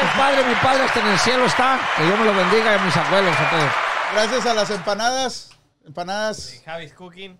[0.00, 1.80] El padre, mi padre hasta en el cielo está.
[1.96, 3.70] Que Dios me lo bendiga y a mis abuelos a todos.
[4.12, 5.50] Gracias a las empanadas.
[5.84, 6.62] Empanadas.
[6.64, 7.38] Javis Cooking.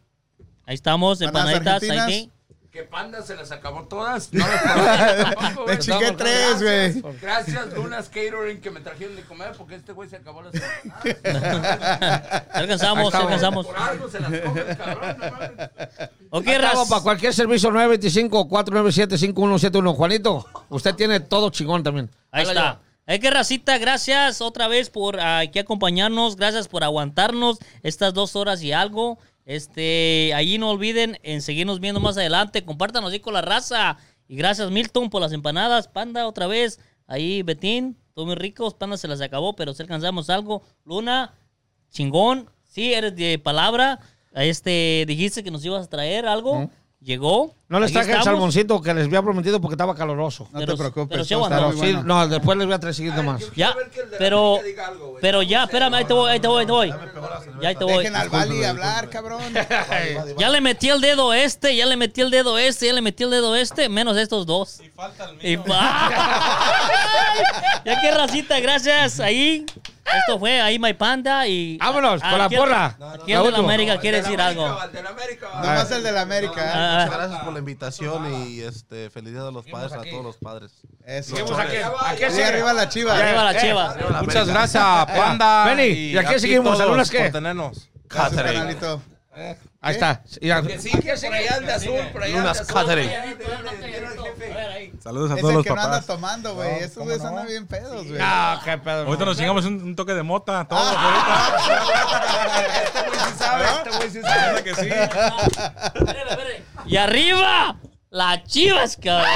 [0.66, 1.90] Ahí estamos, Empanadas empanaditas.
[1.90, 2.06] argentinas.
[2.08, 2.32] Ahí.
[2.76, 4.28] Que Panda se las acabó todas.
[4.32, 5.76] No las tampoco, güey.
[5.76, 7.02] Me chingué tres, güey.
[7.22, 10.52] Gracias, Lunas Catering, que me trajeron de comer porque este güey se acabó las
[12.52, 13.66] alcanzamos, alcanzamos.
[13.66, 14.30] Por algo se las
[14.76, 15.70] cabrón, no mames.
[16.28, 16.88] Ok, Acabo Raz.
[16.90, 19.94] para cualquier servicio 925-497-5171.
[19.94, 22.10] Juanito, usted tiene todo chingón también.
[22.30, 22.80] Ahí está.
[23.06, 28.36] Hay que racita, gracias otra vez por ah, aquí acompañarnos, gracias por aguantarnos estas dos
[28.36, 29.18] horas y algo.
[29.46, 33.96] Este, allí no olviden en seguirnos viendo más adelante, compártanos ahí con la raza.
[34.28, 38.96] Y gracias Milton por las empanadas, Panda otra vez, ahí Betín, todos muy ricos, Panda
[38.96, 40.62] se las acabó, pero si alcanzamos algo.
[40.84, 41.32] Luna,
[41.90, 44.00] chingón, sí, eres de palabra,
[44.32, 46.68] este, dijiste que nos ibas a traer algo,
[47.00, 47.55] llegó.
[47.68, 50.48] No les traje el salmoncito que les había prometido porque estaba caloroso.
[50.52, 51.08] No Pero- te preocupes.
[51.10, 51.76] pero sí todo está aguantó.
[51.78, 52.06] muy Sí, bueno.
[52.14, 53.42] no, después les voy a traer siguiente más.
[53.56, 53.74] Ya,
[54.18, 54.60] pero,
[55.20, 56.94] pero ya, espérame, ahí te voy, ahí te voy, ahí te voy.
[57.60, 57.96] Ya ahí te voy.
[57.98, 59.42] Dejen al Bali hablar, cabrón.
[60.38, 63.24] Ya le metí el dedo este, ya le metí el dedo este, ya le metí
[63.24, 64.80] el dedo este, menos estos dos.
[64.80, 65.64] Y falta el Y mío.
[67.84, 69.20] ya que racita, gracias.
[69.20, 69.64] Ahí,
[70.04, 71.76] esto fue ahí My Panda y.
[71.78, 72.96] Vámonos, con la porra.
[73.26, 74.66] El de la América quiere decir algo.
[74.68, 76.64] Nomás el de la América.
[76.64, 76.70] ¿eh?
[76.74, 80.22] Ah, Muchas gracias por la invitación y este, feliz día de los padres a todos
[80.22, 80.72] los padres.
[81.04, 81.36] Eso.
[81.36, 81.76] Seguimos aquí.
[82.04, 83.16] Aquí arriba la chiva.
[83.16, 83.96] Arriba la chiva.
[84.22, 85.64] Muchas gracias, Panda.
[85.64, 86.78] Benny, ¿y aquí seguimos?
[86.78, 87.22] ¿Algunas qué?
[87.22, 87.88] Por tenernos.
[89.80, 90.22] Ahí está.
[90.26, 92.60] Sí, que por allá el de azul, por allá Lunas.
[92.62, 93.10] Catering.
[95.02, 96.06] Saludos a Es todos el los que no anda papás.
[96.06, 96.80] tomando, güey.
[96.80, 98.18] Estos güeyes andan bien pedos, güey.
[98.20, 99.06] Ah, qué pedo.
[99.06, 100.64] Ahorita nos chingamos un, toque de mota.
[100.68, 100.96] Todos
[102.84, 104.50] Este güey sí sabe, este güey sí sabe.
[104.50, 104.64] ahorita.
[104.64, 104.88] que sí.
[106.86, 107.76] Y arriba,
[108.10, 109.28] las chivas, cabrón.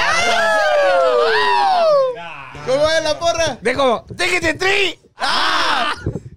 [2.65, 3.57] ¿Cómo es la porra?
[3.61, 4.99] Dijo, tiquiti tri.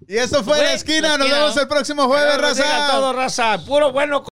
[0.07, 1.09] Y eso fue la esquina.
[1.09, 2.87] la Nos vemos el próximo jueves, raza.
[2.91, 3.57] todo, raza.
[3.65, 4.23] Puro bueno.